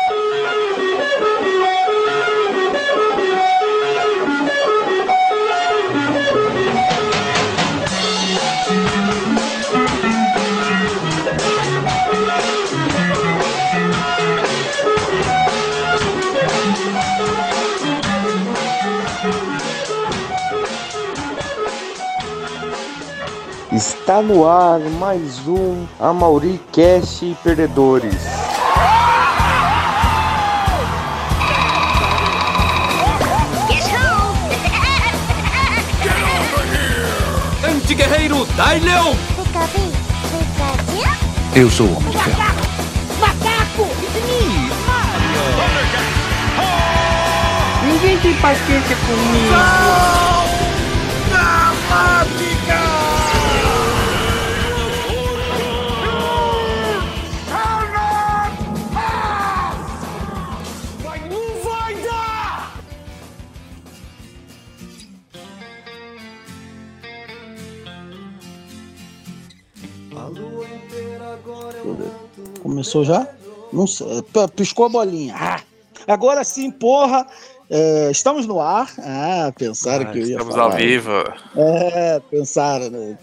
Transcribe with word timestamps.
Está 24.06 24.22
no 24.22 24.48
ar 24.48 24.80
mais 24.82 25.48
um 25.48 25.84
Amauri 26.00 26.62
Cast 26.72 27.36
Perdedores. 27.44 28.14
Anti-guerreiro 37.68 38.46
Dai 38.55 38.80
Leão! 38.80 39.16
Eu 41.55 41.68
sou 41.72 41.88
o 41.88 41.98
Homem 41.98 42.12
de 42.12 42.18
Ferro. 42.20 42.38
Ninguém 47.88 48.20
tem 48.20 48.35
paciência 48.35 48.96
comigo. 48.98 50.24
Começou 72.95 73.03
já? 73.03 73.27
Não 73.73 73.85
sei. 73.85 74.07
Piscou 74.55 74.85
a 74.85 74.89
bolinha. 74.89 75.35
Ah, 75.38 75.59
agora 76.07 76.43
sim, 76.45 76.71
porra. 76.71 77.27
É, 77.69 78.09
estamos 78.11 78.45
no 78.45 78.61
ar. 78.61 78.89
Ah, 78.99 79.51
pensaram 79.57 80.11
que 80.11 80.19
eu 80.19 80.25
ia 80.25 80.38
Estamos 80.38 80.55
falar. 80.55 80.73
ao 80.73 80.77
vivo. 80.77 81.11
É, 81.57 82.21
pensaram, 82.29 82.89
né? 82.89 83.17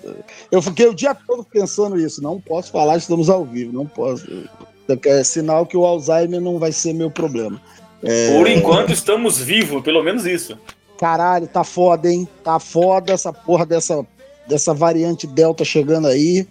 Eu 0.50 0.60
fiquei 0.60 0.86
o 0.88 0.94
dia 0.94 1.14
todo 1.14 1.44
pensando 1.44 1.98
isso. 1.98 2.22
Não 2.22 2.38
posso 2.40 2.70
falar, 2.70 2.96
estamos 2.98 3.30
ao 3.30 3.44
vivo. 3.44 3.72
Não 3.72 3.86
posso. 3.86 4.26
É 5.06 5.24
sinal 5.24 5.64
que 5.64 5.76
o 5.76 5.86
Alzheimer 5.86 6.40
não 6.40 6.58
vai 6.58 6.72
ser 6.72 6.92
meu 6.92 7.10
problema. 7.10 7.58
É, 8.02 8.36
Por 8.36 8.48
enquanto 8.48 8.92
estamos 8.92 9.38
vivos, 9.38 9.82
pelo 9.82 10.02
menos 10.02 10.26
isso. 10.26 10.58
Caralho, 10.98 11.46
tá 11.46 11.64
foda, 11.64 12.10
hein? 12.10 12.28
Tá 12.44 12.58
foda 12.58 13.12
essa 13.12 13.32
porra 13.32 13.64
dessa, 13.64 14.04
dessa 14.46 14.74
variante 14.74 15.26
Delta 15.26 15.64
chegando 15.64 16.08
aí. 16.08 16.46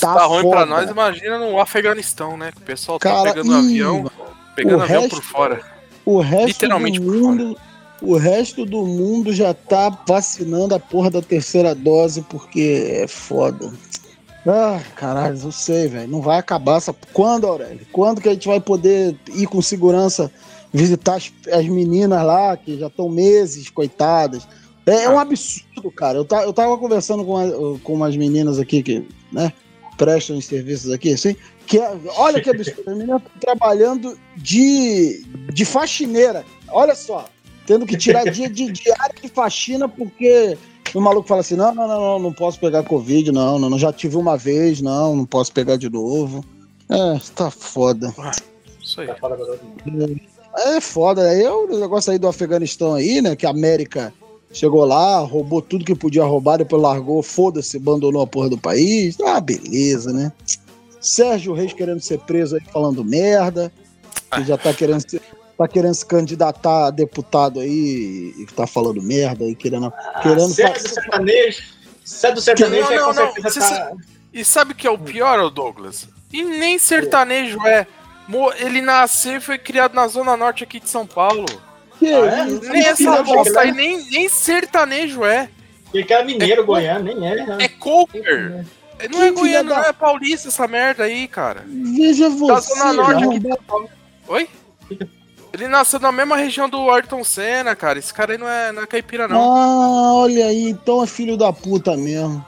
Tá 0.00 0.14
tá, 0.14 0.24
ruim 0.26 0.48
pra 0.48 0.60
foda. 0.60 0.66
nós, 0.66 0.90
imagina 0.90 1.38
no 1.38 1.60
Afeganistão, 1.60 2.36
né? 2.36 2.50
Que 2.52 2.58
o 2.58 2.64
pessoal 2.64 2.98
tá 2.98 3.10
Cara, 3.10 3.32
pegando 3.34 3.52
ih, 3.52 3.58
avião, 3.82 4.10
pegando 4.56 4.82
avião 4.82 5.02
resto- 5.02 5.16
por 5.16 5.24
fora. 5.24 5.60
O 6.04 6.20
resto 6.20 6.46
Literalmente 6.48 6.98
do 7.00 7.04
por 7.06 7.14
mundo, 7.20 7.56
o 8.02 8.16
resto 8.16 8.66
do 8.66 8.84
mundo 8.84 9.32
já 9.32 9.54
tá 9.54 9.88
vacinando 10.06 10.74
a 10.74 10.80
porra 10.80 11.10
da 11.10 11.22
terceira 11.22 11.74
dose 11.74 12.22
porque 12.22 13.00
é 13.02 13.06
foda. 13.06 13.72
Ah, 14.46 14.78
caralho, 14.96 15.38
não 15.42 15.50
sei, 15.52 15.88
velho. 15.88 16.10
Não 16.10 16.20
vai 16.20 16.38
acabar 16.38 16.76
essa. 16.76 16.94
Quando, 17.14 17.46
Aurélio? 17.46 17.80
Quando 17.90 18.20
que 18.20 18.28
a 18.28 18.32
gente 18.32 18.46
vai 18.46 18.60
poder 18.60 19.16
ir 19.34 19.46
com 19.46 19.62
segurança 19.62 20.30
visitar 20.70 21.14
as, 21.14 21.32
as 21.50 21.66
meninas 21.66 22.22
lá 22.22 22.54
que 22.56 22.78
já 22.78 22.88
estão 22.88 23.08
meses, 23.08 23.70
coitadas? 23.70 24.46
É, 24.84 25.04
é 25.04 25.08
um 25.08 25.18
absurdo, 25.18 25.90
cara. 25.90 26.18
Eu, 26.18 26.26
ta, 26.26 26.42
eu 26.42 26.52
tava 26.52 26.76
conversando 26.76 27.24
com, 27.24 27.38
a- 27.38 27.78
com 27.82 27.94
umas 27.94 28.14
meninas 28.14 28.58
aqui 28.58 28.82
que, 28.82 29.06
né, 29.32 29.50
prestam 29.96 30.36
os 30.36 30.46
serviços 30.46 30.92
aqui, 30.92 31.12
assim. 31.12 31.36
Que, 31.66 31.78
é- 31.78 31.96
olha 32.16 32.40
que 32.40 32.50
absurdo. 32.50 32.82
As 32.86 32.96
meninas 32.96 33.22
estão 33.22 33.40
trabalhando 33.40 34.18
de, 34.36 35.24
de 35.52 35.64
faxineira. 35.64 36.44
Olha 36.68 36.94
só. 36.94 37.26
Tendo 37.66 37.86
que 37.86 37.96
tirar 37.96 38.30
dia 38.30 38.48
de 38.48 38.70
diário 38.70 39.14
de 39.22 39.28
faxina 39.28 39.88
porque 39.88 40.58
o 40.94 41.00
maluco 41.00 41.26
fala 41.26 41.40
assim: 41.40 41.56
não, 41.56 41.74
não, 41.74 41.88
não, 41.88 42.00
não, 42.00 42.18
não 42.18 42.32
posso 42.32 42.60
pegar 42.60 42.82
Covid, 42.82 43.32
não, 43.32 43.58
não, 43.58 43.70
não, 43.70 43.78
já 43.78 43.92
tive 43.92 44.16
uma 44.16 44.36
vez, 44.36 44.80
não, 44.82 45.16
não 45.16 45.24
posso 45.24 45.52
pegar 45.52 45.76
de 45.76 45.88
novo. 45.88 46.44
É, 46.90 47.18
tá 47.34 47.50
foda. 47.50 48.14
Isso 48.82 49.00
aí. 49.00 49.08
É 50.56 50.80
foda, 50.80 51.28
aí 51.28 51.42
é 51.42 51.50
o 51.50 51.66
negócio 51.66 52.12
aí 52.12 52.18
do 52.18 52.28
Afeganistão 52.28 52.94
aí, 52.94 53.20
né? 53.20 53.34
Que 53.34 53.46
a 53.46 53.50
América 53.50 54.12
chegou 54.54 54.84
lá, 54.86 55.18
roubou 55.18 55.60
tudo 55.60 55.84
que 55.84 55.94
podia 55.94 56.24
roubar, 56.24 56.56
depois 56.56 56.80
largou, 56.80 57.22
foda-se, 57.22 57.76
abandonou 57.76 58.22
a 58.22 58.26
porra 58.26 58.48
do 58.48 58.56
país. 58.56 59.16
Ah, 59.26 59.40
beleza, 59.40 60.12
né? 60.12 60.32
Sérgio 61.00 61.52
Reis 61.52 61.72
querendo 61.74 62.00
ser 62.00 62.18
preso 62.20 62.56
aí 62.56 62.62
falando 62.72 63.04
merda, 63.04 63.70
que 64.32 64.44
já 64.44 64.56
tá 64.56 64.72
querendo 64.72 65.06
ser, 65.06 65.20
tá 65.58 65.68
querendo 65.68 65.94
se 65.94 66.06
candidatar 66.06 66.86
a 66.86 66.90
deputado 66.90 67.60
aí 67.60 68.32
e 68.38 68.46
tá 68.56 68.66
falando 68.66 69.02
merda 69.02 69.44
aí, 69.44 69.54
querendo. 69.54 69.92
querendo 70.22 70.48
Se 70.48 70.62
é 70.62 70.72
do 70.72 70.88
sertanejo, 70.88 71.62
se 72.04 72.26
é 72.26 72.32
do 72.32 72.40
sertanejo, 72.40 72.88
Não, 72.88 72.92
é 72.92 72.96
não, 72.96 73.12
não. 73.12 73.50
Cê- 73.50 73.60
tá... 73.60 73.92
E 74.32 74.44
sabe 74.44 74.72
o 74.72 74.74
que 74.74 74.86
é 74.86 74.90
o 74.90 74.98
pior, 74.98 75.50
Douglas? 75.50 76.08
E 76.32 76.42
nem 76.42 76.78
sertanejo 76.78 77.60
é. 77.66 77.86
Mo- 78.26 78.52
Ele 78.54 78.80
nasceu 78.80 79.36
e 79.36 79.40
foi 79.40 79.58
criado 79.58 79.94
na 79.94 80.08
Zona 80.08 80.36
Norte 80.36 80.64
aqui 80.64 80.80
de 80.80 80.88
São 80.88 81.06
Paulo. 81.06 81.44
Que 82.04 82.12
Ah, 82.14 82.40
é? 82.40 82.44
Nem 82.44 82.84
essa 82.86 83.04
da 83.16 83.22
bosta 83.22 83.60
aí, 83.60 83.72
nem, 83.72 84.04
nem 84.10 84.28
sertanejo 84.28 85.24
é. 85.24 85.48
Ele 85.92 86.04
que 86.04 86.12
era 86.12 86.24
mineiro, 86.24 86.64
goiano, 86.66 87.04
nem 87.04 87.26
é. 87.26 87.46
né? 87.46 87.58
É 87.60 87.68
cover. 87.68 88.64
Não 89.10 89.22
é 89.22 89.30
goiano, 89.30 89.68
da- 89.70 89.76
não 89.76 89.84
é 89.84 89.92
paulista 89.92 90.48
essa 90.48 90.66
merda 90.66 91.04
aí, 91.04 91.26
cara. 91.28 91.64
Veja 91.66 92.28
Da 92.30 92.36
você. 92.36 92.74
Zona 92.74 92.92
Norte 92.92 93.24
aqui. 93.24 93.88
Oi? 94.28 94.48
Ele 95.52 95.68
nasceu 95.68 96.00
na 96.00 96.10
mesma 96.10 96.36
região 96.36 96.68
do 96.68 96.90
Ayrton 96.90 97.22
Senna, 97.22 97.76
cara. 97.76 97.98
Esse 97.98 98.12
cara 98.12 98.32
aí 98.32 98.38
não 98.38 98.48
é, 98.48 98.72
não 98.72 98.82
é 98.82 98.86
caipira, 98.86 99.28
não. 99.28 99.40
Ah, 99.40 100.14
olha 100.14 100.46
aí, 100.46 100.68
então 100.70 101.02
é 101.02 101.06
filho 101.06 101.36
da 101.36 101.52
puta 101.52 101.96
mesmo. 101.96 102.44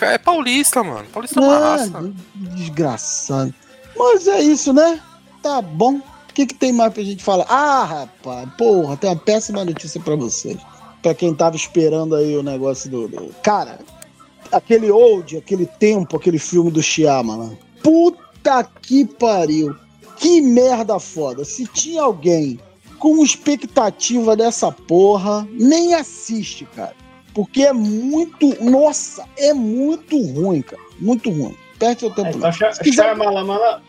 É, 0.00 0.14
é 0.14 0.18
paulista, 0.18 0.82
mano. 0.82 1.06
Paulista 1.12 1.38
é 1.40 1.42
uma 1.42 1.58
raça. 1.58 2.12
Desgraçado. 2.34 3.54
Mas 3.96 4.26
é 4.26 4.40
isso, 4.42 4.72
né? 4.72 5.00
Tá 5.42 5.62
bom. 5.62 6.00
O 6.36 6.38
que, 6.38 6.46
que 6.48 6.54
tem 6.54 6.70
mais 6.70 6.92
pra 6.92 7.02
gente 7.02 7.24
falar? 7.24 7.46
Ah, 7.48 7.82
rapaz, 7.82 8.46
porra, 8.58 8.94
tem 8.98 9.08
uma 9.08 9.16
péssima 9.16 9.64
notícia 9.64 9.98
pra 9.98 10.14
vocês. 10.16 10.58
Pra 11.00 11.14
quem 11.14 11.34
tava 11.34 11.56
esperando 11.56 12.14
aí 12.14 12.36
o 12.36 12.42
negócio 12.42 12.90
do. 12.90 13.08
do- 13.08 13.34
Cara, 13.42 13.78
aquele 14.52 14.90
old, 14.90 15.38
aquele 15.38 15.64
tempo, 15.64 16.14
aquele 16.14 16.38
filme 16.38 16.70
do 16.70 16.82
Shyamalan. 16.82 17.56
Puta 17.82 18.62
que 18.82 19.06
pariu. 19.06 19.74
Que 20.18 20.42
merda 20.42 20.98
foda. 20.98 21.42
Se 21.42 21.64
tinha 21.68 22.02
alguém 22.02 22.60
com 22.98 23.22
expectativa 23.24 24.36
dessa 24.36 24.70
porra, 24.70 25.48
nem 25.52 25.94
assiste, 25.94 26.66
cara. 26.76 26.92
Porque 27.32 27.62
é 27.62 27.72
muito. 27.72 28.62
Nossa, 28.62 29.24
é 29.38 29.54
muito 29.54 30.20
ruim, 30.20 30.60
cara. 30.60 30.82
Muito 31.00 31.30
ruim. 31.30 31.56
Perde 31.78 32.00
seu 32.00 32.10
tempo. 32.10 32.28
É, 32.28 32.32
então, 32.32 32.52
Se 32.52 32.82
quiser- 32.82 33.14
Shyamalan, 33.16 33.80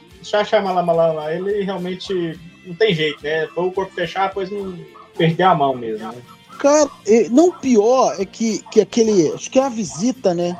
Shyamalan, 0.46 1.32
ele 1.32 1.64
realmente 1.64 2.40
não 2.66 2.76
tem 2.76 2.94
jeito, 2.94 3.24
né? 3.24 3.48
Foi 3.48 3.66
o 3.66 3.72
corpo 3.72 3.94
fechar, 3.94 4.28
depois 4.28 4.50
não 4.52 4.78
perdeu 5.18 5.50
a 5.50 5.56
mão 5.56 5.76
mesmo. 5.76 6.08
Né? 6.08 6.16
Cara, 6.60 6.90
não 7.32 7.52
pior 7.52 8.16
é 8.20 8.26
que, 8.26 8.60
que 8.72 8.82
aquele. 8.82 9.32
Acho 9.34 9.50
que 9.50 9.60
é 9.60 9.64
a 9.64 9.70
visita, 9.70 10.34
né? 10.34 10.58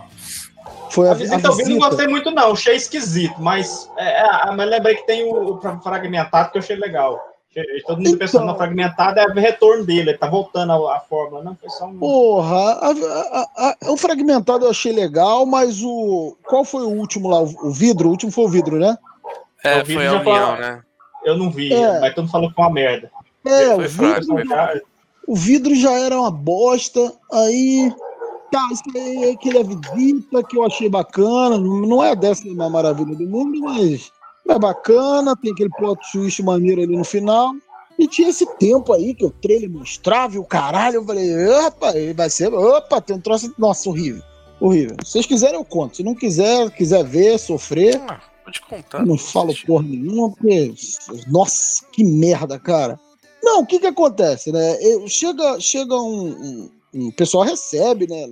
Foi 0.92 1.08
a, 1.10 1.12
A 1.12 1.16
visita 1.16 1.48
eu 1.48 1.54
vi, 1.56 1.66
não 1.66 1.80
gostei 1.90 2.08
muito, 2.08 2.32
não. 2.32 2.54
Achei 2.54 2.76
esquisito, 2.76 3.36
mas, 3.40 3.90
é, 3.98 4.22
é, 4.22 4.52
mas 4.56 4.70
lembrei 4.70 4.96
que 4.96 5.06
tem 5.06 5.24
o, 5.26 5.56
o 5.56 5.62
fra- 5.62 5.80
fragmentado 5.80 6.52
que 6.52 6.58
eu 6.58 6.62
achei 6.62 6.76
legal. 6.76 7.20
Todo 7.88 7.98
mundo 7.98 8.08
Então. 8.10 8.20
pensando 8.20 8.46
no 8.46 8.56
fragmentado, 8.56 9.20
é 9.20 9.26
o 9.26 9.34
retorno 9.34 9.84
dele, 9.84 10.12
ele 10.12 10.18
tá 10.18 10.30
voltando 10.30 10.72
a, 10.88 10.98
a 10.98 11.00
fórmula. 11.00 11.44
Não, 11.44 11.56
foi 11.56 11.70
só 11.72 11.88
um. 11.88 11.98
Porra, 11.98 12.56
a- 12.56 12.92
a- 12.92 13.48
a- 13.88 13.92
o 13.92 13.98
fragmentado 13.98 14.66
eu 14.66 14.70
achei 14.70 14.92
legal, 14.92 15.44
mas 15.46 15.82
o. 15.84 16.38
Qual 16.46 16.64
foi 16.64 16.84
o 16.84 16.90
último 16.90 17.28
lá? 17.28 17.42
O 17.42 17.72
vidro? 17.72 18.08
O 18.10 18.12
último 18.12 18.32
foi 18.32 18.46
o 18.46 18.50
vidro, 18.50 18.78
né? 18.78 18.96
É, 19.64 19.82
o 19.82 19.86
vídeo 19.86 19.96
foi 19.96 20.08
a 20.08 20.12
união, 20.20 20.24
fala- 20.24 20.58
né? 20.58 20.82
Eu 21.26 21.38
não 21.38 21.50
vi, 21.52 21.74
É. 21.74 22.00
mas 22.00 22.14
todo 22.14 22.24
mundo 22.24 22.32
falou 22.32 22.50
que 22.50 22.56
foi 22.56 22.64
uma 22.66 22.74
merda. 22.74 23.12
É, 23.46 23.74
o 23.76 23.80
vidro, 23.82 24.26
foi 24.26 24.46
Já- 24.46 24.82
o 25.28 25.36
vidro 25.36 25.76
já 25.76 25.92
era 25.92 26.20
uma 26.20 26.32
bosta, 26.32 27.14
aí. 27.32 27.94
Tá, 28.52 28.66
isso 28.72 28.84
aí 28.96 29.26
é 29.26 29.32
aquele 29.32 29.58
a 29.60 29.64
visita 29.64 30.42
que 30.44 30.58
eu 30.58 30.64
achei 30.64 30.88
bacana. 30.88 31.58
Não 31.58 32.02
é 32.02 32.12
a 32.12 32.16
décima 32.16 32.70
maravilha 32.70 33.14
do 33.16 33.28
mundo, 33.28 33.60
mas 33.60 34.10
é 34.48 34.58
bacana. 34.58 35.36
Tem 35.36 35.52
aquele 35.52 35.70
plot 35.72 36.00
twist 36.14 36.42
maneiro 36.42 36.82
ali 36.82 36.96
no 36.96 37.04
final. 37.04 37.52
E 38.00 38.08
tinha 38.08 38.30
esse 38.30 38.46
tempo 38.58 38.94
aí 38.94 39.14
que 39.14 39.26
o 39.26 39.32
trailer 39.32 39.70
mostrava 39.70 40.36
e 40.36 40.40
o 40.40 40.46
caralho. 40.46 40.98
Eu 40.98 41.06
falei, 41.06 41.30
opa, 41.66 41.90
ele 41.98 42.14
vai 42.14 42.30
ser. 42.30 42.54
Opa, 42.54 43.02
tem 43.02 43.18
um 43.18 43.20
troço. 43.20 43.54
Nossa, 43.58 43.90
horrível. 43.90 44.22
Horrível. 44.62 44.96
Se 45.04 45.12
vocês 45.12 45.26
quiserem, 45.26 45.56
eu 45.60 45.66
conto. 45.66 45.98
Se 45.98 46.04
não 46.04 46.16
quiser, 46.16 46.70
quiser 46.72 47.04
ver, 47.04 47.38
sofrer, 47.38 48.00
Pode 48.48 48.62
contar. 48.62 49.06
Não 49.06 49.18
falo 49.18 49.54
porra 49.66 49.84
nenhuma, 49.84 50.32
porque. 50.32 50.74
Nossa, 51.28 51.84
que 51.92 52.02
merda, 52.02 52.58
cara. 52.58 52.98
Não, 53.44 53.60
o 53.62 53.66
que 53.66 53.78
que 53.78 53.88
acontece, 53.88 54.54
né? 54.54 54.78
Eu- 54.82 55.06
Chega, 55.08 55.60
chega 55.60 55.94
um, 55.96 56.30
um, 56.30 56.70
um- 56.96 57.08
O 57.10 57.12
pessoal 57.14 57.44
recebe, 57.44 58.08
né? 58.08 58.26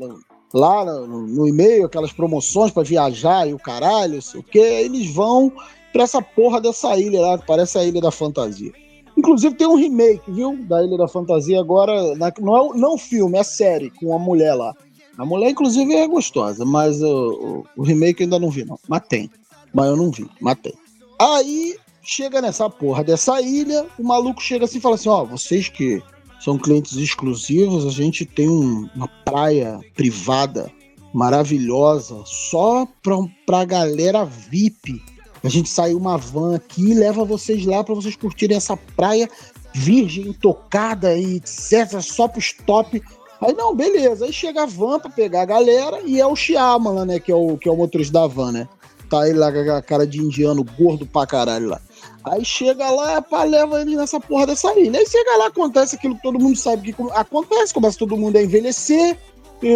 Lá 0.53 0.85
no, 0.85 1.27
no 1.27 1.47
e-mail, 1.49 1.85
aquelas 1.85 2.13
promoções 2.13 2.71
pra 2.71 2.81
viajar 2.83 3.45
e 3.45 3.53
o 3.53 3.59
caralho, 3.59 4.21
sei 4.21 4.39
o 4.39 4.43
quê. 4.43 4.59
Eles 4.85 5.13
vão 5.13 5.51
pra 5.91 6.03
essa 6.03 6.21
porra 6.21 6.61
dessa 6.61 6.97
ilha 6.97 7.19
lá, 7.19 7.37
que 7.37 7.45
parece 7.45 7.77
a 7.77 7.83
Ilha 7.83 7.99
da 7.99 8.11
Fantasia. 8.11 8.71
Inclusive 9.17 9.55
tem 9.55 9.67
um 9.67 9.75
remake, 9.75 10.31
viu? 10.31 10.57
Da 10.65 10.81
Ilha 10.81 10.97
da 10.97 11.09
Fantasia 11.09 11.59
agora. 11.59 12.15
na- 12.15 12.31
não 12.39 12.73
é 12.73 12.77
não 12.77 12.97
filme, 12.97 13.37
é 13.37 13.43
série, 13.43 13.89
com 13.91 14.15
a 14.15 14.19
mulher 14.19 14.53
lá. 14.53 14.73
A 15.17 15.25
mulher, 15.25 15.49
inclusive, 15.49 15.93
é 15.93 16.07
gostosa, 16.07 16.65
mas 16.65 17.01
o, 17.01 17.63
o- 17.77 17.81
o 17.81 17.83
remake 17.83 18.21
eu 18.21 18.25
ainda 18.25 18.39
não 18.39 18.49
vi, 18.49 18.63
não. 18.65 18.77
Mas 18.87 19.01
tem. 19.07 19.29
Mas 19.75 19.87
eu 19.87 19.95
não 19.97 20.09
vi, 20.09 20.25
mas 20.41 20.57
tem. 20.63 20.73
Aí 21.19 21.77
chega 22.01 22.41
nessa 22.41 22.69
porra 22.69 23.03
dessa 23.03 23.41
ilha, 23.41 23.85
o 23.99 24.03
maluco 24.03 24.41
chega 24.41 24.65
assim 24.65 24.77
e 24.77 24.81
fala 24.81 24.95
assim: 24.95 25.09
ó, 25.09 25.23
vocês 25.25 25.67
que 25.69 26.01
são 26.39 26.57
clientes 26.57 26.95
exclusivos, 26.95 27.85
a 27.85 27.91
gente 27.91 28.25
tem 28.25 28.47
um- 28.49 28.89
uma 28.95 29.07
praia 29.25 29.79
privada 29.95 30.71
maravilhosa 31.13 32.21
só 32.25 32.87
pra, 33.01 33.15
pra 33.45 33.65
galera 33.65 34.25
VIP. 34.25 35.01
A 35.43 35.49
gente 35.49 35.69
saiu 35.69 35.97
uma 35.97 36.17
van 36.17 36.55
aqui 36.55 36.91
e 36.91 36.93
leva 36.93 37.23
vocês 37.25 37.65
lá 37.65 37.83
pra 37.83 37.93
vocês 37.95 38.15
curtirem 38.15 38.57
essa 38.57 38.77
praia 38.77 39.29
virgem, 39.73 40.31
tocada 40.33 41.15
e 41.17 41.35
etc, 41.35 41.99
só 42.01 42.27
pros 42.27 42.53
top. 42.65 43.01
Aí 43.41 43.53
não, 43.53 43.75
beleza. 43.75 44.25
Aí 44.25 44.33
chega 44.33 44.63
a 44.63 44.65
van 44.65 44.99
pra 44.99 45.09
pegar 45.09 45.41
a 45.41 45.45
galera 45.45 46.01
e 46.05 46.19
é 46.21 46.25
o 46.25 46.35
Shyamalan, 46.35 47.05
né, 47.05 47.19
que 47.19 47.31
é 47.31 47.35
o, 47.35 47.57
que 47.57 47.67
é 47.67 47.71
o 47.71 47.75
motorista 47.77 48.13
da 48.13 48.27
van, 48.27 48.51
né? 48.51 48.67
Tá 49.09 49.27
ele 49.29 49.37
lá 49.37 49.51
com 49.51 49.71
a 49.71 49.81
cara 49.81 50.05
de 50.07 50.19
indiano 50.19 50.63
gordo 50.77 51.05
pra 51.05 51.27
caralho 51.27 51.69
lá. 51.69 51.81
Aí 52.23 52.43
chega 52.43 52.89
lá, 52.89 53.21
pá, 53.21 53.43
leva 53.43 53.81
ele 53.81 53.95
nessa 53.95 54.19
porra 54.19 54.47
dessa 54.47 54.73
ilha. 54.79 54.99
Aí 54.99 55.05
chega 55.07 55.37
lá, 55.37 55.47
acontece 55.47 55.95
aquilo 55.95 56.15
que 56.15 56.23
todo 56.23 56.39
mundo 56.39 56.57
sabe 56.57 56.91
que 56.91 57.01
acontece, 57.13 57.73
começa 57.73 57.97
todo 57.99 58.17
mundo 58.17 58.35
a 58.37 58.41
envelhecer, 58.41 59.17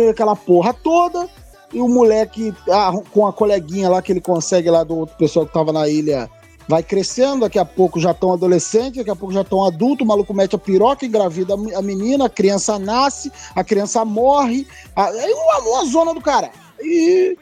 aquela 0.10 0.36
porra 0.36 0.74
toda. 0.74 1.30
E 1.72 1.80
o 1.80 1.88
moleque, 1.88 2.52
ah, 2.72 2.92
com 3.12 3.28
a 3.28 3.32
coleguinha 3.34 3.88
lá 3.90 4.02
que 4.02 4.12
ele 4.12 4.22
consegue 4.22 4.70
lá 4.72 4.84
do 4.84 4.98
outro 4.98 5.16
pessoal 5.18 5.46
que 5.46 5.54
tava 5.54 5.72
na 5.72 5.88
ilha, 5.88 6.28
vai 6.68 6.82
crescendo, 6.82 7.42
daqui 7.42 7.60
a 7.60 7.66
pouco 7.66 8.00
já 8.00 8.10
estão 8.10 8.34
adolescentes, 8.34 8.98
daqui 8.98 9.12
a 9.12 9.16
pouco 9.16 9.32
já 9.34 9.42
estão 9.42 9.64
adultos, 9.64 10.04
o 10.04 10.08
maluco 10.08 10.34
mete 10.34 10.56
a 10.56 10.60
piroca, 10.60 11.06
engravida 11.06 11.54
a 11.54 11.82
menina, 11.84 12.26
a 12.26 12.30
criança 12.30 12.80
nasce, 12.80 13.32
a 13.56 13.64
criança 13.64 14.04
morre. 14.04 14.66
a- 14.96 15.10
É 15.16 15.32
uma, 15.32 15.60
uma 15.60 15.86
zona 15.86 16.12
do 16.16 16.22
cara. 16.22 16.50
E 16.82 17.38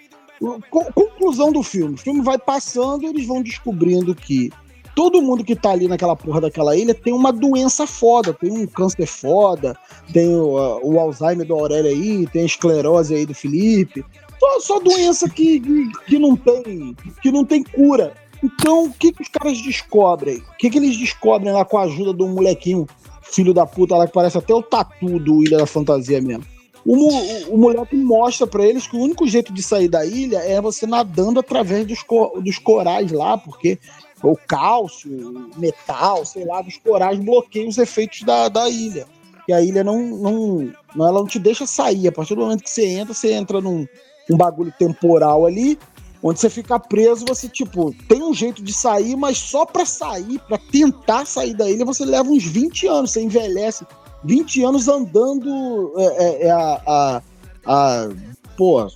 conclusão 0.69 1.51
do 1.51 1.63
filme. 1.63 1.95
O 1.95 1.97
filme 1.97 2.21
vai 2.21 2.37
passando 2.37 3.03
e 3.03 3.07
eles 3.07 3.25
vão 3.25 3.41
descobrindo 3.41 4.13
que 4.13 4.51
todo 4.97 5.21
mundo 5.21 5.43
que 5.43 5.55
tá 5.55 5.69
ali 5.69 5.87
naquela 5.87 6.15
porra 6.15 6.41
daquela 6.41 6.75
ilha 6.75 6.93
tem 6.93 7.13
uma 7.13 7.31
doença 7.31 7.85
foda, 7.85 8.33
tem 8.33 8.51
um 8.51 8.65
câncer 8.65 9.05
foda, 9.05 9.77
tem 10.11 10.27
o, 10.27 10.79
o 10.83 10.99
Alzheimer 10.99 11.45
do 11.45 11.53
Aurélio 11.53 11.91
aí, 11.91 12.25
tem 12.27 12.41
a 12.41 12.45
esclerose 12.45 13.13
aí 13.13 13.25
do 13.25 13.33
Felipe. 13.35 14.03
Só, 14.39 14.59
só 14.59 14.79
doença 14.79 15.29
que, 15.29 15.59
que, 16.07 16.17
não 16.17 16.35
tem 16.35 16.95
que 17.21 17.31
não 17.31 17.45
tem 17.45 17.63
cura. 17.63 18.13
Então, 18.43 18.85
o 18.85 18.93
que, 18.93 19.11
que 19.11 19.21
os 19.21 19.27
caras 19.27 19.59
descobrem? 19.61 20.37
O 20.37 20.57
que, 20.57 20.69
que 20.69 20.77
eles 20.77 20.97
descobrem 20.97 21.53
lá 21.53 21.65
com 21.65 21.77
a 21.77 21.83
ajuda 21.83 22.13
do 22.13 22.27
molequinho, 22.27 22.87
filho 23.21 23.53
da 23.53 23.65
puta 23.65 23.95
lá, 23.95 24.07
que 24.07 24.13
parece 24.13 24.37
até 24.37 24.53
o 24.53 24.61
tatu 24.61 25.19
do 25.19 25.43
Ilha 25.43 25.57
da 25.57 25.65
Fantasia 25.65 26.21
mesmo? 26.21 26.56
O, 26.87 26.95
o- 26.95 27.55
o 27.55 27.57
moleque 27.57 27.97
mostra 27.97 28.47
pra 28.47 28.65
eles 28.65 28.87
que 28.87 28.95
o 28.95 28.99
único 29.01 29.27
jeito 29.27 29.51
de 29.53 29.61
sair 29.61 29.89
da 29.89 30.05
ilha 30.05 30.37
é 30.37 30.61
você 30.61 30.87
nadando 30.87 31.39
através 31.41 31.85
dos, 31.85 32.01
co- 32.01 32.39
dos 32.41 32.57
corais 32.57 33.11
lá, 33.11 33.37
porque 33.37 33.77
o 34.23 34.37
cálcio, 34.47 35.49
metal, 35.57 36.25
sei 36.25 36.45
lá, 36.45 36.61
dos 36.61 36.77
corais 36.77 37.19
bloqueiam 37.19 37.67
os 37.67 37.77
efeitos 37.77 38.21
da, 38.23 38.47
da 38.47 38.69
ilha. 38.69 39.05
E 39.49 39.53
a 39.53 39.61
ilha 39.61 39.83
não, 39.83 39.99
não, 40.01 40.73
não, 40.95 41.07
ela 41.07 41.19
não 41.19 41.27
te 41.27 41.39
deixa 41.39 41.65
sair. 41.65 42.07
A 42.07 42.11
partir 42.11 42.35
do 42.35 42.41
momento 42.41 42.63
que 42.63 42.69
você 42.69 42.85
entra, 42.85 43.13
você 43.13 43.33
entra 43.33 43.59
num 43.59 43.85
um 44.29 44.37
bagulho 44.37 44.73
temporal 44.77 45.45
ali, 45.45 45.77
onde 46.23 46.39
você 46.39 46.49
fica 46.49 46.79
preso, 46.79 47.25
você, 47.27 47.47
tipo, 47.49 47.93
tem 48.09 48.21
um 48.23 48.33
jeito 48.33 48.61
de 48.63 48.73
sair, 48.73 49.15
mas 49.15 49.37
só 49.37 49.65
pra 49.65 49.85
sair, 49.85 50.39
pra 50.47 50.57
tentar 50.57 51.25
sair 51.25 51.53
da 51.53 51.69
ilha, 51.69 51.85
você 51.85 52.03
leva 52.03 52.29
uns 52.29 52.43
20 52.45 52.87
anos, 52.87 53.11
você 53.11 53.21
envelhece 53.21 53.85
20 54.23 54.63
anos 54.63 54.87
andando 54.87 55.93
é, 55.97 56.05
é, 56.05 56.47
é, 56.47 56.51
a, 56.51 56.81
a, 56.87 57.21
a, 57.65 58.09
pô, 58.57 58.87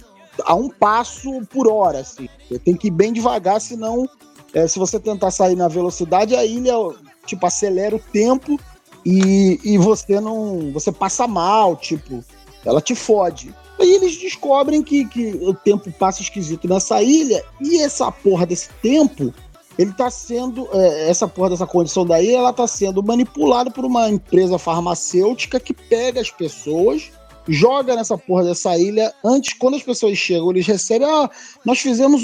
a 0.43 0.55
um 0.55 0.69
passo 0.69 1.41
por 1.47 1.67
hora, 1.67 1.99
assim. 1.99 2.27
Você 2.47 2.59
tem 2.59 2.75
que 2.75 2.87
ir 2.87 2.91
bem 2.91 3.13
devagar, 3.13 3.61
senão, 3.61 4.07
é, 4.53 4.67
se 4.67 4.79
você 4.79 4.99
tentar 4.99 5.31
sair 5.31 5.55
na 5.55 5.67
velocidade, 5.67 6.35
a 6.35 6.45
ilha, 6.45 6.73
tipo, 7.25 7.45
acelera 7.45 7.95
o 7.95 7.99
tempo 7.99 8.59
e, 9.05 9.59
e 9.63 9.77
você 9.77 10.19
não. 10.19 10.71
Você 10.71 10.91
passa 10.91 11.27
mal, 11.27 11.75
tipo, 11.75 12.23
ela 12.65 12.81
te 12.81 12.95
fode. 12.95 13.53
Aí 13.79 13.95
eles 13.95 14.17
descobrem 14.17 14.83
que, 14.83 15.05
que 15.05 15.31
o 15.41 15.53
tempo 15.53 15.91
passa 15.93 16.21
esquisito 16.21 16.67
nessa 16.67 17.01
ilha 17.01 17.43
e 17.59 17.81
essa 17.81 18.11
porra 18.11 18.45
desse 18.45 18.69
tempo, 18.81 19.33
ele 19.81 19.93
tá 19.93 20.09
sendo. 20.09 20.67
é, 20.73 21.09
essa 21.09 21.27
porra 21.27 21.49
dessa 21.51 21.65
condição 21.65 22.05
da 22.05 22.21
ilha, 22.21 22.37
ela 22.37 22.53
tá 22.53 22.67
sendo 22.67 23.01
manipulada 23.01 23.71
por 23.71 23.83
uma 23.83 24.09
empresa 24.09 24.57
farmacêutica 24.57 25.59
que 25.59 25.73
pega 25.73 26.21
as 26.21 26.29
pessoas, 26.29 27.11
joga 27.47 27.95
nessa 27.95 28.17
porra 28.17 28.43
dessa 28.43 28.77
ilha. 28.77 29.13
Antes, 29.23 29.53
quando 29.53 29.75
as 29.75 29.83
pessoas 29.83 30.17
chegam, 30.17 30.51
eles 30.51 30.67
recebem. 30.67 31.07
Ah, 31.07 31.29
nós 31.65 31.79
fizemos 31.79 32.21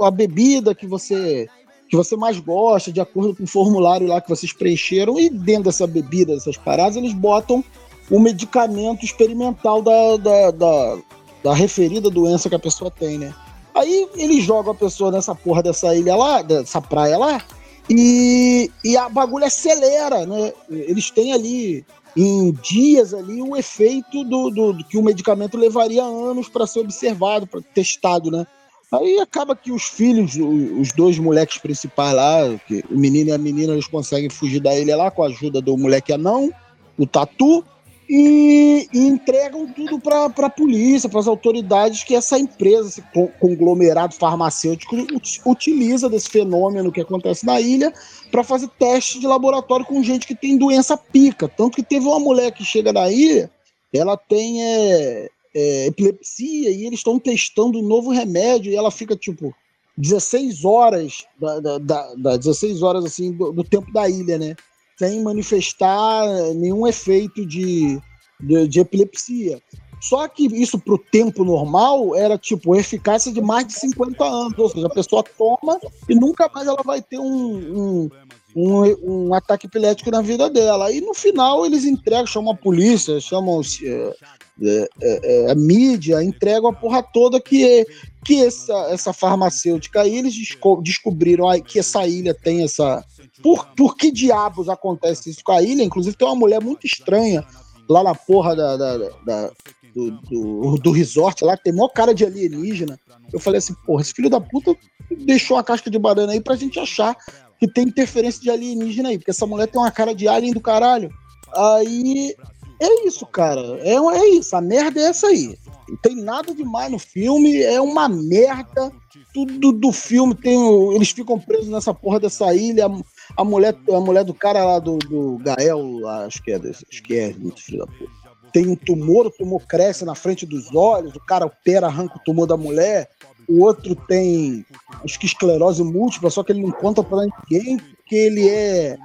a 0.00 0.10
bebida 0.10 0.74
que 0.74 0.86
você. 0.86 1.48
Que 1.86 1.96
você 1.96 2.16
mais 2.16 2.40
gosta, 2.40 2.90
de 2.90 3.00
acordo 3.00 3.36
com 3.36 3.44
o 3.44 3.46
formulário 3.46 4.06
lá 4.06 4.18
que 4.20 4.28
vocês 4.28 4.52
preencheram, 4.52 5.20
e 5.20 5.28
dentro 5.28 5.64
dessa 5.64 5.86
bebida, 5.86 6.34
dessas 6.34 6.56
paradas, 6.56 6.96
eles 6.96 7.12
botam 7.12 7.62
o 8.10 8.18
medicamento 8.18 9.04
experimental 9.04 9.82
da, 9.82 10.16
da, 10.16 10.50
da, 10.50 10.98
da 11.44 11.54
referida 11.54 12.08
doença 12.08 12.48
que 12.48 12.54
a 12.54 12.58
pessoa 12.58 12.90
tem, 12.90 13.18
né? 13.18 13.34
Aí 13.74 14.08
eles 14.14 14.44
jogam 14.44 14.72
a 14.72 14.76
pessoa 14.76 15.10
nessa 15.10 15.34
porra 15.34 15.62
dessa 15.62 15.94
ilha 15.94 16.14
lá, 16.14 16.42
dessa 16.42 16.80
praia 16.80 17.18
lá, 17.18 17.42
e, 17.90 18.70
e 18.84 18.96
a 18.96 19.08
bagulho 19.08 19.44
acelera, 19.44 20.24
né? 20.24 20.52
Eles 20.70 21.10
têm 21.10 21.32
ali, 21.32 21.84
em 22.16 22.52
dias 22.52 23.12
ali, 23.12 23.42
o 23.42 23.56
efeito 23.56 24.22
do, 24.24 24.50
do, 24.50 24.72
do 24.72 24.84
que 24.84 24.96
o 24.96 25.02
medicamento 25.02 25.56
levaria 25.56 26.04
anos 26.04 26.48
para 26.48 26.66
ser 26.66 26.80
observado, 26.80 27.46
para 27.46 27.60
testado, 27.74 28.30
né? 28.30 28.46
Aí 28.92 29.18
acaba 29.18 29.56
que 29.56 29.72
os 29.72 29.82
filhos, 29.82 30.36
os 30.36 30.92
dois 30.92 31.18
moleques 31.18 31.58
principais 31.58 32.14
lá, 32.14 32.44
o 32.88 32.96
menino 32.96 33.30
e 33.30 33.32
a 33.32 33.38
menina, 33.38 33.72
eles 33.72 33.88
conseguem 33.88 34.30
fugir 34.30 34.60
da 34.60 34.78
ilha 34.78 34.96
lá 34.96 35.10
com 35.10 35.24
a 35.24 35.26
ajuda 35.26 35.60
do 35.60 35.76
moleque 35.76 36.12
anão, 36.12 36.52
o 36.96 37.04
Tatu, 37.06 37.64
e, 38.08 38.88
e 38.92 38.98
entregam 39.06 39.66
tudo 39.66 39.98
para 39.98 40.26
a 40.26 40.50
polícia, 40.50 41.08
para 41.08 41.20
as 41.20 41.26
autoridades 41.26 42.04
que 42.04 42.14
essa 42.14 42.38
empresa, 42.38 42.88
esse 42.88 43.02
con- 43.12 43.28
conglomerado 43.40 44.14
farmacêutico, 44.14 44.94
ut- 44.96 45.40
utiliza 45.46 46.08
desse 46.08 46.28
fenômeno 46.28 46.92
que 46.92 47.00
acontece 47.00 47.46
na 47.46 47.60
ilha 47.60 47.92
para 48.30 48.44
fazer 48.44 48.68
teste 48.78 49.18
de 49.20 49.26
laboratório 49.26 49.86
com 49.86 50.02
gente 50.02 50.26
que 50.26 50.34
tem 50.34 50.58
doença 50.58 50.96
pica. 50.96 51.48
Tanto 51.48 51.76
que 51.76 51.82
teve 51.82 52.06
uma 52.06 52.20
mulher 52.20 52.52
que 52.52 52.64
chega 52.64 52.92
na 52.92 53.10
ilha, 53.10 53.50
ela 53.92 54.16
tem 54.16 54.62
é, 54.62 55.28
é, 55.54 55.86
epilepsia 55.86 56.70
e 56.70 56.84
eles 56.86 56.98
estão 57.00 57.18
testando 57.18 57.78
um 57.78 57.82
novo 57.86 58.10
remédio 58.10 58.70
e 58.72 58.76
ela 58.76 58.90
fica 58.90 59.16
tipo 59.16 59.54
16 59.96 60.64
horas, 60.64 61.24
da, 61.40 61.60
da, 61.60 61.78
da- 61.78 62.14
da 62.16 62.36
16 62.36 62.82
horas 62.82 63.04
assim 63.04 63.32
do, 63.32 63.52
do 63.52 63.62
tempo 63.64 63.92
da 63.92 64.08
ilha, 64.10 64.36
né? 64.38 64.56
Sem 64.98 65.22
manifestar 65.22 66.26
nenhum 66.54 66.86
efeito 66.86 67.44
de, 67.46 68.00
de, 68.40 68.68
de 68.68 68.80
epilepsia. 68.80 69.60
Só 70.00 70.28
que 70.28 70.44
isso 70.46 70.78
para 70.78 70.94
o 70.94 70.98
tempo 70.98 71.44
normal 71.44 72.14
era 72.14 72.36
tipo 72.36 72.76
eficácia 72.76 73.32
de 73.32 73.40
mais 73.40 73.66
de 73.66 73.72
50 73.72 74.22
anos. 74.22 74.58
Ou 74.58 74.68
seja, 74.68 74.86
a 74.86 74.90
pessoa 74.90 75.24
toma 75.24 75.80
e 76.06 76.14
nunca 76.14 76.50
mais 76.54 76.68
ela 76.68 76.82
vai 76.84 77.00
ter 77.00 77.18
um, 77.18 77.24
um, 77.24 78.10
um, 78.54 79.28
um 79.28 79.34
ataque 79.34 79.66
epilético 79.66 80.10
na 80.10 80.20
vida 80.20 80.50
dela. 80.50 80.92
E 80.92 81.00
no 81.00 81.14
final 81.14 81.64
eles 81.64 81.86
entregam, 81.86 82.26
chamam 82.26 82.52
a 82.52 82.56
polícia, 82.56 83.18
chamam 83.18 83.62
é, 83.82 84.14
é, 84.62 84.88
é, 85.02 85.50
a 85.50 85.54
mídia, 85.54 86.22
entregam 86.22 86.70
a 86.70 86.72
porra 86.72 87.02
toda 87.02 87.40
que, 87.40 87.86
que 88.24 88.44
essa, 88.44 88.88
essa 88.90 89.12
farmacêutica 89.12 90.02
aí, 90.02 90.18
eles 90.18 90.34
desco 90.34 90.82
descobriram 90.82 91.46
que 91.62 91.78
essa 91.78 92.06
ilha 92.06 92.34
tem 92.34 92.62
essa. 92.62 93.04
Por, 93.42 93.66
por 93.76 93.96
que 93.96 94.10
diabos 94.10 94.68
acontece 94.68 95.30
isso 95.30 95.42
com 95.44 95.52
a 95.52 95.62
ilha? 95.62 95.82
Inclusive 95.82 96.16
tem 96.16 96.26
uma 96.26 96.36
mulher 96.36 96.62
muito 96.62 96.86
estranha 96.86 97.44
lá 97.88 98.02
na 98.02 98.14
porra 98.14 98.54
da, 98.56 98.76
da, 98.76 98.98
da- 98.98 99.50
do, 99.94 100.10
do, 100.22 100.74
do 100.78 100.90
resort 100.90 101.44
lá, 101.44 101.56
que 101.56 101.64
tem 101.64 101.72
maior 101.72 101.88
cara 101.88 102.12
de 102.12 102.24
alienígena. 102.24 102.98
Eu 103.32 103.38
falei 103.38 103.58
assim, 103.58 103.74
porra, 103.86 104.02
esse 104.02 104.12
filho 104.12 104.28
da 104.28 104.40
puta 104.40 104.76
deixou 105.24 105.56
a 105.56 105.62
casca 105.62 105.88
de 105.88 105.98
banana 105.98 106.32
aí 106.32 106.40
pra 106.40 106.56
gente 106.56 106.80
achar 106.80 107.16
que 107.60 107.68
tem 107.68 107.84
interferência 107.84 108.40
de 108.42 108.50
alienígena 108.50 109.10
aí, 109.10 109.18
porque 109.18 109.30
essa 109.30 109.46
mulher 109.46 109.68
tem 109.68 109.80
uma 109.80 109.90
cara 109.92 110.12
de 110.12 110.26
alien 110.26 110.52
do 110.52 110.60
caralho. 110.60 111.10
Aí 111.54 112.34
é 112.80 113.06
isso, 113.06 113.24
cara. 113.26 113.60
É, 113.82 113.94
é 113.94 114.28
isso. 114.30 114.56
A 114.56 114.60
merda 114.60 115.00
é 115.00 115.04
essa 115.04 115.28
aí. 115.28 115.56
Não 115.88 115.96
tem 115.98 116.16
nada 116.16 116.52
demais 116.54 116.90
no 116.90 116.98
filme, 116.98 117.62
é 117.62 117.80
uma 117.80 118.08
merda. 118.08 118.90
Tudo 119.32 119.70
do 119.72 119.92
filme 119.92 120.34
tem. 120.34 120.56
Eles 120.94 121.10
ficam 121.10 121.38
presos 121.38 121.68
nessa 121.68 121.94
porra 121.94 122.18
dessa 122.18 122.52
ilha. 122.54 122.88
A, 123.36 123.44
mulher, 123.44 123.74
a 123.92 124.00
mulher 124.00 124.24
do 124.24 124.34
cara 124.34 124.64
lá 124.64 124.78
do, 124.78 124.96
do 124.98 125.38
Gael, 125.38 126.06
acho 126.24 126.42
que 126.42 126.52
é 126.52 126.58
desse, 126.58 126.86
acho 126.90 127.02
que 127.02 127.16
é 127.16 127.32
muito 127.34 127.62
filho 127.62 127.78
da 127.80 127.86
puta. 127.86 128.10
Tem 128.52 128.68
um 128.68 128.76
tumor, 128.76 129.26
o 129.26 129.30
tumor 129.30 129.66
cresce 129.66 130.04
na 130.04 130.14
frente 130.14 130.46
dos 130.46 130.72
olhos, 130.74 131.14
o 131.16 131.20
cara 131.20 131.46
opera, 131.46 131.86
arranca 131.88 132.16
o 132.16 132.22
tumor 132.24 132.46
da 132.46 132.56
mulher. 132.56 133.08
O 133.48 133.64
outro 133.64 133.94
tem, 133.96 134.64
acho 135.04 135.18
que 135.18 135.26
esclerose 135.26 135.82
múltipla, 135.82 136.30
só 136.30 136.42
que 136.44 136.52
ele 136.52 136.62
não 136.62 136.70
conta 136.70 137.02
pra 137.02 137.26
ninguém, 137.50 137.78
porque 137.78 138.14
ele 138.14 138.48
é 138.48 138.96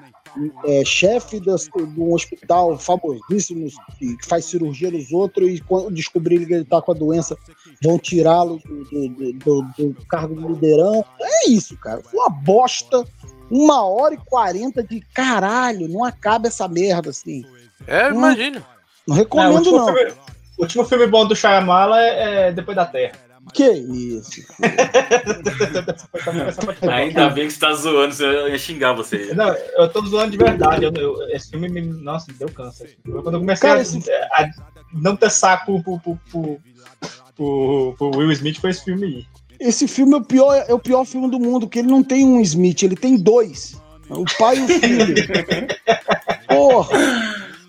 é, 0.63 0.85
chefe 0.85 1.39
das- 1.39 1.63
de 1.65 1.99
um 1.99 2.13
hospital 2.13 2.77
famosíssimo 2.77 3.67
que 3.97 4.15
faz 4.27 4.45
cirurgia 4.45 4.91
nos 4.91 5.11
outros 5.11 5.49
e 5.49 5.59
quando 5.59 5.89
descobrirem 5.91 6.45
que 6.45 6.53
ele 6.53 6.65
tá 6.65 6.79
com 6.79 6.91
a 6.91 6.95
doença 6.95 7.35
vão 7.83 7.97
tirá-lo 7.97 8.59
do, 8.59 8.85
do- 8.85 9.09
do- 9.33 9.61
do- 9.75 9.89
do 9.93 10.05
cargo 10.05 10.35
de 10.35 10.47
liderança. 10.47 11.05
É 11.19 11.49
isso, 11.49 11.75
cara. 11.77 12.01
Foi 12.03 12.19
uma 12.19 12.29
bosta. 12.29 13.03
Uma 13.49 13.83
hora 13.85 14.13
e 14.13 14.17
quarenta 14.17 14.83
de 14.83 14.99
caralho. 15.13 15.87
Não 15.87 16.03
acaba 16.03 16.47
essa 16.47 16.67
merda 16.67 17.09
assim. 17.09 17.45
É, 17.87 18.09
imagino. 18.09 18.59
Não 19.07 19.09
Não, 19.09 19.15
o, 19.15 19.17
recomendo, 19.17 19.55
último 19.55 19.77
não. 19.77 19.95
filme, 19.95 20.11
o 20.57 20.61
último 20.61 20.85
filme 20.85 21.07
bom 21.07 21.25
do 21.25 21.35
Shyamala 21.35 22.01
é, 22.01 22.47
é 22.47 22.51
Depois 22.51 22.75
da 22.75 22.85
Terra. 22.85 23.13
Que 23.53 23.67
isso? 23.71 24.41
Ainda 26.91 27.29
bem 27.29 27.47
que 27.47 27.53
você 27.53 27.59
tá 27.59 27.73
zoando, 27.73 28.13
senão 28.13 28.31
eu 28.31 28.49
ia 28.49 28.59
xingar 28.59 28.93
você. 28.93 29.33
Não, 29.33 29.49
eu 29.53 29.89
tô 29.89 30.05
zoando 30.05 30.31
de 30.31 30.37
verdade. 30.37 30.85
eu- 30.85 30.93
eu- 30.93 31.29
esse 31.29 31.49
filme 31.49 31.69
me. 31.69 31.81
Nossa, 31.81 32.31
me 32.31 32.37
deu 32.37 32.49
câncer. 32.49 32.97
Quando 33.03 33.33
eu 33.33 33.39
comecei 33.39 33.67
Cara, 33.69 33.79
a, 33.79 33.81
esse- 33.81 34.11
a 34.11 34.49
não 34.93 35.15
ter 35.15 35.29
saco 35.31 35.81
pro, 35.83 35.99
pro, 35.99 36.19
pro, 36.31 36.59
pro- 37.35 37.95
pro 37.97 38.17
Will 38.17 38.31
Smith 38.31 38.59
foi 38.59 38.69
esse 38.71 38.83
filme 38.83 39.05
aí. 39.05 39.25
Esse 39.59 39.87
filme 39.87 40.13
é 40.13 40.17
o, 40.17 40.23
pior, 40.23 40.65
é 40.67 40.73
o 40.73 40.79
pior 40.79 41.03
filme 41.05 41.29
do 41.29 41.39
mundo, 41.39 41.67
porque 41.67 41.79
ele 41.79 41.89
não 41.89 42.03
tem 42.03 42.25
um 42.25 42.39
Smith, 42.41 42.81
ele 42.83 42.95
tem 42.95 43.17
dois. 43.17 43.75
O 44.09 44.23
pai 44.37 44.57
e 44.57 44.61
o 44.63 44.67
filho. 44.67 45.15
Porra! 46.47 46.97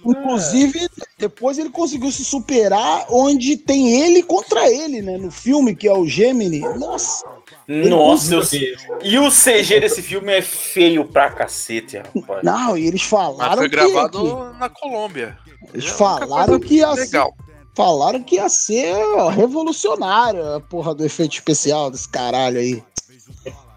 Inclusive, 0.04 0.88
depois 1.18 1.58
ele 1.58 1.68
conseguiu 1.68 2.10
se 2.10 2.24
superar, 2.24 3.04
onde 3.10 3.56
tem 3.58 4.00
ele 4.02 4.22
contra 4.22 4.66
ele, 4.70 5.02
né? 5.02 5.18
No 5.18 5.30
filme, 5.30 5.76
que 5.76 5.86
é 5.86 5.92
o 5.92 6.06
Gemini. 6.06 6.60
Nossa! 6.60 7.22
Nossa, 7.68 8.34
eu... 8.34 8.38
Nunca 8.40 8.48
vi. 8.50 8.74
e 9.04 9.18
o 9.18 9.30
CG 9.30 9.78
desse 9.80 10.00
filme 10.02 10.32
é 10.32 10.40
feio 10.42 11.04
pra 11.04 11.30
cacete, 11.30 11.98
rapaz. 11.98 12.42
Não, 12.42 12.76
e 12.78 12.86
eles 12.86 13.02
Mas 13.02 13.10
falaram 13.10 13.58
foi 13.58 13.68
que- 13.68 13.76
gravado 13.76 14.52
na 14.58 14.68
Colômbia. 14.70 15.36
que, 15.44 15.50
eles 15.74 15.84
É 15.86 15.88
falaram 15.94 16.58
que 16.58 16.78
ser, 16.80 16.94
Legal. 16.94 17.34
Falaram 17.74 18.22
que 18.22 18.36
ia 18.36 18.48
ser 18.48 18.94
ó, 19.16 19.28
revolucionário 19.28 20.54
a 20.54 20.60
porra 20.60 20.94
do 20.94 21.04
efeito 21.04 21.34
especial 21.34 21.90
desse 21.90 22.08
caralho 22.08 22.58
aí. 22.58 22.82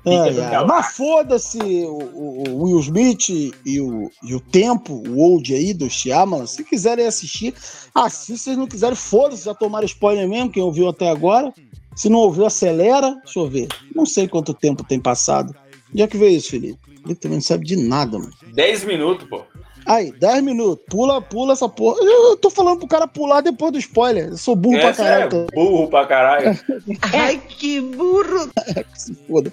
Ai, 0.05 0.37
ai. 0.37 0.65
Mas 0.65 0.97
foda-se 0.97 1.59
o, 1.59 1.97
o- 1.97 2.43
o 2.49 2.63
Will 2.63 2.79
Smith 2.79 3.29
e 3.29 3.79
o, 3.79 4.11
e 4.21 4.35
o 4.35 4.39
tempo, 4.41 4.95
o 5.07 5.17
old 5.19 5.53
aí 5.55 5.73
do 5.73 5.89
Shyamalan. 5.89 6.45
Se 6.45 6.61
quiserem 6.63 7.05
assistir, 7.07 7.53
assistam. 7.95 8.35
Se 8.35 8.37
vocês 8.43 8.57
não 8.57 8.67
quiserem, 8.67 8.95
foda-se, 8.97 9.45
já 9.45 9.53
tomaram 9.53 9.85
spoiler 9.85 10.27
mesmo, 10.27 10.49
quem 10.51 10.61
ouviu 10.61 10.89
até 10.89 11.09
agora. 11.09 11.53
Se 11.95 12.09
não 12.09 12.19
ouviu, 12.19 12.45
acelera. 12.45 13.15
Deixa 13.23 13.39
eu 13.39 13.47
ver. 13.47 13.67
Não 13.95 14.05
sei 14.05 14.27
quanto 14.27 14.53
tempo 14.53 14.83
tem 14.83 14.99
passado. 14.99 15.55
Onde 15.91 16.01
é 16.01 16.07
que 16.07 16.17
veio 16.17 16.35
isso, 16.37 16.49
Felipe? 16.49 16.79
Ele 17.05 17.15
também 17.15 17.37
não 17.37 17.43
sabe 17.43 17.65
de 17.65 17.75
nada, 17.77 18.17
mano. 18.19 18.31
10 18.53 18.83
minutos, 18.83 19.27
pô. 19.29 19.43
Aí, 19.85 20.11
10 20.11 20.43
minutos. 20.43 20.85
Pula, 20.89 21.21
pula 21.21 21.53
essa 21.53 21.67
porra. 21.67 21.97
Eu 22.03 22.37
tô 22.37 22.49
falando 22.49 22.79
pro 22.79 22.87
cara 22.87 23.07
pular 23.07 23.41
depois 23.41 23.71
do 23.71 23.77
spoiler. 23.79 24.29
Eu 24.29 24.37
sou 24.37 24.55
burro 24.55 24.79
pra 24.79 24.89
Essa 24.89 25.03
caralho. 25.03 25.23
é 25.25 25.27
tô- 25.27 25.45
burro 25.53 25.87
pra 25.89 26.05
caralho. 26.05 26.59
Ai, 27.13 27.37
que 27.47 27.81
burro! 27.81 28.49
se 28.95 29.13
foda. 29.27 29.51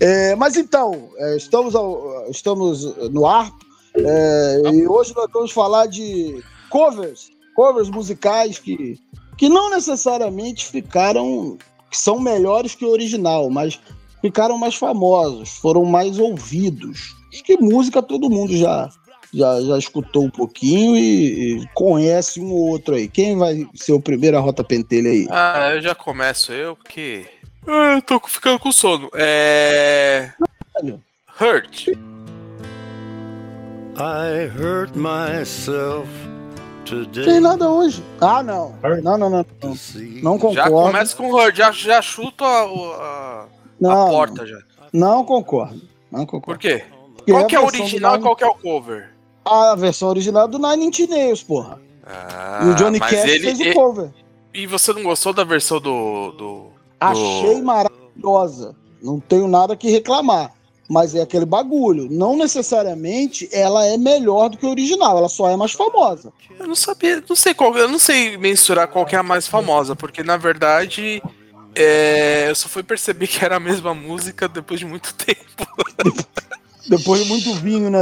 É, 0.00 0.34
mas 0.34 0.56
então, 0.56 1.08
é, 1.16 1.36
estamos, 1.36 1.74
ao- 1.74 2.24
estamos 2.30 2.94
no 3.10 3.26
ar 3.26 3.50
é, 3.94 4.62
e 4.72 4.86
hoje 4.86 5.14
nós 5.16 5.28
vamos 5.32 5.50
falar 5.50 5.86
de 5.86 6.42
covers, 6.70 7.30
covers 7.56 7.88
musicais 7.88 8.58
que, 8.58 8.98
que 9.36 9.48
não 9.48 9.70
necessariamente 9.70 10.66
ficaram, 10.66 11.56
que 11.90 11.96
são 11.98 12.20
melhores 12.20 12.74
que 12.74 12.84
o 12.84 12.90
original, 12.90 13.48
mas 13.50 13.80
ficaram 14.20 14.58
mais 14.58 14.74
famosos, 14.74 15.50
foram 15.58 15.84
mais 15.84 16.18
ouvidos. 16.18 17.16
Acho 17.32 17.42
que 17.44 17.56
música 17.56 18.02
todo 18.02 18.30
mundo 18.30 18.56
já, 18.56 18.88
já, 19.32 19.60
já 19.60 19.78
escutou 19.78 20.24
um 20.24 20.30
pouquinho 20.30 20.96
e, 20.96 21.62
e 21.62 21.68
conhece 21.74 22.40
um 22.40 22.50
ou 22.50 22.68
outro 22.68 22.94
aí. 22.94 23.08
Quem 23.08 23.36
vai 23.36 23.66
ser 23.74 23.92
o 23.92 24.00
primeiro 24.00 24.36
a 24.36 24.40
Rota 24.40 24.64
Pentelha 24.64 25.10
aí? 25.10 25.26
Ah, 25.30 25.70
eu 25.74 25.82
já 25.82 25.94
começo 25.94 26.52
eu, 26.52 26.76
porque. 26.76 27.26
Ah, 27.66 27.94
eu 27.96 28.02
tô 28.02 28.20
ficando 28.26 28.58
com 28.58 28.72
sono. 28.72 29.10
É. 29.14 30.30
Hurt. 31.40 31.88
I 34.00 34.46
hurt 34.56 34.94
myself 34.94 36.08
today. 36.84 37.24
Tem 37.24 37.40
nada 37.40 37.68
hoje. 37.68 38.02
Ah, 38.20 38.42
não. 38.42 38.74
Não, 39.02 39.18
não, 39.18 39.30
não. 39.30 39.46
Não 39.60 40.38
Já 40.52 40.64
concordo. 40.64 40.70
começa 40.70 41.16
com 41.16 41.30
Hurt, 41.32 41.56
já, 41.56 41.70
já 41.72 42.00
chuto 42.00 42.44
a, 42.44 42.62
a, 42.62 43.42
a 43.42 43.46
não, 43.80 44.10
porta 44.10 44.46
já. 44.46 44.58
Não 44.92 45.24
concordo. 45.24 45.82
Não 46.10 46.20
Por 46.24 46.30
concordo. 46.40 46.60
quê? 46.60 46.84
Porque 47.16 47.32
Qual 47.32 47.46
que 47.46 47.54
é 47.56 47.58
a 47.58 47.62
o 47.62 47.66
original 47.66 48.16
e 48.16 48.20
qual 48.20 48.36
que 48.36 48.44
é 48.44 48.46
o 48.46 48.54
cover? 48.54 49.10
A 49.48 49.74
versão 49.74 50.08
original 50.08 50.46
do 50.46 50.58
Nine 50.58 50.86
Inch 50.86 51.00
Nails, 51.08 51.42
porra. 51.42 51.80
Ah, 52.04 52.60
e 52.64 52.68
o 52.68 52.74
Johnny 52.74 53.00
Cash 53.00 53.12
ele, 53.12 53.54
fez 53.54 53.60
o 53.60 53.74
cover. 53.74 54.10
e 54.54 54.66
você 54.66 54.92
não 54.92 55.02
gostou 55.02 55.32
da 55.32 55.44
versão 55.44 55.80
do. 55.80 56.32
do... 56.32 56.66
Achei 57.00 57.60
maravilhosa. 57.62 58.74
Não 59.02 59.20
tenho 59.20 59.46
nada 59.46 59.76
que 59.76 59.90
reclamar. 59.90 60.52
Mas 60.88 61.14
é 61.14 61.20
aquele 61.20 61.44
bagulho. 61.44 62.08
Não 62.10 62.34
necessariamente 62.34 63.46
ela 63.52 63.84
é 63.84 63.98
melhor 63.98 64.48
do 64.48 64.56
que 64.56 64.64
o 64.64 64.70
original. 64.70 65.18
Ela 65.18 65.28
só 65.28 65.50
é 65.50 65.56
mais 65.56 65.72
famosa. 65.72 66.32
Eu 66.58 66.66
não 66.66 66.74
sabia, 66.74 67.22
não 67.28 67.36
sei 67.36 67.52
qual, 67.52 67.76
eu 67.76 67.88
não 67.88 67.98
sei 67.98 68.38
mensurar 68.38 68.88
qual 68.88 69.04
que 69.04 69.14
é 69.14 69.18
a 69.18 69.22
mais 69.22 69.46
famosa, 69.46 69.94
porque 69.94 70.22
na 70.24 70.38
verdade 70.38 71.22
é, 71.74 72.46
eu 72.48 72.54
só 72.54 72.68
fui 72.68 72.82
perceber 72.82 73.26
que 73.26 73.44
era 73.44 73.56
a 73.56 73.60
mesma 73.60 73.94
música 73.94 74.48
depois 74.48 74.80
de 74.80 74.86
muito 74.86 75.14
tempo. 75.24 75.68
Depois 76.88 77.22
de 77.22 77.28
muito 77.28 77.52
vinho, 77.54 77.90
né? 77.90 78.00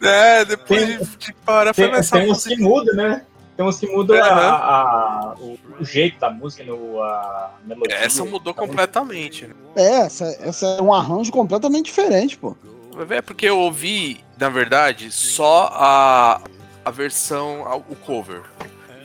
É, 0.00 0.44
depois 0.44 0.86
Tem- 0.86 0.98
de, 0.98 1.16
de 1.16 1.32
parar 1.44 1.74
foi 1.74 1.84
Tem, 1.84 1.92
nessa 1.92 2.18
tem 2.18 2.30
uns 2.30 2.44
que 2.44 2.56
música. 2.56 2.62
mudam, 2.68 2.94
né? 2.94 3.22
Tem 3.56 3.66
uns 3.66 3.78
que 3.80 3.86
mudam 3.88 4.16
a- 4.22 4.28
Aham. 4.28 4.40
a- 4.40 5.34
o, 5.40 5.58
o 5.80 5.84
jeito 5.84 6.20
da 6.20 6.30
música, 6.30 6.62
né? 6.62 6.70
a 6.72 7.50
melodia. 7.64 7.96
Essa 7.96 8.24
mudou 8.24 8.54
completamente. 8.54 9.46
Né? 9.48 9.54
É, 9.74 10.00
essa, 10.02 10.24
essa 10.40 10.66
é 10.66 10.82
um 10.82 10.92
arranjo 10.94 11.32
completamente 11.32 11.86
diferente, 11.86 12.36
pô. 12.38 12.56
Vai 12.94 13.04
ver, 13.04 13.16
É 13.16 13.22
porque 13.22 13.46
eu 13.46 13.58
ouvi, 13.58 14.20
na 14.38 14.48
verdade, 14.48 15.10
só 15.10 15.68
a, 15.72 16.40
a 16.84 16.90
versão, 16.92 17.64
a- 17.66 17.76
o 17.76 17.96
cover. 17.96 18.42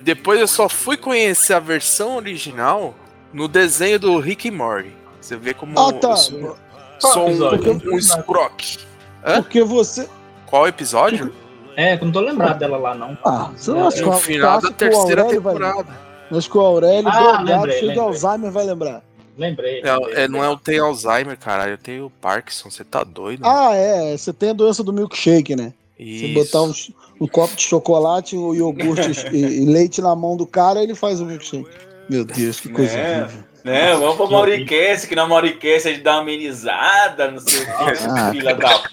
Depois 0.01 0.39
eu 0.39 0.47
só 0.47 0.67
fui 0.69 0.97
conhecer 0.97 1.53
a 1.53 1.59
versão 1.59 2.17
original 2.17 2.93
no 3.31 3.47
desenho 3.47 3.97
do 4.00 4.19
Rick 4.19 4.47
e 4.47 4.51
Morty. 4.51 4.93
Você 5.19 5.35
vê 5.38 5.53
como 5.53 5.79
Ah, 5.79 5.93
tá. 5.93 6.15
sou, 6.15 6.55
sou 7.12 7.27
um, 7.29 7.93
um, 7.93 7.98
escroque. 7.98 8.77
Hã? 9.25 9.41
Porque 9.41 9.63
você. 9.63 10.07
Qual 10.45 10.67
episódio? 10.67 11.33
É, 11.75 11.98
que 11.98 12.03
eu 12.03 12.05
não 12.05 12.13
tô 12.13 12.19
lembrado 12.19 12.60
dela 12.60 12.77
lá, 12.77 12.93
não. 12.93 13.17
Ah, 13.25 13.50
você 13.55 13.72
não 13.72 13.88
acha 13.88 13.98
que 13.98 14.03
No 14.03 14.12
o- 14.12 14.17
final 14.19 14.62
da 14.62 14.67
que 14.67 14.74
o 14.74 14.77
terceira 14.77 15.25
temporada. 15.25 15.88
Acho 16.31 16.50
que 16.50 16.57
o 16.57 16.62
Aurélio, 16.62 17.07
Ah, 17.10 17.19
drogado, 17.19 17.43
lembrei, 17.45 17.79
cheio 17.79 17.93
de. 17.93 18.00
Alzheimer, 18.00 18.51
vai 18.51 18.65
lembrar. 18.65 19.01
Lembrei. 19.38 19.81
É, 19.83 19.95
lembrei, 19.95 20.13
é, 20.24 20.27
não 20.27 20.43
é, 20.43 20.48
eu 20.48 20.57
tenho 20.57 20.86
Alzheimer, 20.86 21.38
caralho. 21.38 21.74
Eu 21.74 21.77
tenho 21.77 22.12
Parkinson. 22.22 22.69
Você 22.69 22.83
tá 22.83 23.03
doido? 23.03 23.41
Ah, 23.45 23.74
é. 23.75 24.15
Você 24.15 24.31
tem 24.31 24.50
a 24.51 24.53
doença 24.53 24.83
do 24.83 24.93
milkshake, 24.93 25.55
né? 25.55 25.74
Você 25.98 26.03
Isso. 26.03 26.33
botar 26.33 26.62
um, 26.63 26.74
um 27.22 27.27
copo 27.27 27.55
de 27.55 27.62
chocolate, 27.63 28.36
um 28.38 28.53
iogurte 28.53 29.12
e, 29.31 29.38
e 29.63 29.65
leite 29.65 30.01
na 30.01 30.15
mão 30.15 30.36
do 30.38 30.45
cara, 30.45 30.81
ele 30.83 30.93
faz 30.95 31.19
o 31.19 31.25
milkshake. 31.25 31.67
Meu 32.10 32.24
Deus, 32.25 32.60
que 32.60 32.69
coisa 32.69 32.93
É. 32.98 33.22
horrível. 33.24 33.43
Né, 33.63 33.93
vamos 33.96 34.15
pro 34.17 34.29
Mauricast, 34.29 35.08
que 35.08 35.15
na 35.15 35.25
Mauricast 35.25 35.88
a 35.88 35.91
gente 35.91 36.03
dá 36.03 36.13
uma 36.15 36.22
amenizada, 36.22 37.32
não 37.32 37.39
sei 37.39 37.62
o 37.62 37.65
que, 37.65 37.72
Ah, 38.10 38.32
filha 38.32 38.55
da. 38.55 38.84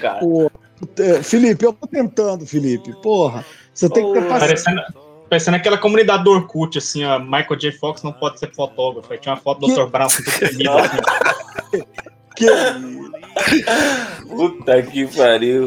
Cara. 0.00 0.20
Pô, 0.20 0.50
é, 0.98 1.22
Felipe, 1.22 1.64
eu 1.66 1.72
tô 1.74 1.86
tentando, 1.86 2.46
Felipe. 2.46 2.94
Porra, 3.02 3.44
você 3.74 3.88
tem 3.90 4.06
que 4.06 4.12
ter 4.18 4.26
paciência. 4.26 4.64
Parecendo, 4.74 4.82
parecendo 5.28 5.56
aquela 5.58 5.76
comunidade 5.76 6.24
do 6.24 6.30
Orkut, 6.30 6.78
assim, 6.78 7.04
ó. 7.04 7.18
Michael 7.18 7.56
J. 7.58 7.72
Fox 7.72 8.02
não 8.02 8.12
pode 8.12 8.38
ser 8.38 8.50
fotógrafo. 8.54 9.12
Aí 9.12 9.18
tinha 9.18 9.34
uma 9.34 9.40
foto 9.40 9.60
do 9.60 9.66
Que- 9.66 9.74
Dr. 9.74 9.86
Brown 9.90 10.08
com 10.08 10.16
tudo 10.22 10.38
tremido, 10.38 10.70
assim. 10.78 11.82
Que- 12.36 12.46
Puta 14.28 14.82
que 14.82 15.06
pariu. 15.08 15.64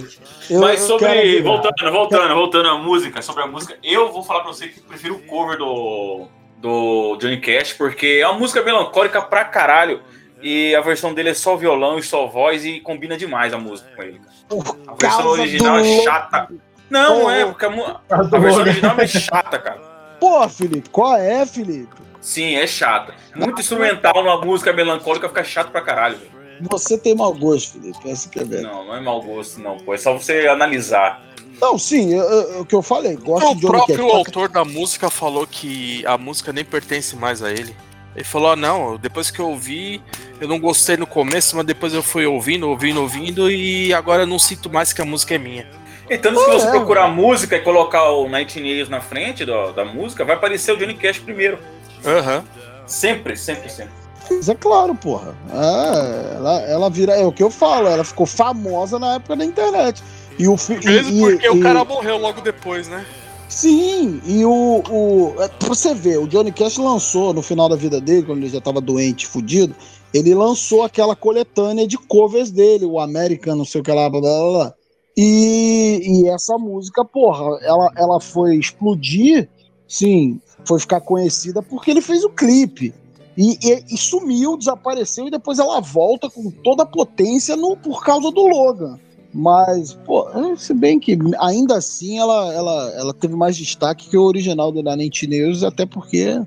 eu- 0.50 0.60
Mas 0.60 0.80
sobre. 0.82 1.42
Voltando, 1.42 1.92
voltando, 1.92 2.34
voltando 2.34 2.70
à 2.70 2.78
música, 2.78 3.22
sobre 3.22 3.44
a 3.44 3.48
música, 3.48 3.78
eu 3.84 4.12
vou 4.12 4.24
falar 4.24 4.42
pra 4.42 4.52
você 4.54 4.68
que 4.68 4.80
prefiro 4.82 5.16
o 5.16 5.20
cover 5.24 5.58
do, 5.58 6.28
do 6.64 7.18
Johnny 7.18 7.42
Cash, 7.42 7.74
porque 7.74 8.20
é 8.22 8.28
uma 8.28 8.40
música 8.40 8.64
melancólica 8.64 9.22
pra 9.22 9.44
caralho. 9.44 10.02
E 10.42 10.74
a 10.76 10.82
versão 10.82 11.14
dele 11.14 11.30
é 11.30 11.34
só 11.34 11.56
violão 11.58 11.98
e 12.00 12.04
só 12.04 12.26
voz 12.28 12.66
e 12.66 12.80
combina 12.80 13.16
demais 13.18 13.54
a 13.54 13.58
música 13.58 13.90
com 13.96 14.02
ele. 14.02 14.22
Por 14.48 14.78
A 14.88 14.94
versão 14.96 15.28
original 15.28 15.78
do 15.80 15.86
é 15.86 16.02
chata. 16.02 16.48
Não, 16.90 17.30
é, 17.30 17.46
porque 17.46 17.66
a, 17.66 17.70
mu- 17.70 18.00
a 18.10 18.24
versão 18.40 18.62
original 18.62 18.96
é 18.98 19.08
chata, 19.08 19.60
cara. 19.60 19.80
Pô, 20.20 20.48
Felipe, 20.50 20.90
qual 20.90 21.16
é, 21.18 21.46
Felipe? 21.46 21.94
Sim, 22.22 22.56
é 22.56 22.66
chata. 22.66 23.14
Muito 23.36 23.60
instrumental 23.60 24.14
numa 24.16 24.40
música 24.42 24.72
melancólica 24.74 25.28
fica 25.28 25.44
chato 25.44 25.70
pra 25.72 25.82
caralho, 25.82 26.18
velho. 26.18 26.32
Você 26.70 26.98
tem 26.98 27.16
mau 27.16 27.34
gosto, 27.34 27.74
Felipe. 27.74 28.10
Essa 28.10 28.30
que 28.30 28.40
é 28.40 28.44
verdade. 28.46 28.74
Não, 28.74 28.86
não 28.86 28.96
é 28.96 29.02
mau 29.02 29.22
gosto, 29.22 29.60
não, 29.60 29.78
pô. 29.78 29.94
É 29.94 29.98
só 29.98 30.14
você 30.14 30.48
analisar. 30.48 31.22
Não, 31.64 31.78
sim, 31.78 32.20
o 32.60 32.66
que 32.66 32.76
eu 32.76 32.82
falei, 32.82 33.16
gosto 33.16 33.52
O 33.52 33.56
de 33.56 33.62
Johnny 33.62 33.78
próprio 33.86 34.10
autor 34.10 34.50
da 34.50 34.66
música 34.66 35.10
falou 35.10 35.48
que 35.48 36.06
a 36.06 36.18
música 36.18 36.52
nem 36.52 36.66
pertence 36.66 37.16
mais 37.16 37.42
a 37.42 37.52
ele. 37.52 37.76
Ele 38.16 38.24
falou: 38.26 38.52
ah, 38.52 38.56
não, 38.56 38.98
depois 38.98 39.32
que 39.32 39.40
eu 39.40 39.50
ouvi, 39.50 40.02
eu 40.42 40.48
não 40.48 40.60
gostei 40.60 40.98
no 40.98 41.08
começo, 41.08 41.56
mas 41.56 41.66
depois 41.66 41.94
eu 41.94 42.04
fui 42.04 42.26
ouvindo, 42.26 42.70
ouvindo, 42.70 43.02
ouvindo, 43.02 43.50
e 43.50 43.94
agora 43.94 44.24
eu 44.24 44.28
não 44.28 44.38
sinto 44.38 44.70
mais 44.70 44.92
que 44.94 45.02
a 45.02 45.06
música 45.06 45.36
é 45.36 45.38
minha. 45.38 45.66
E 46.10 46.18
tanto 46.18 46.38
se 46.40 46.50
Ah, 46.50 46.54
você 46.54 46.68
é, 46.68 46.72
procurar 46.72 47.08
música 47.08 47.56
e 47.56 47.62
colocar 47.62 48.12
o 48.12 48.28
Nightingales 48.28 48.90
na 48.90 49.00
frente 49.00 49.46
do- 49.46 49.72
da 49.72 49.86
música, 49.86 50.26
vai 50.26 50.36
aparecer 50.36 50.74
o 50.74 50.78
Johnny 50.78 50.94
Cash 50.96 51.20
primeiro. 51.20 51.58
Aham. 52.06 52.44
Sempre, 52.86 53.38
sempre, 53.38 53.70
sempre. 53.70 53.94
Mas 54.30 54.48
é 54.50 54.56
claro, 54.56 54.94
porra. 54.96 55.36
É, 55.52 56.36
ela, 56.36 56.62
ela 56.62 56.90
vira. 56.90 57.14
É 57.14 57.26
o 57.26 57.32
que 57.32 57.42
eu 57.44 57.50
falo, 57.50 57.88
ela 57.88 58.04
ficou 58.04 58.26
famosa 58.26 59.00
na 59.00 59.16
época 59.16 59.36
da 59.36 59.46
internet. 59.46 60.04
E 60.40 60.48
o 60.48 60.58
fi- 60.58 60.84
Mesmo 60.84 61.30
e- 61.30 61.32
porque 61.34 61.46
e- 61.46 61.50
o 61.50 61.58
e- 61.58 61.62
cara 61.62 61.84
morreu 61.86 62.18
logo 62.18 62.42
depois, 62.42 62.88
né? 62.88 63.06
Sim, 63.50 64.20
e 64.26 64.44
o, 64.44 64.82
o. 64.90 65.36
é, 65.42 65.48
Pra 65.48 65.70
você 65.70 65.94
ver, 65.94 66.18
o 66.18 66.28
Johnny 66.28 66.52
Cash 66.52 66.78
lançou 66.78 67.34
no 67.34 67.42
final 67.42 67.70
da 67.70 67.76
vida 67.76 68.02
dele, 68.02 68.24
quando 68.26 68.40
ele 68.40 68.50
já 68.50 68.60
tava 68.60 68.82
doente, 68.82 69.28
fudido, 69.28 69.76
ele 70.14 70.34
lançou 70.34 70.82
aquela 70.84 71.16
coletânea 71.16 71.88
de 71.88 71.98
covers 71.98 72.50
dele, 72.50 72.86
o 72.86 73.00
American, 73.00 73.56
não 73.56 73.66
sei 73.66 73.82
o 73.82 73.84
que 73.84 73.92
lá, 73.92 74.10
blá 74.10 74.22
blá. 74.22 74.30
blá. 74.52 74.74
E, 75.16 76.02
e 76.04 76.28
essa 76.30 76.58
música, 76.58 77.06
porra, 77.06 77.60
ela, 77.62 77.92
ela 77.96 78.20
foi 78.20 78.56
explodir, 78.56 79.48
sim, 79.88 80.40
foi 80.66 80.80
ficar 80.80 81.02
conhecida 81.02 81.62
porque 81.62 81.92
ele 81.92 82.02
fez 82.02 82.24
o 82.24 82.30
clipe. 82.30 82.92
E, 83.38 83.58
e- 83.64 83.84
e 83.94 83.98
sumiu, 83.98 84.58
desapareceu, 84.58 85.28
e 85.28 85.32
depois 85.32 85.60
ela 85.60 85.80
volta 85.80 86.30
com 86.30 86.50
toda 86.50 86.84
a 86.84 86.88
potência 86.88 87.56
no, 87.56 87.76
por 87.78 88.04
causa 88.04 88.32
do 88.32 88.48
Logan. 88.48 89.00
Mas, 89.34 89.94
pô, 89.94 90.30
é, 90.30 90.56
se 90.56 90.74
bem 90.74 91.00
que 91.00 91.18
ainda 91.40 91.78
assim 91.78 92.20
ela, 92.20 92.54
ela, 92.54 92.92
ela 92.96 93.14
teve 93.14 93.36
mais 93.36 93.58
destaque 93.58 94.10
que 94.10 94.18
o 94.18 94.24
original 94.24 94.72
do 94.72 94.84
Nine 94.84 95.10
Nails, 95.28 95.64
até 95.64 95.86
porque 95.86 96.40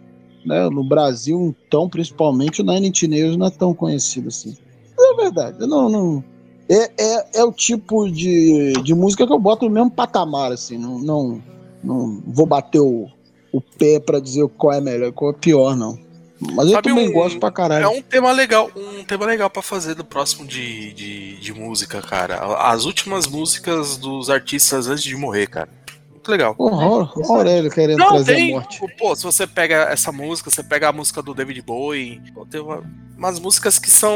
né, 0.45 0.69
no 0.71 0.85
Brasil, 0.85 1.55
então, 1.67 1.89
principalmente, 1.89 2.63
o 2.63 2.65
Nine 2.65 2.93
Nails 3.09 3.37
não 3.37 3.47
é 3.47 3.51
tão 3.51 3.75
conhecido 3.75 4.29
assim. 4.29 4.57
Mas 4.97 5.11
é 5.11 5.23
verdade, 5.23 5.67
não, 5.67 5.89
não, 5.89 6.25
é, 6.69 6.91
é, 6.99 7.41
é 7.41 7.45
o 7.45 7.53
tipo 7.53 8.09
de, 8.11 8.73
de 8.85 8.95
música 8.95 9.27
que 9.27 9.33
eu 9.33 9.39
boto 9.39 9.67
no 9.67 9.71
mesmo 9.71 9.91
patamar, 9.91 10.53
assim, 10.53 10.79
não, 10.79 10.99
não, 10.99 11.43
não 11.83 12.23
vou 12.27 12.47
bater 12.47 12.81
o, 12.81 13.09
o 13.53 13.61
pé 13.61 14.01
pra 14.01 14.21
dizer 14.21 14.47
qual 14.57 14.73
é 14.73 14.81
melhor 14.81 15.13
qual 15.13 15.33
é 15.33 15.35
pior, 15.35 15.77
não. 15.77 15.99
Mas 16.41 16.67
eu 16.67 16.73
Sabe 16.73 16.89
também 16.91 17.09
um- 17.09 17.13
gosto 17.13 17.39
pra 17.41 17.51
caralho. 17.51 17.85
É 17.85 17.89
um 17.89 18.03
tema 18.03 18.31
legal, 18.33 18.71
um 18.77 19.03
tema 19.05 19.25
legal 19.25 19.49
para 19.49 19.63
fazer 19.63 19.97
no 19.97 20.05
próximo 20.05 20.47
de, 20.47 20.93
de, 20.93 21.37
de 21.41 21.55
música, 21.55 22.03
cara. 22.03 22.37
As 22.59 22.85
últimas 22.85 23.27
músicas 23.27 23.97
dos 23.97 24.29
artistas 24.29 24.87
antes 24.87 25.03
de 25.05 25.17
morrer, 25.17 25.47
cara. 25.47 25.69
Muito 26.11 26.31
legal. 26.31 26.55
Porra, 26.55 27.11
o 27.17 27.33
Aurélio 27.33 27.71
querendo 27.71 27.99
Não, 27.99 28.09
trazer 28.09 28.35
tem. 28.35 28.51
a 28.53 28.55
morte. 28.57 28.81
Pô, 28.99 29.15
se 29.17 29.23
você 29.23 29.47
pega 29.47 29.85
essa 29.91 30.11
música, 30.13 30.51
você 30.51 30.63
pega 30.63 30.89
a 30.89 30.93
música 30.93 31.23
do 31.23 31.33
David 31.33 31.63
Bowie, 31.63 32.21
tem 32.51 32.61
uma- 32.61 32.83
umas 33.17 33.39
músicas 33.41 33.79
que 33.79 33.89
são 33.91 34.15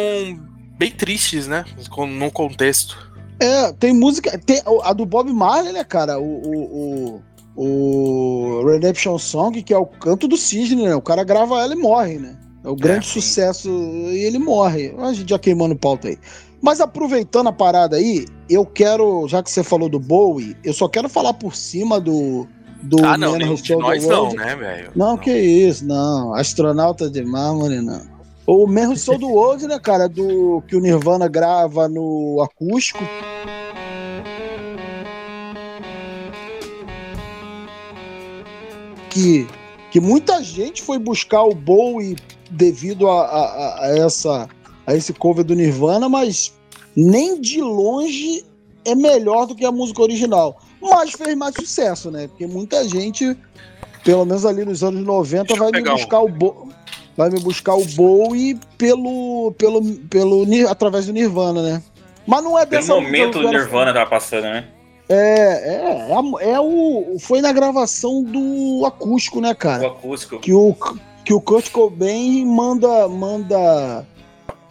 bem 0.77 0.91
tristes, 0.91 1.47
né? 1.47 1.65
Com- 1.89 2.07
Num 2.07 2.29
contexto. 2.31 3.09
É, 3.39 3.73
tem 3.73 3.95
música. 3.95 4.37
Tem 4.39 4.61
a 4.83 4.93
do 4.93 5.07
Bob 5.07 5.33
Marley, 5.33 5.73
né, 5.73 5.85
cara? 5.85 6.19
O, 6.19 6.23
o, 6.25 6.59
o, 7.17 7.23
o 7.63 8.65
Redemption 8.65 9.19
Song, 9.19 9.63
que 9.63 9.75
é 9.75 9.77
o 9.77 9.85
canto 9.85 10.27
do 10.27 10.35
cisne, 10.35 10.83
né? 10.83 10.95
O 10.95 11.03
cara 11.03 11.23
grava 11.23 11.61
ela 11.61 11.75
e 11.75 11.77
morre, 11.77 12.19
né? 12.19 12.35
É 12.65 12.69
o 12.71 12.75
grande 12.75 13.07
sim. 13.07 13.21
sucesso 13.21 13.69
e 13.69 14.25
ele 14.25 14.39
morre. 14.39 14.95
A 14.97 15.13
gente 15.13 15.29
já 15.29 15.39
queimando 15.39 15.77
pauta 15.77 16.09
aí. 16.09 16.19
Mas 16.63 16.81
aproveitando 16.81 17.49
a 17.49 17.53
parada 17.53 17.97
aí, 17.97 18.25
eu 18.49 18.65
quero, 18.65 19.29
já 19.29 19.43
que 19.43 19.51
você 19.51 19.63
falou 19.63 19.91
do 19.91 20.01
Bowie, 20.01 20.57
eu 20.65 20.73
só 20.73 20.89
quero 20.89 21.07
falar 21.07 21.35
por 21.35 21.55
cima 21.55 22.01
do. 22.01 22.47
do 22.83 23.05
ah, 23.05 23.19
não, 23.19 23.33
Man 23.33 23.39
nenhum 23.39 23.55
de 23.55 23.77
nós 23.77 24.07
não, 24.07 24.21
World. 24.21 24.37
né, 24.37 24.57
velho? 24.57 24.93
Não, 24.97 25.19
que 25.19 25.31
isso, 25.31 25.85
não. 25.85 26.33
Astronauta 26.33 27.11
de 27.11 27.23
mármore, 27.23 27.83
não. 27.83 28.01
O 28.47 28.67
mesmo 28.67 28.97
Soul 28.97 29.19
do 29.19 29.29
World, 29.29 29.67
né, 29.67 29.79
cara? 29.79 30.09
Do 30.09 30.63
que 30.67 30.77
o 30.77 30.81
Nirvana 30.81 31.29
grava 31.29 31.91
no 31.91 32.41
acústico. 32.43 33.05
Que, 39.11 39.47
que 39.91 40.01
muita 40.01 40.43
gente 40.43 40.83
foi 40.83 40.99
buscar 40.99 41.43
o 41.43 41.55
Bowie 41.55 42.17
devido 42.51 43.09
a, 43.09 43.23
a- 43.27 43.79
a 43.87 43.99
essa, 43.99 44.49
a 44.87 44.95
esse 44.95 45.13
cover 45.13 45.45
do 45.45 45.55
Nirvana, 45.55 46.09
mas 46.09 46.53
nem 46.97 47.41
de 47.41 47.61
longe 47.61 48.45
é 48.85 48.95
melhor 48.95 49.47
do 49.47 49.55
que 49.55 49.65
a 49.65 49.73
música 49.73 50.03
original. 50.03 50.61
Mas 50.81 51.11
fez 51.13 51.37
mais 51.37 51.55
sucesso, 51.55 52.11
né? 52.11 52.29
Porque 52.29 52.47
muita 52.47 52.89
gente, 52.89 53.37
pelo 54.05 54.25
menos 54.25 54.47
ali 54.47 54.65
nos 54.65 54.83
anos 54.83 55.05
90, 55.05 55.45
Deixa 55.45 55.55
eu 55.55 55.59
vai 55.59 55.67
me 55.67 55.73
pegar 55.79 55.93
um. 55.93 55.97
buscar 55.97 56.21
o 56.21 56.29
Bo 56.29 56.69
vai 57.17 57.29
me 57.29 57.39
buscar 57.41 57.75
o 57.75 57.85
Bowie 57.85 58.59
pelo, 58.79 59.53
pelo, 59.59 59.83
pelo 60.09 60.47
através 60.71 61.05
do 61.07 61.13
Nirvana, 61.13 61.61
né? 61.63 61.83
Mas 62.27 62.43
não 62.43 62.59
é 62.59 62.65
Pelo 62.65 62.81
dessa 62.81 62.95
momento 62.95 63.39
eu 63.39 63.43
o 63.43 63.51
quero- 63.51 63.59
Nirvana 63.59 63.93
tava 63.93 64.09
passando, 64.09 64.45
né? 64.45 64.69
É, 65.13 65.17
é, 65.17 66.09
é, 66.11 66.15
a- 66.15 66.43
é 66.55 66.61
o 66.61 67.17
foi 67.19 67.41
na 67.41 67.51
gravação 67.53 68.23
do 68.23 68.87
acústico, 68.87 69.41
né, 69.41 69.51
O 69.51 69.57
cara? 69.57 69.87
acústico. 69.89 70.39
que 70.39 70.53
o, 70.53 70.75
que 71.25 71.35
o 71.35 71.41
Kurt 71.41 71.71
Cobain 71.73 72.45
manda 72.47 73.09
manda 73.09 74.07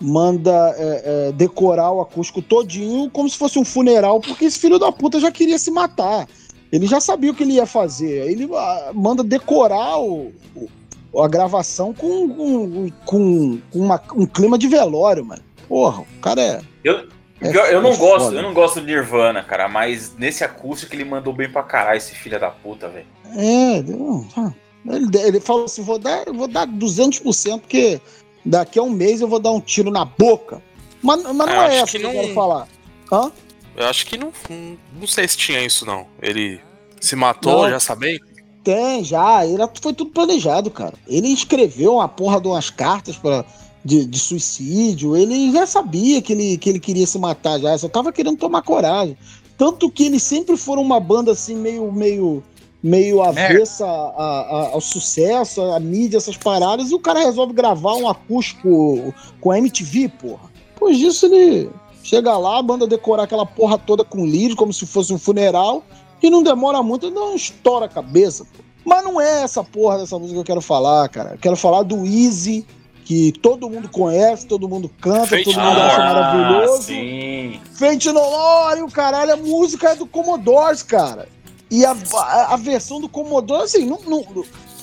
manda 0.01 0.73
é, 0.77 1.27
é, 1.27 1.31
decorar 1.33 1.91
o 1.91 1.99
acústico 1.99 2.41
todinho 2.41 3.09
como 3.09 3.29
se 3.29 3.37
fosse 3.37 3.59
um 3.59 3.65
funeral, 3.65 4.21
porque 4.21 4.45
esse 4.45 4.57
filho 4.57 4.79
da 4.79 4.91
puta 4.93 5.19
já 5.19 5.29
queria 5.29 5.59
se 5.59 5.69
matar. 5.69 6.25
Ele 6.71 6.85
já 6.87 7.01
sabia 7.01 7.31
o 7.31 7.35
que 7.35 7.43
ele 7.43 7.53
ia 7.53 7.65
fazer. 7.65 8.21
Aí 8.21 8.31
Ele 8.31 8.49
ah, 8.55 8.91
manda 8.93 9.23
decorar 9.23 9.99
o, 9.99 10.31
o- 10.55 11.21
a 11.21 11.27
gravação 11.27 11.93
com, 11.93 12.29
com, 12.29 12.89
com, 13.05 13.59
com 13.73 13.79
uma- 13.79 14.01
um 14.15 14.25
clima 14.25 14.57
de 14.57 14.67
velório, 14.69 15.25
mano. 15.25 15.41
Porra, 15.67 16.01
o 16.03 16.21
cara 16.21 16.41
é. 16.41 16.61
Eu, 16.83 17.07
é 17.41 17.51
Pior, 17.51 17.65
eu 17.67 17.81
não 17.81 17.95
gosto, 17.95 18.25
foda. 18.25 18.35
eu 18.37 18.43
não 18.43 18.53
gosto 18.53 18.79
do 18.81 18.85
Nirvana, 18.85 19.43
cara, 19.43 19.67
mas 19.67 20.15
nesse 20.17 20.43
acústico 20.43 20.93
ele 20.95 21.05
mandou 21.05 21.33
bem 21.33 21.49
pra 21.49 21.63
caralho 21.63 21.97
esse 21.97 22.13
filho 22.15 22.39
da 22.39 22.49
puta, 22.51 22.87
velho. 22.89 23.07
É, 23.35 23.81
não, 23.83 24.27
ah, 24.37 24.51
ele, 24.87 25.07
ele 25.17 25.39
falou 25.39 25.65
assim: 25.65 25.81
vou 25.83 25.97
dar, 25.99 26.25
vou 26.25 26.47
dar 26.47 26.67
200%, 26.67 27.59
porque 27.61 28.01
daqui 28.45 28.77
a 28.79 28.83
um 28.83 28.89
mês 28.89 29.21
eu 29.21 29.27
vou 29.27 29.39
dar 29.39 29.51
um 29.51 29.61
tiro 29.61 29.89
na 29.91 30.03
boca. 30.05 30.61
Mas, 31.01 31.23
mas 31.23 31.35
não 31.37 31.47
Eu 31.47 31.61
é 31.61 31.77
essa 31.77 31.85
que 31.93 31.99
que, 31.99 32.05
eu 32.05 32.13
não- 32.13 32.21
quero 32.21 32.33
falar. 32.33 32.67
Hã? 33.11 33.31
Eu 33.77 33.85
acho 33.87 34.05
que 34.05 34.17
não, 34.17 34.33
não. 34.49 34.77
Não 34.99 35.07
sei 35.07 35.27
se 35.27 35.37
tinha 35.37 35.63
isso, 35.63 35.85
não. 35.85 36.05
Ele 36.21 36.59
se 36.99 37.15
matou, 37.15 37.63
Não. 37.63 37.69
já 37.69 37.79
sabem? 37.79 38.19
Tem, 38.61 39.03
já. 39.05 39.45
Ele, 39.45 39.63
foi 39.81 39.93
tudo 39.93 40.07
planejado, 40.07 40.69
cara. 40.69 40.95
Ele 41.07 41.29
escreveu 41.29 41.95
uma 41.95 42.07
porra 42.09 42.41
de 42.41 42.47
umas 42.49 42.69
cartas 42.69 43.15
pra, 43.15 43.45
de, 43.83 44.05
de 44.05 44.19
suicídio. 44.19 45.15
Ele 45.15 45.51
já 45.51 45.65
sabia 45.65 46.21
que 46.21 46.33
ele, 46.33 46.57
que 46.57 46.69
ele 46.69 46.79
queria 46.79 47.05
se 47.07 47.17
matar 47.19 47.59
já. 47.59 47.77
Só 47.77 47.87
tava 47.89 48.11
querendo 48.11 48.37
tomar 48.37 48.61
coragem. 48.61 49.17
Tanto 49.57 49.89
que 49.91 50.05
eles 50.05 50.23
sempre 50.23 50.55
foram 50.57 50.81
uma 50.81 50.99
banda 50.99 51.31
assim, 51.33 51.55
meio, 51.55 51.91
meio, 51.91 52.41
meio 52.81 53.21
avessa 53.21 53.85
a- 53.85 53.89
a- 53.89 54.69
ao 54.73 54.79
sucesso, 54.81 55.61
à 55.61 55.79
mídia, 55.79 56.17
essas 56.17 56.37
paradas, 56.37 56.91
e 56.91 56.95
o 56.95 56.99
cara 56.99 57.19
resolve 57.19 57.53
gravar 57.53 57.95
um 57.95 58.07
acústico 58.07 59.13
com 59.41 59.51
a 59.51 59.57
MTV, 59.57 60.09
porra. 60.09 60.49
Pois 60.77 60.97
disso 60.97 61.25
ele 61.25 61.69
chega 62.01 62.37
lá, 62.37 62.63
manda 62.63 62.87
decorar 62.87 63.23
aquela 63.23 63.45
porra 63.45 63.77
toda 63.77 64.03
com 64.05 64.25
lírio, 64.25 64.55
como 64.55 64.71
se 64.71 64.85
fosse 64.85 65.13
um 65.13 65.19
funeral, 65.19 65.83
e 66.23 66.29
não 66.29 66.41
demora 66.41 66.81
muito, 66.81 67.05
ele 67.07 67.15
não 67.15 67.35
estoura 67.35 67.85
a 67.85 67.89
cabeça, 67.89 68.45
pô. 68.45 68.63
Mas 68.85 69.03
não 69.03 69.19
é 69.19 69.43
essa 69.43 69.61
porra 69.63 69.97
dessa 69.99 70.17
música 70.17 70.35
que 70.35 70.39
eu 70.39 70.45
quero 70.45 70.61
falar, 70.61 71.07
cara. 71.09 71.31
Eu 71.33 71.37
quero 71.37 71.55
falar 71.57 71.83
do 71.83 72.05
Easy, 72.05 72.65
que 73.09 73.31
todo 73.31 73.67
mundo 73.67 73.89
conhece, 73.89 74.45
todo 74.45 74.69
mundo 74.69 74.87
canta, 75.01 75.25
Fate 75.29 75.45
todo 75.45 75.59
mundo 75.59 75.79
acha 75.79 75.97
maravilhoso. 75.97 76.83
Sim. 76.83 77.59
Fate 77.73 78.11
No 78.11 78.21
More, 78.21 78.83
o 78.83 78.91
caralho, 78.91 79.33
a 79.33 79.35
música 79.35 79.89
é 79.89 79.95
do 79.95 80.05
Commodores, 80.05 80.83
cara. 80.83 81.27
E 81.71 81.83
a, 81.83 81.97
a, 82.13 82.53
a 82.53 82.55
versão 82.55 83.01
do 83.01 83.09
Commodore, 83.09 83.63
assim, 83.63 83.83
não, 83.83 83.97
não, 84.05 84.23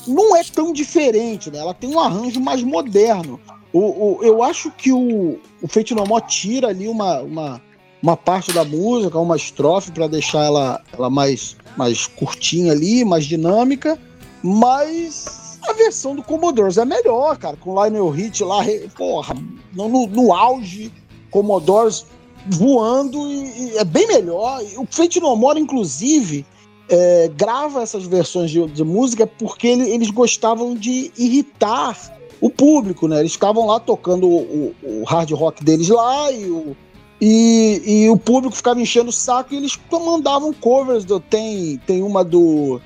não 0.09 0.37
é 0.37 0.43
tão 0.43 0.73
diferente, 0.73 1.53
né? 1.53 1.59
Ela 1.61 1.73
tem 1.73 1.89
um 1.89 2.01
arranjo 2.01 2.41
mais 2.41 2.65
moderno. 2.65 3.39
O, 3.73 3.79
o- 4.19 4.19
eu 4.25 4.43
acho 4.43 4.73
que 4.73 4.91
o, 4.93 5.39
o 5.63 5.69
Fate 5.69 5.95
No 5.95 6.05
More 6.05 6.27
tira 6.27 6.67
ali 6.67 6.89
uma, 6.89 7.21
uma, 7.21 7.63
uma 8.03 8.17
parte 8.17 8.51
da 8.53 8.65
música, 8.65 9.17
uma 9.21 9.37
estrofe, 9.37 9.93
para 9.93 10.09
deixar 10.09 10.45
ela, 10.45 10.83
ela 10.93 11.09
mais, 11.09 11.57
mais 11.77 12.09
curtinha 12.09 12.73
ali, 12.73 13.05
mais 13.05 13.25
dinâmica. 13.25 13.97
Mas 14.43 15.46
a 15.69 15.73
versão 15.73 16.15
do 16.15 16.23
Commodores 16.23 16.77
é 16.79 16.85
melhor, 16.85 17.37
cara. 17.37 17.57
Com 17.57 17.75
Lionel 17.75 18.09
Hit 18.11 18.43
lá, 18.45 18.63
porra, 18.97 19.35
no, 19.75 19.89
no, 19.89 20.33
auge, 20.33 20.93
Commodores 21.31 22.07
voando 22.49 23.19
e, 23.29 23.71
e 23.73 23.79
é 23.79 23.85
bem 23.85 24.07
melhor. 24.07 24.63
O 24.79 24.87
Fate 24.91 25.21
No 25.21 25.35
More, 25.37 25.61
inclusive, 25.61 26.47
é, 26.89 27.29
grava 27.37 27.83
essas 27.83 28.05
versões 28.05 28.51
de, 28.51 28.65
de 28.69 28.85
música 28.85 29.27
porque 29.27 29.67
ele- 29.67 29.91
eles 29.91 30.11
gostavam 30.11 30.75
de 30.75 31.11
irritar 31.19 31.99
o 32.41 32.49
público, 32.49 33.09
né? 33.09 33.21
Eles 33.21 33.33
ficavam 33.33 33.67
lá 33.67 33.81
tocando 33.81 34.29
o, 34.29 34.73
o- 34.83 35.01
o 35.01 35.05
hard 35.05 35.31
rock 35.33 35.65
deles 35.65 35.89
lá 35.89 36.31
e 36.31 36.49
o, 36.51 36.77
e, 37.21 37.83
e 37.85 38.09
o 38.11 38.17
público 38.17 38.55
ficava 38.55 38.81
enchendo 38.81 39.09
o 39.09 39.13
saco 39.13 39.55
e 39.55 39.57
eles 39.57 39.79
mandavam 39.91 40.53
covers. 40.53 41.05
Do, 41.05 41.19
tem, 41.19 41.79
tem 41.87 42.03
uma 42.03 42.23
do. 42.23 42.81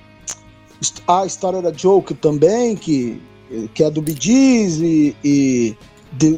A 1.06 1.26
história 1.26 1.60
da 1.60 1.72
Joke 1.72 2.14
também, 2.14 2.74
que, 2.76 3.20
que 3.74 3.82
é 3.84 3.90
do 3.90 4.00
Bee 4.00 4.16
Gees, 4.18 4.78
e, 4.80 5.14
e 5.22 5.76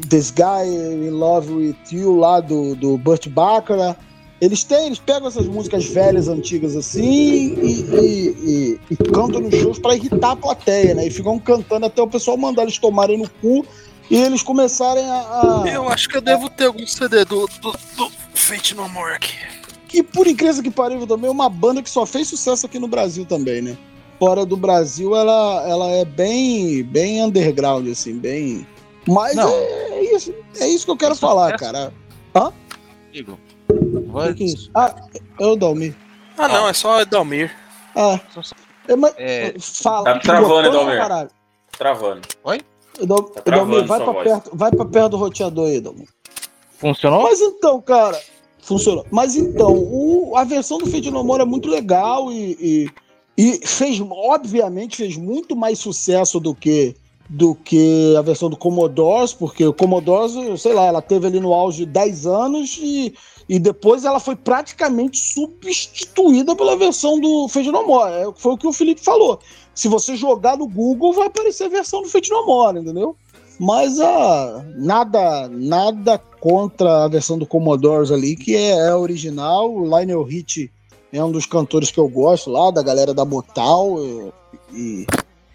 This 0.09 0.31
Guy 0.31 0.67
in 0.67 1.09
Love 1.11 1.51
with 1.53 1.75
You 1.91 2.17
lá 2.17 2.39
do, 2.39 2.75
do 2.75 2.97
Burt 2.97 3.27
Bacharach. 3.29 3.97
Eles 4.41 4.63
têm, 4.65 4.87
eles 4.87 4.99
pegam 4.99 5.29
essas 5.29 5.47
músicas 5.47 5.85
velhas, 5.85 6.27
antigas 6.27 6.75
assim, 6.75 7.01
e, 7.01 7.81
e- 7.81 8.35
e- 8.45 8.79
e 8.91 8.95
cantam 8.97 9.39
nos 9.39 9.55
shows 9.55 9.79
pra 9.79 9.95
irritar 9.95 10.31
a 10.31 10.35
plateia, 10.35 10.93
né? 10.93 11.07
E 11.07 11.09
ficam 11.11 11.39
cantando 11.39 11.85
até 11.85 12.01
o 12.01 12.07
pessoal 12.07 12.35
mandar 12.37 12.63
eles 12.63 12.77
tomarem 12.77 13.17
no 13.17 13.29
cu 13.29 13.65
e 14.11 14.17
eles 14.17 14.43
começarem 14.43 15.05
a. 15.05 15.13
a- 15.63 15.69
Eu 15.71 15.87
acho 15.87 16.09
que 16.09 16.17
eu 16.17 16.21
devo 16.21 16.49
ter 16.49 16.65
algum 16.65 16.85
CD 16.85 17.23
do, 17.23 17.47
do, 17.61 17.71
do 17.95 18.11
Fate 18.33 18.75
No 18.75 18.89
More 18.89 19.13
aqui. 19.13 19.33
que 19.87 20.03
por 20.03 20.27
incrível 20.27 20.61
que 20.61 20.69
pareça 20.71 21.07
também 21.07 21.29
é 21.29 21.31
uma 21.31 21.47
banda 21.47 21.81
que 21.81 21.89
só 21.89 22.05
fez 22.05 22.27
sucesso 22.27 22.65
aqui 22.65 22.77
no 22.79 22.87
Brasil 22.89 23.25
também, 23.25 23.61
né? 23.61 23.77
Fora 24.23 24.45
do 24.45 24.55
Brasil, 24.55 25.13
ela, 25.17 25.67
ela 25.67 25.89
é 25.89 26.05
bem, 26.05 26.81
bem 26.81 27.21
underground, 27.21 27.85
assim, 27.89 28.17
bem. 28.19 28.65
Mas 29.05 29.35
Não. 29.35 29.49
é 29.49 30.01
isso, 30.15 30.33
é 30.61 30.65
isso 30.65 30.85
que 30.85 30.91
eu 30.91 30.95
quero 30.95 31.13
falar, 31.13 31.57
cara. 31.57 31.93
Vai- 34.07 34.33
que 34.33 34.43
é 34.43 34.47
isso? 34.47 34.71
Ah, 34.73 34.95
é 35.41 35.45
o 35.45 35.57
Dalmir. 35.57 35.93
Ah, 36.37 36.47
não, 36.47 36.69
é 36.69 36.71
só 36.71 37.03
Dalmir. 37.03 37.51
Ah, 37.93 38.17
é, 38.87 38.95
mas, 38.95 39.13
É, 39.17 39.53
fala. 39.59 40.05
Tá 40.13 40.19
travando, 40.19 40.71
Dalmir. 40.71 40.97
caralho. 40.97 41.29
Travando. 41.77 42.21
Dal- 43.05 43.23
Tá 43.23 43.41
travando 43.41 43.71
Dalmir, 43.71 43.87
vai 43.87 43.99
pra, 44.01 44.11
voz. 44.13 44.23
perto, 44.23 44.51
vai 44.53 44.71
pra 44.71 44.85
perto 44.85 45.09
do 45.09 45.17
roteador 45.17 45.67
aí, 45.67 45.81
Dalmir. 45.81 46.07
funcionou? 46.77 47.23
Mas 47.23 47.41
então, 47.41 47.81
cara, 47.81 48.17
funcionou. 48.61 49.05
Mas 49.11 49.35
então, 49.35 49.73
o- 49.73 50.31
a 50.37 50.45
versão 50.45 50.77
do 50.77 50.85
Fade 50.89 51.11
No 51.11 51.25
More 51.25 51.41
é 51.41 51.45
muito 51.45 51.67
legal 51.69 52.31
e, 52.31 52.57
e, 52.61 52.89
e 53.37 53.65
fez, 53.65 53.99
obviamente, 54.01 54.97
fez 54.97 55.17
muito 55.17 55.55
mais 55.55 55.79
sucesso 55.79 56.39
do 56.39 56.53
que 56.53 56.95
do 57.29 57.55
que 57.55 58.13
a 58.17 58.21
versão 58.21 58.49
do 58.49 58.57
Commodores, 58.57 59.33
porque 59.33 59.65
o 59.65 59.73
Commodores, 59.73 60.33
sei 60.61 60.73
lá, 60.73 60.85
ela 60.85 61.01
teve 61.01 61.25
ali 61.25 61.39
no 61.39 61.53
auge 61.53 61.85
10 61.85 62.27
anos 62.27 62.77
e, 62.79 63.13
e 63.47 63.57
depois 63.57 64.05
ela 64.05 64.19
foi 64.19 64.35
praticamente 64.35 65.17
substituída 65.17 66.55
pela 66.55 66.75
versão 66.75 67.19
do 67.19 67.47
Fade 67.47 67.71
No 67.71 67.87
More. 67.87 68.11
É, 68.11 68.31
foi 68.35 68.53
o 68.53 68.57
que 68.57 68.67
o 68.67 68.73
Felipe 68.73 69.01
falou. 69.01 69.39
Se 69.73 69.87
você 69.87 70.15
jogar 70.15 70.57
no 70.57 70.67
Google, 70.67 71.13
vai 71.13 71.27
aparecer 71.27 71.63
a 71.63 71.69
versão 71.69 72.01
do 72.03 72.09
Fade 72.09 72.29
No 72.29 72.45
More, 72.45 72.79
entendeu? 72.79 73.15
Mas 73.59 73.99
ah, 73.99 74.63
nada, 74.75 75.47
nada 75.47 76.17
contra 76.39 77.05
a 77.05 77.07
versão 77.07 77.37
do 77.37 77.47
Commodores 77.47 78.11
ali, 78.11 78.35
que 78.35 78.55
é, 78.55 78.89
é 78.89 78.95
original. 78.95 79.73
O 79.73 79.83
Lionel 79.85 80.23
Hit 80.23 80.71
é 81.13 81.23
um 81.23 81.31
dos 81.31 81.45
cantores 81.45 81.91
que 81.91 81.99
eu 81.99 82.07
gosto 82.07 82.49
lá, 82.49 82.71
da 82.71 82.81
galera 82.81 83.13
da 83.13 83.23
Motal. 83.23 83.97
E, 84.71 85.05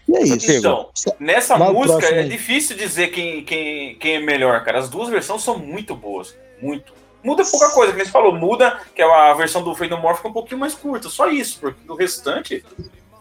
e 0.08 0.16
é 0.16 0.22
isso. 0.22 0.52
Então, 0.52 0.88
nessa 1.18 1.56
Vai 1.56 1.72
música 1.72 2.06
é 2.06 2.20
aí. 2.20 2.28
difícil 2.28 2.76
dizer 2.76 3.08
quem, 3.08 3.42
quem, 3.42 3.96
quem 3.96 4.14
é 4.14 4.20
melhor, 4.20 4.62
cara. 4.64 4.78
As 4.78 4.88
duas 4.88 5.08
versões 5.08 5.42
são 5.42 5.58
muito 5.58 5.96
boas. 5.96 6.36
Muito. 6.62 6.92
Muda 7.24 7.44
pouca 7.44 7.70
coisa, 7.70 7.92
que 7.92 8.00
a 8.00 8.04
gente 8.04 8.12
falou. 8.12 8.32
Muda 8.32 8.78
que 8.94 9.02
a 9.02 9.34
versão 9.34 9.62
do 9.62 9.74
Fade 9.74 9.90
No 9.90 9.98
More 9.98 10.16
fica 10.16 10.28
um 10.28 10.32
pouquinho 10.32 10.60
mais 10.60 10.74
curta. 10.74 11.08
Só 11.08 11.28
isso, 11.28 11.58
porque 11.58 11.90
o 11.90 11.96
restante 11.96 12.64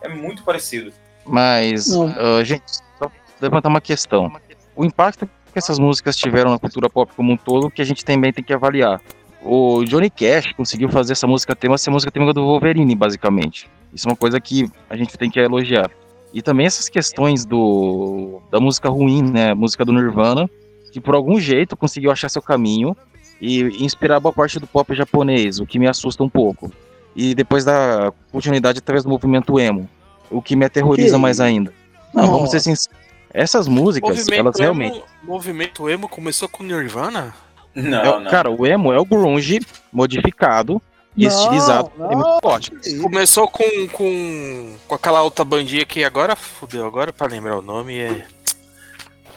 é 0.01 0.07
muito 0.07 0.43
parecido. 0.43 0.93
Mas, 1.25 1.91
ah, 1.91 2.43
gente, 2.43 2.63
só 2.99 3.11
levantar 3.41 3.69
uma 3.69 3.81
questão. 3.81 4.31
O 4.75 4.85
impacto 4.85 5.27
que 5.51 5.57
essas 5.57 5.79
músicas 5.79 6.15
tiveram 6.15 6.51
na 6.51 6.59
cultura 6.59 6.87
pop 6.87 7.11
como 7.15 7.33
um 7.33 7.37
todo, 7.37 7.71
que 7.71 7.81
a 7.81 7.85
gente 7.85 8.05
também 8.05 8.31
tem 8.31 8.43
que 8.43 8.53
avaliar. 8.53 9.01
O 9.49 9.85
Johnny 9.85 10.09
Cash 10.09 10.51
conseguiu 10.51 10.89
fazer 10.89 11.13
essa 11.13 11.25
música 11.25 11.55
tema 11.55 11.77
ser 11.77 11.89
música 11.89 12.11
tema 12.11 12.33
do 12.33 12.43
Wolverine, 12.43 12.93
basicamente. 12.93 13.69
Isso 13.93 14.05
é 14.05 14.11
uma 14.11 14.17
coisa 14.17 14.41
que 14.41 14.69
a 14.89 14.97
gente 14.97 15.17
tem 15.17 15.31
que 15.31 15.39
elogiar. 15.39 15.89
E 16.33 16.41
também 16.41 16.65
essas 16.65 16.89
questões 16.89 17.45
do 17.45 18.41
da 18.51 18.59
música 18.59 18.89
ruim, 18.89 19.23
né? 19.23 19.53
Música 19.53 19.85
do 19.85 19.93
Nirvana, 19.93 20.49
que 20.91 20.99
por 20.99 21.15
algum 21.15 21.39
jeito 21.39 21.77
conseguiu 21.77 22.11
achar 22.11 22.27
seu 22.27 22.41
caminho 22.41 22.93
e 23.39 23.61
inspirar 23.85 24.19
boa 24.19 24.33
parte 24.33 24.59
do 24.59 24.67
pop 24.67 24.93
japonês, 24.93 25.61
o 25.61 25.65
que 25.65 25.79
me 25.79 25.87
assusta 25.87 26.21
um 26.21 26.29
pouco. 26.29 26.69
E 27.15 27.33
depois 27.33 27.63
da 27.63 28.11
continuidade 28.33 28.79
através 28.79 29.05
do 29.05 29.09
movimento 29.09 29.57
emo, 29.57 29.89
o 30.29 30.41
que 30.41 30.57
me 30.57 30.65
aterroriza 30.65 31.17
mais 31.17 31.39
ainda. 31.39 31.73
Não, 32.13 32.23
Nossa. 32.23 32.35
vamos 32.35 32.51
ser 32.51 32.59
sinceros. 32.59 32.97
Essas 33.33 33.67
músicas, 33.67 34.27
elas 34.27 34.59
realmente. 34.59 34.97
emo, 34.97 35.05
movimento 35.23 35.89
emo 35.89 36.09
começou 36.09 36.49
com 36.49 36.63
Nirvana? 36.63 37.33
Não, 37.83 37.99
é 38.01 38.19
não. 38.23 38.31
Cara, 38.31 38.49
o 38.49 38.65
emo 38.65 38.91
é 38.91 38.99
o 38.99 39.05
grunge 39.05 39.59
modificado 39.93 40.81
e 41.15 41.27
Não, 41.27 41.31
estilizado. 41.31 41.91
não. 41.97 42.11
É 42.11 42.15
muito 42.15 42.39
forte. 42.41 42.71
Começou 43.01 43.47
com, 43.47 43.63
com, 43.91 44.75
com 44.87 44.95
aquela 44.95 45.21
outra 45.21 45.45
bandinha 45.45 45.85
que 45.85 46.03
agora 46.03 46.35
fudeu, 46.35 46.85
agora 46.85 47.13
pra 47.13 47.27
lembrar 47.27 47.57
o 47.57 47.61
nome 47.61 47.97
é. 47.97 48.25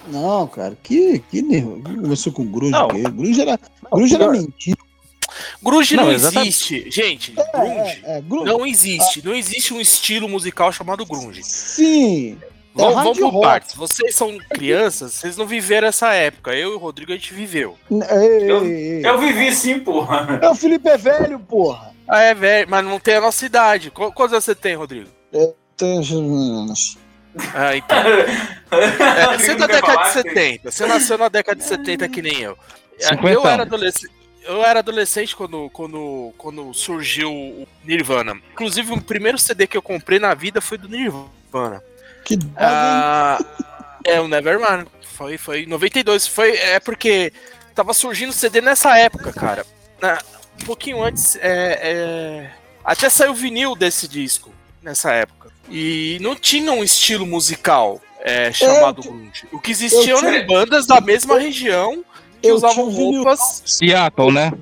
Não, 0.08 0.46
cara, 0.46 0.76
que, 0.82 1.18
que 1.30 1.42
nervo. 1.42 1.80
Começou 1.82 2.32
com 2.32 2.44
Grunge. 2.46 2.72
Não. 2.72 2.88
que 2.88 3.02
Grunge 3.02 3.40
era, 3.42 3.60
grunge 3.92 4.14
era 4.14 4.28
mentira. 4.32 4.76
Grunge 5.62 5.94
não, 5.96 6.04
Não, 6.04 6.12
existe. 6.12 6.90
Gente, 6.90 7.32
grunge 7.32 7.50
É, 7.54 8.16
é, 8.16 8.20
grunge. 8.22 8.44
não 8.46 8.66
existe. 8.66 9.24
Não 9.24 9.34
existe 9.34 9.72
um 9.74 9.80
estilo 9.80 10.28
musical 10.28 10.72
chamado 10.72 11.04
grunge. 11.06 11.42
Sim. 11.44 12.36
Vamos, 12.74 13.18
por 13.18 13.30
rock. 13.30 13.46
partes. 13.46 13.74
Vocês 13.74 14.14
são 14.14 14.38
crianças, 14.50 15.14
vocês 15.14 15.36
não 15.36 15.46
viveram 15.46 15.88
essa 15.88 16.12
época. 16.14 16.52
Eu 16.54 16.72
e 16.72 16.74
o 16.74 16.78
Rodrigo 16.78 17.12
a 17.12 17.14
gente 17.16 17.34
viveu. 17.34 17.76
Ei, 17.90 18.50
Eu- 18.50 18.64
ei. 18.64 19.04
Eu 19.04 19.18
vivi 19.18 19.52
sim, 19.54 19.80
porra. 19.80 20.38
É, 20.40 20.48
o 20.48 20.54
Felipe 20.54 20.88
é 20.88 20.96
velho, 20.96 21.38
porra. 21.40 21.92
Ah, 22.08 22.22
é 22.22 22.34
velho, 22.34 22.68
mas 22.70 22.84
não 22.84 22.98
tem 23.00 23.14
a 23.16 23.20
nossa 23.20 23.44
idade. 23.44 23.90
Qu- 23.90 24.12
Quantos 24.12 24.32
anos 24.32 24.44
você 24.44 24.54
tem, 24.54 24.74
Rodrigo? 24.74 25.08
Tem- 25.30 25.54
Ah, 27.54 27.76
então. 27.76 27.98
É, 27.98 29.38
você 29.38 29.52
é 29.52 29.54
da 29.54 29.66
década 29.66 30.02
de 30.02 30.08
70. 30.12 30.70
Você 30.70 30.86
nasceu 30.86 31.16
na 31.18 31.28
década 31.28 31.56
de 31.60 31.64
70 31.66 32.08
que 32.08 32.20
nem 32.22 32.40
eu. 32.40 32.56
É, 33.00 33.14
Eu 33.34 33.46
era 33.46 33.62
adolescente. 33.62 34.12
Eu 34.42 34.64
era 34.64 34.78
adolescente 34.80 35.36
quando, 35.36 35.68
quando, 35.70 36.32
quando 36.38 36.72
surgiu 36.74 37.30
o 37.30 37.68
Nirvana. 37.84 38.34
Inclusive, 38.52 38.92
o 38.92 39.00
primeiro 39.00 39.38
CD 39.38 39.66
que 39.66 39.76
eu 39.76 39.82
comprei 39.82 40.18
na 40.18 40.34
vida 40.34 40.60
foi 40.60 40.76
do 40.78 40.88
Nirvana. 40.88 41.82
Que? 42.30 42.38
Ah, 42.56 43.38
é 44.04 44.20
o 44.20 44.28
Nevermind. 44.28 44.86
Foi, 45.02 45.36
foi 45.36 45.62
em 45.62 45.66
92. 45.66 46.26
Foi, 46.28 46.56
é 46.56 46.78
porque 46.78 47.32
tava 47.74 47.92
surgindo 47.92 48.32
CD 48.32 48.60
nessa 48.60 48.96
época, 48.96 49.32
cara. 49.32 49.66
Na- 50.00 50.18
um 50.62 50.64
pouquinho 50.64 51.02
antes, 51.02 51.36
é, 51.36 51.80
é, 51.82 52.50
até 52.84 53.08
saiu 53.08 53.34
vinil 53.34 53.74
desse 53.74 54.06
disco 54.06 54.52
nessa 54.80 55.12
época. 55.12 55.50
E 55.68 56.18
não 56.20 56.36
tinha 56.36 56.70
um 56.72 56.84
estilo 56.84 57.26
musical 57.26 58.00
é, 58.20 58.52
chamado 58.52 59.02
Eu- 59.04 59.10
grunge. 59.12 59.46
O 59.52 59.58
que 59.58 59.70
existiam 59.72 60.18
eram 60.24 60.46
bandas 60.46 60.86
da 60.86 61.00
mesma 61.00 61.38
região 61.38 62.04
que 62.40 62.48
Eu 62.48 62.54
usavam 62.54 62.88
roupas 62.90 63.62
Seattle, 63.66 64.32
né? 64.32 64.52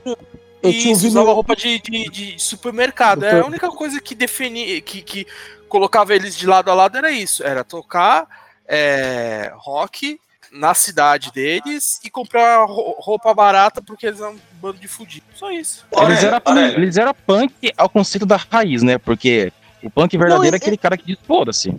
Eu 0.62 0.70
e 0.70 0.78
tinha 0.78 0.92
um 0.92 0.96
usava 0.96 1.10
vinil- 1.20 1.34
roupa 1.34 1.54
de, 1.56 1.78
de, 1.80 2.04
de 2.10 2.38
supermercado. 2.42 3.24
É 3.24 3.40
a 3.40 3.46
única 3.46 3.68
coisa 3.70 4.00
que 4.00 4.14
definia, 4.14 4.80
que, 4.80 5.02
que 5.02 5.26
colocava 5.68 6.14
eles 6.14 6.36
de 6.36 6.46
lado 6.46 6.70
a 6.70 6.74
lado 6.74 6.96
era 6.96 7.10
isso. 7.10 7.44
Era 7.44 7.62
tocar 7.64 8.26
é, 8.66 9.52
rock 9.56 10.20
na 10.50 10.72
cidade 10.74 11.30
deles 11.32 12.00
e 12.02 12.10
comprar 12.10 12.64
ro- 12.64 12.96
roupa 12.98 13.32
barata 13.34 13.82
porque 13.82 14.06
eles 14.06 14.20
eram 14.20 14.32
um 14.32 14.38
bando 14.60 14.78
de 14.78 14.88
fudido. 14.88 15.26
Só 15.34 15.50
isso. 15.50 15.84
Eles 15.92 16.22
eram, 16.24 16.40
eles 16.74 16.96
eram 16.96 17.14
punk 17.26 17.72
ao 17.76 17.88
conceito 17.88 18.24
da 18.26 18.36
raiz, 18.36 18.82
né? 18.82 18.98
Porque 18.98 19.52
o 19.82 19.90
punk 19.90 20.16
verdadeiro 20.16 20.50
Não, 20.50 20.54
é 20.54 20.56
aquele 20.56 20.76
cara 20.76 20.96
que 20.96 21.04
diz 21.06 21.18
foda-se. 21.26 21.74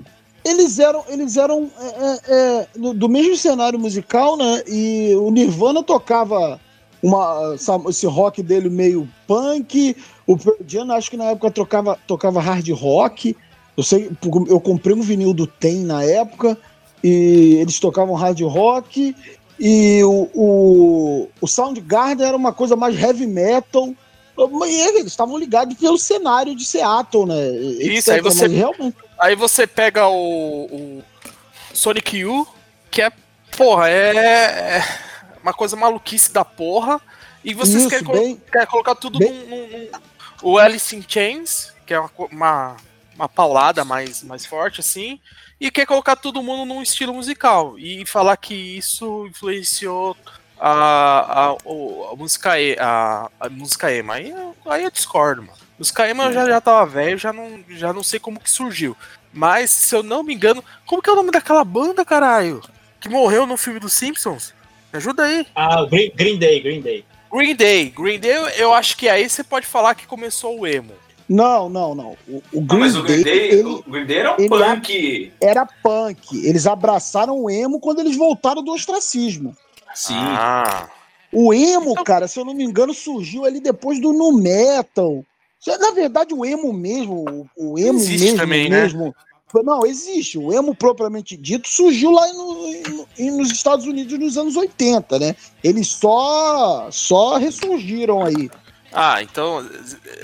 Eles 0.45 0.79
eram, 0.79 1.03
eles 1.09 1.35
eram 1.35 1.69
é, 1.77 1.85
é, 1.85 2.19
é, 2.29 2.67
do 2.93 3.09
mesmo 3.09 3.35
cenário 3.35 3.77
musical, 3.77 4.37
né? 4.37 4.63
E 4.67 5.13
o 5.15 5.29
Nirvana 5.31 5.83
tocava 5.83 6.59
uma, 7.01 7.55
esse 7.89 8.05
rock 8.05 8.41
dele 8.43 8.69
meio 8.69 9.07
punk. 9.27 9.95
O 10.27 10.37
Pearl 10.37 10.57
Jam, 10.67 10.91
acho 10.91 11.09
que 11.09 11.17
na 11.17 11.25
época 11.25 11.51
tocava, 11.51 11.97
tocava 12.07 12.41
hard 12.41 12.67
rock. 12.71 13.35
Eu 13.77 13.83
sei, 13.83 14.11
eu 14.47 14.59
comprei 14.59 14.95
um 14.95 15.01
vinil 15.01 15.33
do 15.33 15.47
Tem 15.47 15.79
na 15.83 16.03
época 16.03 16.57
e 17.03 17.57
eles 17.61 17.79
tocavam 17.79 18.15
hard 18.15 18.39
rock. 18.41 19.15
E 19.59 20.03
o, 20.03 20.29
o, 20.33 21.29
o 21.41 21.47
Soundgarden 21.47 22.25
era 22.27 22.35
uma 22.37 22.53
coisa 22.53 22.75
mais 22.75 22.97
heavy 23.01 23.27
metal. 23.27 23.93
Eles 24.65 25.07
estavam 25.07 25.37
ligados 25.37 25.75
pelo 25.77 25.97
cenário 25.97 26.55
de 26.55 26.65
Seattle, 26.65 27.25
né? 27.25 27.49
Isso, 27.81 28.11
aí 28.11 28.21
você- 28.21 28.47
Mas 28.47 28.57
realmente 28.57 28.95
Aí 29.19 29.35
você 29.35 29.67
pega 29.67 30.07
o, 30.07 30.63
o 30.65 31.03
Sonic 31.73 32.23
U, 32.23 32.47
que 32.89 33.01
é, 33.01 33.11
porra, 33.57 33.89
é, 33.89 34.15
é 34.15 34.83
uma 35.43 35.53
coisa 35.53 35.75
maluquice 35.75 36.31
da 36.31 36.43
porra. 36.45 36.99
E 37.43 37.53
vocês 37.53 37.77
Isso, 37.77 37.89
querem, 37.89 38.05
colo- 38.05 38.19
bem- 38.19 38.41
querem 38.51 38.67
colocar 38.67 38.95
tudo 38.95 39.19
bem- 39.19 39.31
num, 39.31 39.67
num- 39.67 39.89
O 40.41 40.57
Alice 40.57 40.95
in 40.95 41.03
Chains, 41.07 41.73
que 41.85 41.93
é 41.93 41.99
uma, 41.99 42.11
uma 42.31 42.77
uma 43.15 43.27
paulada 43.27 43.83
mais, 43.83 44.23
mais 44.23 44.45
forte, 44.45 44.79
assim, 44.79 45.19
e 45.59 45.69
quer 45.69 45.85
colocar 45.85 46.15
todo 46.15 46.41
mundo 46.41 46.63
num 46.65 46.81
estilo 46.81 47.13
musical. 47.13 47.77
E 47.77 48.05
falar 48.05 48.37
que 48.37 48.53
isso 48.55 49.27
influenciou 49.27 50.15
a, 50.57 51.49
a, 51.49 51.49
a 51.51 52.15
música 52.15 52.57
E, 52.59 52.77
a, 52.79 53.29
a 53.39 53.49
música 53.49 53.91
emo. 53.93 54.11
Aí, 54.13 54.29
eu- 54.29 54.55
aí 54.67 54.83
eu 54.85 54.91
discordo, 54.91 55.41
mano. 55.43 55.57
Música 55.77 56.07
emo 56.09 56.21
eu 56.23 56.31
já, 56.31 56.45
já 56.47 56.61
tava 56.61 56.85
velho, 56.85 57.17
já 57.17 57.33
não, 57.33 57.61
já 57.69 57.91
não 57.91 58.03
sei 58.03 58.19
como 58.21 58.39
que 58.39 58.49
surgiu. 58.49 58.95
Mas, 59.33 59.69
se 59.69 59.93
eu 59.95 60.01
não 60.01 60.23
me 60.23 60.33
engano, 60.33 60.63
como 60.85 61.01
que 61.01 61.09
é 61.09 61.13
o 61.13 61.15
nome 61.17 61.31
daquela 61.31 61.63
banda, 61.65 62.05
caralho? 62.05 62.61
Que 63.01 63.09
morreu 63.09 63.45
no 63.45 63.57
filme 63.57 63.79
dos 63.81 63.91
Simpsons? 63.93 64.53
Me 64.91 64.97
ajuda 64.97 65.23
aí. 65.23 65.45
Ah, 65.55 65.85
Green, 65.85 66.11
Green 66.15 66.37
Day, 66.39 66.59
Green 66.61 66.81
Day. 66.81 67.05
Green 67.31 67.55
Day. 67.55 67.89
Green 67.95 68.19
Day, 68.19 68.31
eu- 68.57 68.73
acho 68.73 68.97
que 68.97 69.07
aí 69.07 69.29
você 69.29 69.43
pode 69.43 69.65
falar 69.67 69.93
que 69.95 70.07
começou 70.07 70.59
o 70.59 70.67
emo. 70.67 70.93
Não, 71.27 71.69
não, 71.69 71.93
não. 71.93 72.17
O, 72.27 72.37
o 72.37 72.43
Não, 72.55 72.63
Green, 72.63 72.79
mas 72.79 72.95
o 72.95 73.03
Green 73.03 73.21
Day, 73.21 73.39
Day, 73.49 73.59
ele 73.59 73.63
o 73.69 73.83
Green 73.87 74.05
Day 74.07 74.17
era 74.17 74.31
um 74.33 74.47
punk. 74.49 75.31
era 75.39 75.65
punk. 75.83 76.43
Eles 76.43 76.65
abraçaram 76.65 77.37
o 77.39 77.49
emo 77.51 77.79
quando 77.79 77.99
eles 77.99 78.17
voltaram 78.17 78.63
do 78.63 78.71
ostracismo. 78.73 79.55
Sim. 79.93 80.15
Ah. 80.17 80.89
O 81.31 81.53
emo, 81.53 81.93
cara, 82.03 82.27
se 82.27 82.39
eu 82.39 82.45
não 82.45 82.55
me 82.55 82.63
engano, 82.63 82.91
surgiu 82.95 83.45
ali 83.45 83.59
depois 83.59 84.01
do 84.01 84.11
nu 84.11 84.31
metal. 84.33 85.23
Na 85.79 85.91
verdade, 85.91 86.33
o 86.33 86.43
emo 86.43 86.73
mesmo, 86.73 87.47
o, 87.55 87.77
emo 87.77 87.99
Existe 87.99 88.23
mesmo, 88.23 88.37
também, 88.37 88.69
né? 88.69 88.89
Não, 89.63 89.85
existe. 89.85 90.37
O 90.37 90.53
emo 90.53 90.75
propriamente 90.75 91.35
dito 91.35 91.67
surgiu 91.67 92.11
lá 92.11 92.31
no- 92.33 92.71
no- 93.17 93.37
nos 93.37 93.51
Estados 93.51 93.85
Unidos 93.85 94.17
nos 94.19 94.37
anos 94.37 94.55
80, 94.55 95.17
né? 95.17 95.35
Eles 95.63 95.87
só 95.87 96.87
só 96.91 97.37
ressurgiram 97.37 98.23
aí. 98.23 98.49
Ah, 98.93 99.21
então, 99.21 99.67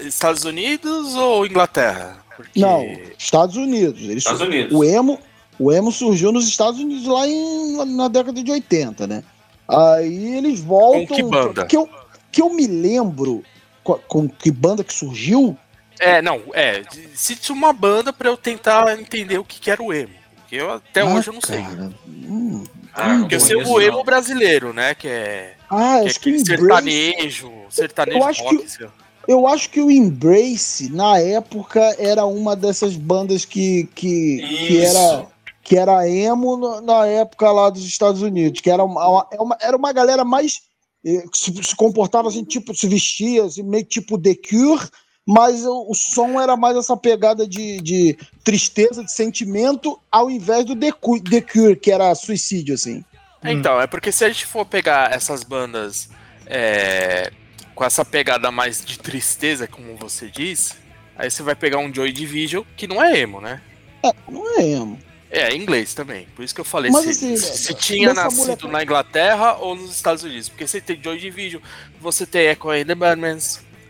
Estados 0.03 0.43
Unidos 0.43 1.15
ou 1.15 1.45
Inglaterra? 1.45 2.17
Porque- 2.35 2.59
Não, 2.59 2.83
Estados 3.17 3.55
Unidos. 3.55 4.01
Eles 4.01 4.17
Estados 4.17 4.41
Unidos. 4.41 4.73
O 4.77 4.83
emo, 4.83 5.19
o 5.59 5.71
emo 5.71 5.91
surgiu 5.91 6.31
nos 6.31 6.47
Estados 6.47 6.79
Unidos 6.79 7.05
lá 7.07 7.27
em, 7.27 7.85
na 7.95 8.07
década 8.07 8.43
de 8.43 8.51
80, 8.51 9.07
né? 9.07 9.23
Aí 9.67 10.35
eles 10.37 10.59
voltam. 10.59 11.07
Com 11.07 11.15
que 11.15 11.23
banda? 11.23 11.65
Que 11.65 11.77
eu, 11.77 11.89
que 12.31 12.41
eu 12.41 12.49
me 12.53 12.67
lembro 12.67 13.43
com, 13.83 13.93
com 14.07 14.29
que 14.29 14.51
banda 14.51 14.83
que 14.83 14.93
surgiu. 14.93 15.57
É, 15.99 16.21
não, 16.21 16.41
é. 16.53 16.83
Cite 17.13 17.51
uma 17.51 17.71
banda 17.73 18.11
pra 18.11 18.29
eu 18.29 18.37
tentar 18.37 18.99
entender 18.99 19.37
o 19.37 19.43
que, 19.43 19.59
que 19.59 19.71
era 19.71 19.81
o 19.81 19.93
emo. 19.93 20.13
Porque 20.37 20.55
eu, 20.55 20.71
até 20.71 21.01
Ah, 21.01 21.05
hoje 21.13 21.29
eu 21.29 21.33
não 21.33 21.41
sei. 21.41 21.61
cara, 21.61 21.91
hum, 22.07 22.63
Ah, 22.93 23.17
Porque 23.19 23.35
eu 23.35 23.39
sei 23.41 23.55
o 23.57 23.81
emo 23.81 23.97
não. 23.97 24.03
brasileiro, 24.05 24.71
né? 24.71 24.95
Que 24.95 25.07
é, 25.09 25.53
ah, 25.69 25.97
que 25.99 26.05
é 26.05 26.09
acho 26.09 26.19
que 26.19 26.29
aquele 26.29 26.37
Embrace, 26.41 26.55
sertanejo, 26.55 27.51
sertanejo 27.69 28.17
Eu 28.19 28.23
acho 28.23 28.43
rock. 28.43 28.57
que- 28.57 28.87
eu 29.27 29.47
acho 29.47 29.69
que 29.69 29.81
o 29.81 29.91
Embrace, 29.91 30.89
na 30.91 31.19
época, 31.19 31.81
era 31.99 32.25
uma 32.25 32.55
dessas 32.55 32.95
bandas 32.95 33.43
que, 33.43 33.89
que, 33.95 34.37
que 34.67 34.81
era. 34.81 35.27
que 35.63 35.75
era 35.77 36.07
emo 36.07 36.55
no- 36.55 36.79
na 36.81 37.05
época 37.07 37.51
lá 37.51 37.69
dos 37.69 37.83
Estados 37.83 38.21
Unidos, 38.21 38.61
que 38.61 38.69
era 38.69 38.83
uma, 38.83 39.25
uma- 39.41 39.57
é 39.61 39.67
era 39.67 39.75
uma 39.75 39.91
galera 39.91 40.23
mais 40.23 40.61
eh, 41.03 41.23
que 41.31 41.37
se, 41.37 41.51
se 41.63 41.75
comportava 41.75 42.29
assim, 42.29 42.43
tipo, 42.45 42.73
se 42.75 42.87
vestia 42.87 43.43
assim, 43.45 43.63
meio 43.63 43.83
tipo 43.83 44.17
The 44.17 44.35
Cure, 44.35 44.87
mas 45.25 45.65
o, 45.65 45.89
o 45.89 45.93
som 45.95 46.39
era 46.39 46.55
mais 46.55 46.77
essa 46.77 46.95
pegada 46.95 47.47
de, 47.47 47.81
de 47.81 48.17
tristeza, 48.43 49.03
de 49.03 49.11
sentimento, 49.11 49.99
ao 50.11 50.29
invés 50.29 50.65
do 50.65 50.75
The, 50.75 50.91
Cu- 50.91 51.19
The 51.21 51.41
Cure, 51.41 51.75
que 51.75 51.91
era 51.91 52.13
suicídio, 52.13 52.75
assim. 52.75 53.03
Então, 53.43 53.79
é 53.81 53.87
porque 53.87 54.11
se 54.11 54.23
a 54.25 54.27
gente 54.29 54.45
for 54.45 54.65
pegar 54.65 55.13
essas 55.13 55.43
bandas 55.43 56.09
é, 56.47 57.31
com 57.73 57.83
essa 57.83 58.03
pegada 58.05 58.49
mais 58.51 58.83
de 58.83 58.97
tristeza, 58.99 59.67
como 59.67 59.95
você 59.95 60.29
diz, 60.29 60.75
aí 61.15 61.29
você 61.29 61.43
vai 61.43 61.55
pegar 61.55 61.77
um 61.79 61.93
Joy 61.93 62.11
Division, 62.11 62.63
que 62.75 62.87
não 62.87 63.03
é 63.03 63.19
emo, 63.19 63.39
né? 63.41 63.61
Não 64.29 64.59
é 64.59 64.63
emo. 64.67 64.99
É, 65.29 65.49
em 65.53 65.61
inglês 65.61 65.93
também. 65.93 66.27
Por 66.35 66.45
isso 66.45 66.55
que 66.55 66.61
eu 66.61 66.65
falei 66.65 66.89
Mas, 66.91 67.03
se, 67.17 67.33
assim, 67.33 67.35
se 67.37 67.73
tinha 67.73 68.09
nessa 68.09 68.23
nascido 68.25 68.67
mulher- 68.67 68.71
na 68.71 68.83
Inglaterra 68.83 69.55
ou 69.57 69.75
nos 69.75 69.93
Estados 69.93 70.23
Unidos. 70.23 70.47
Porque 70.49 70.65
você 70.67 70.79
tem 70.79 71.01
Joy 71.03 71.19
Division, 71.19 71.61
você 71.99 72.25
tem 72.25 72.47
Echo 72.47 72.69
and 72.69 72.85
the 72.85 72.95
Bunnymen, 72.95 73.37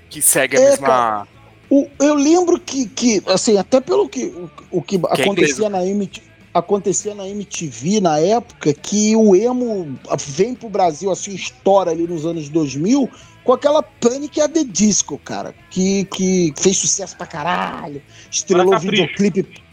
que 0.10 0.22
segue 0.22 0.58
a 0.58 0.60
É, 0.60 0.70
mesma. 0.72 1.28
O- 1.70 1.88
eu 2.00 2.14
lembro 2.16 2.60
que, 2.60 2.88
que, 2.88 3.22
assim, 3.28 3.58
até 3.58 3.82
pelo 3.82 4.08
que, 4.08 4.26
o, 4.26 4.50
o 4.72 4.82
que 4.82 4.98
é 4.98 5.22
acontecia, 5.22 5.68
na 5.70 5.84
MTV, 5.86 6.26
acontecia 6.54 7.16
na 7.16 7.28
MTV 7.28 8.00
na 8.00 8.20
época, 8.20 8.74
que 8.74 9.16
o 9.16 9.36
emo 9.36 9.98
vem 10.20 10.54
pro 10.54 10.70
Brasil, 10.70 11.12
assim, 11.12 11.34
estoura 11.34 11.92
ali 11.92 12.08
nos 12.08 12.26
anos 12.26 12.50
2000, 12.50 13.10
com 13.44 13.52
aquela 13.54 13.82
Panic! 13.84 14.40
at 14.40 14.52
the 14.52 14.64
Disco, 14.64 15.18
cara, 15.18 15.54
que, 15.72 16.06
que 16.06 16.54
fez 16.58 16.78
sucesso 16.78 17.18
pra 17.18 17.26
caralho, 17.28 18.02
estrelou 18.32 18.72
Capricho. 18.72 19.08
videoclipe. 19.18 19.64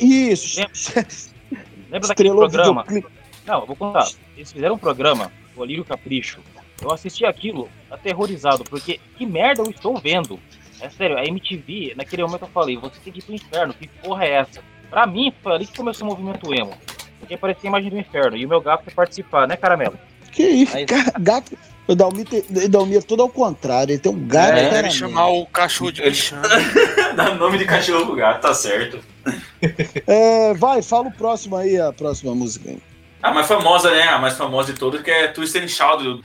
Isso, 0.00 0.60
Lembra 1.90 2.08
daquele 2.08 2.28
estrelou 2.28 2.38
programa? 2.50 2.82
videoclipe. 2.82 3.08
Não, 3.46 3.60
eu 3.60 3.66
vou 3.66 3.76
contar. 3.76 4.08
Eles 4.36 4.50
fizeram 4.52 4.74
um 4.74 4.78
programa, 4.78 5.30
o 5.56 5.62
Alírio 5.62 5.84
Capricho. 5.84 6.40
Eu 6.82 6.92
assisti 6.92 7.24
aquilo 7.24 7.68
aterrorizado, 7.90 8.64
porque 8.64 9.00
que 9.16 9.24
merda 9.26 9.62
eu 9.62 9.70
estou 9.70 9.96
vendo? 9.98 10.38
É 10.80 10.90
sério, 10.90 11.16
a 11.16 11.24
MTV, 11.24 11.94
naquele 11.96 12.22
momento 12.22 12.42
eu 12.42 12.48
falei, 12.48 12.76
você 12.76 12.96
tem 13.02 13.12
que 13.12 13.20
ir 13.20 13.22
pro 13.22 13.34
inferno, 13.34 13.72
que 13.74 13.88
porra 13.88 14.24
é 14.24 14.30
essa? 14.32 14.60
Pra 14.90 15.06
mim, 15.06 15.32
foi 15.42 15.52
ali 15.54 15.66
que 15.66 15.76
começou 15.76 16.06
o 16.06 16.10
movimento 16.10 16.52
emo. 16.54 16.74
Porque 17.18 17.36
parecia 17.36 17.68
a 17.68 17.70
imagem 17.70 17.90
do 17.90 17.98
inferno, 17.98 18.36
e 18.36 18.44
o 18.44 18.48
meu 18.48 18.60
gato 18.60 18.84
quer 18.84 18.92
participar, 18.94 19.48
né, 19.48 19.56
Caramelo? 19.56 19.98
Que 20.32 20.42
isso, 20.44 20.76
Aí- 20.76 20.84
gato. 21.18 21.56
O 21.88 21.94
Dalmi, 21.94 22.24
tem- 22.24 22.42
o 22.64 22.68
Dalmi 22.68 22.96
é 22.96 23.00
tudo 23.00 23.22
ao 23.22 23.28
contrário, 23.28 23.92
ele 23.92 24.00
tem 24.00 24.10
um 24.12 24.26
gato. 24.26 24.58
É, 24.58 24.70
deve 24.70 24.90
chamar 24.90 25.28
o 25.28 25.46
cachorro 25.46 25.92
de 25.92 26.02
Ele- 26.02 26.10
bichano. 26.10 26.42
Dá 27.16 27.32
nome 27.34 27.58
de 27.58 27.64
cachorro 27.64 28.06
pro 28.06 28.16
gato, 28.16 28.42
tá 28.42 28.52
certo. 28.52 28.98
É, 30.06 30.52
vai, 30.54 30.82
fala 30.82 31.08
o 31.08 31.12
próximo 31.12 31.56
aí, 31.56 31.80
a 31.80 31.92
próxima 31.92 32.34
música. 32.34 32.70
aí. 32.70 32.78
A 33.22 33.32
mais 33.32 33.46
famosa, 33.46 33.90
né? 33.90 34.02
A 34.02 34.18
mais 34.18 34.36
famosa 34.36 34.72
de 34.72 34.78
todas, 34.78 35.00
que 35.00 35.10
é 35.10 35.28
Twisted 35.28 35.64
and 35.64 35.68
Shout. 35.68 36.22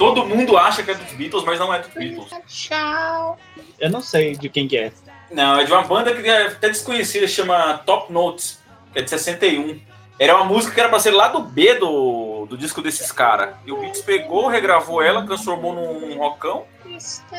Todo 0.00 0.24
mundo 0.24 0.56
acha 0.56 0.82
que 0.82 0.92
é 0.92 0.94
dos 0.94 1.12
Beatles, 1.12 1.44
mas 1.44 1.58
não 1.58 1.74
é 1.74 1.78
dos 1.78 1.92
Beatles. 1.92 2.30
Eu 3.78 3.90
não 3.90 4.00
sei 4.00 4.34
de 4.34 4.48
quem 4.48 4.66
que 4.66 4.78
é. 4.78 4.90
Não, 5.30 5.60
é 5.60 5.64
de 5.64 5.70
uma 5.70 5.82
banda 5.82 6.14
que 6.14 6.26
é 6.26 6.46
até 6.46 6.70
desconhecida, 6.70 7.28
chama 7.28 7.76
Top 7.84 8.10
Notes, 8.10 8.58
que 8.94 8.98
é 8.98 9.02
de 9.02 9.10
61. 9.10 9.78
Era 10.18 10.36
uma 10.36 10.46
música 10.46 10.72
que 10.72 10.80
era 10.80 10.88
pra 10.88 10.98
ser 10.98 11.10
lá 11.10 11.28
do 11.28 11.40
B 11.40 11.74
do, 11.74 12.46
do 12.46 12.56
disco 12.56 12.80
desses 12.80 13.12
caras. 13.12 13.54
E 13.66 13.72
o 13.72 13.76
Beatles 13.76 14.00
pegou, 14.00 14.48
regravou 14.48 15.02
ela, 15.02 15.22
transformou 15.26 15.74
num 15.74 16.16
rockão 16.16 16.64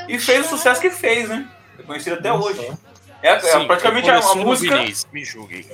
e 0.07 0.19
fez 0.19 0.45
o 0.45 0.49
sucesso 0.49 0.79
que 0.79 0.91
fez, 0.91 1.29
né? 1.29 1.49
É 1.79 1.81
conhecido 1.81 2.17
até 2.17 2.31
hoje. 2.31 2.71
É, 3.23 3.29
é 3.29 3.39
Sim, 3.39 3.65
praticamente 3.65 4.07
eu 4.07 4.13
a, 4.13 4.17
a 4.19 4.35
música. 4.35 4.77
vinis, 4.77 5.07
me 5.11 5.25
julguem. 5.25 5.65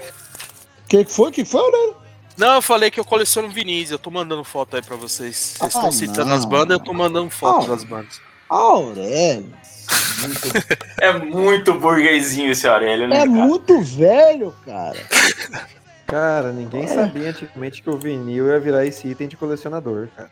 Que 0.88 1.04
que 1.04 1.12
foi? 1.12 1.34
Que 1.34 1.44
foi, 1.44 1.60
Aurélio? 1.60 2.07
Não, 2.38 2.56
eu 2.56 2.62
falei 2.62 2.92
que 2.92 3.00
eu 3.00 3.06
coleciono 3.06 3.50
vinis, 3.50 3.90
eu 3.90 3.98
tô 4.00 4.12
mandando 4.12 4.44
foto 4.44 4.76
aí 4.76 4.82
pra 4.82 4.96
vocês. 4.96 5.56
Vocês 5.58 5.62
Ah, 5.62 5.68
estão 5.68 5.92
citando 5.92 6.30
não. 6.30 6.36
as 6.36 6.46
bandas, 6.46 6.78
eu 6.78 6.84
tô 6.84 6.94
mandando 6.94 7.30
foto 7.32 7.66
Ah. 7.66 7.70
das 7.76 7.84
bandas. 7.84 8.22
Aurélio. 8.50 9.54
É 11.00 11.14
muito 11.14 11.74
burguesinho 11.76 12.52
esse 12.52 12.68
Aurélio, 12.68 13.08
né? 13.08 13.18
É 13.18 13.20
cara? 13.20 13.30
muito 13.30 13.82
velho, 13.84 14.54
cara. 14.66 14.98
Cara, 16.06 16.52
ninguém 16.52 16.88
sabia 16.88 17.30
antigamente 17.30 17.82
que 17.82 17.90
o 17.90 17.98
vinil 17.98 18.48
ia 18.48 18.60
virar 18.60 18.86
esse 18.86 19.08
item 19.08 19.28
de 19.28 19.38
colecionador, 19.38 20.08
cara. 20.16 20.30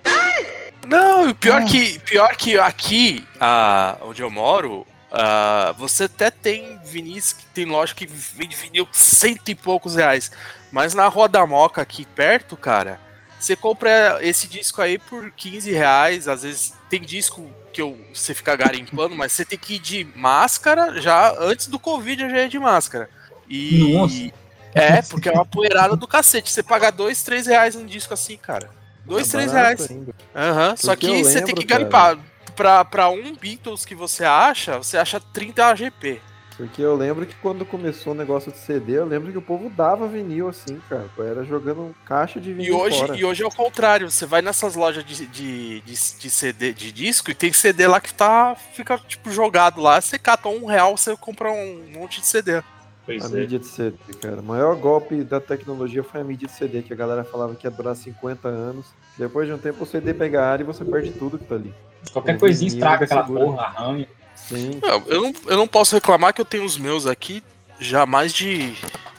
Não, 0.87 1.29
e 1.29 1.33
pior 1.33 1.61
Ah. 1.61 1.65
que 1.65 1.99
pior 1.99 2.35
que 2.35 2.57
aqui, 2.59 3.25
ah, 3.39 3.97
onde 4.01 4.21
eu 4.21 4.29
moro, 4.29 4.85
ah, 5.11 5.73
você 5.77 6.05
até 6.05 6.29
tem 6.31 6.79
vinis 6.83 7.33
que 7.33 7.45
tem 7.47 7.65
loja 7.65 7.93
que 7.93 8.05
vende 8.07 8.55
vinil 8.55 8.87
cento 8.91 9.49
e 9.49 9.55
poucos 9.55 9.95
reais. 9.95 10.31
Mas 10.75 10.93
na 10.93 11.07
Rua 11.07 11.29
da 11.29 11.47
Moca 11.47 11.81
aqui 11.81 12.03
perto, 12.03 12.57
cara, 12.57 12.99
você 13.39 13.55
compra 13.55 14.19
esse 14.19 14.45
disco 14.45 14.81
aí 14.81 14.97
por 14.99 15.31
15 15.31 15.71
reais. 15.71 16.27
Às 16.27 16.43
vezes 16.43 16.73
tem 16.89 16.99
disco 16.99 17.49
que 17.71 17.81
eu, 17.81 17.97
você 18.13 18.33
fica 18.33 18.53
garimpando, 18.57 19.15
mas 19.15 19.31
você 19.31 19.45
tem 19.45 19.57
que 19.57 19.75
ir 19.75 19.79
de 19.79 20.05
máscara 20.13 20.99
já 20.99 21.33
antes 21.39 21.67
do 21.67 21.79
Covid 21.79 22.23
eu 22.23 22.29
já 22.29 22.39
ia 22.39 22.49
de 22.49 22.59
máscara. 22.59 23.09
E. 23.47 23.93
Nossa. 23.93 24.45
É, 24.73 25.01
porque 25.03 25.29
é 25.29 25.31
uma 25.31 25.45
poeirada 25.45 25.95
do 25.95 26.05
cacete. 26.05 26.51
Você 26.51 26.61
paga 26.61 26.91
dois, 26.91 27.23
três 27.23 27.47
reais 27.47 27.75
num 27.75 27.85
disco 27.85 28.13
assim, 28.13 28.35
cara. 28.35 28.69
Dois, 29.05 29.29
Tá 29.29 29.37
três 29.37 29.53
reais. 29.53 29.89
Aham, 30.35 30.75
só 30.75 30.93
que 30.93 31.05
eu 31.05 31.23
você 31.23 31.35
tem 31.35 31.45
lembro, 31.45 31.55
que 31.55 31.65
garimpar. 31.65 32.17
Pra, 32.53 32.83
pra 32.83 33.07
um 33.09 33.33
Beatles 33.33 33.85
que 33.85 33.95
você 33.95 34.25
acha, 34.25 34.77
você 34.77 34.97
acha 34.97 35.21
30 35.21 35.67
AGP. 35.67 36.21
Porque 36.57 36.81
eu 36.81 36.95
lembro 36.95 37.25
que 37.25 37.35
quando 37.35 37.65
começou 37.65 38.13
o 38.13 38.15
negócio 38.15 38.49
de 38.49 38.57
CD, 38.59 38.93
eu 38.97 39.05
lembro 39.05 39.29
que 39.29 39.37
o 39.37 39.41
povo 39.41 39.69
dava 39.69 40.07
vinil 40.07 40.47
assim, 40.47 40.79
cara. 40.87 41.09
Era 41.19 41.43
jogando 41.43 41.93
caixa 42.05 42.39
de 42.39 42.51
E 42.51 42.53
vinil 42.53 42.77
hoje, 42.77 42.97
fora. 42.97 43.17
e 43.17 43.25
hoje 43.25 43.43
é 43.43 43.45
o 43.45 43.51
contrário, 43.51 44.09
você 44.09 44.25
vai 44.25 44.41
nessas 44.41 44.73
lojas 44.73 45.03
de, 45.03 45.25
de, 45.27 45.81
de, 45.81 45.93
de 45.93 46.29
CD, 46.29 46.71
de 46.73 46.93
disco, 46.93 47.29
e 47.29 47.35
tem 47.35 47.51
CD 47.51 47.85
lá 47.87 47.99
que 47.99 48.13
tá, 48.13 48.55
fica 48.73 48.97
tipo 48.97 49.29
jogado 49.31 49.81
lá, 49.81 49.99
você 49.99 50.17
cata 50.17 50.47
um 50.47 50.65
real, 50.65 50.95
você 50.95 51.15
compra 51.17 51.51
um 51.51 51.91
monte 51.93 52.21
de 52.21 52.27
CD. 52.27 52.61
Pois 53.05 53.23
A 53.23 53.37
é. 53.37 53.41
mídia 53.41 53.59
de 53.59 53.67
CD, 53.67 53.97
cara. 54.21 54.39
O 54.39 54.43
maior 54.43 54.75
golpe 54.77 55.23
da 55.25 55.41
tecnologia 55.41 56.03
foi 56.03 56.21
a 56.21 56.23
mídia 56.23 56.47
de 56.47 56.53
CD, 56.53 56.81
que 56.81 56.93
a 56.93 56.95
galera 56.95 57.23
falava 57.25 57.53
que 57.53 57.67
ia 57.67 57.71
durar 57.71 57.95
50 57.95 58.47
anos. 58.47 58.85
Depois 59.17 59.45
de 59.47 59.53
um 59.53 59.57
tempo 59.57 59.83
o 59.83 59.85
CD 59.85 60.13
pega 60.13 60.41
ar 60.43 60.61
e 60.61 60.63
você 60.63 60.83
perde 60.85 61.11
tudo 61.11 61.37
que 61.37 61.45
tá 61.45 61.55
ali. 61.55 61.73
Qualquer 62.13 62.35
O 62.37 62.39
coisinha 62.39 62.67
estraga 62.69 63.05
aquela 63.05 63.23
segura. 63.23 63.45
porra, 63.45 63.61
arranha. 63.63 64.07
Sim. 64.47 64.79
Não, 64.81 65.03
eu, 65.07 65.21
não, 65.23 65.33
eu 65.47 65.57
não 65.57 65.67
posso 65.67 65.95
reclamar 65.95 66.33
que 66.33 66.41
eu 66.41 66.45
tenho 66.45 66.63
os 66.65 66.77
meus 66.77 67.05
aqui 67.05 67.43
já 67.79 68.03
há 68.03 68.05
mais 68.05 68.33
de, 68.33 68.73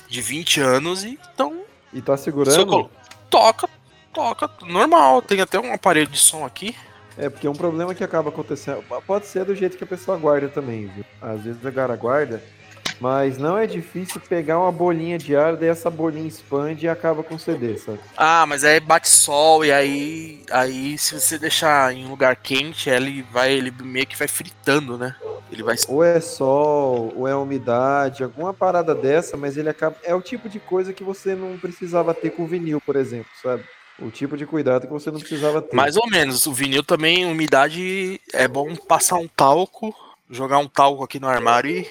de 0.09 0.21
20 0.23 0.61
anos 0.61 1.05
e 1.05 1.19
então 1.35 1.63
E 1.93 2.01
tá 2.01 2.17
segurando? 2.17 2.67
colo- 2.67 2.91
toca, 3.29 3.69
toca, 4.13 4.51
normal. 4.65 5.21
Tem 5.23 5.41
até 5.41 5.59
um 5.59 5.73
aparelho 5.73 6.09
de 6.09 6.19
som 6.19 6.45
aqui. 6.45 6.75
É, 7.19 7.29
porque 7.31 7.47
é 7.47 7.51
um 7.51 7.55
problema 7.55 7.95
que 7.95 8.05
acaba 8.05 8.29
acontecendo. 8.29 8.85
Pode 9.07 9.27
ser 9.27 9.45
do 9.45 9.55
jeito 9.55 9.77
que 9.79 9.85
a 9.85 9.87
pessoa 9.87 10.19
guarda 10.19 10.49
também, 10.49 10.87
viu? 10.87 11.05
Às 11.21 11.41
vezes 11.43 11.65
a 11.65 11.73
cara 11.73 11.97
guarda, 11.97 12.43
mas 13.01 13.39
não 13.39 13.57
é 13.59 13.67
difícil 13.67 14.21
pegar 14.21 14.59
uma 14.59 14.73
bolinha 14.73 15.19
de 15.19 15.37
ar, 15.37 15.57
daí 15.57 15.69
essa 15.69 15.91
bolinha 15.91 16.27
expande 16.27 16.87
e 16.87 16.89
acaba 16.89 17.23
com 17.23 17.35
o 17.35 17.39
CD, 17.39 17.77
sabe? 17.79 18.01
Ah, 18.17 18.47
mas 18.47 18.65
aí 18.65 18.81
bate 18.81 19.09
sol 19.09 19.65
e 19.65 19.73
aí, 19.73 20.43
aí 20.51 20.97
se 20.99 21.19
você 21.19 21.39
deixar 21.39 21.95
em 21.95 22.07
um 22.07 22.11
lugar 22.11 22.37
quente, 22.37 22.89
ele 22.89 23.23
vai, 23.31 23.53
ele 23.53 23.73
meio 23.83 24.07
que 24.07 24.17
vai 24.17 24.29
fritando, 24.29 24.97
né? 24.97 25.15
Ele 25.51 25.63
vai 25.63 25.77
Ou 25.89 26.03
é 26.03 26.21
sol, 26.21 27.13
ou 27.17 27.29
é 27.29 27.35
umidade, 27.35 28.25
alguma 28.25 28.53
parada 28.53 28.95
dessa, 28.95 29.37
mas 29.37 29.57
ele 29.57 29.69
acaba. 29.69 29.97
É 30.03 30.15
o 30.15 30.21
tipo 30.21 30.49
de 30.49 30.59
coisa 30.59 30.93
que 30.93 31.05
você 31.05 31.35
não 31.35 31.57
precisava 31.57 32.13
ter 32.13 32.31
com 32.31 32.47
vinil, 32.47 32.81
por 32.81 32.97
exemplo, 32.97 33.31
sabe? 33.43 33.63
O 33.99 34.11
tipo 34.11 34.37
de 34.37 34.45
cuidado 34.45 34.87
que 34.87 34.93
você 34.93 35.11
não 35.11 35.21
precisava 35.21 35.63
ter. 35.63 35.75
Mais 35.75 35.97
ou 35.97 36.07
menos. 36.09 36.47
O 36.47 36.53
vinil 36.53 36.83
também, 36.83 37.25
umidade, 37.25 38.21
é 38.33 38.47
bom 38.49 38.75
passar 38.75 39.17
um 39.17 39.29
talco, 39.29 39.95
jogar 40.29 40.59
um 40.59 40.69
talco 40.69 41.05
aqui 41.05 41.19
no 41.21 41.29
armário 41.29 41.71
e, 41.71 41.89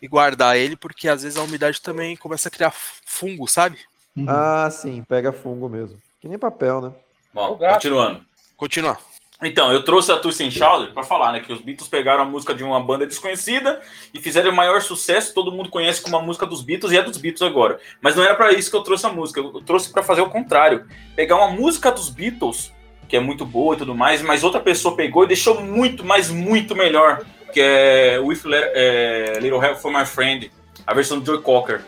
e 0.00 0.08
guardar 0.08 0.56
ele, 0.56 0.76
porque 0.76 1.08
às 1.08 1.22
vezes 1.22 1.38
a 1.38 1.42
umidade 1.42 1.80
também 1.80 2.16
começa 2.16 2.48
a 2.48 2.52
criar 2.52 2.72
fungo, 2.72 3.46
sabe? 3.46 3.78
Ah, 4.26 4.68
sim, 4.70 5.02
pega 5.04 5.32
fungo 5.32 5.68
mesmo. 5.68 5.98
Que 6.20 6.28
nem 6.28 6.38
papel, 6.38 6.80
né? 6.80 6.92
Bom, 7.32 7.56
continuando. 7.56 8.22
Continua. 8.56 8.98
Então, 9.40 9.72
eu 9.72 9.84
trouxe 9.84 10.10
a 10.10 10.16
Twist 10.16 10.50
Chowder 10.50 10.92
para 10.92 11.04
falar, 11.04 11.30
né, 11.30 11.38
que 11.38 11.52
os 11.52 11.60
Beatles 11.60 11.88
pegaram 11.88 12.24
a 12.24 12.26
música 12.26 12.52
de 12.52 12.64
uma 12.64 12.80
banda 12.80 13.06
desconhecida 13.06 13.80
e 14.12 14.20
fizeram 14.20 14.50
o 14.50 14.54
maior 14.54 14.82
sucesso, 14.82 15.32
todo 15.32 15.52
mundo 15.52 15.70
conhece 15.70 16.02
como 16.02 16.16
a 16.16 16.22
música 16.22 16.44
dos 16.44 16.60
Beatles 16.60 16.92
e 16.92 16.96
é 16.96 17.02
dos 17.02 17.18
Beatles 17.18 17.42
agora. 17.42 17.78
Mas 18.00 18.16
não 18.16 18.24
era 18.24 18.34
para 18.34 18.52
isso 18.52 18.68
que 18.68 18.76
eu 18.76 18.82
trouxe 18.82 19.06
a 19.06 19.10
música, 19.12 19.38
eu 19.38 19.60
trouxe 19.60 19.92
para 19.92 20.02
fazer 20.02 20.22
o 20.22 20.30
contrário. 20.30 20.88
Pegar 21.14 21.36
uma 21.36 21.52
música 21.52 21.92
dos 21.92 22.08
Beatles, 22.10 22.72
que 23.08 23.16
é 23.16 23.20
muito 23.20 23.46
boa 23.46 23.76
e 23.76 23.78
tudo 23.78 23.94
mais, 23.94 24.22
mas 24.22 24.42
outra 24.42 24.60
pessoa 24.60 24.96
pegou 24.96 25.22
e 25.22 25.28
deixou 25.28 25.60
muito, 25.60 26.04
mas 26.04 26.30
muito 26.30 26.74
melhor, 26.74 27.24
que 27.52 27.60
é 27.60 28.18
With 28.18 28.40
Let- 28.44 28.72
é, 28.74 29.38
Little 29.40 29.62
Help 29.62 29.78
for 29.78 29.92
My 29.92 30.04
Friend, 30.04 30.50
a 30.86 30.94
versão 30.94 31.18
do 31.18 31.26
Joe 31.26 31.40
Cocker. 31.42 31.82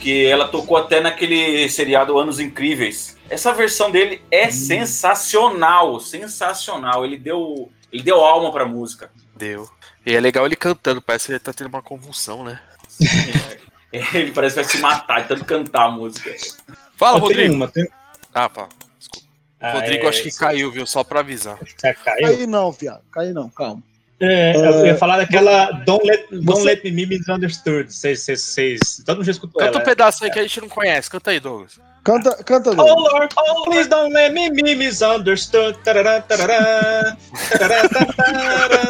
que 0.00 0.24
ela 0.26 0.46
tocou 0.46 0.76
até 0.76 1.00
naquele 1.00 1.68
seriado 1.68 2.16
Anos 2.18 2.38
Incríveis. 2.38 3.16
Essa 3.28 3.52
versão 3.52 3.90
dele 3.90 4.22
é 4.30 4.50
sensacional, 4.50 5.98
sensacional. 5.98 7.04
Ele 7.04 7.16
deu, 7.18 7.72
ele 7.92 8.02
deu 8.04 8.20
alma 8.24 8.52
pra 8.52 8.64
música. 8.64 9.10
Deu. 9.34 9.68
E 10.04 10.14
é 10.14 10.20
legal 10.20 10.46
ele 10.46 10.54
cantando, 10.54 11.02
parece 11.02 11.26
que 11.26 11.32
ele 11.32 11.40
tá 11.40 11.52
tendo 11.52 11.66
uma 11.68 11.82
convulsão, 11.82 12.44
né? 12.44 12.60
Ele 13.92 14.30
parece 14.32 14.54
que 14.56 14.62
vai 14.62 14.70
se 14.70 14.78
matar 14.78 15.22
de 15.22 15.28
tanto 15.28 15.44
cantar 15.44 15.84
a 15.84 15.90
música. 15.90 16.34
Fala, 16.96 17.18
Eu 17.18 17.22
Rodrigo. 17.22 17.54
uma, 17.54 17.68
tenho- 17.68 17.88
Ah, 18.34 18.48
pá. 18.48 18.68
Desculpa. 18.98 19.26
Ah, 19.60 19.72
Rodrigo 19.72 20.04
é, 20.06 20.08
acho 20.08 20.22
que 20.22 20.30
caiu, 20.32 20.70
viu? 20.70 20.86
Só 20.86 21.02
pra 21.04 21.20
avisar. 21.20 21.58
Caiu. 21.80 21.96
Cai 22.04 22.46
não, 22.46 22.72
viado. 22.72 23.02
Cai 23.12 23.32
não, 23.32 23.48
calma. 23.48 23.82
É, 24.18 24.56
eu 24.56 24.86
ia 24.86 24.96
falar 24.96 25.18
daquela 25.18 25.70
Don't 25.84 26.06
Let, 26.06 26.26
Don't 26.30 26.44
Você- 26.46 26.64
let 26.64 26.84
Me 26.84 26.90
Be 26.90 27.06
Misunderstood. 27.18 27.92
Vocês, 27.92 28.20
vocês, 28.22 28.40
vocês, 28.40 28.80
todo 29.04 29.16
mundo 29.16 29.26
já 29.26 29.32
escutou 29.32 29.60
Canta 29.60 29.74
ela. 29.74 29.82
um 29.82 29.84
pedaço 29.84 30.24
aí 30.24 30.30
que 30.30 30.38
a 30.38 30.42
gente 30.42 30.60
não 30.62 30.68
conhece. 30.70 31.10
Canta 31.10 31.30
aí, 31.32 31.38
Douglas. 31.40 31.78
Canta, 32.02 32.30
canta, 32.44 32.70
Oh 32.70 32.74
Douglas. 32.74 33.12
Lord, 33.12 33.34
oh, 33.36 33.64
please 33.64 33.88
don't 33.90 34.14
let 34.14 34.32
me 34.32 34.48
be 34.50 34.74
misunderstood. 34.74 35.76
Tarará, 35.84 36.22
tarará, 36.22 37.14
tarará, 37.58 37.88
tarará. 37.88 38.88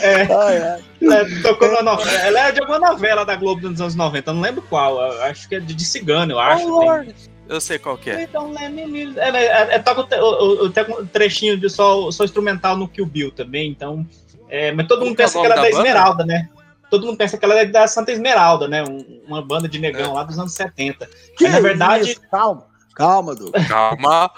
É, 0.00 0.22
Ai, 0.32 0.58
ai. 0.58 0.84
ela 1.02 1.42
tocou 1.42 1.70
na 1.72 1.82
novela. 1.82 2.18
Ela 2.18 2.48
é 2.48 2.52
de 2.52 2.60
alguma 2.60 2.78
novela 2.78 3.24
da 3.24 3.36
Globo 3.36 3.68
dos 3.68 3.80
anos 3.80 3.94
90, 3.94 4.30
eu 4.30 4.34
não 4.34 4.40
lembro 4.42 4.62
qual. 4.62 5.00
acho 5.22 5.48
que 5.48 5.56
é 5.56 5.60
de, 5.60 5.74
de 5.74 5.84
cigano, 5.84 6.32
eu 6.32 6.38
acho. 6.38 6.64
tem. 6.80 7.14
Eu 7.48 7.60
sei 7.60 7.78
qual 7.78 7.96
que 7.96 8.10
é. 8.10 8.26
Don't 8.26 8.52
let 8.60 8.70
me 8.72 8.86
be- 8.86 9.18
É, 9.20 9.28
é, 9.28 9.74
é, 9.76 9.78
toca 9.78 10.00
o, 10.00 10.04
te- 10.04 10.18
o, 10.20 10.64
o, 10.64 10.70
tem 10.70 10.84
um 10.90 11.06
trechinho 11.06 11.56
de 11.56 11.68
só, 11.70 12.10
só 12.10 12.24
instrumental 12.24 12.76
no 12.76 12.88
Kill 12.88 13.06
Bill 13.06 13.30
também, 13.30 13.70
então. 13.70 14.04
é, 14.48 14.72
mas 14.72 14.86
todo 14.88 15.04
mundo 15.04 15.14
é 15.14 15.16
pensa 15.16 15.38
que 15.38 15.46
ela 15.46 15.54
é 15.54 15.56
da 15.56 15.62
da? 15.62 15.68
Esmeralda, 15.70 16.24
né? 16.24 16.48
Todo 16.90 17.06
mundo 17.06 17.16
pensa 17.16 17.36
que 17.38 17.44
ela 17.44 17.54
é 17.54 17.64
da 17.64 17.86
Santa 17.86 18.10
Esmeralda, 18.12 18.66
né? 18.66 18.82
Um- 18.82 19.22
uma 19.28 19.42
banda 19.42 19.68
de 19.68 19.78
negão 19.78 20.14
lá 20.14 20.24
dos 20.24 20.38
anos 20.38 20.54
70. 20.54 21.06
Que 21.36 21.44
Mas, 21.44 21.52
na 21.52 21.60
verdade, 21.60 22.10
isso? 22.10 22.20
Calma, 22.30 22.66
calma, 22.96 23.34
Douglas. 23.34 23.66
Calma. 23.68 24.30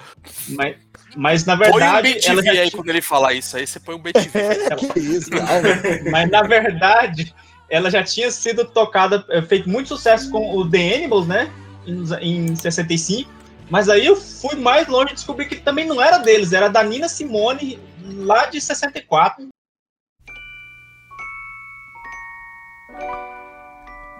mas, 0.51 0.77
mas 1.17 1.45
na 1.45 1.57
Põe 1.57 1.69
um 1.69 1.73
verdade, 1.73 2.09
ela 2.27 2.43
BTV 2.43 2.43
já 2.45 2.51
aí 2.63 2.69
tinha- 2.71 2.71
quando 2.71 2.89
ele 2.91 3.03
falar 3.03 3.33
isso 3.35 3.57
aí, 3.57 3.67
você 3.67 3.81
põe 3.81 3.95
um 3.95 3.99
BTV. 3.99 4.39
É, 4.71 4.77
que 4.77 4.99
isso, 5.01 5.31
mas 6.11 6.31
na 6.31 6.43
verdade, 6.43 7.35
ela 7.71 7.91
já 7.91 8.03
tinha 8.03 8.31
sido 8.31 8.65
tocada, 8.65 9.25
eh, 9.31 9.43
feito 9.43 9.69
muito 9.69 9.89
sucesso 9.89 10.31
com 10.31 10.57
o 10.57 10.69
The 10.71 10.95
Animals, 10.97 11.27
né? 11.27 11.51
Em, 11.87 12.05
em 12.51 12.57
65. 12.57 13.31
Mas 13.71 13.89
aí 13.89 14.07
eu 14.07 14.17
fui 14.17 14.57
mais 14.57 14.89
longe 14.89 15.13
e 15.13 15.15
descobri 15.15 15.47
que 15.47 15.57
também 15.57 15.87
não 15.87 16.01
era 16.01 16.19
deles, 16.19 16.53
era 16.55 16.69
da 16.69 16.83
Nina 16.83 17.09
Simone, 17.09 17.79
lá 18.03 18.47
de 18.47 18.61
64. 18.61 19.47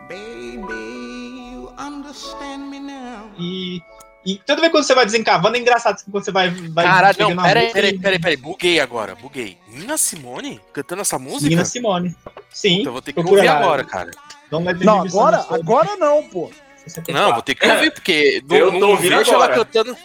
Baby, 0.09 1.53
you 1.53 1.73
understand 1.79 2.71
me 2.71 2.79
now. 2.81 3.31
E, 3.39 3.83
e 4.27 4.37
toda 4.39 4.61
vez 4.61 4.73
que 4.73 4.79
você 4.83 4.95
vai 4.95 5.05
desencavando, 5.07 5.57
é 5.57 5.61
engraçado 5.61 6.03
que 6.05 6.11
você 6.11 6.31
vai. 6.31 6.51
vai 6.51 6.85
Caralho, 6.85 7.17
não, 7.19 7.43
peraí, 7.43 7.63
música 7.65 7.73
peraí, 7.75 7.99
peraí, 7.99 8.19
peraí, 8.19 8.37
buguei 8.37 8.81
agora, 8.81 9.15
buguei. 9.15 9.57
Nina 9.69 9.97
Simone 9.97 10.61
cantando 10.73 11.03
essa 11.03 11.19
música? 11.19 11.49
Nina 11.49 11.65
Simone. 11.65 12.15
Sim. 12.51 12.81
Então 12.81 12.93
vou 12.93 13.03
ter 13.03 13.13
que 13.13 13.21
ouvir 13.21 13.49
agora, 13.49 13.85
cara. 13.85 14.11
Let 14.51 14.79
me 14.79 14.85
Não, 14.85 15.03
be 15.03 15.09
agora, 15.09 15.47
agora 15.51 15.97
não, 15.97 16.23
pô. 16.29 16.51
64. 16.85 17.13
Não, 17.23 17.33
vou 17.35 17.43
ter 17.43 17.55
que 17.55 17.67
ouvir, 17.69 17.91
porque 17.93 18.43
não, 18.49 18.57
Eu 18.57 18.73
não 18.73 18.91
ouvindo 18.91 19.17
vejo 19.19 19.31
ela 19.33 19.45
agora. 19.45 19.65
cantando. 19.65 19.97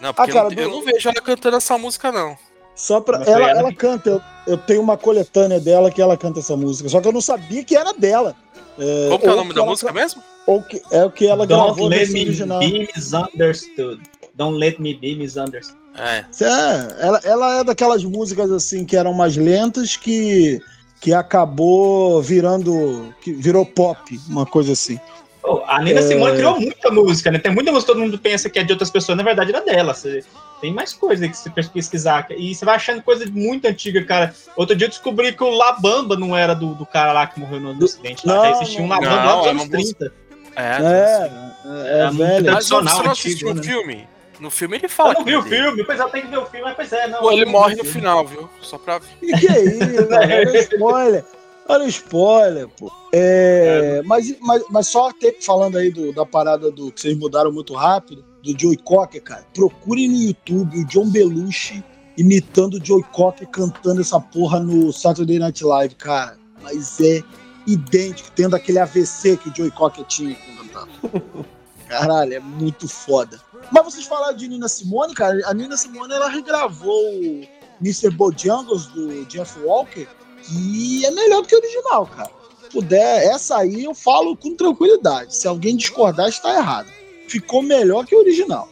Não, 0.00 0.14
porque 0.14 0.30
Ah, 0.30 0.34
cara, 0.34 0.46
eu, 0.48 0.56
não- 0.56 0.62
eu 0.62 0.70
não 0.70 0.82
vejo 0.84 1.08
ela 1.08 1.20
cantando 1.20 1.56
essa 1.56 1.76
música, 1.78 2.12
não. 2.12 2.36
Só 2.74 3.00
pra. 3.00 3.18
Mas 3.20 3.28
Ela, 3.28 3.50
ela 3.50 3.60
ela 3.60 3.72
canta, 3.74 4.10
eu, 4.10 4.20
eu 4.46 4.58
tenho 4.58 4.80
uma 4.82 4.96
coletânea 4.96 5.60
dela 5.60 5.90
que 5.90 6.02
ela 6.02 6.16
canta 6.16 6.40
essa 6.40 6.56
música. 6.56 6.88
Só 6.88 7.00
que 7.00 7.06
eu 7.08 7.12
não 7.12 7.20
sabia 7.20 7.64
que 7.64 7.76
era 7.76 7.92
dela. 7.92 8.34
É, 8.78 9.08
Como 9.08 9.18
que 9.20 9.26
é 9.26 9.32
o 9.32 9.36
nome 9.36 9.54
da 9.54 9.60
ela- 9.60 9.70
música 9.70 9.92
mesmo? 9.92 10.22
Ou 10.46 10.60
que 10.62 10.82
é 10.90 11.04
o 11.04 11.10
que 11.10 11.26
ela 11.26 11.46
Don't 11.46 11.64
gravou 11.64 11.88
let 11.88 12.08
me 12.10 12.22
original. 12.24 12.58
be 12.60 12.88
misunderstood. 12.94 14.00
Don't 14.34 14.58
let 14.58 14.78
me 14.80 14.94
be 14.94 15.14
misunderstood. 15.14 15.78
É. 15.96 16.24
É, 16.44 17.06
ela, 17.06 17.20
ela 17.24 17.60
é 17.60 17.64
daquelas 17.64 18.02
músicas 18.04 18.50
assim 18.50 18.84
que 18.84 18.96
eram 18.96 19.12
mais 19.12 19.36
lentas 19.36 19.96
que, 19.96 20.60
que 21.00 21.12
acabou 21.14 22.20
virando. 22.20 23.14
que 23.22 23.32
virou 23.32 23.64
pop, 23.64 24.18
uma 24.28 24.44
coisa 24.44 24.72
assim. 24.72 24.98
Pô, 25.40 25.62
a 25.66 25.80
Nina 25.82 26.00
É. 26.00 26.02
Simone 26.02 26.36
criou 26.36 26.58
muita 26.58 26.90
música, 26.90 27.30
né? 27.30 27.38
Tem 27.38 27.52
muita 27.54 27.70
música 27.70 27.92
que 27.92 27.98
todo 27.98 28.04
mundo 28.04 28.18
pensa 28.18 28.50
que 28.50 28.58
é 28.58 28.64
de 28.64 28.72
outras 28.72 28.90
pessoas, 28.90 29.16
na 29.16 29.22
verdade 29.22 29.50
era 29.50 29.60
dela. 29.60 29.94
Você- 29.94 30.24
tem 30.60 30.72
mais 30.72 30.92
coisa 30.92 31.28
que 31.28 31.36
você 31.36 31.50
pesquisar. 31.50 32.26
E 32.30 32.54
você 32.54 32.64
vai 32.64 32.76
achando 32.76 33.02
coisa 33.02 33.26
muito 33.30 33.66
antiga, 33.66 34.02
cara. 34.04 34.34
Outro 34.56 34.74
dia 34.74 34.86
eu 34.86 34.90
descobri 34.90 35.32
que 35.32 35.42
o 35.44 35.50
Labamba 35.50 36.16
não 36.16 36.36
era 36.36 36.54
do, 36.54 36.74
do 36.74 36.86
cara 36.86 37.12
lá 37.12 37.26
que 37.26 37.38
morreu 37.38 37.60
no, 37.60 37.84
acidente. 37.84 38.26
Lá. 38.26 38.34
Não, 38.36 38.42
Já 38.44 38.50
existia 38.52 38.80
um 38.80 38.86
não. 38.88 38.96
Labamba 39.00 39.16
Não, 39.16 39.24
lá 39.26 39.36
dos 39.36 39.46
é 39.46 39.50
anos 39.50 39.62
uma 39.64 39.78
música- 39.78 39.98
30. 40.10 40.24
É, 40.56 40.62
É, 40.62 41.96
É 41.96 41.98
é, 42.00 42.04
muito 42.06 42.18
velha. 42.18 42.34
Mas 42.52 42.66
tradicional, 42.68 42.96
você 42.96 43.02
não 43.02 43.10
antigo, 43.10 43.10
assistiu 43.12 43.50
o 43.50 43.54
né? 43.54 43.62
filme? 43.62 44.08
No 44.40 44.50
filme 44.50 44.76
ele 44.76 44.86
Eu 44.86 44.90
fala. 44.90 45.14
não 45.14 45.24
que 45.24 45.30
vi 45.30 45.36
o 45.36 45.40
é 45.40 45.42
filme, 45.42 45.84
pois 45.84 46.00
eu 46.00 46.08
tenho 46.10 46.24
que 46.24 46.30
ver 46.30 46.38
o 46.38 46.46
filme, 46.46 46.64
mas 46.66 46.74
pois 46.76 46.92
é, 46.92 47.06
não. 47.08 47.20
Pô, 47.20 47.30
ele 47.32 47.42
eu 47.42 47.46
não 47.46 47.52
morre 47.52 47.74
no 47.76 47.84
final, 47.84 48.26
viu? 48.26 48.48
Só 48.60 48.78
pra. 48.78 49.00
Que 49.00 49.26
que 49.38 49.48
é 49.48 49.64
isso, 49.64 50.06
cara? 50.08 50.26
Olha 50.26 50.50
o 50.52 50.56
spoiler. 50.56 51.24
Olha 51.68 51.84
o 51.84 51.88
spoiler, 51.88 52.68
pô. 52.68 52.92
É, 53.12 54.02
mas, 54.04 54.34
mas, 54.40 54.62
mas 54.70 54.88
só 54.88 55.10
ter, 55.12 55.36
falando 55.40 55.78
aí 55.78 55.90
do- 55.90 56.12
da 56.12 56.26
parada 56.26 56.70
do 56.70 56.90
que 56.92 57.00
vocês 57.00 57.16
mudaram 57.16 57.50
muito 57.52 57.74
rápido, 57.74 58.24
do 58.44 58.58
Joey 58.58 58.76
Cocker, 58.76 59.22
cara. 59.22 59.46
Procurem 59.54 60.08
no 60.08 60.16
YouTube 60.16 60.78
o 60.78 60.86
John 60.86 61.10
Belushi 61.10 61.82
imitando 62.16 62.74
o 62.74 62.84
Joey 62.84 63.02
Cocker 63.04 63.48
cantando 63.48 64.00
essa 64.00 64.20
porra 64.20 64.60
no 64.60 64.92
Saturday 64.92 65.38
Night 65.38 65.64
Live, 65.64 65.94
cara. 65.96 66.38
Mas 66.62 67.00
é 67.00 67.22
idêntico, 67.66 68.30
tendo 68.34 68.54
aquele 68.54 68.78
AVC 68.78 69.36
que 69.38 69.48
o 69.48 69.54
Joey 69.54 69.70
Cocker 69.70 70.04
tinha 70.04 70.36
quando 70.36 70.70
cantava. 70.70 71.44
Caralho, 71.88 72.34
é 72.34 72.40
muito 72.40 72.88
foda. 72.88 73.40
Mas 73.70 73.84
vocês 73.84 74.06
falaram 74.06 74.36
de 74.36 74.48
Nina 74.48 74.68
Simone, 74.68 75.14
cara. 75.14 75.40
A 75.46 75.54
Nina 75.54 75.76
Simone 75.76 76.12
ela 76.12 76.28
regravou 76.28 77.02
o 77.14 77.46
Mr. 77.80 78.10
Bojangles 78.10 78.86
do 78.86 79.24
Jeff 79.26 79.58
Walker, 79.60 80.06
que 80.42 81.04
é 81.04 81.10
melhor 81.10 81.42
do 81.42 81.48
que 81.48 81.54
o 81.54 81.58
original, 81.58 82.06
cara. 82.06 82.30
Se 82.62 82.70
puder, 82.70 83.24
essa 83.26 83.58
aí 83.58 83.84
eu 83.84 83.94
falo 83.94 84.36
com 84.36 84.54
tranquilidade. 84.54 85.34
Se 85.36 85.46
alguém 85.46 85.76
discordar, 85.76 86.28
está 86.28 86.54
errado. 86.54 86.90
Ficou 87.34 87.64
melhor 87.64 88.06
que 88.06 88.14
o 88.14 88.20
original. 88.20 88.68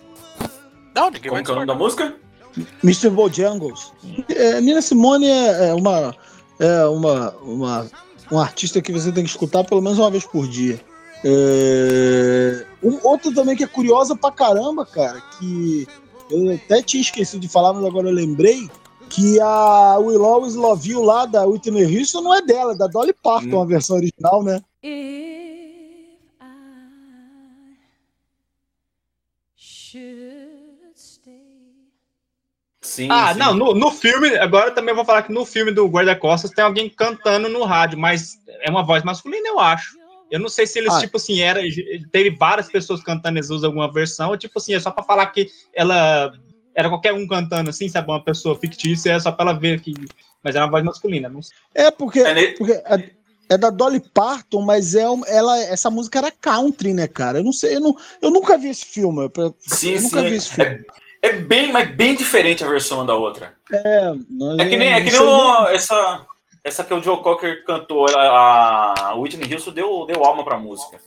Não, 0.94 1.10
ninguém 1.10 1.32
vai 1.32 1.42
Como 1.42 1.44
que 1.44 1.50
é 1.50 1.52
o 1.52 1.54
nome 1.56 1.66
da 1.66 1.74
música? 1.74 2.14
Mr. 2.84 3.10
Bojangles. 3.10 3.92
É, 4.28 4.60
Nina 4.60 4.80
Simone 4.80 5.26
é, 5.26 5.70
é 5.70 5.74
uma, 5.74 6.14
é 6.60 6.84
uma, 6.84 7.30
uma, 7.42 7.90
um 8.30 8.38
artista 8.38 8.80
que 8.80 8.92
você 8.92 9.10
tem 9.10 9.24
que 9.24 9.30
escutar 9.30 9.64
pelo 9.64 9.82
menos 9.82 9.98
uma 9.98 10.12
vez 10.12 10.24
por 10.24 10.46
dia. 10.46 10.80
É, 11.24 12.64
um, 12.84 13.00
outro 13.02 13.34
também 13.34 13.56
que 13.56 13.64
é 13.64 13.66
curiosa 13.66 14.14
pra 14.14 14.30
caramba, 14.30 14.86
cara, 14.86 15.20
que 15.36 15.84
eu 16.30 16.54
até 16.54 16.80
tinha 16.82 17.00
esquecido 17.00 17.40
de 17.40 17.48
falar, 17.48 17.72
mas 17.72 17.84
agora 17.84 18.10
eu 18.10 18.14
lembrei, 18.14 18.70
que 19.10 19.40
a 19.40 19.98
Will 19.98 20.24
Always 20.24 20.54
Love 20.54 20.88
You 20.88 21.02
lá 21.02 21.26
da 21.26 21.44
Whitney 21.44 21.98
Houston 21.98 22.20
não 22.20 22.32
é 22.32 22.40
dela, 22.42 22.74
é 22.74 22.76
da 22.76 22.86
Dolly 22.86 23.12
Parton, 23.12 23.60
a 23.60 23.66
versão 23.66 23.96
original, 23.96 24.44
né? 24.44 24.62
Sim, 32.92 33.08
Ah, 33.10 33.32
sim. 33.32 33.38
não, 33.38 33.54
no, 33.54 33.72
no 33.74 33.90
filme, 33.90 34.36
agora 34.36 34.70
também 34.70 34.94
vou 34.94 35.02
falar 35.02 35.22
que 35.22 35.32
no 35.32 35.46
filme 35.46 35.72
do 35.72 35.86
Guarda-Costas 35.88 36.50
tem 36.50 36.62
alguém 36.62 36.90
cantando 36.90 37.48
no 37.48 37.64
rádio, 37.64 37.98
mas 37.98 38.38
é 38.60 38.68
uma 38.70 38.82
voz 38.84 39.02
masculina, 39.02 39.48
eu 39.48 39.58
acho. 39.58 39.96
Eu 40.30 40.38
não 40.38 40.48
sei 40.50 40.66
se 40.66 40.78
eles, 40.78 40.92
Ah. 40.92 41.00
tipo 41.00 41.16
assim, 41.16 41.40
era, 41.40 41.60
teve 42.10 42.30
várias 42.36 42.70
pessoas 42.70 43.02
cantando, 43.02 43.38
eles 43.38 43.48
usam 43.48 43.70
alguma 43.70 43.90
versão, 43.90 44.28
ou 44.28 44.36
tipo 44.36 44.58
assim, 44.58 44.74
é 44.74 44.80
só 44.80 44.90
pra 44.90 45.02
falar 45.02 45.24
que 45.28 45.48
ela 45.74 46.32
era 46.74 46.90
qualquer 46.90 47.14
um 47.14 47.26
cantando 47.26 47.70
assim, 47.70 47.88
sabe? 47.88 48.10
Uma 48.10 48.22
pessoa 48.22 48.58
fictícia, 48.58 49.12
é 49.12 49.18
só 49.20 49.32
pra 49.32 49.50
ela 49.50 49.58
ver 49.58 49.80
que. 49.80 49.94
Mas 50.44 50.54
era 50.54 50.66
uma 50.66 50.70
voz 50.70 50.84
masculina, 50.84 51.30
não 51.30 51.40
sei. 51.40 51.56
É 51.74 51.90
porque, 51.90 52.20
É, 52.20 52.34
ne- 52.34 52.46
porque 52.58 52.72
é, 52.72 53.10
é 53.48 53.56
da 53.56 53.70
Dolly 53.70 54.00
Parton, 54.12 54.60
mas 54.60 54.94
é 54.94 55.04
ela, 55.28 55.58
essa 55.64 55.88
música 55.90 56.18
era 56.18 56.30
country, 56.30 56.92
né, 56.92 57.06
cara? 57.08 57.38
Eu 57.38 57.44
não 57.44 57.52
sei, 57.54 57.76
eu, 57.76 57.80
não, 57.80 57.96
eu 58.20 58.30
nunca 58.30 58.58
vi 58.58 58.68
esse 58.68 58.84
filme. 58.84 59.30
Eu, 59.34 59.54
Sim, 59.60 59.92
eu 59.92 59.98
sim. 59.98 60.04
nunca 60.04 60.22
vi 60.28 60.34
esse 60.36 60.48
filme. 60.50 60.84
É, 61.24 61.32
bem, 61.34 61.70
mas 61.72 61.88
bem 61.94 62.16
diferente 62.16 62.64
a 62.64 62.68
versão 62.68 62.98
uma 62.98 63.06
da 63.06 63.14
outra. 63.14 63.54
É, 63.72 64.12
mas 64.28 64.58
É 64.58 64.68
que 64.68 64.76
nem, 64.76 64.92
é 64.92 65.00
que 65.04 65.10
nem 65.12 65.20
o- 65.20 65.68
essa, 65.68 66.26
essa 66.64 66.82
que 66.82 66.92
o 66.92 67.00
Joe 67.02 67.22
Cocker 67.22 67.64
cantou, 67.64 68.06
a, 68.08 68.94
a 69.10 69.14
Whitney 69.14 69.54
Houston 69.54 69.70
deu, 69.72 70.04
deu 70.06 70.24
alma 70.24 70.44
pra 70.44 70.58
música. 70.58 70.98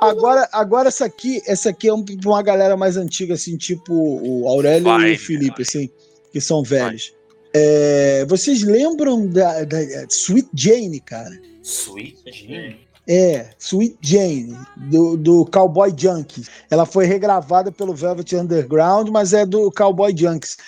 Agora, 0.00 0.48
agora 0.52 0.88
essa 0.88 1.04
aqui, 1.06 1.40
essa 1.46 1.70
aqui 1.70 1.88
é 1.88 1.94
um, 1.94 2.04
pra 2.04 2.28
uma 2.30 2.42
galera 2.42 2.76
mais 2.76 2.96
antiga, 2.96 3.34
assim, 3.34 3.56
tipo 3.56 3.92
o 3.94 4.48
Aurélio 4.48 4.84
Vai, 4.84 5.12
e 5.12 5.14
o 5.14 5.18
Felipe, 5.18 5.62
assim, 5.62 5.90
que 6.32 6.40
são 6.40 6.62
velhos. 6.62 7.12
É, 7.58 8.26
vocês 8.26 8.62
lembram 8.62 9.26
da, 9.26 9.64
da 9.64 9.78
Sweet 10.10 10.50
Jane, 10.52 11.00
cara? 11.00 11.30
Sweet 11.62 12.30
Jane. 12.30 12.86
É, 13.08 13.54
Sweet 13.58 13.96
Jane, 14.02 14.54
do, 14.76 15.16
do 15.16 15.46
Cowboy 15.46 15.90
Junkies. 15.96 16.50
Ela 16.68 16.84
foi 16.84 17.06
regravada 17.06 17.72
pelo 17.72 17.94
Velvet 17.94 18.36
Underground, 18.36 19.08
mas 19.08 19.32
é 19.32 19.46
do 19.46 19.72
Cowboy 19.72 20.14
Junkies. 20.14 20.58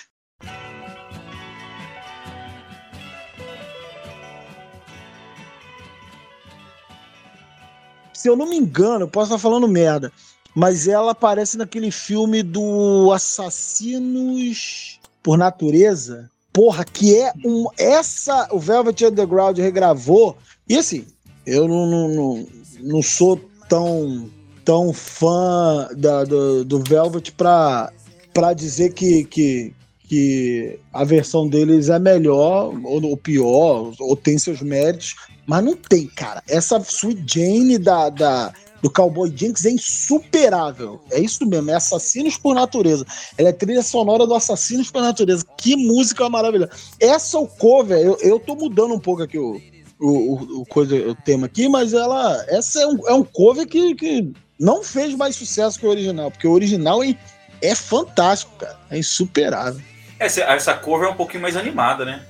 Se 8.11 8.27
eu 8.27 8.35
não 8.35 8.49
me 8.49 8.57
engano, 8.57 9.03
eu 9.03 9.07
posso 9.07 9.31
estar 9.31 9.37
falando 9.37 9.67
merda, 9.67 10.11
mas 10.55 10.87
ela 10.87 11.11
aparece 11.11 11.55
naquele 11.55 11.91
filme 11.91 12.41
do 12.41 13.11
Assassinos 13.13 14.99
por 15.21 15.37
Natureza. 15.37 16.31
Porra, 16.59 16.83
que 16.83 17.17
é 17.17 17.31
um. 17.45 17.67
Essa 17.77 18.49
o 18.51 18.59
Velvet 18.59 19.05
Underground 19.05 19.57
regravou. 19.59 20.37
E 20.67 20.75
assim, 20.75 21.05
eu 21.45 21.69
não, 21.69 21.87
não, 21.87 22.09
não, 22.09 22.47
não 22.81 23.01
sou 23.01 23.39
tão, 23.69 24.29
tão 24.65 24.91
fã 24.91 25.87
da, 25.95 26.25
do, 26.25 26.65
do 26.65 26.83
Velvet 26.83 27.31
pra, 27.31 27.93
pra 28.33 28.51
dizer 28.51 28.91
que, 28.93 29.23
que, 29.23 29.73
que 30.03 30.77
a 30.91 31.05
versão 31.05 31.47
deles 31.47 31.87
é 31.87 31.97
melhor 31.97 32.77
ou, 32.83 33.05
ou 33.05 33.15
pior, 33.15 33.93
ou 33.97 34.17
tem 34.17 34.37
seus 34.37 34.61
méritos, 34.61 35.15
mas 35.47 35.63
não 35.63 35.77
tem, 35.77 36.07
cara. 36.07 36.43
Essa 36.45 36.77
Sweet 36.79 37.23
Jane 37.25 37.77
da, 37.77 38.09
da, 38.09 38.53
do 38.81 38.89
Cowboy 38.89 39.31
Jinx 39.35 39.65
é 39.65 39.71
insuperável. 39.71 41.01
É 41.11 41.19
isso 41.19 41.45
mesmo, 41.45 41.71
é 41.71 41.75
Assassinos 41.75 42.37
por 42.37 42.55
Natureza. 42.55 43.05
Ela 43.37 43.49
é 43.49 43.53
trilha 43.53 43.81
sonora 43.81 44.25
do 44.25 44.33
Assassinos 44.33 44.89
por 44.91 45.01
Natureza. 45.01 45.45
Que 45.57 45.75
música 45.75 46.29
maravilhosa. 46.29 46.71
Essa 46.99 47.39
o 47.39 47.47
cover, 47.47 47.97
eu, 47.97 48.17
eu 48.21 48.39
tô 48.39 48.55
mudando 48.55 48.93
um 48.93 48.99
pouco 48.99 49.23
aqui 49.23 49.37
o, 49.37 49.59
o, 49.99 50.61
o, 50.61 50.65
coisa, 50.65 50.95
o 50.95 51.15
tema 51.15 51.45
aqui, 51.45 51.67
mas 51.67 51.93
ela. 51.93 52.43
Essa 52.47 52.81
é 52.81 52.87
um, 52.87 53.07
é 53.07 53.13
um 53.13 53.23
cover 53.23 53.67
que, 53.67 53.95
que 53.95 54.31
não 54.59 54.83
fez 54.83 55.15
mais 55.15 55.35
sucesso 55.35 55.79
que 55.79 55.85
o 55.85 55.89
original, 55.89 56.31
porque 56.31 56.47
o 56.47 56.51
original 56.51 57.03
é, 57.03 57.15
é 57.61 57.75
fantástico, 57.75 58.51
cara. 58.57 58.77
É 58.89 58.97
insuperável. 58.97 59.81
Essa, 60.17 60.41
essa 60.41 60.73
cover 60.73 61.07
é 61.07 61.11
um 61.11 61.15
pouquinho 61.15 61.41
mais 61.41 61.55
animada, 61.55 62.03
né? 62.03 62.25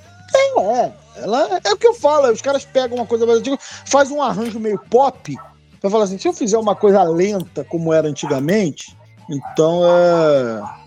É, 0.60 0.92
ela 1.16 1.60
é 1.64 1.72
o 1.72 1.78
que 1.78 1.88
eu 1.88 1.94
falo, 1.94 2.32
os 2.32 2.42
caras 2.42 2.66
pegam 2.66 2.98
uma 2.98 3.06
coisa 3.06 3.26
mais 3.26 3.40
antiga, 3.40 3.58
faz 3.60 4.12
um 4.12 4.22
arranjo 4.22 4.60
meio 4.60 4.78
pop, 4.78 5.36
pra 5.80 5.90
falar 5.90 6.04
assim, 6.06 6.18
se 6.18 6.28
eu 6.28 6.34
fizer 6.34 6.58
uma 6.58 6.76
coisa 6.76 7.04
lenta 7.04 7.64
como 7.64 7.94
era 7.94 8.08
antigamente, 8.08 8.96
então 9.30 9.82
é. 9.86 10.80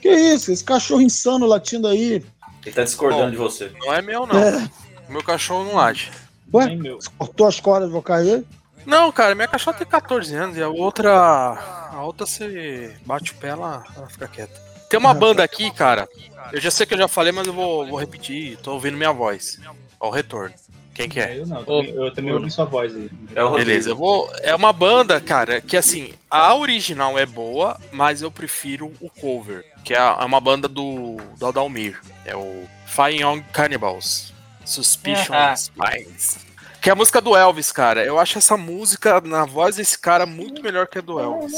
Que 0.00 0.10
isso, 0.10 0.52
esse 0.52 0.62
cachorro 0.62 1.00
insano 1.00 1.46
latindo 1.46 1.88
aí. 1.88 2.24
Ele 2.64 2.74
tá 2.74 2.84
discordando 2.84 3.24
Bom. 3.24 3.30
de 3.30 3.36
você. 3.36 3.72
Não 3.78 3.92
é 3.92 4.02
meu, 4.02 4.26
não. 4.26 4.38
É. 4.38 4.70
O 5.08 5.12
meu 5.12 5.22
cachorro 5.22 5.64
não 5.64 5.74
late. 5.76 6.10
Ué, 6.52 6.66
Nem 6.66 6.78
meu. 6.78 7.00
você 7.00 7.08
cortou 7.16 7.46
as 7.46 7.60
cordas 7.60 7.90
vocais 7.90 8.24
dele? 8.26 8.46
Não, 8.86 9.10
cara, 9.10 9.34
minha 9.34 9.48
cachorra 9.48 9.78
tem 9.78 9.86
14 9.86 10.34
anos 10.34 10.56
e 10.56 10.62
a 10.62 10.68
outra. 10.68 11.10
A 11.90 12.02
outra 12.04 12.26
você 12.26 12.94
bate 13.06 13.32
o 13.32 13.34
pé, 13.36 13.48
ela, 13.48 13.82
ela 13.96 14.08
fica 14.08 14.28
quieta. 14.28 14.60
Tem 14.90 14.98
uma 14.98 15.14
banda 15.14 15.42
aqui, 15.42 15.70
cara. 15.70 16.08
Eu 16.52 16.60
já 16.60 16.70
sei 16.70 16.86
que 16.86 16.94
eu 16.94 16.98
já 16.98 17.08
falei, 17.08 17.32
mas 17.32 17.46
eu 17.46 17.52
vou, 17.52 17.86
vou 17.86 17.98
repetir. 17.98 18.58
Tô 18.58 18.74
ouvindo 18.74 18.96
minha 18.96 19.12
voz. 19.12 19.58
Ó, 19.98 20.08
o 20.08 20.10
retorno. 20.10 20.54
Quem 20.94 21.08
que 21.08 21.18
é? 21.18 21.38
Eu 21.38 21.46
não, 21.46 21.58
eu 21.58 21.64
também, 21.64 21.90
eu 21.90 22.14
também 22.14 22.32
ouvi 22.32 22.50
sua 22.50 22.64
voz 22.64 22.94
aí. 22.94 23.10
É 23.34 23.42
o 23.42 23.48
Rodrigo. 23.48 23.68
Beleza, 23.68 23.90
eu 23.90 23.96
vou. 23.96 24.32
É 24.42 24.54
uma 24.54 24.72
banda, 24.72 25.20
cara, 25.20 25.60
que 25.60 25.76
assim, 25.76 26.14
a 26.30 26.54
original 26.54 27.18
é 27.18 27.26
boa, 27.26 27.76
mas 27.90 28.22
eu 28.22 28.30
prefiro 28.30 28.92
o 29.00 29.10
cover, 29.10 29.64
que 29.82 29.92
é 29.92 29.98
é 29.98 30.24
uma 30.24 30.40
banda 30.40 30.68
do, 30.68 31.16
do 31.36 31.46
Aldalmir. 31.46 32.00
É 32.24 32.36
o 32.36 32.64
Fire 32.86 33.20
Young 33.20 33.42
Cannibals. 33.52 34.32
Suspicion 34.64 35.34
Ah. 35.34 35.54
Spines. 35.56 36.38
Que 36.80 36.90
é 36.90 36.92
a 36.92 36.96
música 36.96 37.20
do 37.20 37.34
Elvis, 37.36 37.72
cara. 37.72 38.04
Eu 38.04 38.18
acho 38.18 38.38
essa 38.38 38.56
música 38.56 39.20
na 39.20 39.44
voz 39.44 39.76
desse 39.76 39.98
cara 39.98 40.26
muito 40.26 40.62
melhor 40.62 40.86
que 40.86 40.98
a 40.98 41.00
do 41.00 41.18
Elvis. 41.18 41.54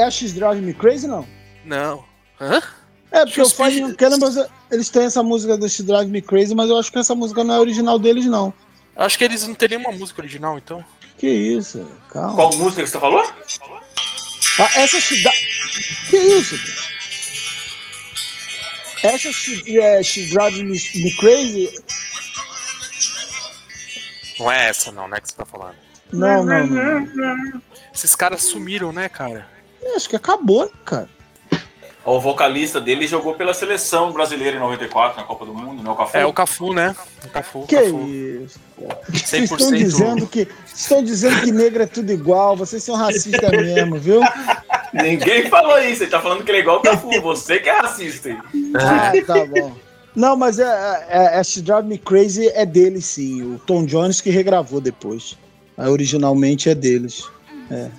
É 0.00 0.04
a 0.04 0.10
X 0.10 0.32
Drive 0.32 0.62
Me 0.62 0.72
Crazy, 0.72 1.06
não? 1.06 1.26
Não. 1.62 2.02
Hã? 2.40 2.62
É, 3.12 3.26
porque 3.26 3.42
o 3.42 3.44
Suspicion- 3.44 3.88
Fire 3.88 3.96
Cannibals, 3.98 4.36
eles 4.70 4.88
têm 4.88 5.02
essa 5.04 5.22
música 5.22 5.58
do 5.58 5.68
X 5.68 5.84
Drive 5.84 6.08
Me 6.08 6.22
Crazy, 6.22 6.54
mas 6.54 6.70
eu 6.70 6.78
acho 6.78 6.90
que 6.90 6.98
essa 6.98 7.14
música 7.14 7.44
não 7.44 7.54
é 7.56 7.60
original 7.60 7.98
deles, 7.98 8.24
não. 8.24 8.54
Acho 8.96 9.18
que 9.18 9.24
eles 9.24 9.46
não 9.46 9.54
têm 9.54 9.68
nenhuma 9.68 9.92
música 9.92 10.22
original, 10.22 10.56
então. 10.56 10.82
Que 11.18 11.28
isso, 11.28 11.86
calma. 12.10 12.34
Qual 12.34 12.56
música 12.56 12.82
que 12.82 12.88
você 12.88 12.98
falou? 12.98 13.22
Ah, 14.58 14.70
essa 14.76 14.98
X 14.98 15.22
Drive... 15.22 16.08
Que 16.08 16.16
isso, 16.16 16.56
cara? 19.02 19.14
Essa 19.14 19.32
X, 19.32 19.62
é, 19.68 20.62
Me, 20.62 20.80
Me 20.94 21.16
Crazy... 21.18 21.82
Não 24.38 24.50
é 24.50 24.68
essa, 24.70 24.90
não, 24.90 25.06
né? 25.06 25.20
Que 25.20 25.28
você 25.28 25.36
tá 25.36 25.44
falando. 25.44 25.74
Não, 26.10 26.42
não, 26.42 26.66
não. 26.66 27.00
não. 27.00 27.62
Esses 27.94 28.14
caras 28.16 28.42
sumiram, 28.44 28.92
né, 28.92 29.06
cara? 29.10 29.59
É, 29.82 29.96
Acho 29.96 30.08
que 30.08 30.16
acabou, 30.16 30.64
né, 30.64 30.70
cara? 30.84 31.08
O 32.04 32.18
vocalista 32.18 32.80
dele 32.80 33.06
jogou 33.06 33.34
pela 33.34 33.52
seleção 33.52 34.10
brasileira 34.10 34.56
em 34.56 34.60
94, 34.60 35.20
na 35.20 35.26
Copa 35.26 35.44
do 35.44 35.52
Mundo, 35.52 35.82
né? 35.82 35.90
O 35.90 35.94
Cafu. 35.94 36.16
É 36.16 36.26
o 36.26 36.32
Cafu, 36.32 36.72
né? 36.72 36.96
O 37.24 37.28
Cafu. 37.28 37.66
Que 37.66 37.76
Cafu. 37.76 38.08
isso? 38.08 38.60
Vocês 39.08 39.50
100%. 39.50 39.52
estão 39.52 39.70
dizendo 39.72 40.26
que 40.26 40.48
estão 40.74 41.04
dizendo 41.04 41.40
que 41.42 41.52
negro 41.52 41.82
é 41.82 41.86
tudo 41.86 42.10
igual, 42.10 42.56
vocês 42.56 42.82
são 42.82 42.96
racistas 42.96 43.50
mesmo, 43.50 43.98
viu? 43.98 44.20
Ninguém 44.94 45.48
falou 45.50 45.78
isso, 45.78 46.02
ele 46.02 46.10
tá 46.10 46.20
falando 46.20 46.42
que 46.42 46.50
ele 46.50 46.58
é 46.58 46.60
igual 46.62 46.78
o 46.78 46.82
Cafu. 46.82 47.20
Você 47.20 47.60
que 47.60 47.68
é 47.68 47.80
racista. 47.80 48.30
Ah, 48.74 49.12
tá 49.26 49.44
bom. 49.44 49.76
Não, 50.14 50.36
mas 50.36 50.58
é, 50.58 50.64
é, 51.08 51.36
é, 51.36 51.40
esse 51.40 51.62
Drive 51.62 51.86
Me 51.86 51.98
Crazy 51.98 52.48
é 52.48 52.66
deles, 52.66 53.04
sim. 53.04 53.42
O 53.42 53.58
Tom 53.58 53.84
Jones 53.84 54.20
que 54.20 54.30
regravou 54.30 54.80
depois. 54.80 55.36
Aí, 55.76 55.88
originalmente 55.88 56.68
é 56.68 56.74
deles. 56.74 57.28
É. 57.70 57.90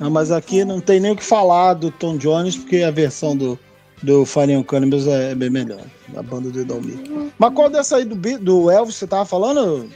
Não, 0.00 0.10
mas 0.10 0.30
aqui 0.30 0.64
não 0.64 0.80
tem 0.80 0.98
nem 1.00 1.12
o 1.12 1.16
que 1.16 1.24
falar 1.24 1.74
do 1.74 1.90
Tom 1.90 2.16
Jones, 2.16 2.56
porque 2.56 2.78
a 2.82 2.90
versão 2.90 3.36
do, 3.36 3.58
do 4.02 4.24
Young 4.36 4.64
Cannibals 4.64 5.06
é 5.06 5.34
bem 5.34 5.50
melhor. 5.50 5.82
Da 6.08 6.22
banda 6.22 6.50
do 6.50 6.60
Edalmir. 6.60 6.98
Mas 7.38 7.54
qual 7.54 7.68
dessa 7.68 7.96
aí 7.96 8.04
do, 8.04 8.14
do 8.38 8.70
Elvis 8.70 8.94
você 8.96 9.06
tava 9.06 9.24
falando? 9.24 9.90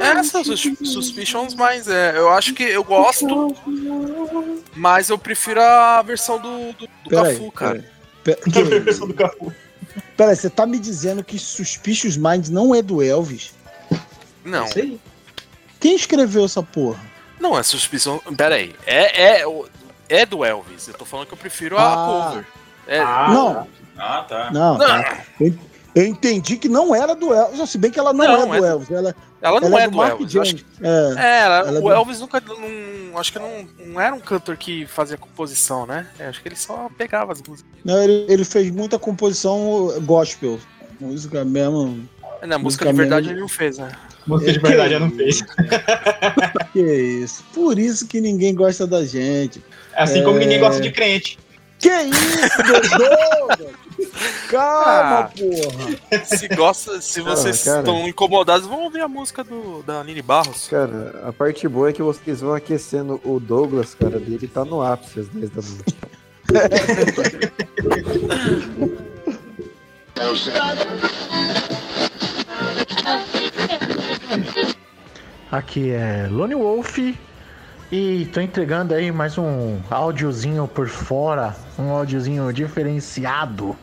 Essas 0.00 0.46
sus- 0.46 0.78
Suspicions, 0.84 1.54
mas 1.54 1.88
é, 1.88 2.16
eu 2.18 2.28
acho 2.30 2.52
que 2.52 2.62
eu 2.64 2.84
gosto, 2.84 3.54
mas 4.74 5.08
eu 5.08 5.16
prefiro 5.18 5.60
a 5.60 6.02
versão 6.02 6.38
do, 6.38 6.72
do, 6.72 6.86
do 7.04 7.10
Peraí, 7.10 7.36
Cafu, 7.36 7.52
cara. 7.52 7.84
Pera- 8.22 8.38
A 8.46 8.50
que- 8.50 8.62
versão 8.80 9.08
do 9.08 9.14
Cafu. 9.14 9.52
Peraí, 10.16 10.36
você 10.36 10.50
tá 10.50 10.66
me 10.66 10.78
dizendo 10.78 11.24
que 11.24 11.38
Suspicious 11.38 12.16
Minds 12.16 12.50
não 12.50 12.74
é 12.74 12.82
do 12.82 13.02
Elvis? 13.02 13.52
Não, 14.44 14.66
Sei. 14.66 14.98
Quem 15.80 15.94
escreveu 15.96 16.44
essa 16.44 16.62
porra? 16.62 17.00
Não 17.40 17.58
é 17.58 17.62
suspicion. 17.62 18.18
Pera 18.36 18.54
aí. 18.56 18.74
É, 18.86 19.40
é, 19.40 19.44
é 20.08 20.26
do 20.26 20.44
Elvis. 20.44 20.88
Eu 20.88 20.94
tô 20.94 21.04
falando 21.04 21.26
que 21.26 21.34
eu 21.34 21.38
prefiro 21.38 21.76
a 21.78 21.92
Ah. 21.92 22.06
cover. 22.30 22.46
É, 22.86 23.00
Ah, 23.00 23.28
não, 23.30 23.66
Ah, 23.98 24.24
tá. 24.28 24.50
não. 24.52 24.78
Não. 24.78 24.86
tá. 25.02 25.18
Eu, 25.94 26.04
entendi 26.06 26.56
que 26.58 26.68
não 26.68 26.94
era 26.94 27.14
do 27.16 27.32
Elvis. 27.32 27.70
Se 27.70 27.78
bem 27.78 27.90
que 27.90 27.98
ela 27.98 28.12
não, 28.12 28.24
Não, 28.24 28.34
é 28.34 28.36
é 28.42 28.60
do 28.60 28.60
do- 28.60 28.66
Elvis. 28.66 28.90
Ela, 28.90 29.16
ela 29.40 29.60
não 29.60 29.68
ela 29.68 29.82
é 29.82 29.88
do, 29.88 29.96
Mark 29.96 30.10
Elvis. 30.20 30.36
acho 30.36 30.54
que- 30.56 30.64
É. 30.82 31.14
É, 31.16 31.40
ela- 31.40 31.56
Ela 31.60 31.68
é 31.68 31.78
o 31.78 31.80
do- 31.82 31.92
Elvis 31.92 32.20
nunca. 32.20 32.40
Não, 32.46 33.18
acho 33.18 33.32
que 33.32 33.38
não, 33.38 33.66
não 33.86 34.00
era 34.00 34.14
um 34.14 34.20
cantor 34.20 34.56
que 34.58 34.86
fazia 34.86 35.16
composição, 35.16 35.86
né? 35.86 36.06
É, 36.18 36.26
acho 36.26 36.42
que 36.42 36.48
ele 36.48 36.56
só 36.56 36.88
pegava 36.98 37.32
as 37.32 37.40
músicas. 37.42 37.70
Não, 37.84 37.96
ele, 38.02 38.26
ele 38.28 38.44
fez 38.44 38.70
muita 38.70 38.98
composição 38.98 39.90
gospel. 40.02 40.58
Música 41.00 41.44
mesmo. 41.44 42.06
Na 42.46 42.58
música 42.58 42.86
de 42.86 42.92
verdade 42.92 43.30
ele 43.30 43.40
não 43.40 43.48
fez, 43.48 43.78
né? 43.78 43.90
música 44.26 44.52
de 44.52 44.58
verdade 44.58 44.94
eu 44.94 45.00
não 45.00 45.10
fez. 45.10 45.42
Que 46.72 46.80
isso. 46.82 47.42
Por 47.54 47.78
isso 47.78 48.06
que 48.06 48.20
ninguém 48.20 48.54
gosta 48.54 48.86
da 48.86 49.04
gente. 49.04 49.62
Assim 49.94 50.22
como 50.22 50.36
É. 50.36 50.40
ninguém 50.40 50.60
gosta 50.60 50.80
de 50.80 50.90
crente. 50.92 51.38
Que 51.78 51.88
isso, 51.90 52.62
Dodô? 52.62 53.68
Calma, 54.48 55.18
Ah. 55.20 55.30
porra. 55.36 56.24
Se 56.24 56.48
gosta, 56.48 57.00
se 57.00 57.20
vocês 57.20 57.64
cara. 57.64 57.80
estão 57.80 58.08
incomodados, 58.08 58.66
vão 58.66 58.82
ouvir 58.84 59.00
a 59.00 59.08
música 59.08 59.42
do, 59.44 59.82
da 59.82 60.02
Nini 60.04 60.22
Barros. 60.22 60.68
Cara, 60.68 61.22
a 61.26 61.32
parte 61.32 61.66
boa 61.68 61.90
é 61.90 61.92
que 61.92 62.02
vocês 62.02 62.40
vão 62.40 62.54
aquecendo 62.54 63.20
o 63.24 63.38
Douglas, 63.40 63.94
cara, 63.94 64.18
dele 64.18 64.48
tá 64.48 64.64
no 64.64 64.82
ápice 64.82 65.20
às 65.20 65.28
10 65.28 65.50
da 65.50 65.62
noite. 65.62 65.96
Aqui 75.50 75.90
é 75.90 76.28
Lone 76.30 76.54
Wolf 76.54 76.98
e 77.90 78.28
tô 78.32 78.40
entregando 78.40 78.94
aí 78.94 79.12
mais 79.12 79.38
um 79.38 79.78
áudiozinho 79.88 80.66
por 80.66 80.88
fora, 80.88 81.54
um 81.78 81.90
áudiozinho 81.90 82.52
diferenciado. 82.52 83.76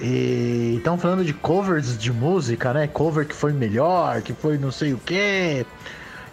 E 0.00 0.74
estão 0.76 0.98
falando 0.98 1.24
de 1.24 1.32
covers 1.32 1.96
de 1.96 2.12
música, 2.12 2.74
né? 2.74 2.86
Cover 2.86 3.26
que 3.26 3.34
foi 3.34 3.52
melhor, 3.52 4.20
que 4.22 4.32
foi 4.32 4.58
não 4.58 4.70
sei 4.70 4.92
o 4.92 4.98
quê. 4.98 5.64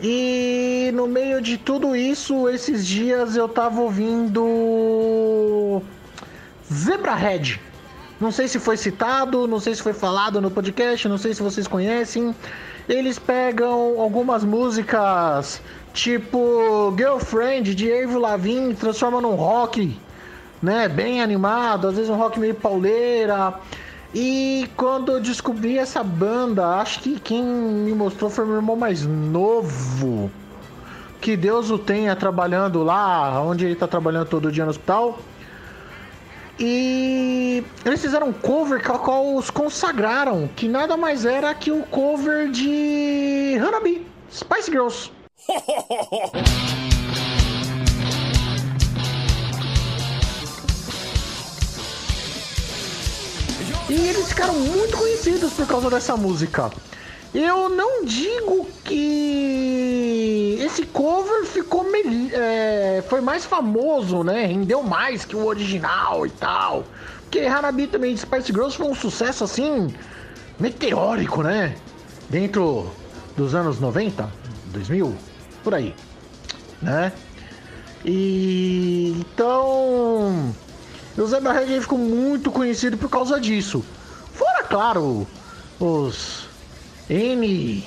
E 0.01 0.91
no 0.93 1.07
meio 1.07 1.41
de 1.41 1.57
tudo 1.57 1.95
isso, 1.95 2.49
esses 2.49 2.85
dias 2.85 3.35
eu 3.35 3.47
tava 3.47 3.79
ouvindo 3.79 5.81
Zebrahead. 6.71 7.61
Não 8.24 8.32
sei 8.32 8.47
se 8.47 8.57
foi 8.57 8.78
citado, 8.78 9.45
não 9.49 9.59
sei 9.59 9.76
se 9.76 9.84
foi 9.84 9.91
falado 9.91 10.39
no 10.39 10.49
podcast, 10.49 11.09
não 11.09 11.17
sei 11.17 11.34
se 11.34 11.43
vocês 11.43 11.67
conhecem. 11.67 12.34
Eles 12.88 13.19
pegam 13.19 13.99
algumas 13.99 14.45
músicas 14.45 15.61
tipo 15.93 16.93
Girlfriend 16.97 17.76
de 17.76 17.91
Avril 17.91 18.19
Lavigne 18.21 18.76
transformam 18.76 19.19
num 19.19 19.36
rock, 19.36 19.99
né, 20.61 20.88
bem 20.88 21.21
animado, 21.21 21.89
às 21.89 21.95
vezes 21.95 22.09
um 22.09 22.15
rock 22.15 22.39
meio 22.39 22.55
pauleira. 22.55 23.55
E 24.15 24.69
quando 24.78 25.11
eu 25.11 25.19
descobri 25.19 25.78
essa 25.78 26.01
banda, 26.01 26.78
acho 26.78 27.01
que 27.01 27.19
quem 27.19 27.43
me 27.43 27.93
mostrou 27.93 28.30
foi 28.30 28.45
meu 28.45 28.55
irmão 28.55 28.78
mais 28.78 29.05
novo. 29.05 30.32
Que 31.19 31.36
Deus 31.36 31.69
o 31.69 31.78
tenha 31.78 32.15
trabalhando 32.15 32.84
lá, 32.84 33.41
onde 33.41 33.65
ele 33.65 33.76
tá 33.76 33.86
trabalhando 33.86 34.28
todo 34.28 34.49
dia 34.49 34.63
no 34.63 34.69
hospital. 34.69 35.19
E 36.59 37.63
eles 37.83 38.01
fizeram 38.01 38.27
um 38.27 38.33
cover 38.33 38.83
com 38.85 38.93
a 38.93 38.99
qual 38.99 39.35
os 39.35 39.49
consagraram, 39.49 40.47
que 40.55 40.67
nada 40.67 40.95
mais 40.95 41.25
era 41.25 41.53
que 41.53 41.71
o 41.71 41.83
cover 41.83 42.49
de 42.49 43.57
Hanabi, 43.59 44.05
Spice 44.31 44.71
Girls. 44.71 45.11
E 53.89 54.07
eles 54.07 54.29
ficaram 54.29 54.55
muito 54.55 54.97
conhecidos 54.97 55.53
por 55.53 55.67
causa 55.67 55.87
dessa 55.87 56.17
música. 56.17 56.71
Eu 57.34 57.67
não 57.67 58.05
digo 58.05 58.67
que 58.84 60.59
esse 60.61 60.86
cover 60.86 61.45
ficou 61.45 61.84
é, 62.31 63.03
foi 63.09 63.21
mais 63.21 63.43
famoso, 63.43 64.23
né? 64.23 64.45
Rendeu 64.45 64.84
mais 64.84 65.25
que 65.25 65.36
o 65.36 65.45
original 65.45 66.27
e 66.27 66.29
tal. 66.29 66.86
Porque 67.21 67.39
Hanabi 67.39 67.88
também 67.88 68.13
de 68.13 68.19
Spice 68.19 68.51
Girls 68.51 68.77
foi 68.77 68.88
um 68.88 68.93
sucesso 68.93 69.43
assim 69.43 69.88
meteórico, 70.59 71.41
né? 71.41 71.75
Dentro 72.29 72.91
dos 73.36 73.55
anos 73.55 73.79
90, 73.79 74.29
2000, 74.67 75.15
por 75.63 75.73
aí, 75.73 75.95
né? 76.81 77.11
E 78.05 79.15
então 79.17 80.53
o 81.17 81.25
Zebrahead 81.25 81.81
ficou 81.81 81.97
muito 81.97 82.51
conhecido 82.51 82.95
por 82.97 83.09
causa 83.09 83.39
disso. 83.39 83.84
Fora, 84.34 84.63
claro, 84.63 85.27
os 85.79 86.52
N 87.09 87.83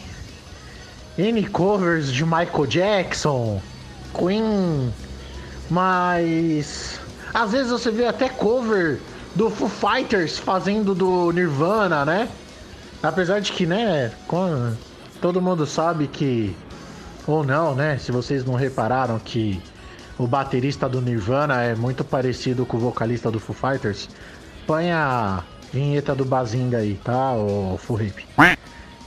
N 1.19 1.47
covers 1.49 2.13
de 2.13 2.25
Michael 2.25 2.67
Jackson, 2.67 3.61
Queen, 4.13 4.93
mas 5.71 7.01
às 7.33 7.53
vezes 7.53 7.71
você 7.73 7.91
vê 7.91 8.07
até 8.07 8.29
cover 8.29 9.01
do 9.35 9.51
Foo 9.51 9.69
Fighters 9.69 10.39
fazendo 10.39 10.95
do 10.95 11.33
Nirvana, 11.33 12.05
né? 12.05 12.29
Apesar 13.03 13.41
de 13.41 13.53
que, 13.53 13.67
né, 13.67 14.13
todo 15.21 15.41
mundo 15.41 15.67
sabe 15.67 16.07
que 16.07 16.57
ou 17.27 17.45
não, 17.45 17.75
né? 17.75 17.99
Se 17.99 18.13
vocês 18.13 18.45
não 18.45 18.55
repararam 18.55 19.19
que 19.19 19.61
o 20.19 20.27
baterista 20.27 20.89
do 20.89 21.01
Nirvana 21.01 21.63
é 21.63 21.75
muito 21.75 22.05
parecido 22.05 22.65
com 22.65 22.77
o 22.77 22.81
vocalista 22.81 23.31
do 23.31 23.41
Foo 23.41 23.55
Fighters, 23.55 24.09
põe 24.67 24.91
a 24.93 25.43
vinheta 25.73 26.15
do 26.15 26.25
Bazinga 26.25 26.79
aí, 26.79 26.99
tá? 27.03 27.33
O 27.33 27.79
Full 27.79 28.03
Hip. 28.03 28.27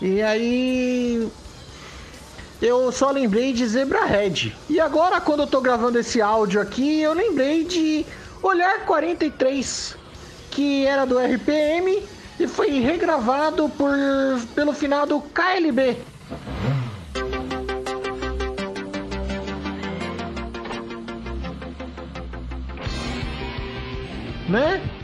E 0.02 0.22
aí. 0.22 1.30
Eu 2.62 2.92
só 2.92 3.10
lembrei 3.12 3.54
de 3.54 3.66
Zebrahead. 3.66 4.56
E 4.70 4.80
agora, 4.80 5.22
quando 5.22 5.42
eu 5.42 5.48
tô 5.48 5.62
gravando 5.62 5.98
esse 5.98 6.22
áudio 6.22 6.60
aqui, 6.62 7.02
eu 7.02 7.14
lembrei 7.14 7.64
de 7.64 8.06
Olhar 8.42 8.86
43, 8.86 9.96
que 10.52 10.86
era 10.86 11.06
do 11.06 11.18
RPM 11.18 12.04
e 12.40 12.48
foi 12.48 12.80
regravado 12.80 13.70
por, 13.70 13.92
pelo 14.56 14.74
finado 14.74 15.22
KLB. 15.34 15.98
Né? 24.50 24.99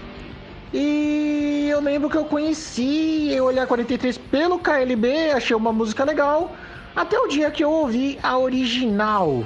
E 0.78 1.70
eu 1.70 1.80
lembro 1.80 2.10
que 2.10 2.18
eu 2.18 2.26
conheci 2.26 3.34
o 3.40 3.46
Olhar 3.46 3.66
43 3.66 4.18
pelo 4.18 4.60
KLB, 4.60 5.32
achei 5.32 5.56
uma 5.56 5.72
música 5.72 6.04
legal, 6.04 6.54
até 6.94 7.18
o 7.18 7.30
dia 7.30 7.50
que 7.50 7.64
eu 7.64 7.72
ouvi 7.72 8.20
a 8.22 8.38
original. 8.38 9.46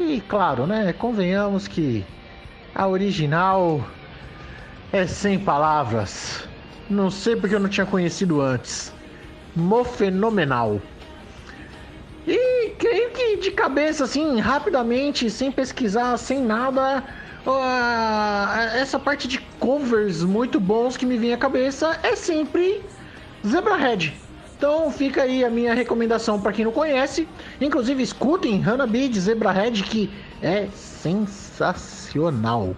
E 0.00 0.22
claro, 0.22 0.66
né? 0.66 0.94
Convenhamos 0.94 1.68
que 1.68 2.02
a 2.74 2.88
original 2.88 3.86
é 4.94 5.06
sem 5.06 5.38
palavras. 5.38 6.48
Não 6.88 7.10
sei 7.10 7.36
porque 7.36 7.54
eu 7.54 7.60
não 7.60 7.68
tinha 7.68 7.84
conhecido 7.84 8.40
antes. 8.40 8.94
Mo 9.54 9.84
fenomenal. 9.84 10.80
E 12.26 12.70
creio 12.78 13.10
que 13.10 13.36
de 13.36 13.50
cabeça, 13.50 14.04
assim, 14.04 14.40
rapidamente, 14.40 15.28
sem 15.28 15.52
pesquisar, 15.52 16.16
sem 16.16 16.40
nada, 16.40 17.04
ah, 17.46 18.70
essa 18.74 18.98
parte 18.98 19.26
de 19.26 19.38
covers 19.58 20.22
muito 20.22 20.60
bons 20.60 20.96
que 20.96 21.04
me 21.04 21.18
vem 21.18 21.32
à 21.32 21.36
cabeça 21.36 21.98
é 22.02 22.14
sempre 22.14 22.82
Zebrahead. 23.46 24.14
Então 24.56 24.90
fica 24.92 25.22
aí 25.22 25.44
a 25.44 25.50
minha 25.50 25.74
recomendação 25.74 26.40
para 26.40 26.52
quem 26.52 26.64
não 26.64 26.70
conhece. 26.70 27.26
Inclusive 27.60 28.00
escutem 28.02 28.62
Hanabi 28.64 29.08
de 29.08 29.20
Zebrahead 29.20 29.82
que 29.82 30.08
é 30.40 30.68
sensacional. 30.74 32.76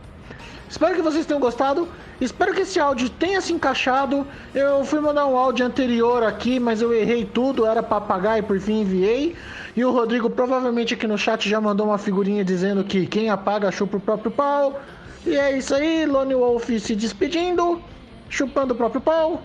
Espero 0.69 0.95
que 0.95 1.03
vocês 1.03 1.27
tenham 1.27 1.41
gostado. 1.41 1.87
Espero 2.21 2.55
que 2.55 2.61
esse 2.61 2.79
áudio 2.79 3.11
tenha 3.11 3.41
se 3.41 3.53
encaixado. 3.53 4.27
Eu 4.55 4.85
fui 4.85 5.01
mandar 5.01 5.27
um 5.27 5.37
áudio 5.37 5.67
anterior 5.67 6.23
aqui, 6.23 6.61
mas 6.61 6.81
eu 6.81 6.93
errei 6.93 7.25
tudo. 7.25 7.67
Era 7.67 7.83
para 7.83 7.97
apagar 7.97 8.39
e 8.39 8.43
por 8.43 8.59
fim 8.61 8.83
enviei. 8.83 9.35
E 9.77 9.85
o 9.85 9.91
Rodrigo 9.91 10.31
provavelmente 10.31 10.95
aqui 10.95 11.07
no 11.07 11.19
chat 11.19 11.49
já 11.49 11.61
mandou 11.61 11.87
uma 11.87 11.99
figurinha 11.99 12.45
dizendo 12.45 12.85
que 12.85 13.07
quem 13.07 13.29
apaga 13.29 13.73
chupa 13.73 13.97
o 13.97 14.01
próprio 14.01 14.31
pau. 14.31 14.81
E 15.27 15.37
é 15.37 15.57
isso 15.57 15.75
aí, 15.75 16.07
Lone 16.07 16.35
Wolf 16.35 16.69
se 16.79 16.95
despedindo, 16.95 17.83
chupando 18.29 18.75
o 18.75 18.77
próprio 18.77 19.01
pau. 19.01 19.43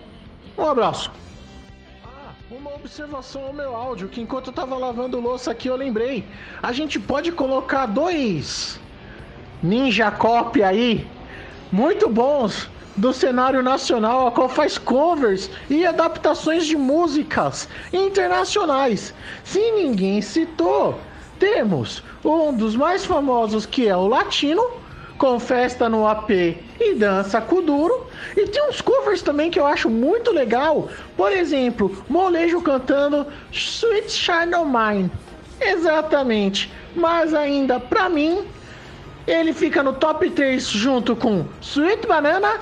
Um 0.56 0.64
abraço. 0.64 1.10
Ah, 2.04 2.32
uma 2.50 2.74
observação 2.74 3.46
ao 3.46 3.52
meu 3.52 3.74
áudio, 3.74 4.08
que 4.08 4.20
enquanto 4.20 4.48
eu 4.48 4.52
tava 4.52 4.76
lavando 4.76 5.18
louça 5.18 5.50
aqui 5.50 5.68
eu 5.68 5.74
lembrei. 5.74 6.24
A 6.62 6.70
gente 6.70 7.00
pode 7.00 7.32
colocar 7.32 7.86
dois 7.86 8.78
Ninja 9.60 10.10
Cop 10.12 10.62
aí 10.62 11.06
muito 11.72 12.08
bons 12.08 12.68
do 12.96 13.12
cenário 13.12 13.62
nacional, 13.62 14.26
a 14.26 14.30
qual 14.30 14.48
faz 14.48 14.76
covers 14.76 15.50
e 15.68 15.86
adaptações 15.86 16.66
de 16.66 16.76
músicas 16.76 17.68
internacionais. 17.92 19.14
Se 19.44 19.70
ninguém 19.72 20.20
citou, 20.20 20.98
temos 21.38 22.02
um 22.24 22.52
dos 22.52 22.76
mais 22.76 23.04
famosos 23.04 23.64
que 23.64 23.88
é 23.88 23.96
o 23.96 24.06
Latino, 24.06 24.62
com 25.16 25.38
festa 25.38 25.88
no 25.88 26.06
AP 26.06 26.30
e 26.80 26.94
dança 26.94 27.40
Kuduro. 27.40 28.06
E 28.36 28.46
tem 28.46 28.68
uns 28.68 28.80
covers 28.80 29.22
também 29.22 29.50
que 29.50 29.60
eu 29.60 29.66
acho 29.66 29.88
muito 29.88 30.32
legal. 30.32 30.88
Por 31.16 31.30
exemplo, 31.30 32.04
Molejo 32.08 32.60
cantando 32.62 33.26
Sweet 33.52 34.30
of 34.56 34.66
Mine. 34.66 35.10
Exatamente. 35.60 36.72
Mas 36.96 37.34
ainda 37.34 37.78
pra 37.78 38.08
mim, 38.08 38.44
ele 39.30 39.52
fica 39.52 39.82
no 39.82 39.92
top 39.92 40.28
3 40.28 40.66
junto 40.68 41.14
com 41.14 41.46
Sweet 41.60 42.06
Banana 42.06 42.58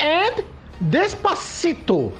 and 0.00 0.42
Despacito. 0.80 2.12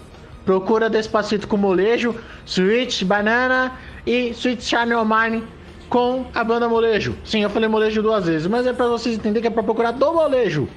Procura 0.45 0.89
Despacito 0.89 1.49
com 1.49 1.57
Molejo, 1.57 2.15
Sweet 2.47 3.05
Banana 3.05 3.73
e 4.07 4.31
Sweet 4.31 4.63
Shine 4.63 4.95
Mine 5.05 5.45
com 5.89 6.27
a 6.35 6.45
banda 6.45 6.69
Molejo. 6.69 7.17
Sim, 7.25 7.43
eu 7.43 7.51
falei 7.51 7.69
Molejo 7.69 8.01
duas 8.01 8.27
vezes, 8.27 8.47
mas 8.47 8.67
é 8.67 8.73
pra 8.73 8.87
vocês 8.87 9.17
entenderem 9.17 9.43
que 9.43 9.49
é 9.49 9.51
pra 9.51 9.63
procurar 9.63 9.91
do 9.91 10.13
Molejo. 10.13 10.69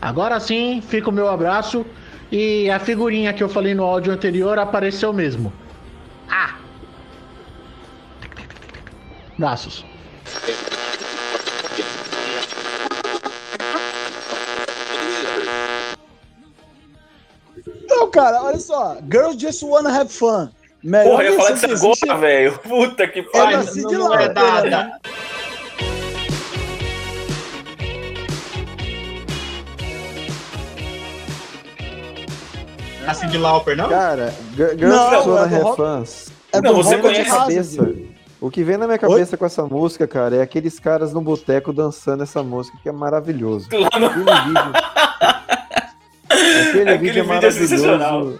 Agora 0.00 0.40
sim, 0.40 0.80
fica 0.80 1.10
o 1.10 1.12
meu 1.12 1.28
abraço 1.28 1.84
e 2.32 2.70
a 2.70 2.78
figurinha 2.78 3.32
que 3.32 3.42
eu 3.42 3.48
falei 3.48 3.74
no 3.74 3.84
áudio 3.84 4.12
anterior 4.12 4.58
apareceu 4.58 5.12
mesmo. 5.12 5.52
Ah! 6.28 6.54
Braços. 9.38 9.84
Não, 17.96 18.10
cara, 18.10 18.42
olha 18.42 18.58
só. 18.58 18.98
Girls 19.10 19.38
Just 19.40 19.62
Wanna 19.62 19.90
Have 19.90 20.12
Fun. 20.12 20.50
Melhor 20.82 21.10
Porra, 21.10 21.22
eu 21.24 21.32
ia 21.32 21.38
falar 21.38 21.50
disso 21.52 21.66
existe 21.66 22.04
agora, 22.10 22.20
velho. 22.20 22.58
Puta 22.58 23.08
que 23.08 23.22
pariu. 23.22 23.62
Cyndi 23.62 23.82
não, 23.82 23.92
não 23.92 24.08
Lauper, 24.08 24.30
é 24.66 24.70
né? 24.70 24.98
A 33.06 33.14
Cindy 33.14 33.38
Lauper, 33.38 33.76
não? 33.76 33.88
Cara, 33.88 34.34
Girls 34.56 34.80
Just 35.14 35.26
é 35.26 35.30
Wanna 35.30 35.56
Have 35.56 35.76
Fans. 35.76 36.32
É 36.52 36.60
Não, 36.60 36.74
você 36.74 36.98
conhece 36.98 37.30
cabeça. 37.30 37.88
O 38.40 38.50
que 38.50 38.62
vem 38.62 38.76
na 38.76 38.86
minha 38.86 38.98
cabeça 38.98 39.36
com 39.36 39.46
essa 39.46 39.64
música, 39.64 40.06
cara, 40.06 40.36
é 40.36 40.42
aqueles 40.42 40.78
caras 40.78 41.12
no 41.12 41.20
boteco 41.20 41.72
dançando 41.72 42.22
essa 42.22 42.42
música 42.42 42.76
que 42.82 42.88
é 42.88 42.92
maravilhoso. 42.92 43.68
Lá 43.72 43.90
no- 43.98 45.55
Aquele 46.36 46.68
vídeo. 46.68 46.80
Aquele, 46.82 46.98
vídeo 46.98 47.18
é 47.18 47.20
é 47.20 47.98
maravilhoso. 47.98 48.38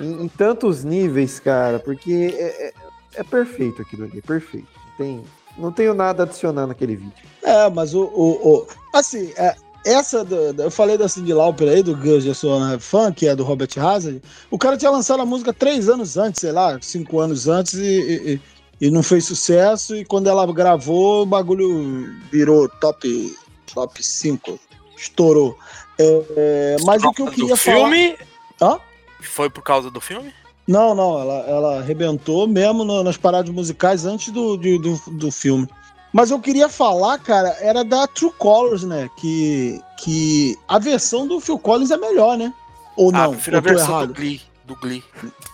em, 0.00 0.24
em 0.24 0.28
tantos 0.28 0.84
níveis, 0.84 1.38
cara, 1.40 1.78
porque 1.78 2.34
é, 2.36 2.68
é- 2.68 2.72
é 3.16 3.22
perfeito 3.24 3.82
aquilo 3.82 4.04
ali, 4.04 4.18
é 4.18 4.22
perfeito. 4.22 4.68
Não, 4.76 4.96
tem, 5.06 5.24
não 5.58 5.72
tenho 5.72 5.94
nada 5.94 6.22
a 6.22 6.26
adicionar 6.26 6.66
naquele 6.66 6.96
vídeo. 6.96 7.12
É, 7.42 7.68
mas 7.70 7.94
o. 7.94 8.02
o, 8.04 8.48
o- 8.48 8.66
assim, 8.94 9.32
é, 9.36 9.54
essa. 9.86 10.24
Do, 10.24 10.52
do- 10.52 10.62
eu 10.62 10.70
falei 10.70 10.96
da 10.98 11.08
Cindy 11.08 11.32
Lauper 11.32 11.68
aí, 11.68 11.82
do 11.82 11.96
Girls 12.00 12.26
Just 12.26 12.44
Wanna 12.44 12.74
Have 12.74 12.82
Fun, 12.82 13.12
que 13.12 13.26
é 13.26 13.34
do 13.34 13.42
Robert 13.44 13.70
Hazard. 13.76 14.22
O 14.50 14.58
cara 14.58 14.76
tinha 14.76 14.90
lançado 14.90 15.20
a 15.22 15.26
música 15.26 15.52
três 15.52 15.88
anos 15.88 16.16
antes, 16.16 16.40
sei 16.40 16.52
lá, 16.52 16.78
cinco 16.80 17.18
anos 17.20 17.48
antes, 17.48 17.74
e, 17.74 17.82
e- 17.84 18.32
e- 18.34 18.40
e 18.86 18.90
não 18.90 19.02
fez 19.02 19.24
sucesso. 19.24 19.96
E 19.96 20.04
quando 20.04 20.28
ela 20.28 20.46
gravou, 20.52 21.22
o 21.22 21.26
bagulho 21.26 22.08
virou 22.30 22.68
top, 22.68 23.36
top 23.74 24.00
5. 24.04 24.58
Estourou. 24.96 25.56
É, 25.98 26.76
mas 26.84 27.02
o 27.02 27.12
que 27.12 27.22
eu 27.22 27.26
do 27.26 27.32
queria 27.32 27.56
falar. 27.56 27.76
filme? 27.78 28.16
Hã? 28.60 28.78
Foi 29.20 29.50
por 29.50 29.62
causa 29.62 29.90
do 29.90 30.00
filme? 30.00 30.32
Não, 30.66 30.94
não, 30.94 31.18
ela, 31.20 31.34
ela 31.48 31.78
arrebentou 31.78 32.46
mesmo 32.46 32.84
no- 32.84 33.02
nas 33.02 33.16
paradas 33.16 33.50
musicais 33.52 34.04
antes 34.04 34.30
do, 34.32 34.56
de- 34.56 34.78
do, 34.78 35.00
do 35.12 35.30
filme. 35.32 35.66
Mas 36.12 36.30
eu 36.30 36.38
queria 36.40 36.68
falar, 36.68 37.18
cara, 37.18 37.56
era 37.60 37.82
da 37.84 38.06
True 38.06 38.32
Colors, 38.38 38.82
né? 38.84 39.10
Que, 39.18 39.80
que 39.98 40.56
a 40.68 40.78
versão 40.78 41.26
do 41.26 41.40
Phil 41.40 41.58
Collins 41.58 41.90
é 41.90 41.96
melhor, 41.96 42.36
né? 42.36 42.52
Ou 42.96 43.10
ah, 43.10 43.12
não? 43.12 43.30
prefiro 43.32 43.56
a 43.56 43.58
ou 43.60 43.62
tô 43.64 43.68
versão 43.70 43.90
errado? 43.96 44.08
do 44.08 44.14
Glee. 44.14 44.40
Do 44.64 44.76
Glee. 44.76 45.04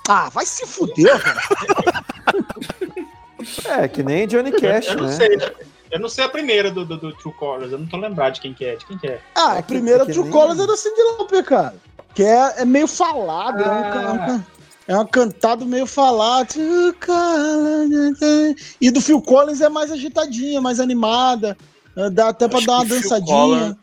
Ah, 0.09 0.29
vai 0.31 0.45
se 0.47 0.67
fuder, 0.67 1.19
cara. 1.23 1.41
É, 3.67 3.87
que 3.89 4.03
nem 4.03 4.27
Johnny 4.27 4.53
Cash, 4.53 4.87
eu 4.89 4.97
não 4.97 5.05
né? 5.05 5.13
sei. 5.13 5.39
Eu 5.91 6.01
não 6.01 6.09
sei 6.09 6.25
a 6.25 6.29
primeira 6.29 6.71
do, 6.71 6.85
do, 6.85 6.97
do 6.97 7.13
True 7.15 7.35
Colors. 7.35 7.71
Eu 7.73 7.79
não 7.79 7.87
tô 7.87 7.97
lembrado 7.97 8.35
de 8.35 8.41
quem 8.41 8.53
que 8.55 8.65
é. 8.65 8.77
De 8.77 8.85
quem 8.87 8.99
que 8.99 9.07
é. 9.07 9.21
Ah, 9.35 9.57
É 9.57 9.59
a 9.61 9.63
primeira 9.63 10.03
é 10.03 10.07
True 10.07 10.31
Colors 10.31 10.59
é 10.59 10.67
da 10.67 10.77
Cindy 10.77 11.01
Lauper, 11.19 11.45
cara. 11.45 11.75
Que 12.15 12.23
é, 12.23 12.63
é 12.63 12.65
meio 12.65 12.87
falado, 12.87 13.63
é, 13.63 13.69
um, 13.69 13.73
Ah. 13.73 13.83
ca- 13.91 14.03
é 14.03 14.09
um 14.13 14.19
ca- 14.19 14.45
é 14.89 14.99
um 14.99 15.07
cantado 15.07 15.67
meio 15.67 15.87
falado. 15.87 16.49
True 16.49 16.93
Colors. 16.95 18.77
E 18.81 18.91
do 18.91 19.01
Phil 19.01 19.21
Collins 19.23 19.61
é 19.61 19.69
mais 19.69 19.91
agitadinha, 19.91 20.61
mais 20.61 20.81
animada. 20.81 21.57
Dá 22.13 22.29
até 22.29 22.49
pra 22.49 22.59
Acho 22.59 22.67
dar 22.67 22.73
uma 22.75 22.85
dançadinha. 22.87 23.79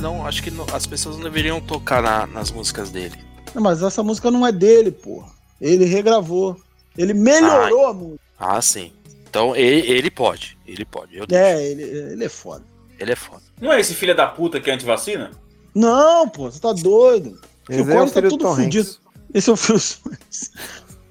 Não, 0.00 0.26
acho 0.26 0.42
que 0.42 0.50
não- 0.50 0.66
as 0.72 0.86
pessoas 0.86 1.16
não 1.16 1.24
deveriam 1.24 1.60
tocar 1.60 2.02
na- 2.02 2.26
nas 2.26 2.50
músicas 2.50 2.90
dele. 2.90 3.16
Não, 3.54 3.62
mas 3.62 3.82
essa 3.82 4.02
música 4.02 4.30
não 4.30 4.46
é 4.46 4.52
dele, 4.52 4.90
porra. 4.90 5.28
Ele 5.60 5.84
regravou. 5.84 6.56
Ele 6.96 7.14
melhorou 7.14 7.86
a 7.86 7.94
música. 7.94 8.20
Ah, 8.38 8.60
sim. 8.60 8.92
Então 9.28 9.54
ele, 9.54 9.90
ele 9.90 10.10
pode. 10.10 10.56
Ele 10.66 10.84
pode. 10.84 11.16
Eu. 11.16 11.26
É, 11.30 11.64
ele, 11.64 11.82
ele 11.82 12.24
é 12.24 12.28
foda. 12.28 12.64
Ele 12.98 13.12
é 13.12 13.16
foda. 13.16 13.42
Não 13.60 13.72
é 13.72 13.80
esse 13.80 13.94
filho 13.94 14.14
da 14.14 14.26
puta 14.26 14.60
que 14.60 14.70
é 14.70 14.74
antivacina? 14.74 15.30
Não, 15.74 16.28
pô, 16.28 16.50
você 16.50 16.60
tá 16.60 16.72
doido. 16.72 17.40
Esse 17.68 17.80
é 17.80 17.82
o 17.82 17.86
Collins 17.86 18.12
tá 18.12 18.20
filho 18.20 18.30
do 18.30 18.38
tudo 18.38 18.54
fudido. 18.54 18.88
Hanks. 18.88 19.00
Esse 19.32 19.50
é 19.50 19.52
o 19.52 19.56
Phil 19.56 19.76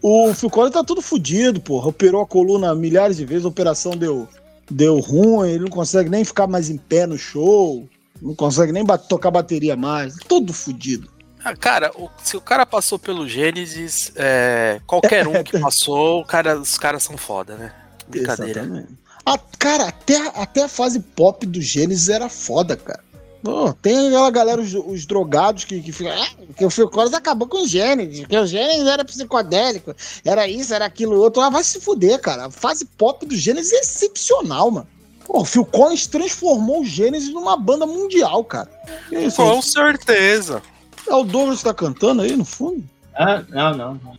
O 0.01 0.33
Phil 0.33 0.49
Collins 0.49 0.73
tá 0.73 0.83
tudo 0.83 1.01
fudido, 1.01 1.59
porra. 1.61 1.89
Operou 1.89 2.21
a 2.21 2.27
coluna 2.27 2.73
milhares 2.75 3.17
de 3.17 3.25
vezes, 3.25 3.45
a 3.45 3.49
operação 3.49 3.97
deu, 3.97 4.27
deu 4.69 4.99
ruim, 4.99 5.49
ele 5.49 5.63
não 5.63 5.69
consegue 5.69 6.09
nem 6.09 6.23
ficar 6.23 6.47
mais 6.47 6.69
em 6.69 6.77
pé 6.77 7.05
no 7.05 7.17
show, 7.17 7.87
não 8.21 8.35
consegue 8.35 8.71
nem 8.71 8.85
tocar 9.09 9.31
bateria 9.31 9.75
mais. 9.75 10.15
Todo 10.27 10.53
fudido. 10.53 11.09
Ah, 11.43 11.55
cara, 11.55 11.91
o- 11.95 12.09
se 12.23 12.37
o 12.37 12.41
cara 12.41 12.65
passou 12.65 12.97
pelo 12.97 13.27
Gênesis, 13.27 14.11
é, 14.15 14.79
qualquer 14.87 15.27
um 15.27 15.43
que 15.43 15.57
passou, 15.59 16.23
cara, 16.25 16.57
os 16.59 16.77
caras 16.77 17.03
são 17.03 17.17
foda, 17.17 17.55
né? 17.55 17.73
Brincadeira. 18.07 18.61
Exatamente. 18.61 18.89
A, 19.25 19.37
cara, 19.57 19.87
até, 19.87 20.17
até 20.35 20.63
a 20.63 20.67
fase 20.67 20.99
pop 20.99 21.45
do 21.45 21.61
Gênesis 21.61 22.09
era 22.09 22.27
foda, 22.29 22.75
cara. 22.75 23.01
Pô, 23.41 23.73
tem 23.73 24.07
aquela 24.07 24.31
galera, 24.31 24.61
os, 24.61 24.73
os 24.73 25.05
drogados 25.05 25.65
que, 25.65 25.81
que 25.81 25.91
ficam. 25.91 26.13
Ah, 26.13 26.27
que 26.55 26.63
o 26.65 26.69
Phil 26.69 26.89
Collins 26.89 27.13
acabou 27.13 27.45
com 27.47 27.63
o 27.63 27.67
Gênesis, 27.67 28.21
porque 28.21 28.37
o 28.37 28.45
Gênesis 28.45 28.87
era 28.87 29.03
psicodélico, 29.03 29.93
era 30.23 30.47
isso, 30.47 30.73
era 30.73 30.85
aquilo 30.85 31.19
outro. 31.19 31.41
Ah, 31.41 31.49
vai 31.49 31.61
se 31.63 31.81
fuder, 31.81 32.19
cara. 32.19 32.45
A 32.45 32.51
fase 32.51 32.85
pop 32.85 33.25
do 33.25 33.35
Gênesis 33.35 33.73
é 33.73 33.79
excepcional, 33.79 34.71
mano. 34.71 34.87
Pô, 35.25 35.41
o 35.41 35.45
Phil 35.45 35.65
Collins 35.65 36.07
transformou 36.07 36.81
o 36.81 36.85
Gênesis 36.85 37.33
numa 37.33 37.57
banda 37.57 37.85
mundial, 37.85 38.43
cara. 38.45 38.69
Isso, 39.11 39.35
Com 39.37 39.61
certeza. 39.61 40.61
É 41.07 41.13
o 41.13 41.23
Douglas 41.23 41.59
que 41.59 41.65
tá 41.65 41.73
cantando 41.73 42.21
aí 42.21 42.35
no 42.35 42.45
fundo? 42.45 42.83
Ah, 43.15 43.43
não, 43.49 43.75
não. 43.75 43.93
não. 43.95 44.17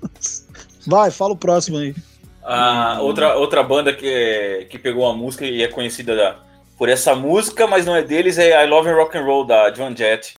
Vai, 0.86 1.10
fala 1.10 1.32
o 1.32 1.36
próximo 1.36 1.78
aí. 1.78 1.94
Ah, 2.44 2.98
outra, 3.00 3.36
outra 3.36 3.62
banda 3.62 3.92
que, 3.92 4.06
é- 4.06 4.64
que 4.70 4.78
pegou 4.78 5.08
a 5.08 5.12
música 5.12 5.44
e 5.44 5.62
é 5.62 5.68
conhecida 5.68 6.14
da- 6.14 6.36
por 6.78 6.88
essa 6.88 7.14
música, 7.14 7.66
mas 7.66 7.84
não 7.84 7.96
é 7.96 8.02
deles, 8.02 8.38
é 8.38 8.64
I 8.64 8.68
Love 8.68 8.90
Rock 8.92 9.16
and 9.18 9.24
Roll, 9.24 9.44
da 9.44 9.72
Joan 9.74 9.96
Jett. 9.96 10.34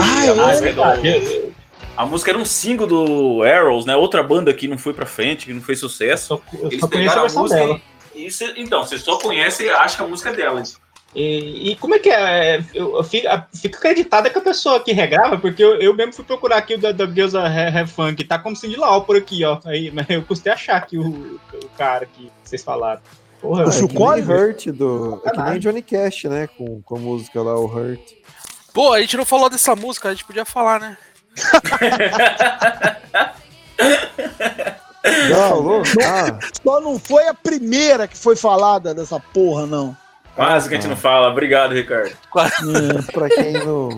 Ah, 0.00 0.24
é 0.26 0.28
é 0.28 1.20
do- 1.20 1.43
a 1.96 2.04
música 2.06 2.30
era 2.30 2.38
um 2.38 2.44
single 2.44 2.86
do 2.86 3.42
Arrows, 3.42 3.84
né? 3.86 3.94
Outra 3.96 4.22
banda 4.22 4.52
que 4.52 4.66
não 4.68 4.78
foi 4.78 4.92
pra 4.92 5.06
frente, 5.06 5.46
que 5.46 5.52
não 5.52 5.62
fez 5.62 5.78
sucesso. 5.78 6.26
Só, 6.26 6.40
eu 6.58 6.66
Eles 6.68 6.80
só 6.80 6.86
a 6.86 6.88
pegaram 6.88 7.18
a 7.20 7.22
versão 7.22 7.42
música 7.42 7.60
dela. 7.60 7.80
e, 8.14 8.26
e 8.26 8.30
cê- 8.30 8.54
então, 8.56 8.84
você 8.84 8.98
só 8.98 9.16
conhece 9.18 9.64
e 9.64 9.70
acha 9.70 9.96
que 9.96 10.02
a 10.02 10.06
música 10.06 10.30
é 10.30 10.34
delas. 10.34 10.78
E, 11.14 11.70
e 11.70 11.76
como 11.76 11.94
é 11.94 12.00
que 12.00 12.10
é? 12.10 12.64
Eu, 12.74 12.96
eu 12.96 13.04
fico, 13.04 13.28
fico 13.54 13.76
acreditada 13.76 14.28
que 14.28 14.36
a 14.36 14.42
pessoa 14.42 14.80
que 14.80 14.90
regrava, 14.92 15.38
porque 15.38 15.62
eu, 15.62 15.76
eu 15.80 15.94
mesmo 15.94 16.12
fui 16.12 16.24
procurar 16.24 16.56
aqui 16.56 16.74
o 16.74 16.78
da, 16.78 16.90
da 16.90 17.06
Fun, 17.86 18.16
que 18.16 18.24
tá 18.24 18.36
como 18.36 18.56
Cindy 18.56 18.74
Lauper 18.74 19.16
aqui, 19.18 19.44
ó. 19.44 19.60
Aí, 19.64 19.90
mas 19.94 20.06
eu 20.10 20.22
custei 20.22 20.52
achar 20.52 20.76
aqui 20.76 20.98
o, 20.98 21.38
o 21.52 21.68
cara 21.78 22.04
que 22.06 22.28
vocês 22.42 22.64
falaram. 22.64 23.00
Porra, 23.40 23.64
O 23.66 23.70
É 23.70 23.78
nem 23.80 23.88
Collins? 23.88 24.28
Hurt 24.28 24.66
do. 24.72 25.22
É 25.24 25.30
que 25.30 25.40
nem. 25.40 25.58
Johnny 25.60 25.82
Cash, 25.82 26.24
né? 26.24 26.48
Com, 26.48 26.82
com 26.82 26.96
a 26.96 26.98
música 26.98 27.40
lá, 27.42 27.54
o 27.56 27.66
Hurt. 27.66 28.00
Pô, 28.72 28.92
a 28.92 29.00
gente 29.00 29.16
não 29.16 29.24
falou 29.24 29.48
dessa 29.48 29.76
música, 29.76 30.08
a 30.08 30.12
gente 30.12 30.24
podia 30.24 30.44
falar, 30.44 30.80
né? 30.80 30.96
Falou? 35.30 35.82
Ah, 36.02 36.38
Só 36.62 36.80
não 36.80 36.98
foi 36.98 37.28
a 37.28 37.34
primeira 37.34 38.08
que 38.08 38.16
foi 38.16 38.36
falada 38.36 38.94
dessa 38.94 39.20
porra, 39.20 39.66
não. 39.66 39.96
Quase 40.34 40.68
que 40.68 40.74
a 40.74 40.78
gente 40.80 40.88
não 40.88 40.96
fala. 40.96 41.28
Obrigado, 41.28 41.72
Ricardo. 41.74 42.16
Pra 43.12 43.28
quem 43.28 43.52
não. 43.52 43.90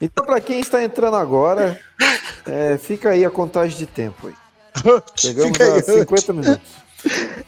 Então, 0.00 0.24
pra 0.24 0.40
quem 0.40 0.60
está 0.60 0.82
entrando 0.82 1.16
agora, 1.16 1.80
é, 2.46 2.76
fica 2.78 3.10
aí 3.10 3.24
a 3.24 3.30
contagem 3.30 3.76
de 3.76 3.86
tempo 3.86 4.28
aí. 4.28 4.34
Chegamos 5.16 5.60
a 5.60 5.80
50 5.80 6.32
minutos. 6.32 6.82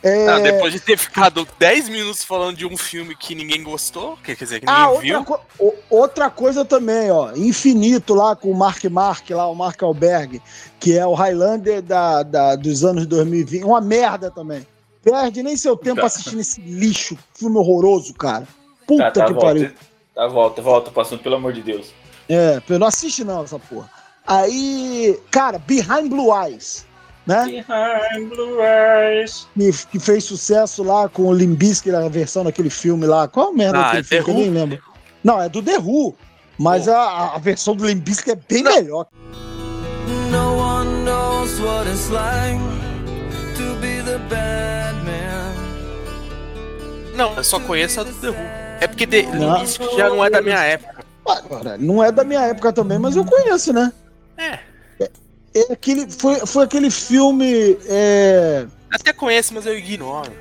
É... 0.02 0.28
Ah, 0.28 0.38
depois 0.40 0.72
de 0.72 0.80
ter 0.80 0.98
ficado 0.98 1.46
10 1.58 1.88
minutos 1.88 2.24
falando 2.24 2.56
de 2.56 2.66
um 2.66 2.76
filme 2.76 3.14
que 3.16 3.34
ninguém 3.34 3.62
gostou, 3.62 4.16
quer 4.22 4.34
dizer, 4.36 4.60
que 4.60 4.66
ninguém 4.66 4.82
Ah, 4.82 4.88
outra, 4.90 5.02
viu. 5.02 5.24
co- 5.24 5.40
o- 5.58 5.74
outra 5.88 6.28
coisa 6.30 6.64
também, 6.64 7.10
ó. 7.10 7.32
Infinito 7.34 8.14
lá 8.14 8.34
com 8.36 8.50
o 8.50 8.54
Mark 8.54 8.84
Mark, 8.84 9.30
lá, 9.30 9.48
o 9.48 9.54
Mark 9.54 9.82
Alberg, 9.82 10.42
que 10.80 10.98
é 10.98 11.06
o 11.06 11.14
Highlander 11.14 11.80
da, 11.82 12.22
da- 12.22 12.56
dos 12.56 12.84
anos 12.84 13.06
2020. 13.06 13.64
Uma 13.64 13.80
merda 13.80 14.30
também. 14.30 14.66
Perde 15.02 15.42
nem 15.42 15.56
seu 15.56 15.76
tempo 15.76 16.00
Tá. 16.00 16.06
assistindo 16.06 16.40
esse 16.40 16.60
lixo. 16.60 17.16
Filme 17.34 17.56
horroroso, 17.58 18.12
cara. 18.14 18.46
Puta 18.86 19.04
Tá, 19.04 19.10
tá, 19.10 19.26
que 19.26 19.32
volta. 19.32 19.46
pariu. 19.46 19.72
Tá, 20.14 20.26
volta, 20.28 20.62
volta 20.62 20.90
pro 20.90 21.02
assunto, 21.02 21.22
pelo 21.22 21.36
amor 21.36 21.52
de 21.52 21.62
Deus. 21.62 21.92
É, 22.28 22.60
não 22.78 22.86
assiste 22.86 23.22
não 23.24 23.42
essa 23.44 23.58
porra. 23.58 23.90
Aí, 24.26 25.18
cara, 25.30 25.58
Behind 25.58 26.08
Blue 26.08 26.30
Eyes, 26.34 26.86
né? 27.26 27.44
Behind 27.46 28.28
Blue 28.28 28.58
Eyes. 28.60 29.46
Que, 29.56 29.72
que 29.92 29.98
fez 29.98 30.24
sucesso 30.24 30.82
lá 30.82 31.08
com 31.08 31.22
o 31.24 31.32
Limbisky, 31.32 31.90
a 31.94 32.08
versão 32.08 32.44
daquele 32.44 32.70
filme 32.70 33.06
lá. 33.06 33.26
Qual 33.28 33.52
merda 33.52 33.78
Ah, 33.78 33.82
daquele 33.94 34.00
é 34.00 34.04
filme? 34.04 34.24
que 34.24 34.30
eu 34.30 34.34
nem 34.34 34.50
lembro. 34.50 34.82
Não, 35.22 35.40
é 35.40 35.48
do 35.48 35.62
The 35.62 35.78
Who. 35.78 36.14
Mas 36.58 36.86
a, 36.88 37.34
a 37.34 37.38
versão 37.38 37.74
do 37.74 37.86
Limbisky 37.86 38.30
é 38.30 38.36
bem 38.36 38.62
melhor. 38.62 39.06
No 40.30 40.56
one 40.58 41.04
knows 41.04 41.58
what 41.60 41.88
it's 41.88 42.10
like 42.10 42.58
to 43.56 43.74
be 43.80 44.02
the 44.04 44.18
bad 44.28 44.94
man. 45.04 45.54
Não, 47.16 47.34
eu 47.36 47.44
só 47.44 47.58
conheço 47.60 48.00
a 48.00 48.04
do 48.04 48.12
The 48.12 48.28
Who. 48.28 48.36
É 48.80 48.86
porque 48.86 49.06
The 49.06 49.22
Não. 49.22 49.62
isso 49.62 49.80
já 49.96 50.08
não 50.08 50.24
é 50.24 50.28
da 50.30 50.42
minha 50.42 50.58
época. 50.62 50.94
Agora, 51.26 51.78
não 51.78 52.04
é 52.04 52.12
da 52.12 52.22
minha 52.22 52.40
época 52.42 52.72
também, 52.72 52.98
mas 52.98 53.16
eu 53.16 53.24
conheço, 53.24 53.72
né? 53.72 53.90
É. 54.36 54.58
É 55.54 55.72
aquele, 55.72 56.10
foi, 56.10 56.44
foi 56.46 56.64
aquele 56.64 56.90
filme. 56.90 57.78
É... 57.86 58.66
Até 58.90 59.12
conheço, 59.12 59.54
mas 59.54 59.66
eu 59.66 59.78
ignoro. 59.78 60.32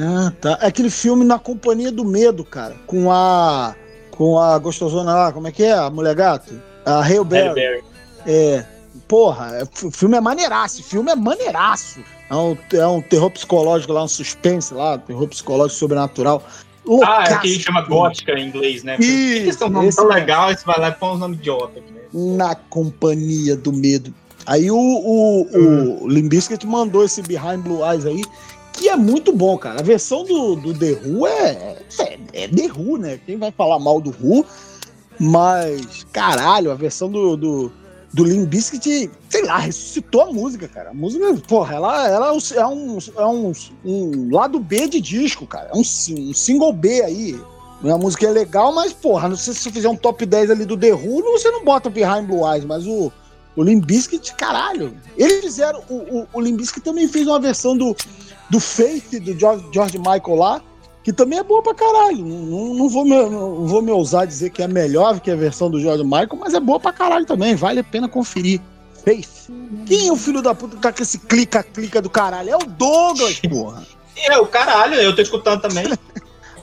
Ah, 0.00 0.32
tá. 0.40 0.58
É 0.62 0.68
aquele 0.68 0.90
filme 0.90 1.24
Na 1.24 1.38
Companhia 1.38 1.92
do 1.92 2.04
Medo, 2.04 2.44
cara. 2.44 2.74
Com 2.86 3.12
a. 3.12 3.74
Com 4.10 4.38
a 4.38 4.58
gostosona 4.58 5.14
lá, 5.14 5.32
como 5.32 5.48
é 5.48 5.52
que 5.52 5.64
é? 5.64 5.72
A 5.72 5.90
mulher 5.90 6.14
gato? 6.14 6.54
A 6.84 7.02
Berry. 7.24 7.54
Berry. 7.54 7.84
É. 8.26 8.64
Porra, 9.08 9.56
é- 9.56 9.86
o 9.86 9.90
filme 9.90 10.16
é 10.16 10.20
maneiraço. 10.20 10.80
O 10.80 10.84
filme 10.84 11.10
é 11.10 11.16
maneiraço. 11.16 12.00
É 12.30 12.36
um, 12.36 12.56
é 12.72 12.86
um 12.86 13.00
terror 13.02 13.30
psicológico 13.30 13.92
lá, 13.92 14.04
um 14.04 14.08
suspense 14.08 14.72
lá, 14.72 14.96
terror 14.98 15.28
psicológico 15.28 15.78
sobrenatural. 15.78 16.42
Ah, 16.46 16.54
é 16.84 16.90
Loucaço. 16.90 17.40
que 17.40 17.60
chama 17.60 17.82
gótica 17.82 18.32
em 18.32 18.48
inglês, 18.48 18.82
né? 18.82 18.96
Por 18.96 19.02
que 19.02 19.08
Isso, 19.08 19.42
que 19.42 19.48
esse 19.48 19.62
é 19.62 19.66
um 19.66 19.70
nome 19.70 19.88
esse 19.88 19.96
tão 19.96 20.06
legal 20.06 20.50
e 20.50 20.56
você 20.56 20.64
vai 20.64 20.80
lá 20.80 20.88
e 20.88 20.92
põe 20.92 21.10
um 21.10 21.18
nome 21.18 21.36
idiota 21.36 21.78
aqui, 21.78 21.92
né? 21.92 22.00
Na 22.12 22.54
Companhia 22.54 23.56
do 23.56 23.72
Medo. 23.72 24.12
Aí 24.46 24.70
o, 24.70 24.76
o, 24.76 26.04
o 26.04 26.08
Limbiskit 26.08 26.66
mandou 26.66 27.04
esse 27.04 27.22
Behind 27.22 27.60
Blue 27.62 27.84
Eyes 27.84 28.04
aí, 28.06 28.22
que 28.72 28.88
é 28.88 28.96
muito 28.96 29.32
bom, 29.32 29.56
cara. 29.56 29.80
A 29.80 29.82
versão 29.82 30.24
do, 30.24 30.56
do 30.56 30.74
The 30.74 30.98
Who 31.04 31.26
é, 31.26 31.76
é, 31.98 32.18
é 32.32 32.48
The 32.48 32.70
Who, 32.76 32.98
né? 32.98 33.20
Quem 33.24 33.36
vai 33.36 33.52
falar 33.52 33.78
mal 33.78 34.00
do 34.00 34.10
Who? 34.10 34.44
Mas, 35.18 36.04
caralho, 36.12 36.72
a 36.72 36.74
versão 36.74 37.08
do, 37.08 37.36
do, 37.36 37.72
do 38.12 38.24
Limp 38.24 38.48
Bizkit, 38.48 39.10
sei 39.28 39.44
lá, 39.44 39.58
ressuscitou 39.58 40.22
a 40.22 40.32
música, 40.32 40.66
cara. 40.66 40.90
A 40.90 40.94
música, 40.94 41.32
porra, 41.46 41.76
ela, 41.76 42.08
ela 42.08 42.28
é, 42.28 42.32
um, 42.32 42.38
é, 42.56 42.66
um, 42.66 42.98
é 43.16 43.26
um, 43.86 44.28
lado 44.32 44.58
B 44.58 44.88
de 44.88 45.00
disco, 45.00 45.46
cara. 45.46 45.70
É 45.72 45.76
um, 45.76 45.80
um 45.80 46.34
single 46.34 46.72
B 46.72 47.02
aí. 47.02 47.40
A 47.84 47.98
música 47.98 48.26
é 48.26 48.30
legal, 48.30 48.72
mas, 48.72 48.92
porra, 48.92 49.28
não 49.28 49.36
sei 49.36 49.54
se 49.54 49.60
você 49.60 49.70
fizer 49.72 49.88
um 49.88 49.96
top 49.96 50.24
10 50.24 50.50
ali 50.50 50.64
do 50.64 50.76
The 50.76 50.92
Who, 50.92 51.22
você 51.22 51.50
não 51.50 51.64
bota 51.64 51.90
Behind 51.90 52.26
Blue 52.26 52.48
Eyes, 52.48 52.64
mas 52.64 52.86
o, 52.86 53.12
o 53.56 53.62
Limp 53.62 53.84
Bizkit, 53.84 54.34
caralho. 54.34 54.96
Eles 55.16 55.40
fizeram, 55.40 55.82
o, 55.88 56.28
o, 56.34 56.40
o 56.40 56.80
também 56.82 57.08
fez 57.08 57.26
uma 57.26 57.40
versão 57.40 57.76
do, 57.76 57.96
do 58.48 58.60
Faith, 58.60 59.20
do 59.20 59.38
George, 59.38 59.66
George 59.72 59.98
Michael 59.98 60.34
lá, 60.36 60.62
que 61.02 61.12
também 61.12 61.38
é 61.38 61.42
boa 61.42 61.62
pra 61.62 61.74
caralho. 61.74 62.24
Não, 62.24 62.74
não 62.74 62.88
vou 62.88 63.04
me, 63.04 63.16
não 63.16 63.66
vou 63.66 63.82
me 63.82 63.90
ousar 63.90 64.26
dizer 64.26 64.50
que 64.50 64.62
é 64.62 64.68
melhor 64.68 65.20
que 65.20 65.30
a 65.30 65.36
versão 65.36 65.70
do 65.70 65.80
George 65.80 66.04
Michael, 66.04 66.38
mas 66.38 66.54
é 66.54 66.60
boa 66.60 66.80
pra 66.80 66.92
caralho 66.92 67.26
também, 67.26 67.54
vale 67.54 67.80
a 67.80 67.84
pena 67.84 68.08
conferir. 68.08 68.60
Faith. 69.04 69.50
Quem 69.84 70.08
é 70.08 70.12
o 70.12 70.16
filho 70.16 70.40
da 70.40 70.54
puta 70.54 70.76
que 70.76 70.82
tá 70.82 70.92
com 70.92 71.02
esse 71.02 71.18
clica-clica 71.18 72.00
do 72.00 72.08
caralho? 72.08 72.50
É 72.50 72.56
o 72.56 72.60
Douglas, 72.60 73.40
porra. 73.40 73.84
É, 74.16 74.38
o 74.38 74.46
caralho, 74.46 74.94
eu 74.94 75.14
tô 75.14 75.22
escutando 75.22 75.60
também. 75.60 75.86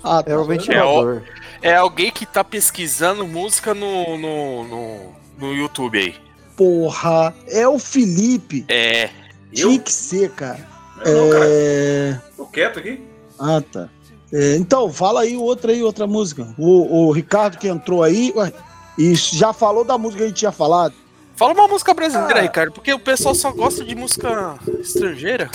Ah, 0.02 0.24
tá. 0.24 0.32
É 0.32 0.38
o 0.38 0.46
ventilador. 0.46 1.24
É 1.62 1.76
alguém 1.76 2.10
que 2.10 2.26
tá 2.26 2.42
pesquisando 2.42 3.28
música 3.28 3.74
no, 3.74 4.18
no, 4.18 4.64
no, 4.64 5.00
no 5.38 5.54
YouTube 5.54 6.00
aí. 6.00 6.16
Porra, 6.60 7.34
é 7.47 7.66
o 7.66 7.80
Felipe. 7.80 8.66
É. 8.68 9.10
Tinha 9.53 9.80
que 9.80 9.93
ser, 9.93 10.30
cara. 10.32 10.68
Não, 10.97 11.30
cara. 11.30 11.45
É... 11.47 12.20
Tô 12.36 12.45
quieto 12.47 12.80
aqui. 12.80 13.01
Ah, 13.39 13.64
tá. 13.72 13.88
É, 14.34 14.57
então, 14.57 14.91
fala 14.91 15.22
aí 15.22 15.38
outra 15.38 15.72
aí, 15.72 15.82
outra 15.82 16.05
música. 16.05 16.53
O, 16.57 17.07
o 17.07 17.12
Ricardo 17.14 17.57
que 17.57 17.70
entrou 17.70 18.03
aí, 18.03 18.34
ué, 18.36 18.51
e 18.97 19.16
já 19.16 19.53
falou 19.53 19.86
da 19.86 19.97
música 19.97 20.18
que 20.18 20.24
a 20.26 20.28
gente 20.28 20.38
tinha 20.38 20.51
falado. 20.51 20.93
Fala 21.38 21.53
uma 21.53 21.70
música 21.70 21.93
brasileira, 21.93 22.41
Ricardo, 22.41 22.74
porque 22.74 22.93
o 22.93 22.99
pessoal 22.99 23.34
só 23.34 23.53
gosta 23.53 23.86
de 23.86 23.95
música 23.95 24.60
estrangeira. 24.82 25.49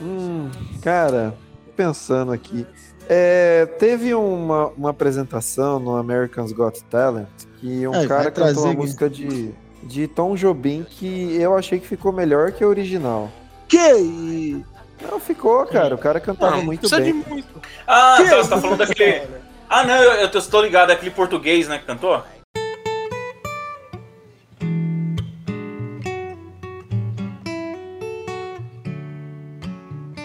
Hum, 0.00 0.48
cara, 0.82 1.34
pensando 1.76 2.30
aqui. 2.30 2.64
É, 3.08 3.66
teve 3.80 4.14
uma, 4.14 4.68
uma 4.68 4.90
apresentação 4.90 5.80
no 5.80 5.96
American's 5.96 6.52
Got 6.52 6.84
Talent 6.84 7.26
que 7.60 7.88
um 7.88 7.94
É, 7.94 8.06
cara 8.06 8.30
cantou 8.30 8.62
uma 8.62 8.72
aqui. 8.72 8.80
música 8.80 9.10
de, 9.10 9.50
de 9.86 10.06
Tom 10.08 10.34
Jobim 10.34 10.84
que 10.88 11.36
eu 11.40 11.56
achei 11.56 11.78
que 11.78 11.86
ficou 11.86 12.12
melhor 12.12 12.52
que 12.52 12.62
a 12.62 12.66
original. 12.68 13.30
Que? 13.68 14.62
Não, 15.00 15.18
ficou, 15.20 15.64
cara. 15.66 15.94
O 15.94 15.98
cara 15.98 16.18
cantava 16.20 16.56
Não, 16.56 16.64
muito 16.64 16.88
bem. 16.88 17.04
de 17.04 17.12
muito. 17.28 17.60
Ah, 17.86 18.16
Que 18.18 18.28
tá, 18.30 18.36
você 18.36 18.50
tá 18.50 18.58
falando 18.60 18.78
daquele. 18.78 19.22
Ah, 19.68 19.84
não, 19.84 19.94
eu, 19.96 20.12
eu 20.22 20.30
tô- 20.30 20.40
ligado, 20.62 20.90
é 20.90 20.94
aquele 20.94 21.10
português, 21.10 21.66
né, 21.68 21.78
que 21.78 21.84
cantou? 21.84 22.22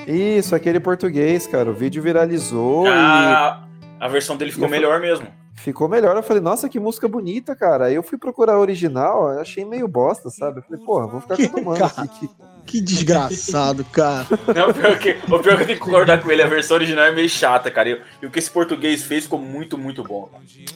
Isso, 0.08 0.56
aquele 0.56 0.80
português, 0.80 1.48
cara. 1.48 1.70
O 1.70 1.74
vídeo 1.74 2.02
viralizou 2.02 2.86
Ah, 2.88 3.64
a 4.00 4.08
versão 4.08 4.36
dele 4.36 4.52
ficou 4.52 4.68
E 4.68 4.72
melhor 4.72 5.00
mesmo. 5.00 5.28
Ficou 5.62 5.88
melhor. 5.88 6.16
Eu 6.16 6.24
falei, 6.24 6.42
nossa, 6.42 6.68
que 6.68 6.80
música 6.80 7.08
bonita, 7.08 7.56
cara. 7.56 7.86
Aí 7.86 7.96
eu 7.96 8.04
fui 8.04 8.18
procurar 8.18 8.54
a 8.54 8.60
original, 8.60 9.28
achei 9.40 9.64
meio 9.64 9.88
bosta, 9.88 10.30
sabe? 10.30 10.60
Eu 10.60 10.64
falei, 10.64 10.84
porra, 10.84 11.08
vou 11.08 11.22
ficar 11.22 11.36
Que 11.36 11.48
com 11.48 11.74
cara. 11.74 11.86
aqui. 11.98 12.30
Que... 12.64 12.80
Desgraçado, 12.80 13.84
cara. 13.86 14.28
Não, 14.56 14.70
o 14.70 14.74
pior, 14.74 14.98
que, 15.00 15.10
o 15.10 15.40
pior 15.40 15.42
que 15.42 15.50
eu 15.50 15.58
tenho 15.66 15.80
que 15.80 15.84
concordar 15.84 16.22
com 16.22 16.32
ele, 16.32 16.44
a 16.44 16.48
versão 16.48 16.76
original 16.78 17.06
é 17.06 17.12
meio 17.12 17.28
chata, 17.28 17.72
cara. 17.72 17.90
E, 17.90 18.02
e 18.22 18.26
o 18.28 18.32
que 18.32 18.38
esse 18.38 18.52
português 18.52 19.02
fez 19.04 19.24
ficou 19.24 19.40
muito, 19.40 19.80
muito 19.80 20.04
bom. 20.04 20.30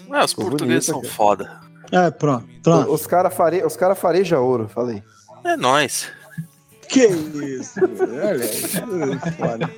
Ah, 0.09 0.25
os 0.25 0.31
Ficou 0.31 0.49
portugueses 0.49 0.89
bonito, 0.89 0.91
são 0.91 1.01
cara. 1.01 1.13
foda. 1.13 1.61
É, 1.91 2.09
pronto, 2.09 2.47
pronto. 2.63 2.91
Os 2.91 3.05
caras 3.05 3.33
fare... 3.33 3.61
Cara 3.77 3.93
fareja 3.93 4.39
ouro, 4.39 4.67
falei. 4.67 5.03
É 5.43 5.55
nóis. 5.55 6.11
Que 6.89 7.05
isso? 7.05 7.79
Olha 7.79 8.45
aí, 8.45 9.69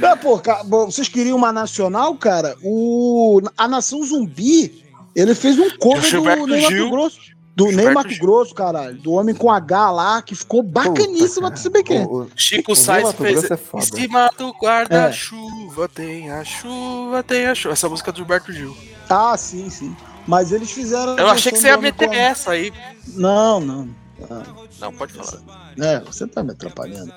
Não, 0.00 0.16
pô, 0.18 0.40
vocês 0.86 1.08
queriam 1.08 1.36
uma 1.36 1.52
nacional, 1.52 2.14
cara? 2.16 2.56
O, 2.62 3.40
a 3.56 3.68
Nação 3.68 4.02
Zumbi, 4.04 4.84
ele 5.14 5.34
fez 5.34 5.58
um 5.58 5.70
cover 5.78 6.00
do 6.02 6.06
Gilberto 6.08 6.46
Ney 6.46 6.62
Mato. 6.62 6.90
Grosso. 6.90 7.20
Do 7.56 7.64
Ney 7.64 7.72
Gilberto 7.74 7.94
Mato 7.94 8.10
Gil. 8.10 8.20
Grosso, 8.20 8.54
caralho. 8.54 8.96
Do 8.98 9.12
Homem 9.12 9.34
com 9.34 9.50
H 9.50 9.90
lá, 9.90 10.22
que 10.22 10.34
ficou 10.34 10.62
bacaníssima, 10.62 11.50
você 11.54 11.68
que 11.82 11.92
é. 11.94 12.02
O- 12.02 12.22
o- 12.22 12.30
Chico 12.36 12.72
O 12.72 12.76
Sainz 12.76 13.04
Mato 13.08 13.22
fez. 13.22 13.50
É 13.50 13.56
foda. 13.56 13.84
Em 13.84 13.86
cima 13.86 14.30
do 14.38 14.52
guarda-chuva, 14.52 15.88
tem 15.88 16.30
a 16.30 16.44
chuva, 16.44 17.22
tem 17.22 17.46
a 17.46 17.54
chuva. 17.54 17.72
Essa 17.72 17.88
música 17.88 18.10
é 18.10 18.12
do 18.12 18.16
Gilberto 18.16 18.52
Gil. 18.52 18.76
Ah, 19.08 19.36
sim, 19.36 19.68
sim. 19.70 19.94
Mas 20.26 20.52
eles 20.52 20.70
fizeram. 20.70 21.16
Eu 21.18 21.26
achei 21.28 21.50
que 21.50 21.58
você 21.58 21.68
ia 21.68 21.76
do 21.76 21.82
meter 21.82 22.08
com- 22.08 22.14
essa 22.14 22.52
aí. 22.52 22.72
Não, 23.08 23.58
não. 23.60 23.88
Ah, 24.30 24.42
Não, 24.80 24.92
pode 24.92 25.12
falar. 25.14 25.40
É, 25.78 26.00
você 26.00 26.26
tá 26.26 26.42
me 26.42 26.52
atrapalhando. 26.52 27.12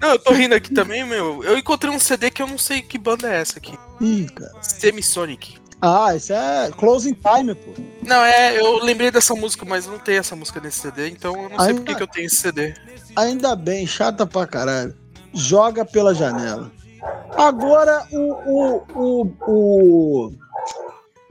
Não, 0.00 0.10
eu 0.10 0.18
tô 0.18 0.32
rindo 0.32 0.54
aqui 0.54 0.72
também, 0.72 1.04
meu. 1.04 1.42
Eu 1.44 1.56
encontrei 1.56 1.92
um 1.94 1.98
CD 1.98 2.30
que 2.30 2.42
eu 2.42 2.46
não 2.46 2.58
sei 2.58 2.82
que 2.82 2.98
banda 2.98 3.32
é 3.32 3.40
essa 3.40 3.58
aqui. 3.58 3.78
Ih, 4.00 4.26
cara. 4.34 4.52
Semisonic. 4.60 5.56
Ah, 5.80 6.14
isso 6.14 6.32
é 6.32 6.70
Closing 6.76 7.14
Time, 7.14 7.54
pô. 7.54 7.72
Não, 8.02 8.24
é, 8.24 8.58
eu 8.58 8.82
lembrei 8.84 9.10
dessa 9.10 9.34
música, 9.34 9.64
mas 9.64 9.86
não 9.86 9.98
tem 9.98 10.16
essa 10.16 10.36
música 10.36 10.60
nesse 10.60 10.78
CD, 10.80 11.08
então 11.08 11.34
eu 11.42 11.48
não 11.50 11.58
sei 11.58 11.68
Ainda- 11.68 11.80
por 11.80 11.84
que 11.86 11.94
que 11.96 12.02
eu 12.02 12.06
tenho 12.06 12.26
esse 12.26 12.36
CD. 12.36 12.74
Ainda 13.16 13.56
bem, 13.56 13.86
chata 13.86 14.24
pra 14.26 14.46
caralho. 14.46 14.94
Joga 15.34 15.84
pela 15.84 16.14
janela. 16.14 16.70
Agora 17.36 18.06
o, 18.12 18.32
o, 18.46 18.86
o, 18.94 19.32
o 19.48 20.32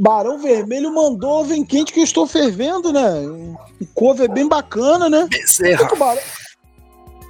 Barão 0.01 0.39
Vermelho 0.39 0.91
mandou 0.91 1.45
Vem 1.45 1.63
Quente 1.63 1.93
que 1.93 1.99
eu 1.99 2.03
estou 2.03 2.25
fervendo, 2.25 2.91
né? 2.91 3.07
Um 3.19 3.55
cover 3.93 4.27
é 4.27 4.33
bem 4.33 4.47
bacana, 4.47 5.07
né? 5.07 5.27
Bezerra. 5.29 5.95
Barão... 5.95 6.21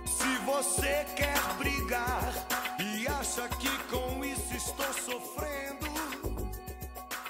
Se 0.05 0.37
você 0.45 1.05
quer 1.13 1.37
brigar 1.59 2.33
e 2.79 3.05
acha 3.09 3.49
que 3.59 3.67
com 3.89 4.23
isso 4.23 4.55
estou 4.55 4.85
sofrendo. 4.93 5.91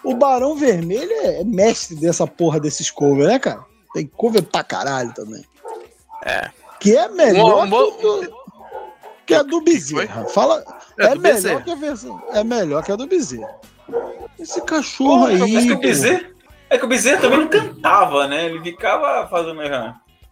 O 0.04 0.14
Barão 0.14 0.56
Vermelho 0.56 1.12
é 1.12 1.44
mestre 1.44 1.96
dessa 1.96 2.28
porra 2.28 2.60
desses 2.60 2.92
covers, 2.92 3.28
né, 3.28 3.40
cara? 3.40 3.66
Tem 3.96 4.06
cover 4.06 4.44
pra 4.44 4.64
caralho 4.64 5.12
também. 5.16 5.44
É. 6.24 6.52
Que 6.80 6.96
é 6.96 7.08
melhor. 7.08 7.68
Bom, 7.68 7.98
bom... 8.00 8.20
Do... 8.20 8.42
Que 9.26 9.34
a 9.34 9.40
é 9.40 9.44
do 9.44 9.60
Bezerra. 9.62 10.24
Fala, 10.26 10.64
é, 11.00 11.06
é 11.06 11.16
melhor 11.16 11.34
Bezerra. 11.34 11.62
que 11.62 11.72
a 11.72 11.76
versão, 11.76 12.22
é 12.32 12.44
melhor 12.44 12.84
que 12.84 12.92
a 12.92 12.96
do 12.96 13.08
Bezerra. 13.08 13.60
Esse 14.42 14.62
cachorro 14.62 15.28
Mas 15.28 15.42
aí. 15.42 15.68
que 15.68 15.74
o. 15.74 15.80
Bezerra, 15.80 16.22
é 16.70 16.78
que 16.78 16.86
o 16.86 16.88
Bezerra 16.88 17.22
também 17.22 17.40
não 17.40 17.48
cantava, 17.48 18.28
né? 18.28 18.46
Ele 18.46 18.60
ficava 18.62 19.28
fazendo 19.28 19.62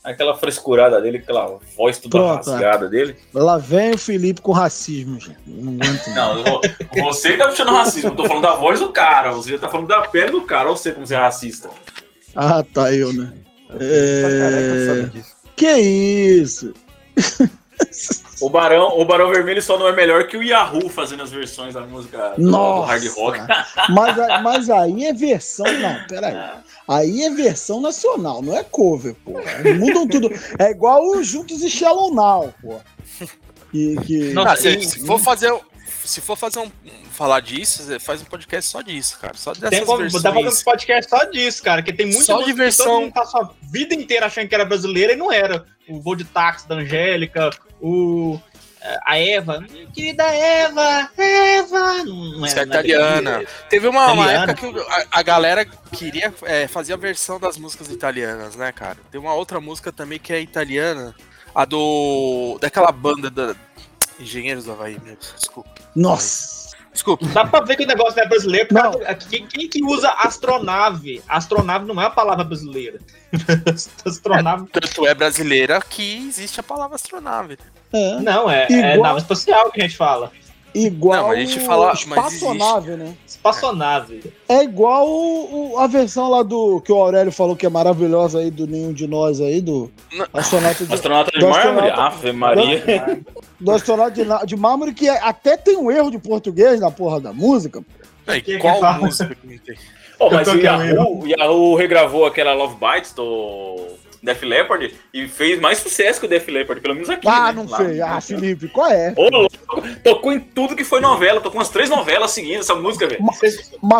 aquela 0.03 0.35
frescurada 0.35 0.99
dele, 0.99 1.17
aquela 1.17 1.59
voz 1.77 1.99
toda 1.99 2.17
Pronto, 2.17 2.49
rasgada 2.49 2.89
dele. 2.89 3.15
Lá 3.33 3.57
vem 3.57 3.91
o 3.91 3.97
Felipe 3.97 4.41
com 4.41 4.51
racismo, 4.51 5.19
gente. 5.19 5.37
Não 5.45 5.73
Não, 5.73 6.61
você 7.03 7.33
que 7.33 7.37
tá 7.37 7.49
puxando 7.49 7.71
racismo, 7.71 8.09
eu 8.09 8.15
tô 8.15 8.25
falando 8.25 8.43
da 8.43 8.55
voz 8.55 8.79
do 8.79 8.91
cara, 8.91 9.31
você 9.31 9.51
já 9.51 9.59
tá 9.59 9.69
falando 9.69 9.87
da 9.87 10.01
pele 10.01 10.31
do 10.31 10.41
cara, 10.41 10.69
ou 10.69 10.77
você 10.77 10.91
como 10.91 11.05
você 11.05 11.15
é 11.15 11.17
racista. 11.17 11.69
Ah, 12.35 12.63
tá 12.63 12.93
eu, 12.93 13.13
né? 13.13 13.33
É... 13.79 15.09
Que 15.55 15.77
isso? 15.77 16.73
O 18.41 18.49
Barão, 18.49 18.99
o 18.99 19.05
Barão 19.05 19.29
Vermelho 19.29 19.61
só 19.61 19.77
não 19.77 19.87
é 19.87 19.91
melhor 19.91 20.27
que 20.27 20.37
o 20.37 20.43
Yahoo 20.43 20.89
fazendo 20.89 21.23
as 21.23 21.31
versões 21.31 21.73
da 21.73 21.81
música 21.81 22.33
do, 22.37 22.43
do 22.43 22.49
Nossa! 22.49 22.91
hard 22.91 23.07
rock. 23.09 23.39
Mas, 23.89 24.15
mas 24.43 24.69
aí 24.69 25.05
é 25.05 25.13
versão. 25.13 25.65
Não, 25.65 26.07
peraí. 26.07 26.35
Aí 26.87 27.23
é 27.23 27.29
versão 27.29 27.81
nacional, 27.81 28.41
não 28.41 28.57
é 28.57 28.63
cover, 28.63 29.15
pô. 29.25 29.33
Mudam 29.77 30.07
tudo. 30.07 30.29
É 30.57 30.71
igual 30.71 31.03
o 31.05 31.23
Juntos 31.23 31.61
e 31.61 31.69
Shallow 31.69 32.13
Now, 32.13 32.53
pô. 32.61 32.79
Que, 33.71 33.95
que... 34.05 34.33
Ah, 34.37 34.55
se, 34.55 34.81
se 34.81 35.05
for 35.05 35.19
fazer, 35.19 35.53
se 36.03 36.21
for 36.21 36.35
fazer 36.35 36.59
um 36.59 36.71
falar 37.19 37.41
disso, 37.41 37.99
faz 37.99 38.21
um 38.21 38.25
podcast 38.25 38.71
só 38.71 38.81
disso, 38.81 39.19
cara. 39.19 39.33
Só 39.35 39.51
dessas 39.51 39.69
Tem 39.69 39.85
como, 39.85 39.99
versões. 39.99 40.23
dá 40.23 40.31
pra 40.31 40.41
fazer 40.41 40.61
um 40.61 40.63
podcast 40.63 41.09
só 41.09 41.23
disso, 41.25 41.61
cara. 41.61 41.83
Que 41.83 41.91
tem 41.91 42.05
muita 42.05 42.23
Só 42.23 42.39
de 42.39 42.45
que 42.45 42.53
versão. 42.53 42.85
Todo 42.85 43.01
mundo 43.01 43.13
passou 43.13 43.41
a 43.41 43.49
vida 43.63 43.93
inteira 43.93 44.25
achando 44.25 44.47
que 44.47 44.55
era 44.55 44.63
brasileira 44.63 45.13
e 45.13 45.15
não 45.17 45.29
era. 45.29 45.65
O 45.89 45.99
voo 45.99 46.15
de 46.15 46.23
táxi 46.23 46.67
da 46.67 46.75
Angélica, 46.75 47.49
o. 47.81 48.39
A 49.05 49.19
Eva, 49.19 49.59
minha 49.59 49.87
querida 49.87 50.23
Eva, 50.23 51.09
Eva. 51.17 52.03
Não, 52.05 52.45
é, 52.45 52.49
é 52.49 52.63
italiana. 52.63 53.43
Teve 53.69 53.87
uma, 53.89 54.13
uma 54.13 54.23
Italiana. 54.23 54.51
época 54.53 54.71
que 54.71 54.79
a, 54.79 55.19
a 55.19 55.21
galera 55.21 55.65
queria 55.65 56.33
é, 56.43 56.65
fazer 56.65 56.93
a 56.93 56.97
versão 56.97 57.37
das 57.37 57.57
músicas 57.57 57.89
italianas, 57.89 58.55
né, 58.55 58.71
cara? 58.71 58.97
Tem 59.11 59.19
uma 59.19 59.33
outra 59.33 59.59
música 59.59 59.91
também 59.91 60.17
que 60.17 60.31
é 60.31 60.39
italiana, 60.39 61.13
a 61.53 61.65
do. 61.65 62.57
daquela 62.61 62.91
banda 62.91 63.29
da. 63.29 63.55
Engenheiros 64.17 64.65
do 64.65 64.71
Havaí, 64.71 64.97
meu 65.03 65.15
desculpa. 65.15 65.69
Nossa! 65.95 66.58
Desculpa. 66.99 67.25
Dá 67.27 67.45
pra 67.45 67.61
ver 67.61 67.77
que 67.77 67.83
o 67.85 67.87
negócio 67.87 68.17
não 68.17 68.23
é 68.23 68.27
brasileiro. 68.27 68.67
do- 68.67 69.27
Quem, 69.29 69.47
quem 69.47 69.69
que 69.69 69.81
usa 69.85 70.09
astronave? 70.19 71.21
Astronave 71.29 71.85
não 71.85 71.95
é 72.01 72.05
uma 72.05 72.09
palavra 72.11 72.43
brasileira. 72.43 72.99
astronave. 74.05 74.67
Tanto 74.67 75.07
é 75.07 75.13
brasileira 75.13 75.79
que 75.89 76.27
existe 76.27 76.59
a 76.59 76.63
palavra 76.63 76.95
astronave. 76.95 77.57
Não, 78.21 78.49
é, 78.49 78.67
é 78.69 78.93
Igual- 78.95 79.07
nave 79.13 79.19
espacial 79.21 79.71
que 79.71 79.79
a 79.81 79.83
gente 79.85 79.95
fala. 79.95 80.29
Igual 80.73 81.23
Não, 81.23 81.31
a 81.31 81.35
gente 81.35 81.59
fala- 81.61 81.93
espaçonave, 81.93 82.91
né? 82.91 83.13
Espaçonave. 83.27 84.33
É 84.47 84.63
igual 84.63 85.07
o- 85.09 85.71
o- 85.73 85.79
a 85.79 85.87
versão 85.87 86.29
lá 86.29 86.43
do 86.43 86.79
que 86.81 86.91
o 86.91 86.95
Aurélio 86.95 87.31
falou 87.31 87.55
que 87.55 87.65
é 87.65 87.69
maravilhosa 87.69 88.39
aí 88.39 88.51
do 88.51 88.67
nenhum 88.67 88.93
de 88.93 89.07
nós 89.07 89.41
aí 89.41 89.61
do 89.61 89.91
astronauta 90.33 90.85
de, 90.85 90.93
Astronauta 90.93 91.31
de 91.31 91.39
do 91.39 91.49
mármore? 91.49 91.89
astronauta- 91.89 92.15
Ave 92.17 92.31
Maria. 92.31 93.19
do 93.59 93.71
astronauta 93.71 94.11
de, 94.11 94.45
de 94.47 94.55
mármore 94.55 94.93
que 94.93 95.09
é- 95.09 95.19
até 95.23 95.57
tem 95.57 95.75
um 95.77 95.89
erro 95.89 96.11
de 96.11 96.19
português 96.19 96.79
na 96.79 96.91
porra 96.91 97.19
da 97.19 97.33
música. 97.33 97.83
Que 98.45 98.59
qual 98.59 98.79
fala? 98.79 98.99
música 99.05 99.33
que 99.35 99.57
tem? 99.59 99.75
Oh, 100.19 100.29
mas 100.29 100.47
o. 100.49 100.55
Yahoo, 100.57 101.23
o 101.23 101.27
Yahoo 101.27 101.75
regravou 101.75 102.25
aquela 102.25 102.53
Love 102.53 102.75
Bites 102.75 103.13
do 103.13 103.87
Def 104.21 104.43
Leppard 104.43 104.93
e 105.13 105.27
fez 105.27 105.59
mais 105.59 105.77
sucesso 105.79 106.19
que 106.19 106.25
o 106.25 106.29
Def 106.29 106.47
Leppard, 106.47 106.81
pelo 106.81 106.93
menos 106.95 107.09
aqui. 107.09 107.27
Ah, 107.27 107.47
né? 107.47 107.53
não 107.53 107.69
Lá. 107.69 107.77
sei. 107.77 108.01
Ah, 108.01 108.21
Felipe, 108.21 108.67
qual 108.69 108.89
é? 108.91 109.13
Ô, 109.15 109.29
louco, 109.29 109.55
tocou 110.03 110.33
em 110.33 110.39
tudo 110.39 110.75
que 110.75 110.83
foi 110.83 110.99
novela, 110.99 111.39
tocou 111.41 111.59
umas 111.59 111.69
três 111.69 111.89
novelas 111.89 112.31
seguidas 112.31 112.65
essa 112.69 112.75
música, 112.75 113.07
velho. 113.07 113.23
Mas, 113.23 113.37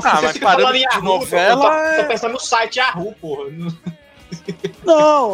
Ah, 0.04 0.16
Você 0.18 0.22
mas 0.26 0.38
parando 0.38 0.74
de 0.74 0.80
Yahoo, 0.80 1.04
novela, 1.04 1.62
Tô, 1.62 1.68
tô, 1.68 1.74
é- 1.74 2.02
tô 2.04 2.08
pensando 2.08 2.32
no 2.34 2.40
site 2.40 2.78
Yahoo, 2.78 3.14
porra. 3.22 3.46
não, 4.86 5.34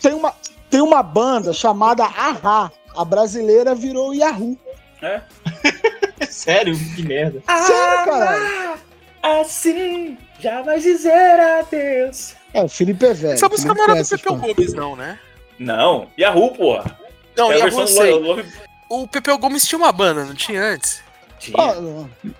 tem, 0.00 0.12
uma, 0.14 0.34
tem 0.70 0.80
uma 0.80 1.02
banda 1.02 1.52
chamada 1.52 2.04
Ahá. 2.04 2.70
A 2.96 3.04
brasileira 3.04 3.74
virou 3.74 4.14
Yahoo. 4.14 4.56
É. 5.02 5.20
Sério? 6.30 6.76
Que 6.94 7.02
merda. 7.02 7.42
Sério, 7.46 8.04
caralho. 8.04 8.78
Assim, 9.24 10.18
já 10.38 10.60
vai 10.62 10.78
dizer 10.78 11.40
adeus. 11.40 12.34
É, 12.52 12.62
o 12.62 12.68
Felipe 12.68 13.06
é 13.06 13.14
velho. 13.14 13.32
Essa 13.34 13.48
música 13.48 13.74
Felipe 13.74 13.78
não 13.78 13.84
era 13.84 14.02
do 14.02 14.06
conhece 14.08 14.18
Pepeu. 14.18 14.36
Gomes, 14.36 14.74
não, 14.74 14.94
né? 14.96 15.18
Não, 15.58 16.08
Yahoo, 16.18 16.50
porra. 16.54 16.98
Não, 17.36 17.50
é 17.50 17.58
e 17.58 17.62
a 17.62 17.68
do 17.68 18.18
Love 18.20 18.44
O 18.90 19.08
Pepeu 19.08 19.38
Gomes 19.38 19.66
tinha 19.66 19.78
uma 19.78 19.90
banda, 19.92 20.24
não 20.24 20.34
tinha 20.34 20.62
antes? 20.62 21.02
Tinha. 21.38 21.56
Ah, 21.58 21.74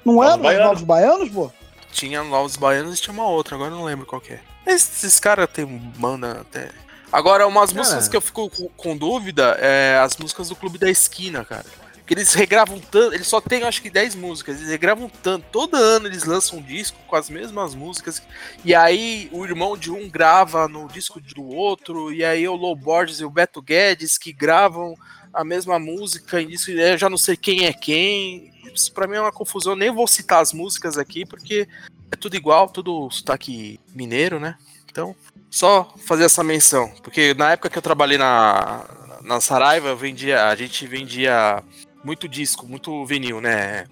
não- 0.05 0.23
era 0.23 0.35
os 0.35 0.41
Baianos. 0.43 0.67
Novos 0.67 0.83
Baianos, 0.83 1.29
pô? 1.31 1.53
Tinha 1.91 2.23
Novos 2.23 2.57
Baianos 2.57 2.99
e 2.99 3.03
tinha 3.03 3.15
uma 3.15 3.27
outra, 3.27 3.55
agora 3.55 3.71
eu 3.73 3.77
não 3.77 3.85
lembro 3.85 4.05
qual 4.05 4.21
que 4.21 4.35
é. 4.35 4.41
Esses, 4.67 5.05
esses 5.05 5.21
caras 5.21 5.49
têm 5.51 5.65
banda 5.67 6.41
até. 6.41 6.71
Agora, 7.11 7.47
umas 7.47 7.73
músicas 7.73 8.09
que 8.09 8.17
eu 8.17 8.21
fico 8.21 8.51
com, 8.51 8.69
com 8.77 8.97
dúvida 8.97 9.57
é 9.61 9.99
as 10.03 10.17
músicas 10.17 10.49
do 10.49 10.57
Clube 10.57 10.79
da 10.79 10.91
Esquina, 10.91 11.45
cara. 11.45 11.65
Que 12.07 12.15
eles 12.15 12.35
regravam 12.35 12.79
tanto, 12.79 13.15
eles 13.15 13.27
só 13.27 13.41
têm 13.41 13.63
acho 13.63 13.81
que 13.81 13.89
10 13.89 14.15
músicas, 14.15 14.57
eles 14.57 14.69
regravam 14.69 15.09
tanto, 15.09 15.47
todo 15.51 15.75
ano 15.75 16.07
eles 16.07 16.25
lançam 16.25 16.59
um 16.59 16.63
disco 16.63 16.99
com 17.07 17.17
as 17.17 17.31
mesmas 17.31 17.75
músicas, 17.75 18.23
e 18.63 18.75
aí 18.75 19.29
o 19.33 19.45
irmão 19.45 19.77
de 19.77 19.91
um 19.91 20.09
grava 20.11 20.69
no 20.69 20.87
disco 20.87 21.19
do 21.19 21.45
outro, 21.45 22.13
e 22.13 22.23
aí 22.23 22.47
o 22.47 22.55
Low 22.55 22.77
Borges 22.77 23.21
e 23.21 23.25
o 23.25 23.31
Beto 23.31 23.63
Guedes 23.63 24.19
que 24.19 24.33
gravam 24.33 24.95
a 25.35 25.45
mesma 25.45 25.79
música, 25.79 26.41
e 26.41 26.53
isso 26.53 26.71
eu 26.71 26.97
já 26.97 27.11
não 27.11 27.19
sei 27.19 27.37
quem 27.37 27.67
é 27.67 27.73
quem. 27.73 28.53
Isso 28.73 28.93
pra 28.93 29.07
mim 29.07 29.17
é 29.17 29.21
uma 29.21 29.33
confusão, 29.33 29.75
nem 29.75 29.91
vou 29.91 30.07
citar 30.07 30.41
as 30.41 30.53
músicas 30.53 30.97
aqui, 30.97 31.27
porque 31.27 31.69
é 32.11 32.17
tudo 32.17 32.37
igual, 32.37 32.69
tudo 32.69 33.11
sotaque 33.11 33.81
mineiro, 33.95 34.39
né? 34.39 34.57
Então, 34.89 35.15
só 35.51 35.93
fazer 36.07 36.25
essa 36.25 36.45
menção. 36.45 36.89
Porque 37.03 37.35
na 37.35 37.53
época 37.53 37.69
que 37.69 37.77
eu 37.77 37.83
trabalhei 37.83 38.17
na, 38.17 38.85
na 39.23 39.41
Saraiva, 39.41 39.89
eu 39.89 39.97
vendia, 39.97 40.47
a 40.47 40.55
gente 40.55 40.87
vendia 40.87 41.63
muito 42.05 42.29
disco, 42.29 42.67
muito 42.67 43.05
vinil, 43.07 43.41
né? 43.41 43.87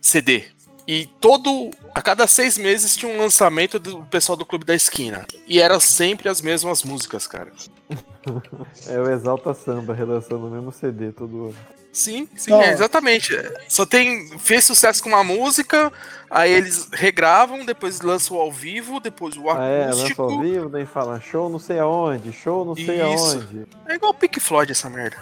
CD. 0.00 0.44
E 0.88 1.06
todo. 1.20 1.70
A 1.94 2.02
cada 2.02 2.26
seis 2.26 2.56
meses 2.58 2.96
tinha 2.96 3.12
um 3.12 3.18
lançamento 3.18 3.78
do 3.78 4.02
pessoal 4.06 4.36
do 4.36 4.46
Clube 4.46 4.64
da 4.64 4.74
Esquina. 4.74 5.26
E 5.46 5.60
eram 5.60 5.78
sempre 5.78 6.28
as 6.28 6.40
mesmas 6.40 6.82
músicas, 6.82 7.26
cara. 7.26 7.52
É 8.86 8.98
o 9.00 9.10
Exalta 9.10 9.54
Samba 9.54 9.94
relançando 9.94 10.46
o 10.46 10.50
mesmo 10.50 10.70
CD 10.70 11.10
todo 11.10 11.46
ano. 11.46 11.56
Sim, 11.92 12.28
sim, 12.36 12.52
é, 12.52 12.70
exatamente. 12.72 13.30
Só 13.68 13.84
tem. 13.86 14.38
Fez 14.38 14.64
sucesso 14.64 15.02
com 15.02 15.08
uma 15.08 15.24
música, 15.24 15.92
aí 16.30 16.52
eles 16.52 16.88
regravam, 16.92 17.64
depois 17.64 18.00
lançam 18.00 18.36
ao 18.36 18.52
vivo, 18.52 19.00
depois 19.00 19.36
o 19.36 19.48
Ah, 19.50 19.64
é, 19.64 19.86
lança 19.86 19.98
acústico. 20.00 20.22
ao 20.22 20.40
vivo, 20.40 20.68
daí 20.68 20.86
fala 20.86 21.20
show 21.20 21.48
não 21.48 21.58
sei 21.58 21.80
aonde, 21.80 22.32
show 22.32 22.64
não 22.64 22.76
sei 22.76 23.02
Isso. 23.14 23.38
aonde. 23.38 23.66
É 23.88 23.94
igual 23.94 24.12
o 24.12 24.14
Pink 24.14 24.38
Floyd 24.38 24.70
essa 24.70 24.88
merda. 24.88 25.16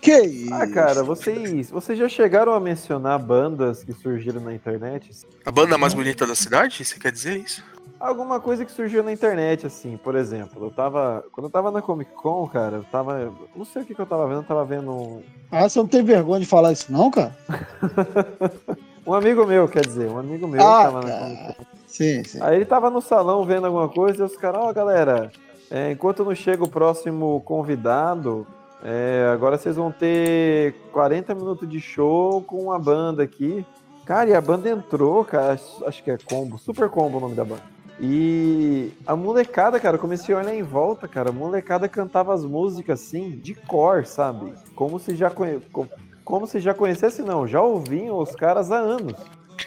Que 0.00 0.20
isso? 0.22 0.54
Ah, 0.54 0.66
cara, 0.66 1.02
vocês, 1.02 1.70
vocês 1.70 1.98
já 1.98 2.08
chegaram 2.08 2.52
a 2.52 2.60
mencionar 2.60 3.18
bandas 3.18 3.84
que 3.84 3.92
surgiram 3.92 4.40
na 4.40 4.54
internet? 4.54 5.10
A 5.44 5.50
banda 5.50 5.76
mais 5.76 5.92
bonita 5.94 6.26
da 6.26 6.34
cidade? 6.34 6.84
Você 6.84 6.98
quer 6.98 7.12
dizer 7.12 7.36
isso? 7.36 7.62
Alguma 7.98 8.40
coisa 8.40 8.64
que 8.64 8.72
surgiu 8.72 9.02
na 9.02 9.12
internet, 9.12 9.66
assim, 9.66 9.98
por 9.98 10.14
exemplo, 10.16 10.64
eu 10.64 10.70
tava. 10.70 11.22
Quando 11.32 11.46
eu 11.46 11.50
tava 11.50 11.70
na 11.70 11.82
Comic 11.82 12.10
Con, 12.12 12.48
cara, 12.48 12.76
eu 12.76 12.84
tava. 12.84 13.30
Não 13.54 13.64
sei 13.66 13.82
o 13.82 13.84
que, 13.84 13.94
que 13.94 14.00
eu 14.00 14.06
tava 14.06 14.26
vendo, 14.26 14.38
eu 14.38 14.44
tava 14.44 14.64
vendo 14.64 14.90
um. 14.90 15.22
Ah, 15.50 15.68
você 15.68 15.78
não 15.78 15.86
tem 15.86 16.02
vergonha 16.02 16.40
de 16.40 16.46
falar 16.46 16.72
isso, 16.72 16.90
não, 16.90 17.10
cara? 17.10 17.36
Um 19.06 19.14
amigo 19.14 19.44
meu, 19.46 19.66
quer 19.66 19.84
dizer, 19.84 20.08
um 20.08 20.18
amigo 20.18 20.46
meu 20.46 20.60
Ah, 20.62 20.84
tava 20.84 21.00
na. 21.00 21.18
Comic 21.18 21.54
Con. 21.56 21.64
Sim, 21.86 22.22
sim. 22.22 22.38
Aí 22.42 22.56
ele 22.56 22.64
tava 22.64 22.90
no 22.90 23.00
salão 23.00 23.44
vendo 23.44 23.66
alguma 23.66 23.88
coisa 23.88 24.22
e 24.22 24.26
os 24.26 24.36
caras, 24.36 24.60
ó, 24.62 24.72
galera, 24.72 25.32
é, 25.70 25.90
enquanto 25.90 26.24
não 26.24 26.34
chega 26.34 26.62
o 26.62 26.68
próximo 26.68 27.40
convidado, 27.44 28.46
é, 28.84 29.30
agora 29.32 29.58
vocês 29.58 29.76
vão 29.76 29.90
ter 29.92 30.74
40 30.92 31.34
minutos 31.34 31.68
de 31.68 31.80
show 31.80 32.42
com 32.42 32.62
uma 32.64 32.78
banda 32.78 33.22
aqui. 33.22 33.64
Cara, 34.06 34.30
e 34.30 34.34
a 34.34 34.40
banda 34.40 34.68
entrou, 34.68 35.24
cara, 35.24 35.52
acho- 35.86 36.02
que 36.02 36.10
é 36.10 36.18
combo, 36.18 36.58
super 36.58 36.88
combo 36.88 37.18
o 37.18 37.20
nome 37.20 37.34
da 37.34 37.44
banda. 37.44 37.62
E 38.02 38.92
a 39.06 39.14
molecada, 39.14 39.78
cara, 39.78 39.96
eu 39.96 40.00
comecei 40.00 40.34
a 40.34 40.38
olhar 40.38 40.54
em 40.54 40.62
volta, 40.62 41.06
cara, 41.06 41.28
a 41.28 41.32
molecada 41.32 41.86
cantava 41.88 42.32
as 42.32 42.44
músicas 42.44 43.00
assim, 43.02 43.30
de 43.30 43.54
cor, 43.54 44.06
sabe? 44.06 44.52
Como 44.74 44.98
se 44.98 45.14
já 45.14 45.28
conhe... 45.30 45.60
co- 45.72 45.86
como 46.24 46.46
se 46.46 46.60
já 46.60 46.72
conhecesse, 46.72 47.22
não, 47.22 47.46
já 47.46 47.60
ouviam 47.60 48.18
os 48.18 48.34
caras 48.34 48.70
há 48.72 48.78
anos. 48.78 49.12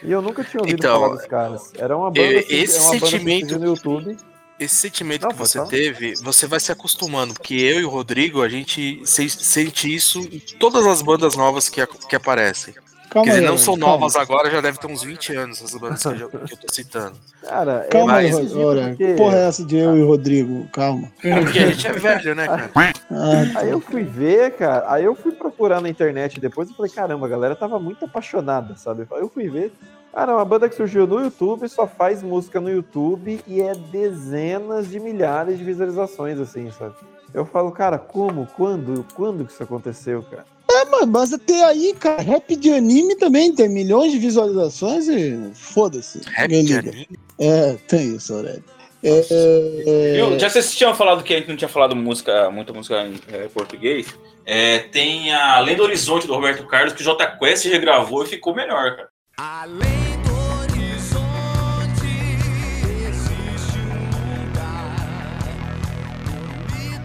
E 0.02 0.10
eu 0.10 0.20
nunca 0.20 0.42
tinha 0.42 0.60
ouvido 0.60 0.78
Então, 0.80 1.00
falar 1.00 1.14
dos 1.14 1.26
caras. 1.26 1.72
Era 1.78 1.96
uma 1.96 2.10
banda, 2.10 2.42
que- 2.42 2.54
esse 2.54 2.76
é 2.78 2.80
uma 2.80 2.98
sentimento- 2.98 3.58
no 3.58 3.66
YouTube. 3.66 4.16
Esse 4.64 4.76
sentimento 4.76 5.22
Não, 5.22 5.30
que 5.30 5.36
você 5.36 5.58
falar. 5.58 5.70
teve, 5.70 6.14
você 6.22 6.46
vai 6.46 6.60
se 6.60 6.72
acostumando, 6.72 7.34
porque 7.34 7.54
eu 7.54 7.80
e 7.80 7.84
o 7.84 7.88
Rodrigo, 7.90 8.42
a 8.42 8.48
gente 8.48 9.02
se- 9.04 9.28
sente 9.28 9.92
isso 9.94 10.20
em 10.20 10.38
todas 10.58 10.86
as 10.86 11.02
bandas 11.02 11.36
novas 11.36 11.68
que, 11.68 11.84
que 11.86 12.16
aparecem. 12.16 12.74
Calma 13.10 13.26
Quer 13.26 13.34
dizer, 13.34 13.44
aí, 13.44 13.50
não 13.50 13.58
são 13.58 13.78
calma. 13.78 13.92
novas 13.92 14.16
agora, 14.16 14.50
já 14.50 14.60
deve 14.60 14.76
ter 14.76 14.88
uns 14.88 15.04
20 15.04 15.36
anos 15.36 15.58
essas 15.62 15.78
bandas 15.80 16.02
que 16.02 16.08
eu, 16.08 16.28
que 16.28 16.36
eu 16.54 16.56
tô 16.56 16.74
citando. 16.74 17.16
Cara, 17.42 17.86
Calma 17.88 18.14
aí, 18.16 18.26
é 18.26 18.30
Ro- 18.30 18.62
Aurélio. 18.64 18.88
porque- 18.96 19.06
Que 19.06 19.14
porra 19.14 19.36
é 19.36 19.46
essa 19.46 19.64
de 19.64 19.76
eu 19.76 19.96
e 19.96 20.02
o 20.02 20.06
Rodrigo? 20.08 20.68
Calma. 20.72 21.12
Porque 21.22 21.58
a 21.60 21.66
gente 21.68 21.86
é 21.86 21.92
velho, 21.92 22.34
né, 22.34 22.46
cara? 22.46 22.70
Ah, 23.10 23.60
Aí 23.60 23.70
eu 23.70 23.80
fui 23.80 24.02
ver, 24.02 24.56
cara, 24.56 24.84
aí 24.92 25.04
eu 25.04 25.14
fui 25.14 25.30
procurar 25.30 25.80
na 25.80 25.88
internet 25.88 26.40
depois 26.40 26.68
e 26.68 26.74
falei, 26.74 26.90
caramba, 26.90 27.26
a 27.26 27.28
galera 27.28 27.54
tava 27.54 27.78
muito 27.78 28.04
apaixonada, 28.04 28.74
sabe? 28.76 29.06
Aí 29.12 29.20
eu 29.20 29.28
fui 29.32 29.48
ver. 29.48 29.72
Cara, 30.14 30.30
é 30.30 30.34
uma 30.36 30.44
banda 30.44 30.68
que 30.68 30.76
surgiu 30.76 31.08
no 31.08 31.18
YouTube, 31.18 31.68
só 31.68 31.88
faz 31.88 32.22
música 32.22 32.60
no 32.60 32.70
YouTube 32.70 33.40
e 33.48 33.60
é 33.60 33.74
dezenas 33.74 34.88
de 34.88 35.00
milhares 35.00 35.58
de 35.58 35.64
visualizações, 35.64 36.38
assim, 36.38 36.70
sabe? 36.70 36.94
Eu 37.34 37.44
falo, 37.44 37.72
cara, 37.72 37.98
como? 37.98 38.46
Quando? 38.56 39.04
Quando 39.14 39.44
que 39.44 39.52
isso 39.52 39.64
aconteceu, 39.64 40.22
cara? 40.22 40.46
É, 40.70 40.84
mas, 40.84 41.06
mas 41.08 41.32
até 41.32 41.64
aí, 41.64 41.92
cara, 41.98 42.22
rap 42.22 42.54
de 42.54 42.70
anime 42.70 43.16
também 43.16 43.52
tem 43.52 43.68
milhões 43.68 44.12
de 44.12 44.20
visualizações 44.20 45.08
e 45.08 45.50
foda-se. 45.52 46.20
Rap 46.26 46.48
de 46.48 46.76
anime? 46.76 47.08
É, 47.40 47.72
tem 47.88 48.14
isso, 48.14 48.34
Aurélio. 48.34 48.62
É, 49.02 49.26
é, 49.30 50.20
Eu, 50.20 50.38
já 50.38 50.48
vocês 50.48 50.76
tinham 50.76 50.94
falado 50.94 51.24
que 51.24 51.34
a 51.34 51.38
gente 51.38 51.48
não 51.48 51.56
tinha 51.56 51.68
falado 51.68 51.96
música, 51.96 52.48
muita 52.52 52.72
música 52.72 53.04
em 53.04 53.20
eh, 53.32 53.48
português. 53.52 54.06
É, 54.46 54.78
tem 54.78 55.34
a 55.34 55.58
Lenda 55.58 55.82
Horizonte 55.82 56.28
do 56.28 56.34
Roberto 56.34 56.64
Carlos, 56.68 56.92
que 56.92 57.02
o 57.02 57.04
J 57.04 57.26
Quest 57.36 57.64
regravou 57.64 58.22
e 58.22 58.28
ficou 58.28 58.54
melhor, 58.54 58.94
cara. 58.94 59.08
Além 59.36 60.03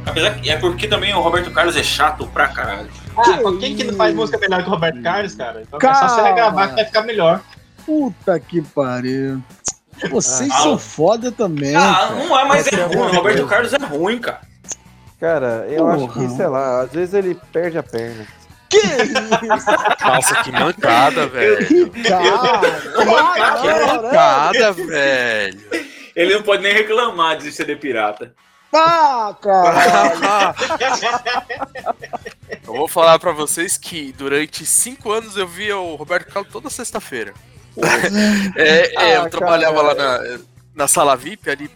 Apesar 0.09 0.35
que 0.41 0.49
é 0.49 0.57
porque 0.57 0.87
também 0.87 1.13
o 1.13 1.19
Roberto 1.21 1.51
Carlos 1.51 1.75
é 1.75 1.83
chato 1.83 2.27
pra 2.27 2.47
caralho. 2.47 2.89
Ah, 3.17 3.37
quem 3.59 3.75
que 3.75 3.83
não 3.83 3.93
faz 3.95 4.13
música 4.15 4.37
melhor 4.37 4.61
que 4.63 4.67
o 4.69 4.71
Roberto 4.71 5.01
Carlos, 5.01 5.35
cara? 5.35 5.61
Então 5.71 5.89
é 5.89 5.93
só 5.93 6.07
você 6.09 6.21
regravar 6.21 6.69
que 6.69 6.75
vai 6.75 6.85
ficar 6.85 7.01
melhor. 7.03 7.41
Puta 7.85 8.39
que 8.39 8.61
pariu. 8.61 9.41
Vocês 10.09 10.49
Ah, 10.51 10.57
são 10.59 10.73
ah. 10.75 10.77
foda 10.79 11.31
também. 11.31 11.75
Ah, 11.75 11.81
cara. 12.09 12.15
não 12.15 12.39
é, 12.39 12.45
mas 12.45 12.67
é 12.67 12.75
é 12.75 12.83
ruim. 12.85 12.95
O 12.97 13.01
Roberto 13.15 13.21
coisa. 13.23 13.45
Carlos 13.47 13.73
é 13.73 13.77
ruim, 13.77 14.19
cara. 14.19 14.41
Cara, 15.19 15.65
eu 15.69 15.85
acho 15.89 16.07
Porra. 16.07 16.27
que, 16.27 16.33
sei 16.35 16.47
lá, 16.47 16.81
às 16.81 16.91
vezes 16.91 17.13
ele 17.13 17.37
perde 17.51 17.77
a 17.77 17.83
perna. 17.83 18.25
Que 18.69 18.77
isso? 18.77 20.05
Nossa, 20.05 20.43
que 20.43 20.51
mancada, 20.51 21.27
velho. 21.27 21.65
Que 21.67 21.85
mancada, 23.05 24.71
velho. 24.71 25.59
Ele 26.15 26.33
não 26.35 26.43
pode 26.43 26.63
nem 26.63 26.73
reclamar 26.73 27.37
de 27.37 27.51
CD 27.51 27.75
pirata. 27.75 28.33
Ah, 28.73 29.35
cara! 29.41 30.55
Eu 32.63 32.73
vou 32.73 32.87
falar 32.87 33.17
pra 33.19 33.31
vocês 33.31 33.77
que 33.77 34.11
durante 34.13 34.65
cinco 34.65 35.11
anos 35.11 35.35
eu 35.37 35.47
via 35.47 35.77
o 35.77 35.95
Roberto 35.95 36.31
Carlos 36.31 36.51
toda 36.51 36.69
sexta-feira. 36.69 37.33
É, 38.55 38.93
é, 38.95 39.17
eu 39.17 39.23
Ah, 39.23 39.29
trabalhava 39.29 39.81
lá 39.81 39.95
na, 39.95 40.39
na 40.75 40.87
sala 40.87 41.15
VIP, 41.15 41.49
ali 41.49 41.69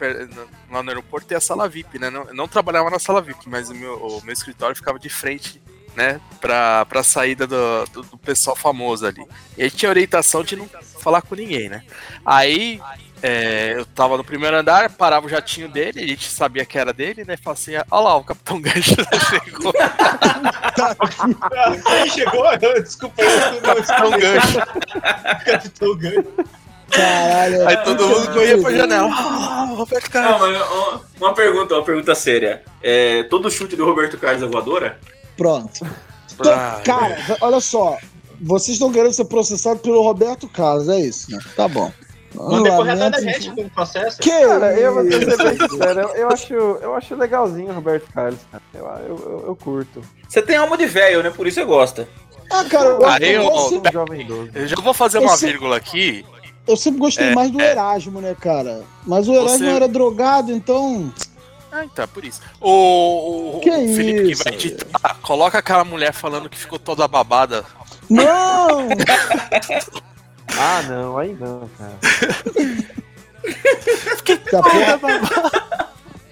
lá 0.69 0.83
no 0.83 0.89
aeroporto 0.89 1.27
tem 1.27 1.37
a 1.37 1.41
sala 1.41 1.67
VIP, 1.69 1.97
né? 1.97 2.09
Não, 2.09 2.25
não 2.33 2.47
trabalhava 2.47 2.89
na 2.89 2.99
sala 2.99 3.21
VIP, 3.21 3.47
mas 3.49 3.69
o 3.69 3.75
meu, 3.75 3.95
o 3.95 4.21
meu 4.23 4.33
escritório 4.33 4.75
ficava 4.75 4.99
de 4.99 5.09
frente, 5.09 5.61
né? 5.95 6.19
Pra, 6.41 6.85
pra 6.85 7.03
saída 7.03 7.47
do, 7.47 7.85
do, 7.91 8.03
do 8.03 8.17
pessoal 8.17 8.55
famoso 8.55 9.05
ali. 9.05 9.23
E 9.57 9.63
aí 9.63 9.71
tinha 9.71 9.89
orientação 9.89 10.43
de 10.43 10.55
não 10.55 10.67
falar 10.99 11.21
com 11.21 11.35
ninguém, 11.35 11.69
né? 11.69 11.83
Aí 12.25 12.81
é, 13.24 13.76
eu 13.78 13.86
tava 13.86 14.17
no 14.17 14.24
primeiro 14.24 14.57
andar, 14.57 14.89
parava 14.89 15.26
o 15.26 15.30
jatinho 15.30 15.69
dele, 15.69 16.03
a 16.03 16.07
gente 16.07 16.30
sabia 16.30 16.65
que 16.65 16.78
era 16.78 16.91
dele, 16.91 17.24
né? 17.24 17.38
Falava 17.38 17.57
assim: 17.57 17.71
olha 17.74 18.03
lá, 18.03 18.17
o 18.17 18.24
Capitão 18.26 18.59
Gancho 18.59 18.95
chegou. 19.32 19.74
Aí 21.86 22.09
chegou, 22.09 22.59
desculpa, 22.82 23.21
eu 23.21 23.51
não 23.51 23.61
Capitão 23.61 24.11
Gancho. 24.11 24.59
Capitão 25.45 25.95
Gancho. 25.95 26.34
Caralho. 26.91 27.67
Aí 27.69 27.78
todo 27.78 28.07
mundo 28.09 28.34
corria 28.34 28.61
pra 28.61 28.71
janela. 28.74 29.09
Ah, 29.09 29.67
Roberto 29.74 30.03
Não, 30.03 30.11
Carlos. 30.11 30.41
mas 30.41 30.61
ó, 30.61 31.01
uma 31.21 31.34
pergunta, 31.34 31.76
uma 31.76 31.84
pergunta 31.86 32.13
séria. 32.15 32.61
É, 32.82 33.24
todo 33.24 33.49
chute 33.49 33.78
do 33.78 33.86
Roberto 33.86 34.17
Carlos 34.17 34.43
é 34.43 34.47
voadora? 34.47 34.99
Pronto. 35.38 35.88
Ah, 36.45 36.82
cara, 36.84 37.17
olha 37.39 37.61
só. 37.61 37.97
Vocês 38.41 38.76
estão 38.76 38.91
querendo 38.91 39.13
ser 39.13 39.26
processados 39.26 39.82
pelo 39.82 40.01
Roberto 40.01 40.49
Carlos, 40.49 40.89
é 40.89 40.99
isso, 40.99 41.32
né? 41.32 41.39
Tá 41.55 41.69
bom. 41.69 41.89
Vamos 42.36 42.69
correr 42.69 42.91
atrás 42.91 43.11
da 43.11 43.21
gente 43.21 43.51
com 43.51 43.61
o 43.61 43.69
processo. 43.69 44.19
Que 44.19 44.29
Cara, 44.29 44.73
eu 44.79 44.93
vou 44.93 45.03
ser 45.03 45.38
bem 45.38 45.69
sincero, 45.69 45.99
eu, 46.01 46.09
eu 46.15 46.27
acho, 46.29 46.53
eu 46.53 46.95
acho 46.95 47.15
legalzinho 47.15 47.69
o 47.71 47.75
Roberto 47.75 48.11
Carlos, 48.13 48.39
cara. 48.51 48.63
Eu, 48.73 48.86
eu, 48.86 49.17
eu, 49.29 49.43
eu 49.47 49.55
curto. 49.55 50.01
Você 50.27 50.41
tem 50.41 50.55
alma 50.57 50.77
de 50.77 50.86
velho, 50.86 51.21
né? 51.23 51.29
Por 51.29 51.45
isso 51.47 51.59
você 51.59 51.65
gosta. 51.65 52.07
Ah, 52.51 52.63
cara, 52.65 52.86
eu, 52.89 53.05
Aí, 53.07 53.34
eu, 53.34 53.43
Um 53.47 54.15
idoso. 54.15 54.51
Eu 54.53 54.67
já 54.67 54.75
vou 54.75 54.93
fazer 54.93 55.19
uma 55.19 55.34
Esse- 55.34 55.45
vírgula 55.47 55.77
aqui. 55.77 56.25
eu 56.67 56.75
sempre 56.77 56.99
gostei 56.99 57.27
É, 57.27 57.34
mais 57.36 57.49
do 57.51 57.59
é. 57.61 57.71
Erasmo, 57.71 58.19
né, 58.21 58.36
cara? 58.39 58.81
Mas 59.05 59.27
o 59.27 59.34
Erasmo 59.34 59.59
Você- 59.59 59.65
era 59.69 59.88
drogado, 59.88 60.51
então. 60.51 61.11
Ah, 61.71 61.86
então, 61.86 62.07
por 62.07 62.23
isso. 62.23 62.39
O, 62.61 63.57
o, 63.57 63.59
Que 63.61 63.69
o 63.69 63.95
Felipe 63.95 64.23
que 64.25 64.31
isso, 64.34 64.43
vai 64.43 64.53
editar, 64.53 65.17
coloca 65.23 65.57
aquela 65.57 65.84
mulher 65.84 66.13
falando 66.13 66.47
que 66.49 66.57
ficou 66.57 66.77
toda 66.77 67.07
babada. 67.07 67.65
Não! 68.09 68.89
Ah, 70.60 70.82
não, 70.84 71.18
aí 71.18 71.34
não, 71.39 71.70
cara. 71.78 71.97
Que 74.24 74.38
porra- 74.38 74.99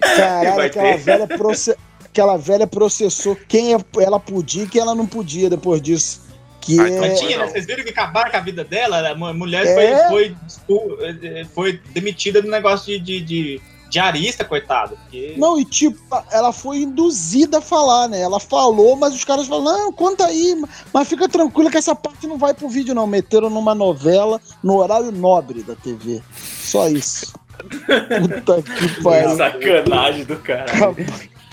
Caralho, 0.00 0.56
Vai 0.56 0.66
aquela 0.66 0.96
velha, 0.96 1.26
proce... 1.28 1.76
aquela 2.04 2.36
velha 2.36 2.66
processou 2.66 3.36
quem 3.48 3.72
ela 4.00 4.18
podia 4.18 4.64
e 4.64 4.66
quem 4.68 4.80
ela 4.80 4.94
não 4.94 5.06
podia 5.06 5.48
depois 5.50 5.80
disso. 5.82 6.22
Que 6.60 6.78
Ah, 6.80 6.88
então 6.88 7.04
é... 7.04 7.14
Tinha, 7.14 7.38
né? 7.38 7.46
Vocês 7.48 7.66
viram 7.66 7.82
que 7.84 7.90
acabaram 7.90 8.30
com 8.30 8.36
a 8.36 8.40
vida 8.40 8.64
dela? 8.64 9.10
A 9.10 9.14
mu- 9.14 9.34
mulher 9.34 9.66
É? 9.66 10.08
foi, 10.08 10.34
foi, 10.66 11.44
foi 11.54 11.80
demitida 11.92 12.40
do 12.40 12.48
negócio 12.48 12.86
de, 12.86 12.98
de, 13.00 13.20
de 13.20 13.60
diarista, 13.92 14.42
coitado. 14.44 14.96
Porque... 14.96 15.34
Não, 15.36 15.60
e 15.60 15.64
tipo, 15.66 15.98
ela 16.30 16.50
foi 16.50 16.78
induzida 16.78 17.58
a 17.58 17.60
falar, 17.60 18.08
né? 18.08 18.22
Ela 18.22 18.40
falou, 18.40 18.96
mas 18.96 19.14
os 19.14 19.22
caras 19.22 19.46
falaram, 19.46 19.84
não, 19.84 19.92
conta 19.92 20.24
aí, 20.24 20.60
mas 20.92 21.06
fica 21.08 21.28
tranquila 21.28 21.70
que 21.70 21.76
essa 21.76 21.94
parte 21.94 22.26
não 22.26 22.38
vai 22.38 22.54
pro 22.54 22.70
vídeo, 22.70 22.94
não. 22.94 23.06
Meteram 23.06 23.50
numa 23.50 23.74
novela 23.74 24.40
no 24.62 24.78
horário 24.78 25.12
nobre 25.12 25.62
da 25.62 25.76
TV. 25.76 26.22
Só 26.40 26.88
isso. 26.88 27.34
Puta 27.62 28.62
que 28.62 29.02
pariu. 29.02 29.36
Sacanagem 29.36 30.24
do 30.24 30.36
cara. 30.36 30.64
Acab- 30.72 30.98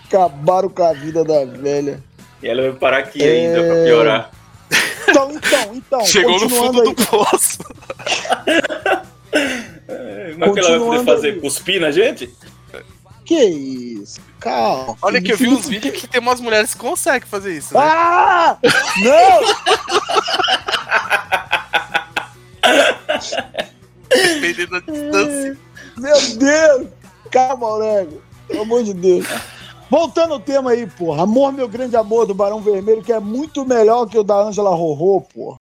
Acabaram 0.08 0.70
com 0.70 0.84
a 0.84 0.94
vida 0.94 1.24
da 1.24 1.46
velha. 1.46 2.02
E 2.42 2.48
ela 2.48 2.62
vai 2.64 2.72
parar 2.80 2.98
aqui 3.00 3.22
É. 3.22 3.48
ainda 3.48 3.64
pra 3.64 3.84
piorar. 3.84 4.32
Então, 5.10 5.32
então, 5.32 5.76
então. 5.76 6.06
Chegou 6.06 6.40
no 6.40 6.50
fundo 6.50 6.82
aí. 6.82 6.96
do 6.96 7.06
poço. 7.06 7.58
Mas 10.38 10.54
que 10.54 10.60
ela 10.60 10.70
vai 10.70 10.80
poder 10.80 11.06
fazer? 11.06 11.42
Cuspir 11.42 11.82
na 11.82 11.92
gente? 11.92 12.34
Que 13.26 13.44
isso? 13.44 14.20
Calma. 14.40 14.98
Olha 15.02 15.22
que 15.22 15.32
eu 15.32 15.38
vi 15.38 15.48
uns 15.50 15.68
vídeos 15.68 16.00
que 16.00 16.08
tem 16.08 16.20
umas 16.20 16.42
mulheres 16.42 16.74
que 16.74 16.80
conseguem 16.80 17.28
fazer 17.28 17.56
isso, 17.58 17.76
né? 17.76 17.80
Ah! 17.84 18.58
Não! 19.04 19.42
Dependendo 24.10 24.72
da 24.72 24.80
distância. 24.80 25.58
Meu 25.98 26.22
Deus! 26.38 26.88
Calma, 27.30 27.68
Aurélio. 27.68 28.24
Pelo 28.48 28.62
amor 28.62 28.84
de 28.84 28.96
Deus. 28.96 29.28
Voltando 29.92 30.34
ao 30.34 30.40
tema 30.40 30.72
aí, 30.72 30.88
porra. 30.88 31.22
Amor, 31.24 31.52
meu 31.52 31.68
grande 31.68 31.96
amor 31.96 32.26
do 32.26 32.34
Barão 32.34 32.62
Vermelho, 32.62 33.04
que 33.04 33.14
é 33.14 33.20
muito 33.20 33.66
melhor 33.66 34.08
que 34.08 34.18
o 34.18 34.24
da 34.24 34.36
Ângela 34.36 34.72
Rorô, 34.72 35.22
porra. 35.22 35.59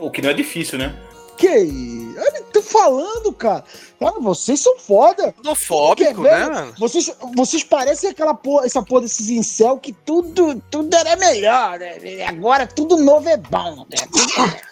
O 0.00 0.10
que 0.10 0.22
não 0.22 0.30
é 0.30 0.34
difícil, 0.34 0.78
né? 0.78 0.94
Que 1.36 1.58
isso? 1.58 2.02
Eu 2.18 2.44
tô 2.44 2.62
falando, 2.62 3.32
cara. 3.32 3.64
Cara, 3.98 4.20
vocês 4.20 4.60
são 4.60 4.78
foda. 4.78 5.34
Xenofóbico, 5.42 6.22
Quer 6.22 6.38
né, 6.38 6.48
mano? 6.48 6.74
Vocês, 6.78 7.12
vocês 7.34 7.64
parecem 7.64 8.10
aquela 8.10 8.34
porra, 8.34 8.66
essa 8.66 8.82
porra 8.82 9.02
desses 9.02 9.30
incel 9.30 9.78
que 9.78 9.92
tudo, 9.92 10.60
tudo 10.70 10.94
era 10.94 11.16
melhor, 11.16 11.78
né? 11.78 12.24
Agora 12.26 12.66
tudo 12.66 12.96
novo 12.96 13.28
é 13.28 13.36
bom. 13.36 13.86
Né? 13.88 13.96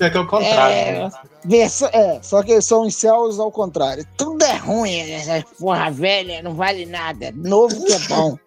É 0.00 0.10
que 0.10 0.16
é 0.16 0.20
o 0.20 0.26
contrário. 0.26 0.74
É, 0.74 1.10
né? 1.44 1.68
é, 1.92 2.22
só 2.22 2.42
que 2.42 2.60
são 2.60 2.86
incels 2.86 3.38
ao 3.38 3.50
contrário. 3.50 4.06
Tudo 4.16 4.42
é 4.44 4.56
ruim, 4.56 5.04
né? 5.04 5.12
essa 5.12 5.44
porra 5.58 5.90
velha 5.90 6.42
não 6.42 6.54
vale 6.54 6.86
nada. 6.86 7.32
Novo 7.34 7.84
que 7.84 7.92
é 7.92 7.98
bom. 8.00 8.38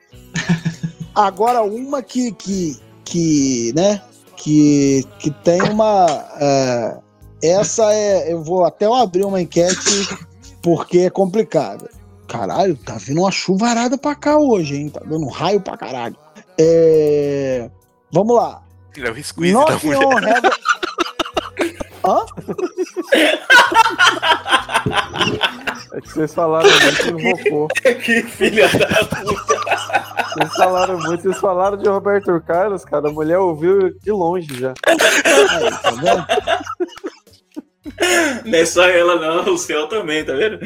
Agora, 1.14 1.62
uma 1.64 2.01
que, 2.01 2.32
que, 2.34 2.80
que 3.03 3.74
né? 3.76 4.01
Que, 4.42 5.06
que 5.20 5.30
tem 5.32 5.62
uma. 5.62 6.06
é, 6.40 6.98
essa 7.44 7.94
é. 7.94 8.32
Eu 8.32 8.42
vou 8.42 8.64
até 8.64 8.86
abrir 8.86 9.26
uma 9.26 9.42
enquete 9.42 10.08
porque 10.64 11.00
é 11.00 11.10
complicada. 11.10 11.90
Caralho, 12.26 12.78
tá 12.78 12.96
vindo 12.96 13.22
uma 13.22 13.32
chuvarada 13.32 13.98
pra 13.98 14.16
cá 14.16 14.38
hoje, 14.38 14.78
hein? 14.78 14.90
Tá 14.90 15.02
dando 15.06 15.28
raio 15.28 15.60
pra 15.60 15.76
caralho. 15.76 16.16
É, 16.58 17.70
Vamos 18.12 18.36
lá. 18.36 18.64
É 18.98 19.12
o 19.12 19.24
squeeze 19.24 19.54
da 19.54 19.78
mulher. 19.78 20.24
Heaven. 20.24 20.52
Hã? 22.04 22.26
É 25.94 26.02
que 26.02 26.10
vocês 26.10 26.34
falaram 26.34 26.70
muito 26.70 27.06
e 27.08 27.32
invocou. 27.32 27.68
que 28.04 28.24
filha 28.24 28.68
da 28.68 28.88
puta. 29.06 29.60
Vocês 30.34 30.56
falaram 30.56 31.00
muito, 31.00 31.24
vocês 31.24 31.38
falaram 31.40 31.78
de 31.78 31.88
Roberto 31.90 32.42
Carlos, 32.46 32.86
cara. 32.86 33.10
A 33.10 33.12
mulher 33.12 33.40
ouviu 33.40 33.94
de 34.00 34.12
longe 34.12 34.48
já. 34.60 34.74
Tá 34.74 35.92
vendo? 35.92 36.26
Não 38.46 38.60
é 38.60 38.66
só 38.66 38.88
ela, 38.88 39.16
não. 39.16 39.54
O 39.54 39.58
céu 39.58 39.88
também, 39.88 40.24
tá 40.24 40.34
vendo? 40.34 40.60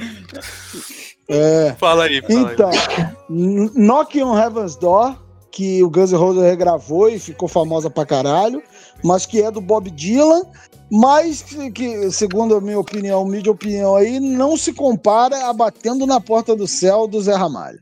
É. 1.29 1.73
Fala 1.79 2.05
aí, 2.05 2.21
fala 2.21 2.53
Então, 2.53 2.69
aí. 2.69 3.69
Knock 3.75 4.21
on 4.21 4.37
Heaven's 4.37 4.75
Door, 4.75 5.15
que 5.51 5.81
o 5.83 5.89
Guns 5.89 6.11
N' 6.11 6.17
Roses 6.17 6.43
regravou 6.43 7.09
e 7.09 7.19
ficou 7.19 7.47
famosa 7.47 7.89
pra 7.89 8.05
caralho, 8.05 8.61
mas 9.03 9.25
que 9.25 9.41
é 9.41 9.51
do 9.51 9.61
Bob 9.61 9.89
Dylan, 9.91 10.43
mas 10.91 11.41
que, 11.41 11.71
que, 11.71 12.11
segundo 12.11 12.55
a 12.55 12.61
minha 12.61 12.79
opinião, 12.79 13.25
mídia 13.25 13.51
opinião 13.51 13.95
aí, 13.95 14.19
não 14.19 14.55
se 14.55 14.73
compara 14.73 15.47
a 15.47 15.53
Batendo 15.53 16.05
na 16.05 16.21
Porta 16.21 16.55
do 16.55 16.67
Céu 16.67 17.07
do 17.07 17.21
Zé 17.21 17.35
Ramalho. 17.35 17.79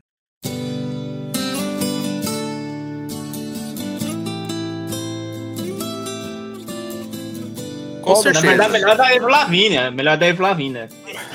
Com 8.02 8.16
certeza. 8.16 8.46
verdade, 8.46 8.72
melhor 8.72 8.96
da 8.96 9.14
Eva 9.14 9.28
Lavínia. 9.28 9.90
Melhor 9.90 10.16
da 10.16 10.26
Eva 10.26 10.42
Lavínia. 10.42 10.88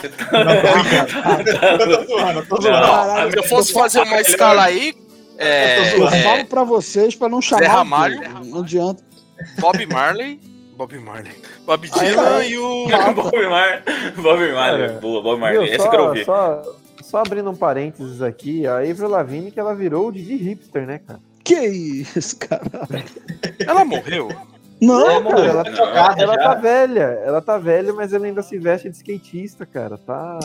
Eu 0.03 1.77
tô 1.77 2.05
zoando, 2.05 2.39
eu 2.39 2.45
tô 2.45 2.61
zoando. 2.61 2.81
Caralho, 2.81 3.31
Se 3.31 3.37
eu 3.37 3.43
fosse 3.43 3.71
fazer 3.71 4.01
uma 4.01 4.19
escala 4.19 4.63
aí, 4.63 4.93
é, 5.37 5.97
Eu 5.97 6.07
é, 6.07 6.23
falo 6.23 6.45
pra 6.45 6.63
vocês 6.63 7.15
pra 7.15 7.29
não 7.29 7.41
chamar. 7.41 7.63
Zé 7.63 7.67
Ramalho. 7.67 8.45
Não 8.45 8.59
adianta. 8.59 9.03
Bob 9.59 9.85
Marley. 9.85 10.39
Bob 10.75 10.97
Marley. 10.99 11.33
Bob 11.65 11.89
Dylan 11.89 12.43
e 12.45 12.57
o. 12.57 12.87
Bob 13.15 13.47
Mar... 13.49 13.83
Bob 14.15 14.51
Marley. 14.53 14.87
Cara, 14.87 14.99
Boa, 15.01 15.21
Bob 15.23 15.39
Marley. 15.39 15.65
Viu, 15.65 15.73
Essa 15.73 15.85
eu 15.85 15.89
quero 15.91 16.03
só, 16.03 16.09
ouvir. 16.09 16.25
só, 16.25 16.63
só 17.01 17.17
abrindo 17.19 17.49
um 17.49 17.55
parênteses 17.55 18.21
aqui, 18.21 18.67
a 18.67 18.77
Avril 18.77 19.09
Lavigne 19.09 19.51
que 19.51 19.59
ela 19.59 19.73
virou 19.73 20.11
de 20.11 20.21
hipster, 20.21 20.85
né, 20.85 20.99
cara? 20.99 21.19
Que 21.43 21.55
isso, 21.65 22.37
cara? 22.37 22.61
Ela 23.65 23.83
morreu? 23.85 24.29
Não, 24.79 25.09
É, 25.09 25.23
cara, 25.23 25.45
ela, 25.45 25.63
tá 25.63 25.71
trocada 25.71 26.21
ela 26.21 26.37
tá 26.37 26.53
velha, 26.53 27.19
ela 27.25 27.41
tá 27.41 27.57
velha, 27.57 27.93
mas 27.93 28.13
ela 28.13 28.27
ainda 28.27 28.43
se 28.43 28.59
veste 28.59 28.87
de 28.89 28.97
skatista, 28.97 29.65
cara. 29.65 29.97
Tá. 29.97 30.37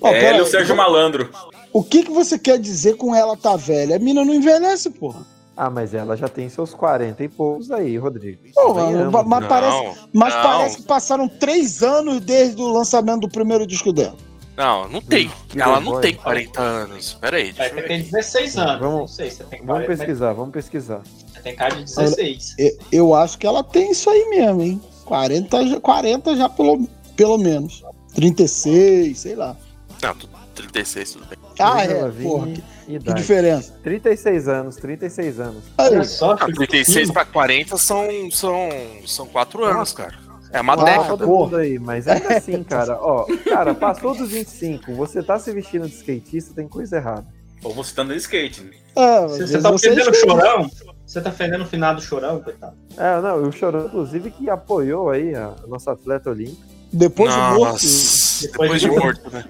Ó, 0.00 0.08
É, 0.08 0.12
pera 0.20 0.28
ele 0.30 0.38
e 0.38 0.42
o 0.42 0.46
Sérgio 0.46 0.76
Malandro. 0.76 1.30
O 1.72 1.82
que, 1.82 2.02
que 2.02 2.10
você 2.10 2.38
quer 2.38 2.58
dizer 2.58 2.96
com 2.98 3.14
ela 3.14 3.34
tá 3.34 3.56
velha? 3.56 3.96
A 3.96 3.98
mina 3.98 4.22
não 4.26 4.34
envelhece, 4.34 4.90
porra. 4.90 5.22
Ah, 5.56 5.68
mas 5.68 5.92
ela 5.92 6.16
já 6.16 6.28
tem 6.28 6.48
seus 6.48 6.72
40 6.72 7.22
e 7.24 7.28
poucos 7.28 7.70
aí, 7.70 7.96
Rodrigo. 7.98 8.38
Pô, 8.54 8.68
Convenhamos, 8.74 9.12
mano, 9.12 9.28
mas 9.28 9.40
né? 9.42 9.48
parece, 9.48 9.98
mas 10.12 10.34
não. 10.34 10.42
parece 10.42 10.76
que 10.78 10.82
passaram 10.84 11.28
três 11.28 11.82
anos 11.82 12.20
desde 12.20 12.60
o 12.60 12.68
lançamento 12.72 13.20
do 13.22 13.28
primeiro 13.28 13.66
disco 13.66 13.92
dela. 13.92 14.14
Não, 14.56 14.88
não 14.88 15.00
tem. 15.00 15.30
Que 15.48 15.60
Ela 15.60 15.74
não 15.80 15.92
vergonha. 15.92 16.00
tem 16.02 16.14
40 16.14 16.60
anos. 16.60 17.14
Pera 17.20 17.36
aí, 17.36 17.48
É, 17.50 17.52
deixa 17.52 17.64
eu 17.64 17.68
você 17.74 17.80
ver. 17.82 17.88
tem 17.88 18.02
16 18.02 18.56
anos. 18.58 18.80
Vamos- 18.80 19.00
não 19.00 19.06
sei, 19.08 19.30
você 19.30 19.44
tem 19.44 19.58
Vamos 19.60 19.84
40, 19.84 19.96
pesquisar, 19.96 20.32
vamos 20.32 20.52
pesquisar. 20.52 21.00
Você 21.32 21.40
tem 21.42 21.54
cara 21.56 21.74
de 21.74 21.84
16. 21.84 22.54
Eu, 22.58 22.78
eu 22.92 23.14
acho 23.14 23.38
que 23.38 23.46
ela 23.46 23.62
tem 23.64 23.90
isso 23.92 24.08
aí 24.10 24.28
mesmo, 24.30 24.62
hein? 24.62 24.80
40, 25.04 25.66
já- 25.66 25.80
40 25.80 26.36
já 26.36 26.48
pelo, 26.48 26.86
pelo 27.16 27.38
menos. 27.38 27.82
36, 28.14 29.18
sei 29.18 29.34
lá. 29.34 29.56
Não, 30.02 30.14
tu- 30.14 30.28
36, 30.54 31.12
tudo 31.12 31.26
bem. 31.26 31.38
Ah, 31.58 31.82
é, 31.84 32.08
porra. 32.10 32.46
Que, 32.48 32.62
que 32.84 32.94
idade. 32.94 33.20
diferença. 33.20 33.74
36 33.82 34.48
anos, 34.48 34.76
36 34.76 35.40
anos. 35.40 35.64
Aí, 35.78 35.88
Olha 35.88 36.04
só, 36.04 36.32
Ah, 36.32 36.46
36 36.46 37.10
pra 37.10 37.24
40 37.24 37.76
são, 37.76 38.06
são, 38.30 38.68
são 39.06 39.26
4 39.26 39.64
anos, 39.64 39.92
cara. 39.92 40.14
É 40.52 40.60
uma 40.60 40.74
Ah, 40.74 40.84
década. 40.84 41.24
todo 41.24 41.56
aí, 41.56 41.78
mas 41.78 42.06
ainda 42.06 42.36
assim, 42.36 42.62
cara, 42.62 42.98
ó, 43.00 43.24
cara, 43.48 43.74
passou 43.74 44.14
dos 44.14 44.30
25, 44.30 44.92
você 44.94 45.22
tá 45.22 45.38
se 45.38 45.50
vestindo 45.52 45.88
de 45.88 45.94
skatista, 45.94 46.54
tem 46.54 46.68
coisa 46.68 46.96
errada. 46.96 47.26
Ou 47.64 47.72
você 47.72 47.94
tá 47.94 48.02
de 48.04 48.16
skate. 48.16 48.70
é, 48.94 49.18
às 49.18 49.30
Você, 49.32 49.46
você 49.46 49.60
tá 49.62 49.70
você 49.70 49.86
ofendendo 49.88 50.10
o 50.10 50.14
chorão? 50.14 50.70
Você 51.06 51.20
tá 51.20 51.30
ofendendo 51.30 51.64
o 51.64 51.66
finado 51.66 52.00
chorão, 52.02 52.40
coitado? 52.40 52.74
É, 52.96 53.20
não, 53.20 53.42
o 53.48 53.52
Chorão, 53.52 53.86
inclusive, 53.86 54.30
que 54.30 54.50
apoiou 54.50 55.10
aí 55.10 55.34
a 55.34 55.54
nossa 55.68 55.92
atleta 55.92 56.30
olímpica. 56.30 56.66
Depois 56.92 57.32
de 57.32 57.38
morto. 57.38 57.60
Nossa, 57.72 58.46
depois 58.48 58.80
de 58.80 58.88
morto, 58.90 59.30
né? 59.30 59.44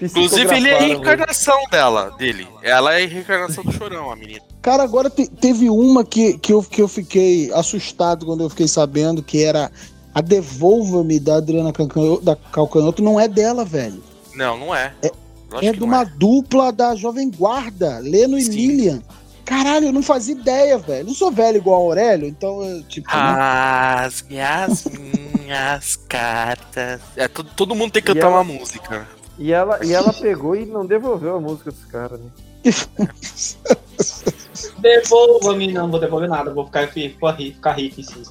Inclusive, 0.00 0.54
ele 0.54 0.68
é 0.68 0.76
a 0.76 0.80
reencarnação 0.80 1.62
dela, 1.70 2.14
dele. 2.18 2.46
Ela 2.62 2.98
é 2.98 3.04
a 3.04 3.08
reencarnação 3.08 3.64
do 3.64 3.72
chorão, 3.72 4.10
a 4.10 4.16
menina. 4.16 4.40
Cara, 4.60 4.82
agora 4.82 5.08
te- 5.08 5.28
teve 5.28 5.70
uma 5.70 6.04
que, 6.04 6.36
que, 6.38 6.52
eu, 6.52 6.62
que 6.62 6.82
eu 6.82 6.88
fiquei 6.88 7.50
assustado 7.52 8.26
quando 8.26 8.42
eu 8.42 8.50
fiquei 8.50 8.68
sabendo 8.68 9.22
que 9.22 9.42
era 9.44 9.70
a 10.14 10.20
Devolva-me 10.20 11.18
da 11.20 11.36
Adriana 11.36 11.72
Calcanhoto, 11.72 12.24
da 12.24 12.36
Calcanhoto. 12.36 13.02
Não 13.02 13.18
é 13.20 13.28
dela, 13.28 13.64
velho. 13.64 14.02
Não, 14.34 14.58
não 14.58 14.74
é. 14.74 14.92
É- 15.02 15.12
é 15.62 15.72
de 15.72 15.82
uma 15.82 16.02
dupla 16.04 16.72
da 16.72 16.94
Jovem 16.96 17.30
Guarda, 17.30 17.98
Leno 18.00 18.36
e 18.36 18.42
Sim. 18.42 18.50
Lilian. 18.50 19.02
Caralho, 19.44 19.86
eu 19.86 19.92
não 19.92 20.02
fazia 20.02 20.34
ideia, 20.34 20.76
velho. 20.76 21.06
Não 21.06 21.14
sou 21.14 21.30
velho 21.30 21.58
igual 21.58 21.80
o 21.80 21.86
Aurélio, 21.86 22.26
então, 22.26 22.62
eu, 22.64 22.82
tipo. 22.82 23.08
né? 23.08 23.22
As 23.22 24.22
minhas 24.28 25.94
cartas. 26.08 27.00
É, 27.16 27.28
todo, 27.28 27.48
todo 27.54 27.74
mundo 27.74 27.92
tem 27.92 28.02
que 28.02 28.12
cantar 28.12 28.26
ela- 28.26 28.38
uma 28.38 28.44
música. 28.44 29.06
E 29.38 29.52
ela, 29.52 29.84
e 29.84 29.92
ela 29.92 30.12
pegou 30.12 30.56
e 30.56 30.64
não 30.64 30.86
devolveu 30.86 31.36
a 31.36 31.40
música 31.40 31.70
dos 31.70 31.84
caras, 31.84 32.18
né? 32.18 32.30
Devolva-me, 34.78 35.72
não 35.72 35.90
vou 35.90 36.00
devolver 36.00 36.28
nada, 36.28 36.52
vou 36.52 36.64
ficar, 36.66 36.88
ficar 36.88 37.32
rico, 37.32 37.54
ficar 37.56 37.72
rico 37.72 38.00
em 38.00 38.04
si. 38.04 38.22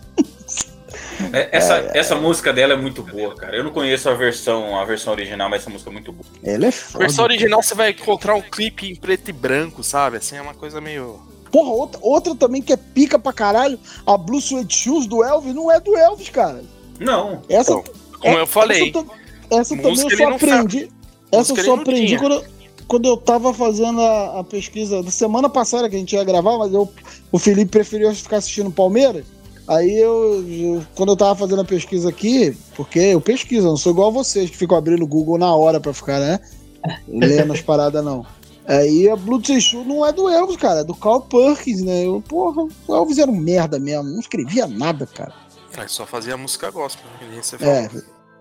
É, 1.31 1.49
Essa, 1.51 1.75
essa 1.93 2.15
música 2.15 2.51
dela 2.51 2.73
é 2.73 2.77
muito 2.77 3.01
boa, 3.03 3.35
cara. 3.35 3.55
Eu 3.55 3.63
não 3.63 3.71
conheço 3.71 4.09
a 4.09 4.13
versão, 4.13 4.77
a 4.77 4.83
versão 4.85 5.13
original, 5.13 5.49
mas 5.49 5.61
essa 5.61 5.69
música 5.69 5.89
é 5.89 5.93
muito 5.93 6.11
boa. 6.11 6.25
Ela 6.43 6.65
é 6.65 6.69
A 6.69 6.71
foda. 6.71 6.99
versão 7.05 7.23
original 7.25 7.61
você 7.63 7.73
vai 7.75 7.91
encontrar 7.91 8.35
um 8.35 8.41
clipe 8.41 8.89
em 8.91 8.95
preto 8.95 9.29
e 9.29 9.33
branco, 9.33 9.83
sabe? 9.83 10.17
Assim, 10.17 10.35
é 10.37 10.41
uma 10.41 10.53
coisa 10.53 10.81
meio. 10.81 11.19
Porra, 11.51 11.69
outra, 11.69 11.99
outra 12.03 12.35
também 12.35 12.61
que 12.61 12.73
é 12.73 12.77
pica 12.77 13.17
pra 13.17 13.31
caralho, 13.31 13.79
a 14.05 14.17
Blue 14.17 14.41
Suede 14.41 14.75
Shoes 14.75 15.05
do 15.07 15.23
Elvis, 15.23 15.53
não 15.53 15.71
é 15.71 15.79
do 15.79 15.95
Elvis, 15.95 16.29
cara. 16.29 16.61
Não. 16.99 17.41
Essa, 17.47 17.71
Então, 17.71 17.83
Como 18.19 18.37
eu 18.37 18.47
falei, 18.47 18.89
Essa, 18.89 19.05
essa 19.51 19.75
também 19.77 20.09
eu 20.09 20.17
só 20.17 20.29
aprendi. 20.29 20.91
Essa 21.31 21.51
eu 21.51 21.55
só 21.65 21.75
aprendi 21.81 22.17
quando 22.19 22.33
eu, 22.35 22.43
quando 22.87 23.05
eu 23.07 23.17
tava 23.17 23.53
fazendo 23.53 24.01
a, 24.01 24.39
a 24.39 24.43
pesquisa 24.43 25.01
da 25.03 25.11
semana 25.11 25.49
passada 25.49 25.89
que 25.89 25.95
a 25.95 25.99
gente 25.99 26.15
ia 26.15 26.23
gravar, 26.23 26.57
mas 26.57 26.71
eu, 26.73 26.91
o 27.31 27.39
Felipe 27.39 27.71
preferiu 27.71 28.13
ficar 28.13 28.37
assistindo 28.37 28.71
Palmeiras. 28.71 29.25
Aí 29.67 29.97
eu, 29.97 30.47
eu- 30.47 30.85
quando 30.95 31.09
eu 31.09 31.17
tava 31.17 31.35
fazendo 31.35 31.61
a 31.61 31.65
pesquisa 31.65 32.09
aqui, 32.09 32.55
porque 32.75 32.99
eu 32.99 33.19
pesquiso, 33.19 33.65
eu 33.65 33.71
não 33.71 33.77
sou 33.77 33.91
igual 33.91 34.09
a 34.09 34.11
vocês 34.13 34.49
que 34.49 34.55
ficam 34.57 34.77
abrindo 34.77 35.03
o 35.03 35.07
Google 35.07 35.37
na 35.39 35.53
hora 35.55 35.79
pra 35.79 35.91
ficar, 35.93 36.19
né? 36.19 36.39
Lendo 37.07 37.51
as 37.53 37.61
paradas, 37.61 38.03
não. 38.05 38.23
Aí 38.67 39.07
a 39.09 39.15
Blue 39.15 39.41
Shoe 39.43 39.83
não 39.85 40.05
é 40.05 40.11
do 40.11 40.27
Elvis, 40.29 40.57
cara, 40.57 40.79
é 40.81 40.83
do 40.83 40.95
Carl 40.95 41.21
Perkins, 41.21 41.81
né? 41.81 42.05
Eu, 42.05 42.21
porra, 42.27 42.67
o 42.87 42.95
Elvis 42.95 43.17
era 43.19 43.29
um 43.29 43.35
merda 43.35 43.79
mesmo, 43.79 44.03
não 44.03 44.19
escrevia 44.19 44.65
nada, 44.67 45.05
cara. 45.07 45.33
ah, 45.77 45.87
só 45.87 46.05
fazia 46.05 46.35
música 46.37 46.69
gospel, 46.71 47.05
que 47.19 47.25
nem 47.25 47.41
você 47.41 47.57
falou. 47.57 47.73
É, 47.73 47.89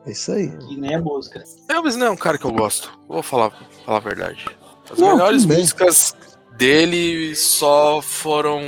é 0.06 0.10
isso 0.12 0.32
aí. 0.32 0.52
E 0.70 0.76
nem 0.76 0.94
a 0.94 1.00
música. 1.00 1.42
Elvis 1.68 1.96
não 1.96 2.06
é 2.06 2.10
um 2.10 2.16
cara 2.16 2.36
que 2.38 2.44
eu 2.44 2.52
gosto. 2.52 2.90
Vou 3.08 3.22
falar, 3.22 3.50
falar 3.84 3.98
a 3.98 4.00
verdade. 4.00 4.44
As 4.90 4.98
Não, 4.98 5.12
melhores 5.16 5.44
músicas 5.46 6.14
dele 6.56 7.34
só 7.34 8.00
foram. 8.02 8.60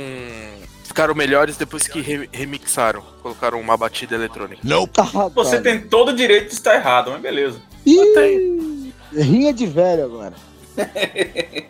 Ficaram 0.83 1.13
melhores 1.13 1.57
depois 1.57 1.87
que 1.87 2.01
re- 2.01 2.29
remixaram. 2.31 3.03
Colocaram 3.21 3.59
uma 3.59 3.77
batida 3.77 4.15
eletrônica. 4.15 4.61
Ah, 4.97 5.27
Você 5.35 5.51
cara. 5.51 5.63
tem 5.63 5.81
todo 5.87 6.09
o 6.09 6.15
direito 6.15 6.47
de 6.47 6.53
estar 6.53 6.73
errado, 6.75 7.11
mas 7.11 7.21
beleza. 7.21 7.59
Ih, 7.85 8.91
rinha 9.13 9.53
de 9.53 9.67
velho 9.67 10.05
agora. 10.05 10.33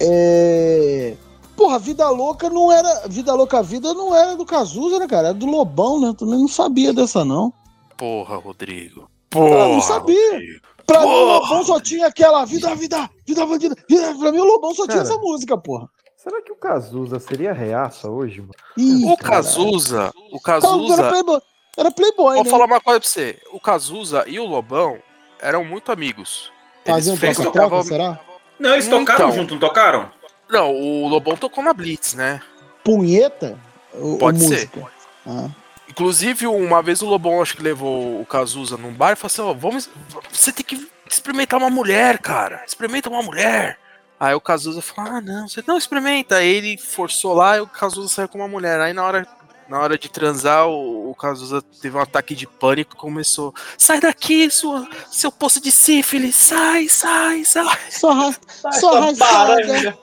é... 0.00 1.14
Porra, 1.56 1.78
Vida 1.78 2.08
Louca 2.10 2.50
não 2.50 2.70
era. 2.70 3.08
Vida 3.08 3.32
Louca 3.34 3.62
Vida 3.62 3.94
não 3.94 4.14
era 4.14 4.36
do 4.36 4.44
Cazuza, 4.44 4.98
né, 4.98 5.06
cara? 5.06 5.28
Era 5.28 5.34
do 5.34 5.46
Lobão, 5.46 5.98
né? 6.00 6.14
Também 6.16 6.38
não 6.38 6.48
sabia 6.48 6.92
dessa, 6.92 7.24
não. 7.24 7.52
Porra, 7.96 8.36
Rodrigo. 8.36 9.08
Ah, 9.34 9.38
não 9.38 9.46
Porra, 9.48 9.80
sabia. 9.82 10.32
Rodrigo. 10.32 10.60
Pra 10.86 11.00
mim, 11.00 11.06
o 11.06 11.08
Porra. 11.10 11.24
Lobão 11.40 11.64
só 11.64 11.80
tinha 11.80 12.06
aquela 12.06 12.44
vida, 12.44 12.74
vida, 12.74 13.10
vida 13.26 13.44
bandida. 13.46 13.74
Vida... 13.88 14.14
Pra 14.18 14.30
mim, 14.32 14.38
o 14.38 14.44
Lobão 14.44 14.72
só 14.74 14.84
tinha 14.84 14.98
Cara. 14.98 15.08
essa 15.08 15.18
música, 15.18 15.56
porra. 15.58 15.88
Será 16.16 16.40
que 16.42 16.52
o 16.52 16.56
Cazuza 16.56 17.18
seria 17.20 17.52
reaça 17.52 18.08
hoje, 18.08 18.40
mano? 18.40 18.52
Ih, 18.76 19.04
O 19.04 19.16
caralho. 19.16 19.44
Cazuza, 19.44 20.12
o 20.32 20.40
Cazuza 20.40 20.94
era. 21.02 21.08
Playboy, 21.10 21.40
era 21.76 21.90
Playboy 21.90 22.34
Vou 22.36 22.44
né? 22.44 22.50
falar 22.50 22.64
uma 22.66 22.80
coisa 22.80 23.00
pra 23.00 23.08
você. 23.08 23.38
O 23.52 23.60
Cazuza 23.60 24.24
e 24.26 24.38
o 24.38 24.46
Lobão 24.46 24.98
eram 25.40 25.64
muito 25.64 25.90
amigos. 25.92 26.50
Um 26.86 27.16
fez- 27.16 27.36
troca-troca, 27.36 27.52
tocavam- 27.52 27.82
será? 27.82 28.20
Não, 28.58 28.72
eles 28.72 28.88
tocaram 28.88 29.26
Então. 29.26 29.32
junto, 29.36 29.54
não 29.54 29.60
tocaram? 29.60 30.10
Não, 30.48 30.72
o 30.72 31.08
Lobão 31.08 31.36
tocou 31.36 31.62
na 31.62 31.72
Blitz, 31.74 32.14
né? 32.14 32.40
Punheta? 32.84 33.58
Ou, 33.94 34.18
Pode 34.18 34.38
ser. 34.40 34.54
música? 34.76 34.86
Ah. 35.26 35.48
Inclusive, 35.96 36.46
uma 36.46 36.82
vez 36.82 37.00
o 37.00 37.06
Lobão 37.06 37.40
acho 37.40 37.56
que 37.56 37.62
levou 37.62 38.20
o 38.20 38.26
Cazuza 38.26 38.76
num 38.76 38.92
bar 38.92 39.12
e 39.12 39.16
falou 39.16 39.26
assim: 39.28 39.40
ó, 39.40 39.54
vamos. 39.54 39.88
Você 40.30 40.52
tem 40.52 40.62
que 40.62 40.86
experimentar 41.08 41.58
uma 41.58 41.70
mulher, 41.70 42.18
cara. 42.18 42.62
Experimenta 42.66 43.08
uma 43.08 43.22
mulher. 43.22 43.78
Aí 44.20 44.34
o 44.34 44.40
Cazuza 44.40 44.82
falou: 44.82 45.12
Ah, 45.12 45.20
não, 45.22 45.48
você 45.48 45.64
não 45.66 45.78
experimenta. 45.78 46.36
Aí 46.36 46.48
ele 46.48 46.76
forçou 46.76 47.32
lá 47.32 47.56
e 47.56 47.60
o 47.60 47.66
Cazuza 47.66 48.08
saiu 48.10 48.28
com 48.28 48.36
uma 48.36 48.46
mulher. 48.46 48.78
Aí 48.78 48.92
na 48.92 49.02
hora 49.04 49.26
Na 49.70 49.80
hora 49.80 49.96
de 49.98 50.10
transar, 50.10 50.68
o, 50.68 51.10
o 51.10 51.14
Cazuza 51.14 51.62
teve 51.80 51.96
um 51.96 52.00
ataque 52.00 52.34
de 52.34 52.46
pânico 52.46 52.94
e 52.94 52.98
começou. 52.98 53.54
Sai 53.78 53.98
daqui, 53.98 54.50
sua, 54.50 54.86
seu 55.10 55.32
poço 55.32 55.62
de 55.62 55.72
sífilis! 55.72 56.36
Sai, 56.36 56.88
sai, 56.88 57.42
sai! 57.44 57.78
Só, 57.90 58.32
só 58.48 58.70
sua 58.72 59.00
rasgada. 59.00 59.56
baranga. 59.56 59.98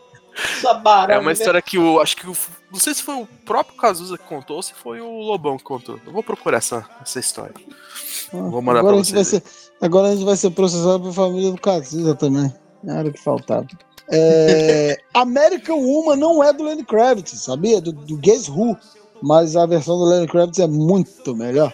Sua 0.60 0.74
baranga. 0.74 1.14
É 1.14 1.20
uma 1.20 1.32
história 1.32 1.62
que 1.62 1.78
o. 1.78 2.02
Acho 2.02 2.18
que 2.18 2.28
o. 2.28 2.36
Não 2.74 2.80
sei 2.80 2.96
se 2.96 3.04
foi 3.04 3.14
o 3.14 3.28
próprio 3.46 3.78
Cazuza 3.78 4.18
que 4.18 4.24
contou 4.24 4.56
ou 4.56 4.64
se 4.64 4.74
foi 4.74 5.00
o 5.00 5.20
Lobão 5.20 5.58
que 5.60 5.64
contou. 5.64 6.00
Eu 6.04 6.12
vou 6.12 6.24
procurar 6.24 6.58
essa, 6.58 6.84
essa 7.04 7.20
história. 7.20 7.54
Vou 8.32 8.64
mandar 8.64 8.80
agora, 8.80 8.96
pra 8.96 9.04
vocês. 9.04 9.28
ser, 9.28 9.44
agora 9.80 10.08
a 10.08 10.12
gente 10.16 10.26
vai 10.26 10.36
ser 10.36 10.50
processado 10.50 11.02
pela 11.02 11.14
família 11.14 11.52
do 11.52 11.62
Cazuza 11.62 12.16
também. 12.16 12.52
Era 12.84 13.08
o 13.08 13.14
que 13.14 13.22
faltava. 13.22 13.68
É, 14.10 14.98
American 15.14 15.78
Woman 15.78 16.16
não 16.16 16.44
é 16.44 16.52
do 16.52 16.64
Lenny 16.64 16.84
Kravitz, 16.84 17.40
sabia? 17.44 17.80
Do, 17.80 17.92
do 17.92 18.18
Guess 18.18 18.50
Who. 18.50 18.76
Mas 19.22 19.56
a 19.56 19.68
versão 19.68 20.00
do 20.00 20.06
Lenny 20.06 20.28
Kravitz 20.28 20.58
é 20.58 20.68
muito 20.68 21.36
melhor. 21.36 21.72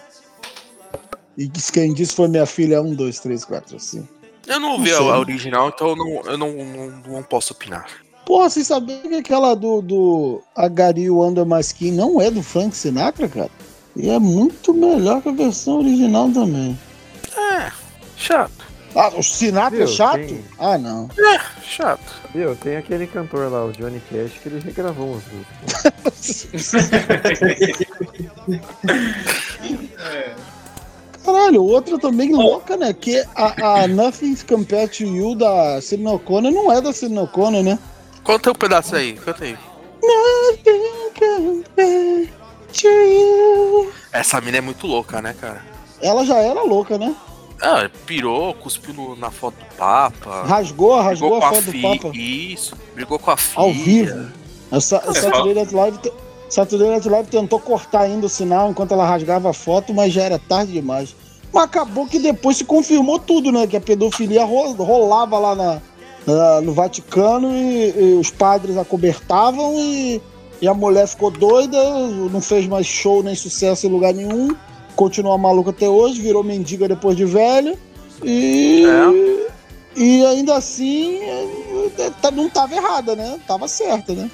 E 1.38 1.48
quem 1.48 1.94
disse 1.94 2.14
foi 2.14 2.28
minha 2.28 2.46
filha 2.46 2.82
1, 2.82 2.94
2, 2.94 3.20
3, 3.22 3.46
4, 3.46 3.80
5. 3.80 4.08
Eu 4.48 4.60
não 4.60 4.74
ouvi 4.74 4.92
a, 4.92 4.98
a 4.98 5.20
original, 5.20 5.70
então 5.70 5.90
eu 5.90 5.96
não, 5.96 6.22
eu 6.26 6.38
não, 6.38 6.52
não, 6.52 7.14
não 7.14 7.24
posso 7.24 7.54
opinar. 7.54 7.88
Porra, 8.30 8.48
vocês 8.48 8.68
sabiam 8.68 9.00
que 9.02 9.16
aquela 9.16 9.56
do, 9.56 9.82
do 9.82 10.42
Agario 10.56 11.20
Under 11.20 11.44
My 11.48 11.62
Skin 11.62 11.94
não 11.94 12.22
é 12.22 12.30
do 12.30 12.44
Frank 12.44 12.78
Sinatra, 12.78 13.28
cara? 13.28 13.50
E 13.96 14.08
é 14.08 14.20
muito 14.20 14.72
melhor 14.72 15.20
que 15.24 15.30
a 15.30 15.32
versão 15.32 15.80
original 15.80 16.30
também. 16.30 16.78
É, 17.36 17.72
chato. 18.16 18.52
Ah, 18.96 19.10
o 19.18 19.24
Sinatra 19.24 19.78
é 19.82 19.86
Viu, 19.86 19.88
chato? 19.96 20.14
tem- 20.20 20.46
Ah, 20.60 20.78
não. 20.78 21.10
É, 21.18 21.40
chato. 21.64 22.22
Viu? 22.32 22.56
Tem 22.58 22.78
aquele 22.78 23.08
cantor 23.08 23.52
lá, 23.52 23.66
o 23.66 23.72
Johnny 23.72 24.00
Cash, 24.12 24.34
que 24.44 24.50
ele 24.50 24.60
regravou 24.60 25.08
umas 25.08 25.24
músicas. 25.34 26.86
Caralho, 31.26 31.64
outra 31.64 31.98
também 32.00 32.32
louca, 32.34 32.78
né? 32.78 32.94
Que 32.94 33.24
a, 33.36 33.82
a 33.84 33.88
Nothing 33.88 34.36
Compared 34.48 34.96
to 34.98 35.04
You 35.04 35.34
da 35.36 35.82
Sidney 35.82 36.14
O'Connor 36.14 36.52
não 36.52 36.72
é 36.72 36.80
da 36.80 36.94
Sidney 36.94 37.24
O'Connor, 37.24 37.64
né? 37.64 37.78
Conta 38.24 38.52
um 38.52 38.56
pedaço 38.56 38.96
aí, 38.96 39.14
canta 39.14 39.44
aí. 39.44 39.58
Essa 44.12 44.40
mina 44.42 44.58
é 44.58 44.62
muito 44.62 44.86
louca, 44.88 45.22
né, 45.22 45.36
cara? 45.40 45.64
Ela 46.02 46.26
já 46.26 46.38
era 46.38 46.62
louca, 46.64 46.98
né? 46.98 47.16
Ah, 47.62 47.90
pirou, 48.06 48.54
cuspiu 48.54 48.94
no- 48.94 49.16
na 49.16 49.30
foto 49.32 49.56
do 49.56 49.76
Papa. 49.76 50.44
Rasgou, 50.46 51.00
rasgou 51.02 51.36
a 51.38 51.42
com 51.42 51.48
foto 51.56 51.66
do 51.66 51.72
fi- 51.72 51.82
Papa. 51.82 52.12
Isso, 52.18 52.76
brigou 52.96 53.20
com 53.20 53.32
a 53.32 53.38
filha. 53.38 53.60
Ao 53.62 53.74
vivo. 53.74 54.32
A 54.72 54.80
Sa- 54.80 55.04
a 55.06 55.14
Saturday 55.14 55.54
Night 55.56 55.74
Live, 55.76 56.00
Saturday 56.50 56.90
Night 56.90 57.10
Live 57.10 57.30
tentou 57.30 57.60
cortar 57.60 58.02
ainda 58.02 58.28
o 58.28 58.30
sinal 58.30 58.70
enquanto 58.70 58.94
ela 58.94 59.06
rasgava 59.06 59.50
a 59.50 59.54
foto, 59.54 59.94
mas 59.94 60.14
já 60.14 60.24
era 60.24 60.40
tarde 60.40 60.72
demais. 60.72 61.16
Mas 61.52 61.64
acabou 61.64 62.06
que 62.08 62.20
depois 62.20 62.58
se 62.58 62.64
confirmou 62.64 63.20
tudo, 63.20 63.52
né? 63.52 63.66
Que 63.68 63.76
a 63.76 63.82
pedofilia 63.82 64.46
ro- 64.46 64.72
rolava 64.74 65.38
lá 65.40 65.56
na, 65.56 65.82
na- 66.26 66.62
no 66.62 66.74
Vaticano 66.74 67.52
e, 67.54 67.90
e 67.98 68.14
os 68.20 68.30
padres 68.30 68.78
acobertavam 68.78 69.76
e, 69.80 70.22
e 70.62 70.68
a 70.68 70.74
mulher 70.74 71.08
ficou 71.08 71.32
doida, 71.32 71.78
não 72.32 72.42
fez 72.42 72.68
mais 72.68 72.86
show 72.86 73.24
nem 73.24 73.36
sucesso 73.36 73.88
em 73.88 73.90
lugar 73.90 74.14
nenhum, 74.14 74.56
continua 74.96 75.38
maluca 75.38 75.70
até 75.72 75.88
hoje, 75.88 76.22
virou 76.22 76.44
mendiga 76.44 76.88
depois 76.88 77.16
de 77.16 77.26
velha 77.26 77.78
e. 78.24 78.84
E 79.96 80.24
ainda 80.26 80.56
assim, 80.56 81.20
é, 81.98 82.10
tá- 82.22 82.32
não 82.32 82.48
tava 82.50 82.76
errada, 82.76 83.16
né? 83.16 83.38
Tava 83.48 83.68
certa, 83.68 84.14
né? 84.14 84.30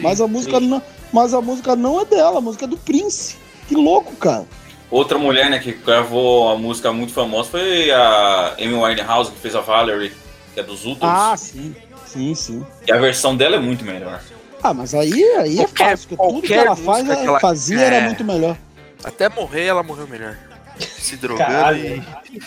mas, 0.00 0.20
a 0.20 0.26
música 0.28 0.60
não, 0.60 0.82
mas 1.12 1.34
a 1.34 1.40
música 1.40 1.74
não 1.74 2.00
é 2.00 2.04
dela, 2.04 2.38
a 2.38 2.40
música 2.40 2.64
é 2.64 2.68
do 2.68 2.76
Prince. 2.76 3.34
Que 3.66 3.74
louco, 3.74 4.14
cara. 4.16 4.44
Outra 4.90 5.18
mulher, 5.18 5.48
né, 5.50 5.58
que 5.58 5.72
gravou 5.72 6.48
a 6.50 6.56
música 6.56 6.92
muito 6.92 7.12
famosa 7.12 7.48
foi 7.50 7.90
a 7.90 8.54
Amy 8.58 8.74
Winehouse, 8.74 9.30
que 9.32 9.38
fez 9.38 9.54
a 9.56 9.60
Valerie, 9.60 10.12
que 10.54 10.60
é 10.60 10.62
dos 10.62 10.84
Utos. 10.86 11.02
Ah, 11.02 11.34
sim. 11.36 11.74
Sim, 12.06 12.34
sim. 12.34 12.66
E 12.86 12.92
a 12.92 12.98
versão 12.98 13.36
dela 13.36 13.56
é 13.56 13.58
muito 13.58 13.84
melhor. 13.84 14.20
Ah, 14.62 14.74
mas 14.74 14.94
aí, 14.94 15.22
aí 15.38 15.60
é 15.60 15.66
fácil, 15.68 16.08
porque 16.08 16.16
tudo 16.16 16.42
que 16.42 16.48
qualquer 16.48 16.66
ela 16.66 16.76
faz, 16.76 17.04
que 17.06 17.26
ela 17.26 17.40
fazia, 17.40 17.80
É. 17.80 17.84
era 17.84 18.06
muito 18.06 18.24
melhor. 18.24 18.56
Até 19.02 19.28
morrer, 19.28 19.64
ela 19.64 19.82
morreu 19.82 20.06
melhor. 20.06 20.36
Se 20.78 21.16
drogando 21.16 21.48
Caralho. 21.50 22.04
e. 22.32 22.40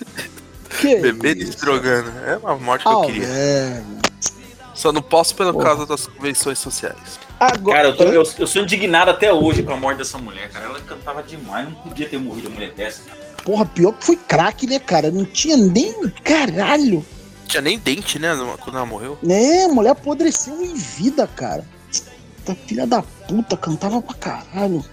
Que 0.79 0.95
Bebendo 1.01 1.41
e 1.43 1.47
se 1.47 1.57
drogando. 1.57 2.11
É 2.25 2.37
uma 2.37 2.55
morte 2.57 2.83
que 2.83 2.89
eu 2.89 3.01
Ah, 3.01 3.05
queria. 3.05 3.83
Só 4.73 4.91
não 4.91 5.01
posso 5.01 5.35
pelo 5.35 5.53
Porra. 5.53 5.65
causa 5.65 5.85
das 5.85 6.07
convenções 6.07 6.57
sociais. 6.59 7.19
Cara, 7.39 7.89
eu, 7.89 7.95
tô- 7.97 8.03
eu- 8.05 8.23
eu 8.39 8.47
sou 8.47 8.61
indignado 8.61 9.11
até 9.11 9.31
hoje 9.31 9.61
com 9.63 9.71
a 9.73 9.77
morte 9.77 9.97
dessa 9.99 10.17
mulher, 10.17 10.49
cara. 10.49 10.65
Ela 10.65 10.79
cantava 10.81 11.21
demais, 11.21 11.65
não 11.67 11.75
podia 11.75 12.07
ter 12.09 12.17
morrido 12.17 12.47
uma 12.47 12.55
mulher 12.55 12.71
dessa. 12.71 13.01
Porra, 13.43 13.65
pior 13.65 13.91
que 13.93 14.05
foi 14.05 14.15
craque, 14.15 14.65
né, 14.65 14.79
cara? 14.79 15.11
Não 15.11 15.25
tinha 15.25 15.57
nem. 15.57 15.93
Caralho. 16.23 17.05
Tinha 17.47 17.61
nem 17.61 17.77
dente, 17.77 18.17
né? 18.19 18.29
Quando 18.61 18.77
ela 18.77 18.85
morreu. 18.85 19.17
A 19.21 19.67
mulher 19.73 19.91
apodreceu 19.91 20.61
em 20.61 20.73
vida, 20.73 21.27
cara. 21.27 21.63
Essa 22.43 22.55
filha 22.55 22.85
da 22.87 23.01
puta 23.27 23.55
cantava 23.55 24.01
pra 24.01 24.15
caralho. 24.15 24.83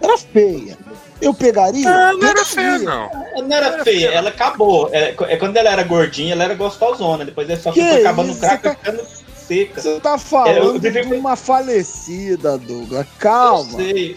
Era 0.00 0.16
feia. 0.18 0.76
Eu 1.20 1.32
pegaria? 1.32 1.88
Ah, 1.88 2.12
não 2.12 2.28
era 2.28 2.44
Pegaria. 2.44 2.44
feia, 2.44 2.78
não. 2.78 3.10
Ela 3.34 3.42
não 3.48 3.56
era 3.56 3.84
feia, 3.84 4.08
ela 4.08 4.28
acabou. 4.30 4.90
É, 4.92 5.14
é 5.28 5.36
quando 5.36 5.56
ela 5.56 5.70
era 5.70 5.82
gordinha, 5.82 6.32
ela 6.34 6.44
era 6.44 6.54
gostosona. 6.54 7.24
Depois 7.24 7.48
é 7.48 7.56
só 7.56 7.72
que 7.72 7.80
foi 7.80 8.00
acabando 8.00 8.30
isso, 8.30 8.40
foi 8.40 8.48
ficando 8.58 9.02
seca. 9.36 9.80
Você 9.80 10.00
tá 10.00 10.10
É, 10.10 10.14
eu 10.14 10.18
falando 10.18 10.78
devia- 10.78 11.04
de 11.06 11.14
uma 11.14 11.36
falecida, 11.36 12.58
Douglas. 12.58 13.06
Calma. 13.18 13.72
Eu 13.72 13.76
sei. 13.86 14.16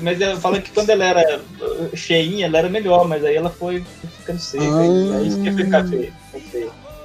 Mas 0.00 0.18
eu 0.20 0.36
falando 0.40 0.62
que 0.62 0.70
quando 0.70 0.88
ela 0.90 1.04
era 1.04 1.40
uh, 1.60 1.96
cheinha, 1.96 2.46
ela 2.46 2.58
era 2.58 2.68
melhor, 2.70 3.06
mas 3.06 3.22
aí 3.24 3.36
ela 3.36 3.50
foi 3.50 3.84
ficando 4.18 4.38
seca. 4.40 4.64
Ah. 4.64 5.18
Aí 5.18 5.28
isso 5.28 5.40
que 5.40 5.46
ia 5.48 5.54
ficar 5.56 5.84
feio. 5.86 6.12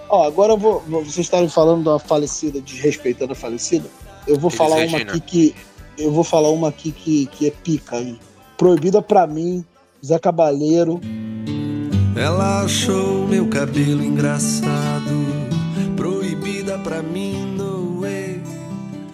Ó, 0.09 0.25
agora 0.25 0.53
eu 0.53 0.57
vou. 0.57 0.81
Vocês 0.87 1.19
estarem 1.19 1.47
falando 1.49 1.83
da 1.83 1.99
falecida, 1.99 2.59
desrespeitando 2.61 3.33
a 3.33 3.35
falecida. 3.35 3.87
Eu 4.27 4.37
vou 4.39 4.49
Elis 4.49 4.57
falar 4.57 4.75
uma 4.75 4.81
Regina. 4.97 5.11
aqui 5.11 5.19
que. 5.21 5.55
Eu 5.97 6.11
vou 6.11 6.23
falar 6.23 6.49
uma 6.49 6.69
aqui 6.69 6.91
que, 6.91 7.25
que 7.27 7.47
é 7.47 7.51
pica 7.51 7.97
aí. 7.97 8.17
Proibida 8.57 9.01
pra 9.01 9.27
mim, 9.27 9.63
Zé 10.05 10.17
Cabaleiro. 10.17 10.99
Ela 12.15 12.63
achou 12.63 13.27
meu 13.27 13.47
cabelo 13.47 14.03
engraçado, 14.03 15.11
proibida 15.95 16.77
pra 16.79 17.01
mim, 17.01 17.45
no 17.55 18.01
way. 18.01 18.41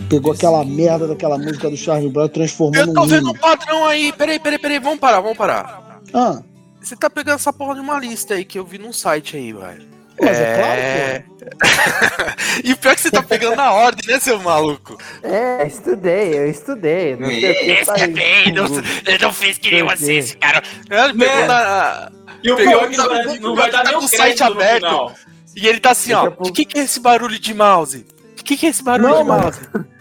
Pegou 0.10 0.32
aquela 0.34 0.64
merda 0.64 1.08
daquela 1.08 1.38
música 1.38 1.70
do 1.70 1.76
Charlie 1.78 2.10
Brown 2.10 2.26
e 2.26 2.30
transformou 2.30 2.80
Eu 2.82 2.94
tô 2.94 3.06
vendo 3.06 3.28
um 3.28 3.32
hino. 3.32 3.40
padrão 3.40 3.86
aí. 3.86 4.14
Peraí, 4.14 4.40
peraí, 4.40 4.60
peraí. 4.60 4.80
Vamos 4.80 5.00
parar, 5.00 5.20
vamos 5.20 5.38
parar. 5.38 6.02
Ah, 6.14 6.42
Você 6.80 6.96
tá 6.96 7.10
pegando 7.10 7.36
essa 7.36 7.52
porra 7.52 7.76
de 7.76 7.82
uma 7.82 8.00
lista 8.00 8.36
aí 8.36 8.46
que 8.46 8.58
eu 8.58 8.66
vi 8.66 8.78
num 8.78 8.94
site 8.94 9.36
aí, 9.36 9.52
velho. 9.52 9.95
Mas 10.20 10.38
é, 10.38 11.24
e 12.64 12.74
o 12.74 12.78
pior 12.78 12.92
é 12.92 12.96
que 12.96 13.02
você 13.02 13.12
tá 13.12 13.22
pegando 13.22 13.56
na 13.56 13.72
ordem, 13.72 14.08
né, 14.08 14.20
seu 14.20 14.40
maluco? 14.40 14.98
É, 15.22 15.68
estudei, 15.68 16.38
eu 16.38 16.50
estudei. 16.50 17.16
Não 17.16 17.30
sei 17.30 17.52
o 17.52 17.56
que 17.56 17.86
tá 17.86 17.94
aí. 17.96 18.52
não, 18.52 18.66
eu 18.66 19.20
não 19.22 19.34
fiz 19.34 19.58
que 19.58 19.72
nem 19.72 19.84
você, 19.84 20.14
esse 20.16 20.38
cara. 20.38 20.64
Ele 20.90 21.14
pegou 21.14 21.46
na. 21.48 22.12
E 22.44 22.52
o 22.52 22.56
pior 22.56 22.86
é 22.86 22.88
que 22.90 22.98
não 22.98 23.36
não 23.50 23.56
vai 23.56 23.72
dar 23.72 23.84
tá 23.84 23.90
nem 23.90 24.00
com 24.00 24.06
o 24.06 24.08
site 24.08 24.44
aberto. 24.44 25.14
E 25.56 25.68
ele 25.68 25.80
tá 25.80 25.92
assim, 25.92 26.12
Daqui 26.12 26.28
ó. 26.28 26.48
O 26.48 26.52
que, 26.52 26.66
que 26.66 26.80
é 26.80 26.84
esse 26.84 27.00
barulho 27.00 27.40
de 27.40 27.54
mouse? 27.54 28.06
O 28.40 28.44
que, 28.44 28.58
que 28.58 28.66
é 28.66 28.70
esse 28.70 28.84
barulho 28.84 29.10
Não, 29.10 29.18
de 29.20 29.24
mouse? 29.30 29.60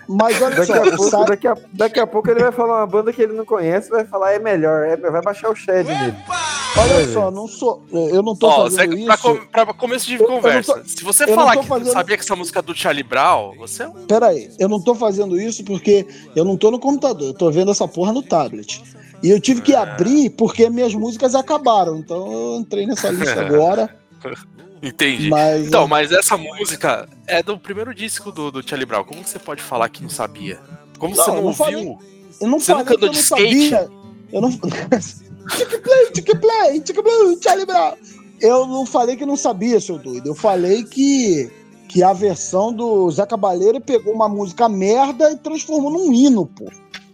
mas 0.09 0.43
olha 0.43 0.57
Daqui 0.57 0.67
só, 0.67 0.75
a, 0.75 0.83
pouco, 0.83 1.11
site- 1.11 1.29
daqui, 1.29 1.49
a, 1.49 1.57
daqui 1.73 2.01
a 2.01 2.07
pouco 2.07 2.31
ele 2.31 2.41
vai 2.41 2.53
falar 2.53 2.79
uma 2.81 2.87
banda 2.87 3.13
que 3.13 3.23
ele 3.23 3.33
não 3.33 3.45
conhece, 3.45 3.89
vai 3.89 4.05
falar 4.05 4.33
é 4.33 4.39
melhor, 4.39 4.85
é, 4.87 4.97
vai 4.97 5.23
baixar 5.23 5.49
o 5.51 5.55
Shed 5.55 5.87
nele. 5.87 6.15
Olha 6.77 7.13
só, 7.13 7.31
não 7.31 7.47
sou. 7.49 7.85
Eu 7.93 8.23
não 8.23 8.35
tô 8.37 8.47
Ó, 8.49 8.65
fazendo 8.65 8.93
Zé, 8.93 8.97
isso. 8.99 9.07
pra, 9.07 9.17
com- 9.19 9.47
pra 9.47 9.67
começo 9.75 10.07
de 10.07 10.15
Eu- 10.15 10.21
eu 10.23 10.29
não 10.29 10.37
conversa, 10.37 10.75
tô- 10.81 10.89
se 10.89 11.05
você 11.05 11.25
eu 11.25 11.29
não 11.29 11.35
falar 11.35 11.57
que 11.57 11.67
fazendo- 11.67 11.87
não 11.87 11.93
sabia 11.93 12.17
que 12.17 12.23
essa 12.23 12.37
música 12.37 12.59
é 12.59 12.63
do 12.63 12.75
Charlie 12.75 13.03
Brown, 13.03 13.55
você 13.57 13.83
é 13.85 13.89
um. 13.89 14.07
Peraí, 14.07 14.51
eu 14.59 14.69
não 14.69 14.81
tô 14.81 14.95
fazendo 14.95 15.39
isso 15.41 15.63
porque 15.65 16.07
eu 16.35 16.45
não 16.45 16.57
tô 16.57 16.71
no 16.71 16.79
computador, 16.79 17.29
eu 17.29 17.35
tô 17.35 17.51
vendo 17.51 17.71
essa 17.71 17.87
porra 17.87 18.13
no 18.13 18.23
tablet. 18.23 18.83
E 19.23 19.31
eu 19.31 19.41
tive 19.41 19.61
Ah. 19.61 19.65
que 19.65 19.75
abrir 19.75 20.31
porque 20.31 20.69
minhas 20.69 20.95
músicas 20.95 21.35
acabaram. 21.35 21.97
Então 21.97 22.31
eu 22.33 22.57
entrei 22.61 22.87
nessa 22.87 23.09
lista 23.11 23.41
agora. 23.41 23.97
Entendi. 24.83 25.31
Mas, 25.31 25.67
então, 25.69 25.85
é- 25.85 25.87
mas 25.87 26.13
essa 26.13 26.37
música 26.37 27.09
é 27.27 27.43
do 27.43 27.59
primeiro 27.59 27.95
disco 27.95 28.31
do, 28.31 28.51
do 28.51 28.67
Charlie 28.69 28.85
Brown. 28.85 29.03
Como 29.05 29.23
que 29.23 29.31
você 29.31 29.39
pode 29.39 29.63
falar 29.63 29.89
que 29.89 30.03
não 30.03 30.11
sabia? 30.11 30.61
Como 30.99 31.15
você 31.15 31.23
Não, 31.23 31.29
não, 31.29 31.37
eu 31.39 31.45
não 31.45 31.55
falei- 31.55 31.77
ouviu? 31.77 31.99
Eu 32.41 32.49
não 32.49 32.59
Você 32.61 32.67
falei 32.73 32.85
nunca 32.85 32.89
que 32.89 32.93
eu 32.93 32.97
andou 32.99 33.07
não 33.09 33.13
de 33.15 33.19
skate? 33.21 33.71
sabia. 33.71 33.91
Eu 34.33 34.41
não. 34.43 34.51
tic 35.57 35.83
play, 35.83 36.11
tic 36.13 36.41
play, 36.41 36.81
tic 36.81 37.03
play, 37.03 37.39
Charlie 37.43 37.67
Brown. 37.67 37.95
Eu 38.41 38.67
não 38.67 38.85
falei 38.85 39.17
que 39.17 39.25
não 39.27 39.37
sabia, 39.37 39.81
seu 39.81 39.99
doido. 39.99 40.27
Eu 40.29 40.35
falei 40.35 40.85
que 40.85 41.51
que 41.89 42.03
a 42.03 42.13
versão 42.13 42.73
do 42.73 43.09
Zé 43.11 43.25
Cabaleiro 43.25 43.81
pegou 43.81 44.13
uma 44.13 44.29
música 44.29 44.69
merda 44.69 45.31
e 45.31 45.37
transformou 45.37 45.91
num 45.93 46.13
hino, 46.13 46.45
pô. 46.45 46.69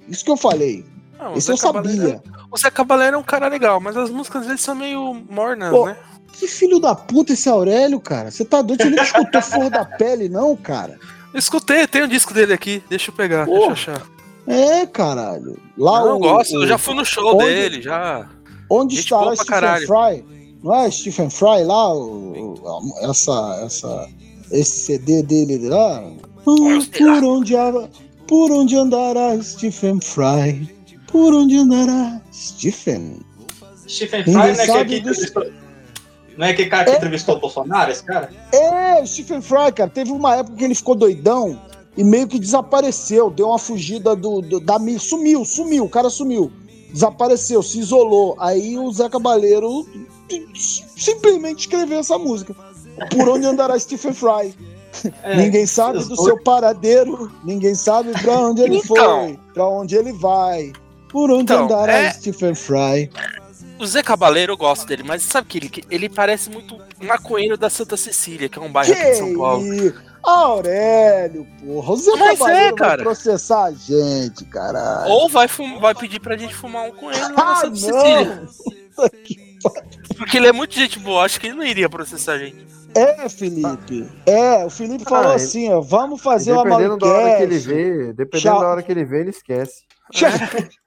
Isso 0.08 0.24
que 0.24 0.30
eu 0.30 0.36
falei. 0.38 0.84
Não, 1.18 1.34
o 1.34 1.38
Isso 1.38 1.48
Zé 1.48 1.52
eu 1.52 1.56
sabia. 1.58 1.82
Cabaleiro- 1.82 2.22
O 2.50 2.56
Zé 2.56 2.70
Cabaleiro 2.70 3.16
é 3.16 3.18
um 3.18 3.22
cara 3.22 3.48
legal, 3.48 3.78
mas 3.78 3.94
as 3.96 4.08
músicas 4.08 4.46
dele 4.46 4.56
são 4.58 4.74
meio 4.74 5.14
mornas, 5.28 5.70
Pô, 5.70 5.84
né? 5.86 5.96
Que 6.32 6.46
filho 6.48 6.80
da 6.80 6.94
puta 6.94 7.34
esse 7.34 7.48
Aurélio, 7.48 8.00
cara. 8.00 8.30
Você 8.30 8.42
tá 8.44 8.62
doido? 8.62 8.82
Você 8.82 8.88
nunca 8.88 9.02
escutou 9.02 9.42
Flor 9.42 9.68
da 9.70 9.84
Pele, 9.84 10.28
não, 10.30 10.56
cara? 10.56 10.98
Eu 11.34 11.38
escutei, 11.38 11.86
tem 11.86 12.04
um 12.04 12.08
disco 12.08 12.32
dele 12.32 12.54
aqui. 12.54 12.82
Deixa 12.88 13.10
eu 13.10 13.14
pegar, 13.14 13.44
Porra. 13.44 13.74
deixa 13.74 13.90
eu 13.90 13.94
achar. 13.96 14.06
É, 14.52 14.86
caralho. 14.86 15.58
Lá 15.78 16.00
Não, 16.00 16.08
eu 16.08 16.16
o- 16.16 16.18
gosto, 16.18 16.56
o- 16.56 16.62
eu 16.62 16.68
já 16.68 16.78
fui 16.78 16.94
no 16.94 17.04
show 17.04 17.34
onde- 17.34 17.44
dele, 17.46 17.82
já. 17.82 18.28
Onde 18.68 18.94
Gente 18.96 19.04
estará 19.04 19.22
boa 19.22 19.34
pra 19.36 19.44
Stephen 19.44 19.60
caralho. 19.60 19.86
Fry? 19.86 20.24
Não 20.62 20.74
é 20.74 20.90
Stephen 20.90 21.30
Fry 21.30 21.64
lá? 21.64 21.94
O, 21.94 22.54
o- 22.62 22.94
essa, 23.10 23.60
essa, 23.64 24.08
esse 24.52 24.70
CD 24.86 25.22
dele 25.22 25.68
lá? 25.68 26.04
Por, 26.44 26.60
onde, 26.60 26.90
por 28.26 28.50
onde 28.52 28.76
andará 28.76 29.40
Stephen 29.42 30.00
Fry? 30.00 30.68
Por 31.10 31.34
onde 31.34 31.56
andará 31.56 32.20
Stephen? 32.32 33.18
Stephen 33.88 34.22
Fry 34.22 34.32
não 34.34 34.42
é 34.44 34.56
que 34.84 35.00
dos- 35.00 35.18
entrevistou. 35.18 35.46
Não 36.38 36.46
é 36.46 36.50
aquele 36.50 36.70
cara 36.70 36.84
que 36.90 36.96
entrevistou 36.96 37.36
o 37.36 37.40
Bolsonaro, 37.40 37.90
esse 37.90 38.04
cara? 38.04 38.30
É, 38.52 39.02
o 39.02 39.06
Stephen 39.06 39.42
Fry, 39.42 39.72
cara. 39.74 39.90
Teve 39.90 40.10
uma 40.12 40.36
época 40.36 40.56
que 40.56 40.64
ele 40.64 40.74
ficou 40.74 40.94
doidão 40.94 41.60
e 41.96 42.04
meio 42.04 42.26
que 42.28 42.38
desapareceu. 42.38 43.30
Deu 43.30 43.48
uma 43.48 43.58
fugida 43.58 44.14
do, 44.16 44.40
do- 44.40 44.60
da 44.60 44.78
mídia. 44.78 45.00
Sumiu, 45.00 45.44
sumiu. 45.44 45.84
O 45.84 45.88
cara 45.88 46.10
sumiu. 46.10 46.50
Desapareceu, 46.92 47.62
se 47.62 47.78
isolou. 47.78 48.36
Aí 48.38 48.76
o 48.78 48.90
Zé 48.92 49.08
Cabaleiro 49.08 49.86
simplesmente 50.96 51.60
escreveu 51.60 51.98
essa 52.00 52.18
música. 52.18 52.54
Por 53.10 53.28
onde 53.28 53.46
andará 53.46 53.78
Stephen 53.78 54.12
Fry? 54.12 54.54
É, 55.22 55.36
ninguém 55.36 55.66
sabe 55.66 56.00
do 56.04 56.16
seu 56.20 56.36
paradeiro, 56.42 57.30
ninguém 57.44 57.74
sabe 57.76 58.10
pra 58.20 58.40
onde 58.40 58.60
ele 58.62 58.76
Então. 58.78 58.96
foi, 59.26 59.38
pra 59.54 59.68
onde 59.68 59.94
ele 59.96 60.12
vai. 60.12 60.72
Por 61.08 61.30
onde 61.30 61.44
Então, 61.44 61.64
andará 61.64 61.92
é- 61.98 62.12
Stephen 62.12 62.54
Fry? 62.54 63.08
O 63.78 63.86
Zé 63.86 64.02
Cabaleiro 64.02 64.52
eu 64.52 64.56
gosto 64.56 64.86
dele, 64.86 65.02
mas 65.04 65.22
sabe 65.22 65.46
que 65.48 65.58
ele, 65.58 65.70
ele 65.90 66.08
parece 66.08 66.50
muito 66.50 66.76
maconheiro 67.00 67.56
da 67.56 67.70
Santa 67.70 67.96
Cecília, 67.96 68.48
que 68.48 68.58
é 68.58 68.62
um 68.62 68.70
bairro 68.70 68.92
aqui 68.92 69.10
de 69.10 69.16
São 69.16 69.34
Paulo. 69.34 69.64
Aurélio, 70.22 71.46
porra. 71.64 71.92
O 71.92 71.96
Zé 71.96 72.10
Mas 72.16 72.38
Cabaleiro 72.38 72.66
é, 72.74 72.78
cara. 72.78 72.96
vai 72.96 73.04
processar 73.04 73.64
a 73.64 73.72
gente, 73.72 74.44
caralho. 74.44 75.10
Ou 75.10 75.28
vai, 75.28 75.46
vai 75.80 75.94
pedir 75.94 76.20
pra 76.20 76.36
gente 76.36 76.54
fumar 76.54 76.88
um 76.88 76.92
com 76.92 77.10
ele 77.10 77.20
lá 77.20 77.28
na 77.30 77.52
Ah, 77.52 77.56
Santa! 77.56 77.76
Cecília. 77.76 78.48
Porque 80.16 80.36
ele 80.36 80.46
é 80.48 80.52
muito 80.52 80.74
gente 80.74 80.98
boa, 80.98 81.24
acho 81.24 81.40
que 81.40 81.46
ele 81.46 81.56
não 81.56 81.64
iria 81.64 81.88
processar 81.88 82.32
a 82.34 82.38
gente. 82.38 82.66
É, 82.94 83.28
Felipe. 83.28 84.06
É, 84.26 84.64
o 84.64 84.70
Felipe 84.70 85.04
falou 85.04 85.30
Ah, 85.30 85.34
ele- 85.36 85.44
assim, 85.44 85.72
ó, 85.72 85.80
vamos 85.80 86.20
fazer 86.20 86.52
uma 86.52 86.64
Dependendo 86.64 86.96
da 86.98 87.06
hora 87.06 87.36
que 87.36 87.42
ele 87.42 87.54
maluquice. 87.58 87.66
vê, 87.68 88.12
dependendo 88.12 88.50
Tchau. 88.52 88.60
da 88.60 88.68
hora 88.68 88.82
que 88.82 88.92
ele 88.92 89.04
vê, 89.04 89.20
ele 89.20 89.30
esquece. 89.30 89.82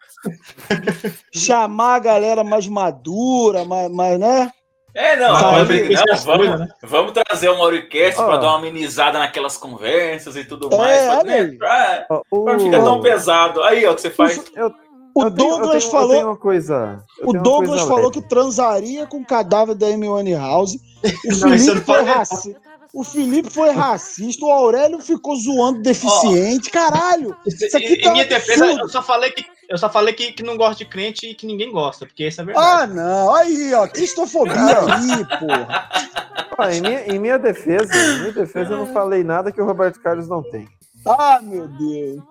Chamar 1.33 1.95
a 1.95 1.99
galera 1.99 2.43
mais 2.43 2.67
madura, 2.67 3.65
mais, 3.65 3.89
mais 3.91 4.19
né? 4.19 4.51
É, 4.95 5.15
não, 5.15 5.33
não, 5.33 5.51
não, 5.51 6.17
vamos, 6.23 6.59
né? 6.59 6.67
vamos 6.83 7.11
trazer 7.13 7.49
o 7.49 7.57
Mauricast 7.57 8.19
Ó. 8.19 8.25
pra 8.27 8.37
dar 8.37 8.47
uma 8.49 8.57
amenizada 8.59 9.17
naquelas 9.17 9.57
conversas 9.57 10.35
e 10.35 10.43
tudo 10.43 10.69
É, 10.73 10.77
mais. 10.77 11.05
pra, 11.07 11.23
né, 11.23 11.47
pra- 11.57 12.05
Ó, 12.09 12.43
pra 12.43 12.53
não 12.53 12.59
ficar 12.65 12.83
tão 12.83 13.01
pesado. 13.01 13.63
Aí, 13.63 13.85
ó, 13.85 13.91
o 13.91 13.95
que 13.95 14.01
você 14.01 14.09
faz. 14.11 14.39
Eu, 14.55 14.71
O 15.15 15.23
eu 15.23 15.29
Douglas 15.31 15.83
tenho- 15.83 15.91
falou- 15.91 16.23
uma 16.25 16.37
coisa. 16.37 17.03
O 17.23 17.33
Douglas 17.33 17.69
coisa 17.81 17.85
falou 17.87 18.09
leve. 18.09 18.21
que 18.21 18.29
transaria 18.29 19.05
com 19.07 19.17
o 19.17 19.25
cadáver 19.25 19.73
da 19.75 19.87
Amy 19.87 20.07
Winehouse. 20.09 20.79
O 21.25 21.35
Felipe 21.35 21.81
foi 21.85 22.01
racista. 22.03 22.61
O 22.93 23.03
Felipe 23.03 23.49
foi 23.49 23.71
racista, 23.71 24.45
o 24.45 24.51
Aurélio 24.51 24.99
ficou 24.99 25.35
zoando 25.35 25.81
deficiente. 25.81 26.69
Caralho! 26.69 27.35
Isso 27.47 27.75
aqui 27.75 27.93
em 27.95 28.01
tá 28.01 28.11
minha 28.11 28.23
um 28.23 28.27
defesa, 28.29 28.65
eu 28.65 28.87
só 28.87 29.01
falei 29.01 29.31
que 29.31 29.43
eu 29.69 29.77
só 29.77 29.89
falei 29.89 30.13
que, 30.13 30.31
que 30.33 30.43
não 30.43 30.57
gosto 30.57 30.79
de 30.79 30.85
crente 30.85 31.27
e 31.29 31.33
que 31.35 31.45
ninguém 31.45 31.71
gosta, 31.71 32.05
porque 32.05 32.27
isso 32.27 32.41
é 32.41 32.45
verdade. 32.45 32.67
Ah, 32.83 32.87
não. 32.87 33.33
Aí, 33.35 33.73
ó. 33.73 33.87
Cristofobia 33.87 34.53
aí, 34.79 35.39
porra. 35.39 35.89
Ó, 36.57 36.69
em, 36.69 36.81
minha, 36.81 37.07
em 37.07 37.19
minha 37.19 37.39
defesa, 37.39 37.93
em 37.95 38.19
minha 38.19 38.31
defesa, 38.33 38.73
eu 38.73 38.77
não 38.77 38.87
falei 38.93 39.23
nada 39.23 39.51
que 39.51 39.61
o 39.61 39.65
Roberto 39.65 39.99
Carlos 40.01 40.27
não 40.27 40.43
tem. 40.43 40.67
Ah, 41.05 41.39
meu 41.41 41.67
Deus. 41.67 42.21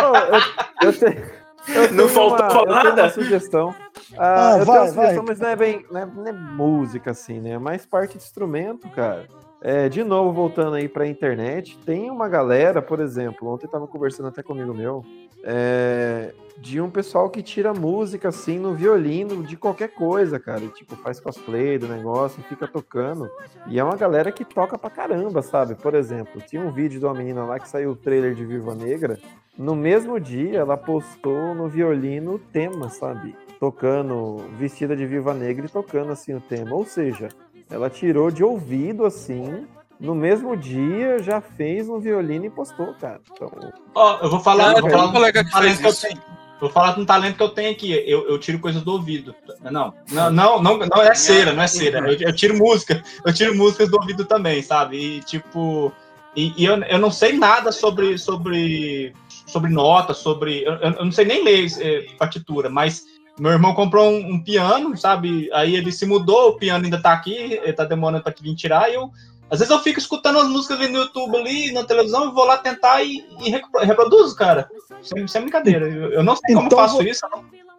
Ó, 0.00 0.16
eu, 0.16 0.88
eu 0.88 0.92
tenho, 0.98 1.30
eu 1.68 1.92
Não 1.94 2.08
faltou 2.08 2.36
uma, 2.38 2.50
falar 2.50 2.60
eu 2.60 2.64
tenho 2.66 2.84
nada? 2.84 3.02
uma 3.04 3.10
sugestão. 3.10 3.74
Ah, 4.18 4.54
Ah, 4.54 4.58
eu 4.58 4.64
vai, 4.64 4.76
tenho 4.78 4.82
uma 4.82 4.92
sugestão, 4.92 5.24
vai. 5.24 5.24
mas 5.28 5.40
não 5.40 5.48
é 5.48 5.56
bem. 5.56 5.86
Não 5.90 6.00
é, 6.00 6.06
não 6.06 6.26
é 6.26 6.32
música, 6.32 7.10
assim, 7.12 7.40
né? 7.40 7.50
É 7.50 7.58
mais 7.58 7.86
parte 7.86 8.18
de 8.18 8.24
instrumento, 8.24 8.88
cara. 8.90 9.26
É, 9.62 9.88
de 9.88 10.04
novo, 10.04 10.32
voltando 10.32 10.74
aí 10.76 10.88
pra 10.88 11.06
internet, 11.08 11.78
tem 11.86 12.10
uma 12.10 12.28
galera, 12.28 12.82
por 12.82 13.00
exemplo, 13.00 13.48
ontem 13.52 13.66
tava 13.66 13.86
conversando 13.86 14.28
até 14.28 14.42
comigo 14.42 14.74
meu, 14.74 15.02
é, 15.46 16.34
de 16.58 16.80
um 16.80 16.90
pessoal 16.90 17.30
que 17.30 17.42
tira 17.42 17.72
música 17.72 18.28
assim 18.28 18.58
no 18.58 18.74
violino 18.74 19.44
de 19.44 19.56
qualquer 19.56 19.88
coisa, 19.88 20.40
cara. 20.40 20.64
E, 20.64 20.68
tipo, 20.68 20.96
faz 20.96 21.20
cosplay 21.20 21.78
do 21.78 21.86
negócio, 21.86 22.42
fica 22.42 22.66
tocando. 22.66 23.30
E 23.68 23.78
é 23.78 23.84
uma 23.84 23.96
galera 23.96 24.32
que 24.32 24.44
toca 24.44 24.76
pra 24.76 24.90
caramba, 24.90 25.42
sabe? 25.42 25.76
Por 25.76 25.94
exemplo, 25.94 26.40
tinha 26.40 26.60
um 26.60 26.72
vídeo 26.72 26.98
de 26.98 27.06
uma 27.06 27.14
menina 27.14 27.44
lá 27.44 27.60
que 27.60 27.68
saiu 27.68 27.92
o 27.92 27.96
trailer 27.96 28.34
de 28.34 28.44
Viva 28.44 28.74
Negra. 28.74 29.18
No 29.56 29.76
mesmo 29.76 30.18
dia, 30.18 30.58
ela 30.58 30.76
postou 30.76 31.54
no 31.54 31.68
violino 31.68 32.34
o 32.34 32.38
tema, 32.38 32.88
sabe? 32.88 33.36
Tocando, 33.60 34.38
vestida 34.58 34.96
de 34.96 35.06
Viva 35.06 35.32
Negra 35.32 35.66
e 35.66 35.68
tocando 35.68 36.10
assim 36.10 36.34
o 36.34 36.40
tema. 36.40 36.74
Ou 36.74 36.84
seja, 36.84 37.28
ela 37.70 37.88
tirou 37.88 38.30
de 38.30 38.42
ouvido 38.42 39.06
assim. 39.06 39.66
No 39.98 40.14
mesmo 40.14 40.56
dia 40.56 41.18
já 41.22 41.40
fez 41.40 41.88
no 41.88 41.98
violino 41.98 42.44
e 42.44 42.50
postou, 42.50 42.94
cara. 42.94 43.20
Então, 43.32 43.50
Ó, 43.94 44.18
eu 44.22 44.30
vou 44.30 44.40
falar, 44.40 44.76
eu 44.76 44.82
vou 44.82 44.90
falar 44.90 45.06
um 45.06 45.12
colega 45.12 45.42
que 45.42 45.48
um 45.48 45.52
talento 45.52 45.68
fez 45.68 45.78
que 45.78 45.86
eu 45.86 45.90
isso. 45.90 46.08
tenho. 46.08 46.36
Vou 46.60 46.70
falar 46.70 46.92
de 46.94 47.00
um 47.00 47.04
talento 47.04 47.36
que 47.36 47.42
eu 47.42 47.48
tenho 47.50 47.70
aqui. 47.70 47.92
Eu, 48.06 48.28
eu 48.28 48.38
tiro 48.38 48.58
coisas 48.58 48.82
do 48.82 48.92
ouvido. 48.92 49.34
Não, 49.62 49.92
não, 50.10 50.30
não, 50.30 50.62
não, 50.62 50.78
não 50.78 51.02
é 51.02 51.14
cera, 51.14 51.52
não 51.52 51.62
é 51.62 51.66
cera. 51.66 51.98
Eu, 52.10 52.18
eu 52.18 52.34
tiro 52.34 52.56
música, 52.56 53.02
eu 53.24 53.32
tiro 53.32 53.54
músicas 53.54 53.90
do 53.90 53.98
ouvido 53.98 54.24
também, 54.24 54.62
sabe? 54.62 54.96
E 54.96 55.20
tipo, 55.20 55.92
e, 56.34 56.52
e 56.56 56.64
eu, 56.64 56.76
eu 56.82 56.98
não 56.98 57.10
sei 57.10 57.32
nada 57.38 57.72
sobre 57.72 58.16
sobre 58.16 59.14
sobre 59.46 59.70
nota, 59.70 60.12
sobre 60.14 60.64
eu, 60.64 60.74
eu 60.74 61.04
não 61.04 61.12
sei 61.12 61.24
nem 61.24 61.44
ler 61.44 61.66
eh, 61.78 62.06
partitura, 62.18 62.68
mas 62.68 63.04
meu 63.38 63.52
irmão 63.52 63.74
comprou 63.74 64.10
um, 64.10 64.34
um 64.34 64.42
piano, 64.42 64.96
sabe? 64.96 65.50
Aí 65.52 65.76
ele 65.76 65.92
se 65.92 66.06
mudou, 66.06 66.50
o 66.50 66.56
piano 66.56 66.84
ainda 66.84 67.00
tá 67.00 67.12
aqui, 67.12 67.34
ele 67.62 67.72
tá 67.72 67.84
demorando 67.84 68.22
pra 68.22 68.34
vir 68.40 68.54
tirar, 68.54 68.90
e 68.90 68.94
eu 68.94 69.10
às 69.50 69.58
vezes 69.60 69.70
eu 69.72 69.78
fico 69.80 69.98
escutando 69.98 70.38
as 70.38 70.48
músicas 70.48 70.78
ali 70.80 70.88
no 70.88 70.98
YouTube 71.00 71.36
ali, 71.36 71.72
na 71.72 71.84
televisão, 71.84 72.28
e 72.28 72.32
vou 72.34 72.44
lá 72.44 72.58
tentar 72.58 73.02
e, 73.02 73.24
e 73.44 73.50
repro- 73.50 73.80
reproduzo, 73.80 74.34
cara. 74.36 74.68
Sem, 75.02 75.26
sem 75.28 75.42
brincadeira. 75.42 75.88
Eu, 75.88 76.12
eu 76.14 76.22
não 76.24 76.34
sei 76.36 76.54
como 76.54 76.66
Então 76.66 76.78
faço 76.78 77.02
isso. 77.02 77.20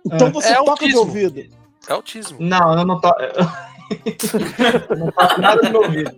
Então 0.06 0.28
É. 0.28 0.32
você 0.32 0.50
É 0.50 0.56
toca 0.56 0.72
autismo. 0.72 0.92
de 0.94 0.98
ouvido. 0.98 1.40
É 1.90 1.94
autismo. 1.94 2.38
Não, 2.40 2.78
eu 2.80 2.86
não 2.86 3.00
tô. 3.02 3.10
eu 4.90 4.96
não 4.98 5.12
faço 5.12 5.42
nada 5.42 5.62
no 5.64 5.70
meu 5.72 5.82
ouvido. 5.84 6.12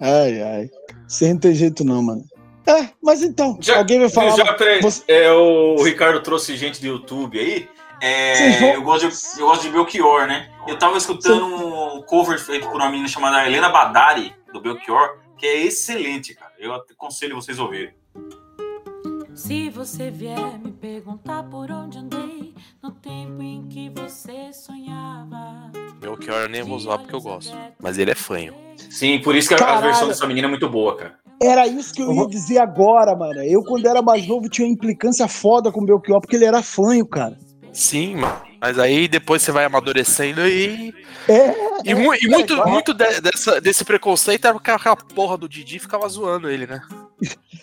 Ai, 0.00 0.42
ai. 0.42 0.70
Você 1.06 1.32
não 1.32 1.38
tem 1.40 1.54
jeito 1.54 1.84
não, 1.84 2.02
mano. 2.02 2.24
É, 2.66 2.88
mas 3.02 3.22
então, 3.22 3.56
Já- 3.60 3.78
alguém 3.78 4.00
vai 4.00 4.08
falar... 4.08 4.30
Já, 4.36 4.52
peraí, 4.54 4.80
Você- 4.82 5.04
é, 5.06 5.30
o 5.32 5.80
Ricardo 5.84 6.20
trouxe 6.20 6.56
gente 6.56 6.80
do 6.80 6.86
YouTube 6.88 7.38
aí. 7.38 7.68
É, 8.00 8.74
eu, 8.74 8.82
gosto 8.82 9.08
de, 9.08 9.40
eu 9.40 9.46
gosto 9.46 9.62
de 9.62 9.70
Belchior, 9.70 10.26
né? 10.26 10.50
Eu 10.66 10.78
tava 10.78 10.96
escutando 10.98 11.46
um 11.46 12.02
cover 12.02 12.38
feito 12.38 12.68
por 12.68 12.76
uma 12.76 12.90
menina 12.90 13.08
chamada 13.08 13.46
Helena 13.46 13.68
Badari, 13.68 14.34
do 14.52 14.60
Belchior, 14.60 15.18
que 15.36 15.46
é 15.46 15.64
excelente, 15.64 16.34
cara. 16.34 16.52
Eu 16.58 16.74
aconselho 16.74 17.34
vocês 17.34 17.58
a 17.58 17.62
ouvirem. 17.62 17.94
Se 19.34 19.68
você 19.68 20.10
vier 20.10 20.58
me 20.58 20.72
perguntar 20.72 21.42
por 21.44 21.70
onde 21.70 21.98
andei 21.98 22.54
no 22.82 22.90
tempo 22.90 23.42
em 23.42 23.66
que 23.68 23.90
você 23.90 24.50
sonhava. 24.52 25.70
Belchior 26.00 26.42
eu 26.42 26.48
nem 26.48 26.62
vou 26.62 26.78
zoar 26.78 26.98
porque 26.98 27.14
eu 27.14 27.20
gosto. 27.20 27.54
Mas 27.78 27.98
ele 27.98 28.12
é 28.12 28.14
fanho. 28.14 28.54
Sim, 28.90 29.20
por 29.20 29.36
isso 29.36 29.48
que 29.48 29.54
a, 29.54 29.58
a 29.58 29.60
Caralho. 29.60 29.82
versão 29.84 30.08
dessa 30.08 30.26
menina 30.26 30.46
é 30.46 30.50
muito 30.50 30.68
boa, 30.68 30.96
cara. 30.96 31.18
Era 31.42 31.66
isso 31.66 31.92
que 31.92 32.00
eu 32.00 32.12
ia 32.14 32.26
dizer 32.26 32.58
agora, 32.58 33.14
mano. 33.14 33.42
Eu, 33.42 33.62
quando 33.62 33.86
era 33.86 34.00
mais 34.00 34.26
novo, 34.26 34.48
tinha 34.48 34.66
uma 34.66 34.72
implicância 34.72 35.28
foda 35.28 35.70
com 35.70 35.82
o 35.82 35.84
Belchior, 35.84 36.20
porque 36.20 36.36
ele 36.36 36.46
era 36.46 36.62
fanho, 36.62 37.06
cara. 37.06 37.36
Sim, 37.76 38.16
mano. 38.16 38.42
Mas 38.60 38.78
aí 38.78 39.06
depois 39.06 39.42
você 39.42 39.52
vai 39.52 39.64
amadurecendo 39.66 40.46
e. 40.48 40.94
É, 41.28 41.54
E, 41.84 41.94
mu- 41.94 42.14
e 42.14 42.26
muito, 42.28 42.56
muito 42.66 42.94
de- 42.94 43.20
dessa- 43.20 43.60
desse 43.60 43.84
preconceito 43.84 44.44
era 44.46 44.54
porque 44.54 44.70
aquela 44.70 44.96
porra 44.96 45.36
do 45.36 45.48
Didi 45.48 45.78
ficava 45.78 46.08
zoando 46.08 46.48
ele, 46.48 46.66
né? 46.66 46.80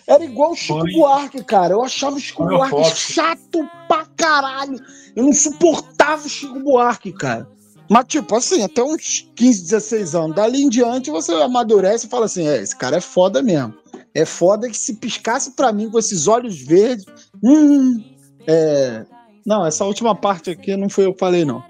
Era 0.06 0.22
igual 0.24 0.52
o 0.52 0.56
Chico 0.56 0.78
Foi. 0.80 0.92
Buarque, 0.92 1.42
cara. 1.44 1.72
Eu 1.74 1.82
achava 1.82 2.16
o 2.16 2.20
Chico 2.20 2.44
Foi 2.44 2.56
Buarque 2.56 2.84
chato 2.96 3.68
pra 3.88 4.06
caralho. 4.16 4.78
Eu 5.16 5.24
não 5.24 5.32
suportava 5.32 6.24
o 6.24 6.28
Chico 6.28 6.60
Buarque, 6.60 7.12
cara. 7.12 7.48
Mas, 7.90 8.04
tipo, 8.06 8.34
assim, 8.36 8.62
até 8.62 8.82
uns 8.82 9.28
15, 9.34 9.62
16 9.62 10.14
anos. 10.14 10.36
Dali 10.36 10.62
em 10.62 10.68
diante, 10.68 11.10
você 11.10 11.32
amadurece 11.34 12.06
e 12.06 12.10
fala 12.10 12.26
assim: 12.26 12.46
é, 12.46 12.62
esse 12.62 12.76
cara 12.76 12.96
é 12.98 13.00
foda 13.00 13.42
mesmo. 13.42 13.74
É 14.14 14.24
foda 14.24 14.68
que 14.70 14.76
se 14.76 14.94
piscasse 14.94 15.50
pra 15.56 15.72
mim 15.72 15.90
com 15.90 15.98
esses 15.98 16.28
olhos 16.28 16.56
verdes. 16.62 17.04
Hum. 17.42 18.02
É. 18.46 19.04
Não, 19.46 19.66
essa 19.66 19.84
última 19.84 20.14
parte 20.14 20.50
aqui 20.50 20.76
não 20.76 20.88
foi 20.88 21.06
eu 21.06 21.12
que 21.12 21.20
falei, 21.20 21.44
não. 21.44 21.62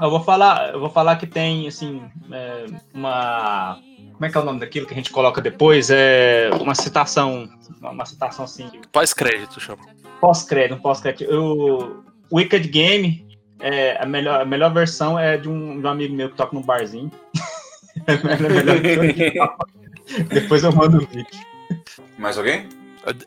Eu 0.00 0.10
vou 0.10 0.20
falar, 0.22 0.72
eu 0.72 0.80
vou 0.80 0.90
falar 0.90 1.16
que 1.16 1.26
tem 1.26 1.66
assim 1.66 2.02
é, 2.32 2.66
uma 2.94 3.78
como 4.20 4.26
é 4.26 4.30
que 4.30 4.36
é 4.36 4.40
o 4.40 4.44
nome 4.44 4.60
daquilo 4.60 4.86
que 4.86 4.92
a 4.92 4.96
gente 4.98 5.10
coloca 5.10 5.40
depois? 5.40 5.88
É 5.90 6.50
uma 6.60 6.74
citação, 6.74 7.48
uma, 7.80 7.90
uma 7.90 8.04
citação 8.04 8.44
assim, 8.44 8.70
Pós-crédito, 8.92 9.58
chama. 9.58 9.82
pós-crédito, 10.20 10.76
um 10.76 10.82
pós-crédito. 10.82 11.24
Eu, 11.24 12.04
Wicked 12.30 12.68
Game, 12.68 13.26
é, 13.60 13.96
a, 13.98 14.04
melhor, 14.04 14.42
a 14.42 14.44
melhor 14.44 14.74
versão 14.74 15.18
é 15.18 15.38
de 15.38 15.48
um, 15.48 15.80
de 15.80 15.86
um 15.86 15.88
amigo 15.88 16.14
meu 16.14 16.28
que 16.28 16.36
toca 16.36 16.54
no 16.54 16.62
barzinho. 16.62 17.10
É 18.06 18.16
melhor 18.48 18.80
que 18.80 18.96
o 18.96 18.98
original. 18.98 19.58
Depois 20.28 20.64
eu 20.64 20.72
mando 20.72 20.98
o 20.98 21.06
vídeo. 21.06 21.26
Mais 22.16 22.38
alguém? 22.38 22.68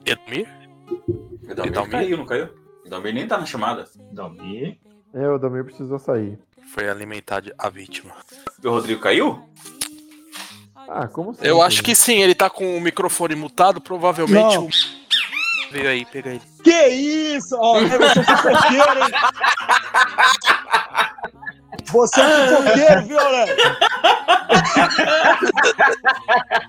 Edmir? 0.06 0.48
O 0.98 1.54
Dalmir 1.54 1.90
caiu, 1.90 2.18
não 2.18 2.26
caiu? 2.26 2.50
O 2.86 2.90
Dalmir 2.90 3.14
nem 3.14 3.28
tá 3.28 3.38
na 3.38 3.46
chamada. 3.46 3.86
Dalmir. 4.12 4.78
É, 5.14 5.28
o 5.30 5.38
Damir 5.38 5.64
precisou 5.64 6.00
sair. 6.00 6.38
Foi 6.74 6.90
alimentar 6.90 7.44
a 7.58 7.70
vítima. 7.70 8.14
O 8.64 8.70
Rodrigo 8.70 9.02
caiu? 9.02 9.48
Ah, 10.88 11.08
como 11.08 11.32
assim? 11.32 11.46
Eu 11.46 11.62
acho 11.62 11.84
que 11.84 11.96
sim, 11.96 12.20
ele 12.22 12.36
tá 12.36 12.50
com 12.50 12.78
o 12.78 12.82
microfone 12.82 13.36
mutado, 13.36 13.80
provavelmente 13.80 14.56
Não. 14.56 14.66
o. 14.68 14.70
Veio 15.72 15.90
aí, 15.90 16.06
pega 16.06 16.32
ele. 16.32 16.42
Que 16.64 16.88
isso? 16.88 17.56
Ó, 17.60 17.80
eu 17.80 17.90
sou 17.90 18.24
fofoqueiro, 18.24 19.00
hein? 19.00 19.12
Você 21.92 22.22
é 22.22 22.48
fofoqueiro, 22.48 23.06
viu, 23.06 23.20
Aurélio? 23.20 23.56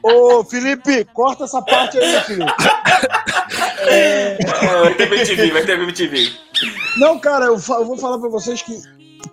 Ô, 0.03 0.45
Felipe, 0.45 1.05
corta 1.12 1.45
essa 1.45 1.62
parte 1.62 1.99
aí, 1.99 2.20
Felipe. 2.23 2.53
É, 3.89 4.39
vai 4.82 4.95
ter 4.95 5.12
MTV, 5.12 5.51
vai 5.51 5.65
ter 5.65 5.78
MTV. 5.78 6.32
Não, 6.99 7.19
cara, 7.19 7.47
eu, 7.47 7.55
eu 7.55 7.85
vou 7.85 7.97
falar 7.97 8.19
pra 8.19 8.28
vocês 8.28 8.62
que 8.62 8.81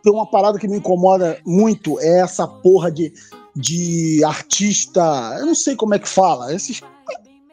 tem 0.03 0.11
uma 0.11 0.25
parada 0.25 0.59
que 0.59 0.67
me 0.67 0.77
incomoda 0.77 1.39
muito, 1.45 1.99
é 1.99 2.21
essa 2.21 2.47
porra 2.47 2.91
de, 2.91 3.13
de 3.55 4.23
artista, 4.23 5.01
eu 5.39 5.45
não 5.45 5.55
sei 5.55 5.75
como 5.75 5.93
é 5.93 5.99
que 5.99 6.09
fala, 6.09 6.53
esses 6.53 6.81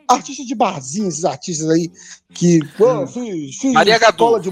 artistas 0.08 0.46
de 0.46 0.54
barzinho, 0.54 1.08
esses 1.08 1.24
artistas 1.24 1.68
aí 1.68 1.90
que, 2.32 2.60
pô, 2.76 3.06
fiz, 3.06 3.56
fiz 3.56 3.72
Maria 3.72 3.98
Gadu. 3.98 4.12
escola 4.12 4.40
de 4.40 4.50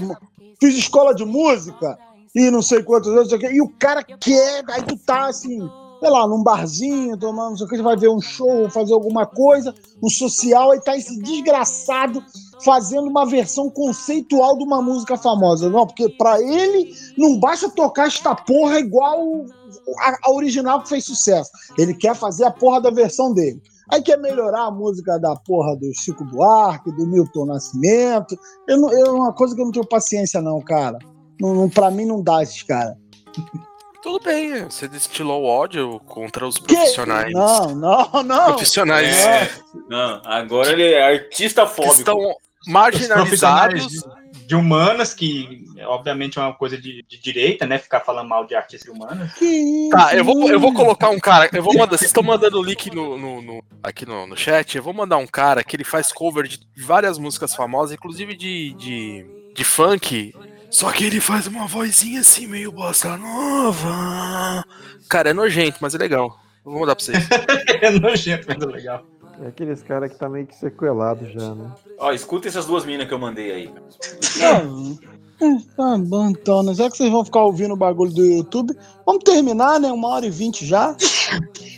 fiz 0.59 0.77
escola 0.77 1.15
de 1.15 1.25
música 1.25 1.97
e 2.37 2.51
não 2.51 2.61
sei 2.61 2.83
quantos 2.83 3.09
anos, 3.09 3.31
não 3.31 3.39
sei 3.39 3.49
o 3.49 3.53
e 3.53 3.61
o 3.61 3.69
cara 3.79 4.03
quer, 4.03 4.63
aí 4.69 4.83
tu 4.83 4.95
tá 4.97 5.27
assim, 5.27 5.59
sei 5.99 6.09
lá, 6.09 6.27
num 6.27 6.43
barzinho, 6.43 7.17
tomando, 7.17 7.49
não 7.49 7.57
sei 7.57 7.65
o 7.65 7.69
que, 7.69 7.81
vai 7.81 7.97
ver 7.97 8.09
um 8.09 8.21
show, 8.21 8.69
fazer 8.69 8.93
alguma 8.93 9.25
coisa, 9.25 9.73
um 10.03 10.09
social, 10.09 10.71
aí 10.71 10.79
tá 10.81 10.95
esse 10.95 11.19
desgraçado 11.19 12.23
fazendo 12.63 13.07
uma 13.07 13.25
versão 13.25 13.71
conceitual 13.71 14.55
de 14.55 14.63
uma 14.63 14.81
música 14.81 15.17
famosa. 15.17 15.69
Não, 15.69 15.87
porque 15.87 16.09
pra 16.09 16.39
ele 16.39 16.93
não 17.17 17.39
basta 17.39 17.69
tocar 17.69 18.07
esta 18.07 18.35
porra 18.35 18.79
igual 18.79 19.45
a, 19.99 20.17
a 20.29 20.31
original 20.31 20.83
que 20.83 20.89
fez 20.89 21.05
sucesso. 21.05 21.49
Ele 21.77 21.93
quer 21.93 22.15
fazer 22.15 22.45
a 22.45 22.51
porra 22.51 22.81
da 22.81 22.91
versão 22.91 23.33
dele. 23.33 23.59
Aí 23.89 24.01
quer 24.01 24.17
melhorar 24.17 24.65
a 24.65 24.71
música 24.71 25.17
da 25.17 25.35
porra 25.35 25.75
do 25.77 25.91
Chico 25.93 26.25
Buarque, 26.25 26.91
do 26.91 27.07
Milton 27.07 27.45
Nascimento. 27.45 28.37
Eu 28.67 28.81
não, 28.81 28.91
eu, 28.91 29.15
uma 29.15 29.33
coisa 29.33 29.55
que 29.55 29.61
eu 29.61 29.65
não 29.65 29.71
tenho 29.71 29.87
paciência, 29.87 30.41
não, 30.41 30.59
cara. 30.61 30.99
Não, 31.39 31.53
não, 31.53 31.69
pra 31.69 31.89
mim 31.91 32.05
não 32.05 32.21
dá 32.21 32.41
esses 32.41 32.63
caras. 32.63 32.95
Tudo 34.01 34.23
bem, 34.23 34.63
você 34.63 34.87
destilou 34.87 35.43
ódio 35.43 35.99
contra 36.05 36.47
os 36.47 36.57
profissionais. 36.59 37.33
Não, 37.33 37.75
não, 37.75 38.23
não. 38.23 38.45
Profissionais 38.53 39.07
É, 39.25 39.49
não, 39.89 40.21
agora 40.23 40.71
ele 40.71 40.83
é 40.83 41.03
artista 41.13 41.65
que 41.65 41.75
fóbico. 41.75 41.95
estão 41.95 42.17
Os 42.19 42.71
marginalizados. 42.71 43.87
de, 43.87 44.47
de 44.47 44.55
humanas, 44.55 45.13
que 45.13 45.65
obviamente 45.87 46.39
é 46.39 46.41
uma 46.41 46.53
coisa 46.53 46.77
de, 46.77 47.03
de 47.07 47.19
direita, 47.21 47.65
né? 47.65 47.77
Ficar 47.77 47.99
falando 47.99 48.29
mal 48.29 48.45
de 48.45 48.55
artista 48.55 48.89
de 48.89 48.97
humanas. 48.97 49.33
Que? 49.33 49.89
Tá, 49.91 50.15
eu 50.15 50.23
vou, 50.23 50.47
eu 50.49 50.59
vou 50.59 50.73
colocar 50.73 51.09
um 51.09 51.19
cara. 51.19 51.49
Eu 51.51 51.61
vou 51.63 51.73
mandar. 51.73 51.97
Vocês 51.97 52.09
estão 52.09 52.23
mandando 52.23 52.59
o 52.59 52.63
link 52.63 52.89
no, 52.93 53.17
no- 53.17 53.41
no- 53.41 53.63
aqui 53.83 54.05
no, 54.05 54.25
no 54.25 54.37
chat. 54.37 54.77
Eu 54.77 54.83
vou 54.83 54.93
mandar 54.93 55.17
um 55.17 55.27
cara 55.27 55.63
que 55.63 55.75
ele 55.75 55.83
faz 55.83 56.13
cover 56.13 56.47
de 56.47 56.59
várias 56.85 57.17
músicas 57.17 57.53
famosas, 57.53 57.93
inclusive 57.93 58.35
de, 58.37 58.73
de, 58.73 59.25
de 59.53 59.63
funk. 59.65 60.33
Só 60.69 60.91
que 60.91 61.05
ele 61.05 61.19
faz 61.19 61.47
uma 61.47 61.65
vozinha 61.65 62.21
assim, 62.21 62.47
meio 62.47 62.71
bossa 62.71 63.17
nova. 63.17 64.63
Cara, 65.09 65.29
é 65.29 65.33
nojento, 65.33 65.77
mas 65.81 65.95
é 65.95 65.97
legal. 65.97 66.39
Vou 66.63 66.79
mandar 66.81 66.95
pra 66.95 67.05
vocês. 67.05 67.27
é 67.81 67.91
nojento, 67.91 68.45
mas 68.47 68.61
é 68.61 68.65
legal. 68.65 69.05
É 69.43 69.47
aqueles 69.47 69.83
caras 69.83 70.11
que 70.11 70.17
tá 70.17 70.27
meio 70.27 70.47
que 70.47 70.55
sequelado 70.55 71.29
já, 71.29 71.53
né? 71.53 71.71
Ó, 71.99 72.11
escuta 72.11 72.47
essas 72.47 72.65
duas 72.65 72.85
minas 72.85 73.07
que 73.07 73.13
eu 73.13 73.19
mandei 73.19 73.51
aí. 73.51 73.73
Não. 74.39 74.97
Tá 75.75 75.97
bom, 75.99 76.29
então, 76.29 76.63
né? 76.63 76.73
Já 76.73 76.89
que 76.89 76.97
vocês 76.97 77.11
vão 77.11 77.23
ficar 77.23 77.43
ouvindo 77.43 77.73
o 77.75 77.77
bagulho 77.77 78.11
do 78.11 78.25
YouTube, 78.25 78.75
vamos 79.05 79.23
terminar, 79.23 79.79
né? 79.79 79.91
Uma 79.91 80.09
hora 80.09 80.25
e 80.25 80.31
vinte 80.31 80.65
já. 80.65 80.95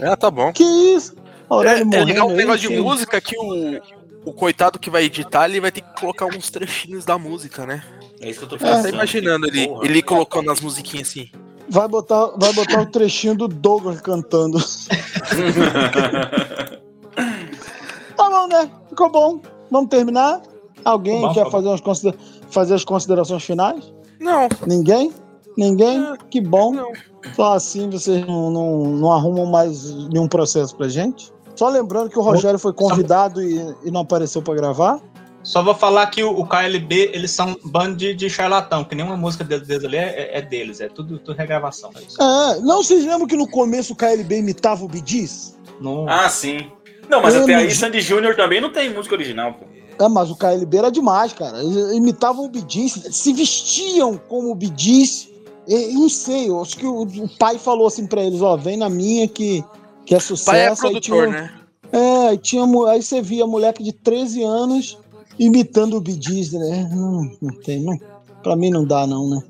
É, 0.02 0.16
tá 0.16 0.32
bom. 0.32 0.54
Que 0.54 0.64
isso? 0.64 1.14
É, 1.14 1.22
Aurélio 1.50 1.82
é 1.82 1.84
morrendo 1.84 2.06
legal 2.06 2.28
um 2.28 2.32
aí, 2.32 2.38
negócio 2.38 2.70
de 2.70 2.80
música 2.80 3.20
que 3.20 3.36
o, 3.38 3.82
o 4.24 4.32
coitado 4.32 4.80
que 4.80 4.90
vai 4.90 5.04
editar, 5.04 5.50
ele 5.50 5.60
vai 5.60 5.74
ter 5.74 5.82
que 5.82 6.00
colocar 6.00 6.26
uns 6.26 6.50
trechinhos 6.50 7.04
da 7.04 7.18
música, 7.18 7.66
né? 7.66 7.84
É 8.22 8.30
isso 8.30 8.40
que 8.40 8.46
eu 8.46 8.50
tô 8.50 8.56
Eu 8.56 8.60
pensando. 8.60 8.84
tô 8.84 8.90
imaginando 8.90 9.48
ele, 9.48 9.68
Porra. 9.68 9.86
ele 9.86 10.02
colocando 10.02 10.52
as 10.52 10.60
musiquinhas 10.62 11.08
assim. 11.10 11.30
Vai 11.70 11.88
botar, 11.88 12.26
vai 12.38 12.52
botar 12.54 12.82
o 12.82 12.86
trechinho 12.86 13.36
do 13.36 13.48
Douglas 13.48 14.02
cantando. 14.02 14.58
Tá 18.16 18.30
bom, 18.30 18.48
né? 18.48 18.70
Ficou 18.90 19.10
bom. 19.12 19.40
Vamos 19.72 19.90
terminar? 19.90 20.42
Alguém 20.84 21.22
bom, 21.22 21.34
quer 21.34 21.50
fazer, 21.50 21.80
considera- 21.82 22.18
fazer 22.50 22.74
as 22.76 22.84
considerações 22.84 23.44
finais? 23.44 23.94
Não. 24.20 24.48
Ninguém? 24.68 25.14
Ninguém? 25.58 26.06
Que 26.30 26.42
bom. 26.42 26.74
Só 27.36 27.54
assim 27.54 27.90
vocês 27.90 28.26
não, 28.26 28.50
não, 28.50 28.78
não 28.88 29.12
arrumam 29.12 29.46
mais 29.46 29.90
nenhum 30.10 30.28
processo 30.28 30.76
pra 30.76 30.88
gente. 30.88 31.32
Só 31.56 31.68
lembrando 31.70 32.10
que 32.10 32.18
o 32.18 32.22
Rogério 32.22 32.58
foi 32.58 32.72
convidado 32.74 33.42
e, 33.42 33.76
e 33.84 33.92
não 33.92 34.02
apareceu 34.02 34.42
pra 34.42 34.54
gravar. 34.56 35.00
Só 35.44 35.64
vou 35.64 35.74
falar 35.74 36.08
que 36.08 36.22
o, 36.24 36.32
o 36.38 36.46
KLB, 36.46 37.12
eles 37.14 37.32
são 37.32 37.58
bando 37.64 37.96
de, 37.96 38.14
de 38.14 38.30
charlatão, 38.30 38.84
que 38.84 38.94
nenhuma 38.94 39.16
música 39.16 39.44
deles, 39.44 39.68
deles 39.68 39.86
ali 39.86 39.98
é, 39.98 40.38
é 40.38 40.42
deles, 40.42 40.82
é 40.82 40.90
tudo, 40.90 41.18
tudo 41.18 41.38
regravação. 41.38 41.90
É. 41.96 42.00
É, 42.58 42.60
não 42.62 42.84
vocês 42.84 43.06
lembram 43.06 43.26
que 43.28 43.36
no 43.38 43.48
começo 43.48 43.94
o 43.94 43.96
KLB 43.96 44.40
imitava 44.40 44.84
o 44.84 44.88
Bidis? 44.88 45.58
Não. 45.80 46.08
Ah, 46.10 46.28
sim. 46.30 46.70
Não, 47.10 47.22
mas 47.22 47.34
Eu 47.36 47.44
até 47.44 47.54
não- 47.54 47.60
aí 47.62 47.72
Sandy 47.72 48.02
Júnior 48.02 48.36
também 48.36 48.60
não 48.62 48.72
tem 48.72 48.94
música 48.94 49.16
original, 49.16 49.54
pô. 49.54 49.66
É, 50.04 50.08
mas 50.08 50.30
o 50.30 50.36
KLB 50.36 50.78
era 50.78 50.92
demais, 50.92 51.34
cara. 51.34 51.62
Eles 51.64 51.94
imitavam 51.96 52.46
o 52.46 52.50
Bidis, 52.50 52.94
se 53.12 53.34
vestiam 53.34 54.18
como 54.18 54.52
o 54.52 54.56
Bidis. 54.56 55.30
Eu 55.68 55.94
não 55.94 56.10
sei, 56.10 56.50
eu 56.50 56.62
acho 56.62 56.78
que 56.78 56.86
o, 56.86 57.02
o 57.04 57.30
pai 57.38 57.58
falou 57.58 57.88
assim 57.88 58.08
pra 58.08 58.24
eles, 58.24 58.42
ó, 58.42 58.56
vem 58.58 58.76
na 58.78 58.90
minha 58.90 59.28
que, 59.28 59.64
que 60.06 60.16
é 60.16 60.20
sucesso. 60.20 60.46
pai 60.52 60.62
é 60.62 60.70
Aí 60.70 60.76
produtor, 60.76 61.02
tinha- 61.02 61.28
né? 61.28 61.54
É, 61.92 62.38
tinha, 62.38 62.64
aí 62.90 63.02
você 63.02 63.22
via 63.22 63.46
moleque 63.48 63.82
de 63.84 63.92
13 63.92 64.44
anos 64.44 64.98
imitando 65.40 65.96
o 65.96 66.02
Bidiz, 66.02 66.52
né? 66.52 66.90
Não, 66.92 67.32
não 67.42 67.54
tem, 67.62 67.82
não. 67.82 67.98
Pra 68.44 68.56
mim 68.56 68.70
não 68.70 68.86
dá, 68.86 69.08
não, 69.08 69.30
né? 69.30 69.42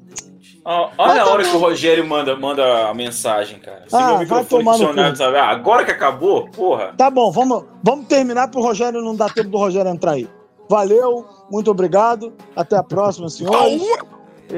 Ah, 0.63 0.89
olha 0.97 1.23
a 1.23 1.29
hora 1.29 1.43
que 1.43 1.55
o 1.55 1.59
Rogério 1.59 2.05
manda, 2.07 2.35
manda 2.35 2.89
a 2.89 2.93
mensagem, 2.93 3.59
cara. 3.59 3.85
Se 3.87 3.95
ah, 3.95 4.09
meu 4.09 4.19
microfone 4.19 4.63
funcionar, 4.63 5.15
sabe? 5.15 5.37
Ah, 5.37 5.49
agora 5.49 5.83
que 5.83 5.91
acabou, 5.91 6.47
porra. 6.49 6.93
Tá 6.95 7.09
bom, 7.09 7.31
vamos, 7.31 7.63
vamos 7.83 8.05
terminar 8.07 8.49
pro 8.49 8.61
Rogério 8.61 9.01
não 9.01 9.15
dar 9.15 9.33
tempo 9.33 9.49
do 9.49 9.57
Rogério 9.57 9.89
entrar 9.89 10.11
aí. 10.11 10.29
Valeu, 10.69 11.25
muito 11.49 11.71
obrigado. 11.71 12.33
Até 12.55 12.77
a 12.77 12.83
próxima, 12.83 13.29
senhor 13.29 13.55
Ele 13.55 13.81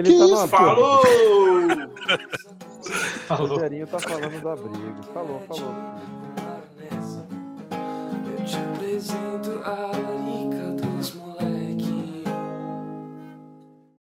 que 0.03 0.17
tá 0.17 0.25
isso, 0.25 0.47
falou! 0.49 1.01
falou. 1.01 1.11
O 3.29 3.45
Rogerinho 3.45 3.87
tá 3.87 3.99
falando 3.99 4.41
do 4.41 4.49
abrigo. 4.49 5.03
Falou, 5.13 5.41
falou. 5.47 5.73
Eu 8.25 8.45
te 8.45 8.57
apresento 8.57 9.61
a 9.63 9.91
Larica. 9.91 10.60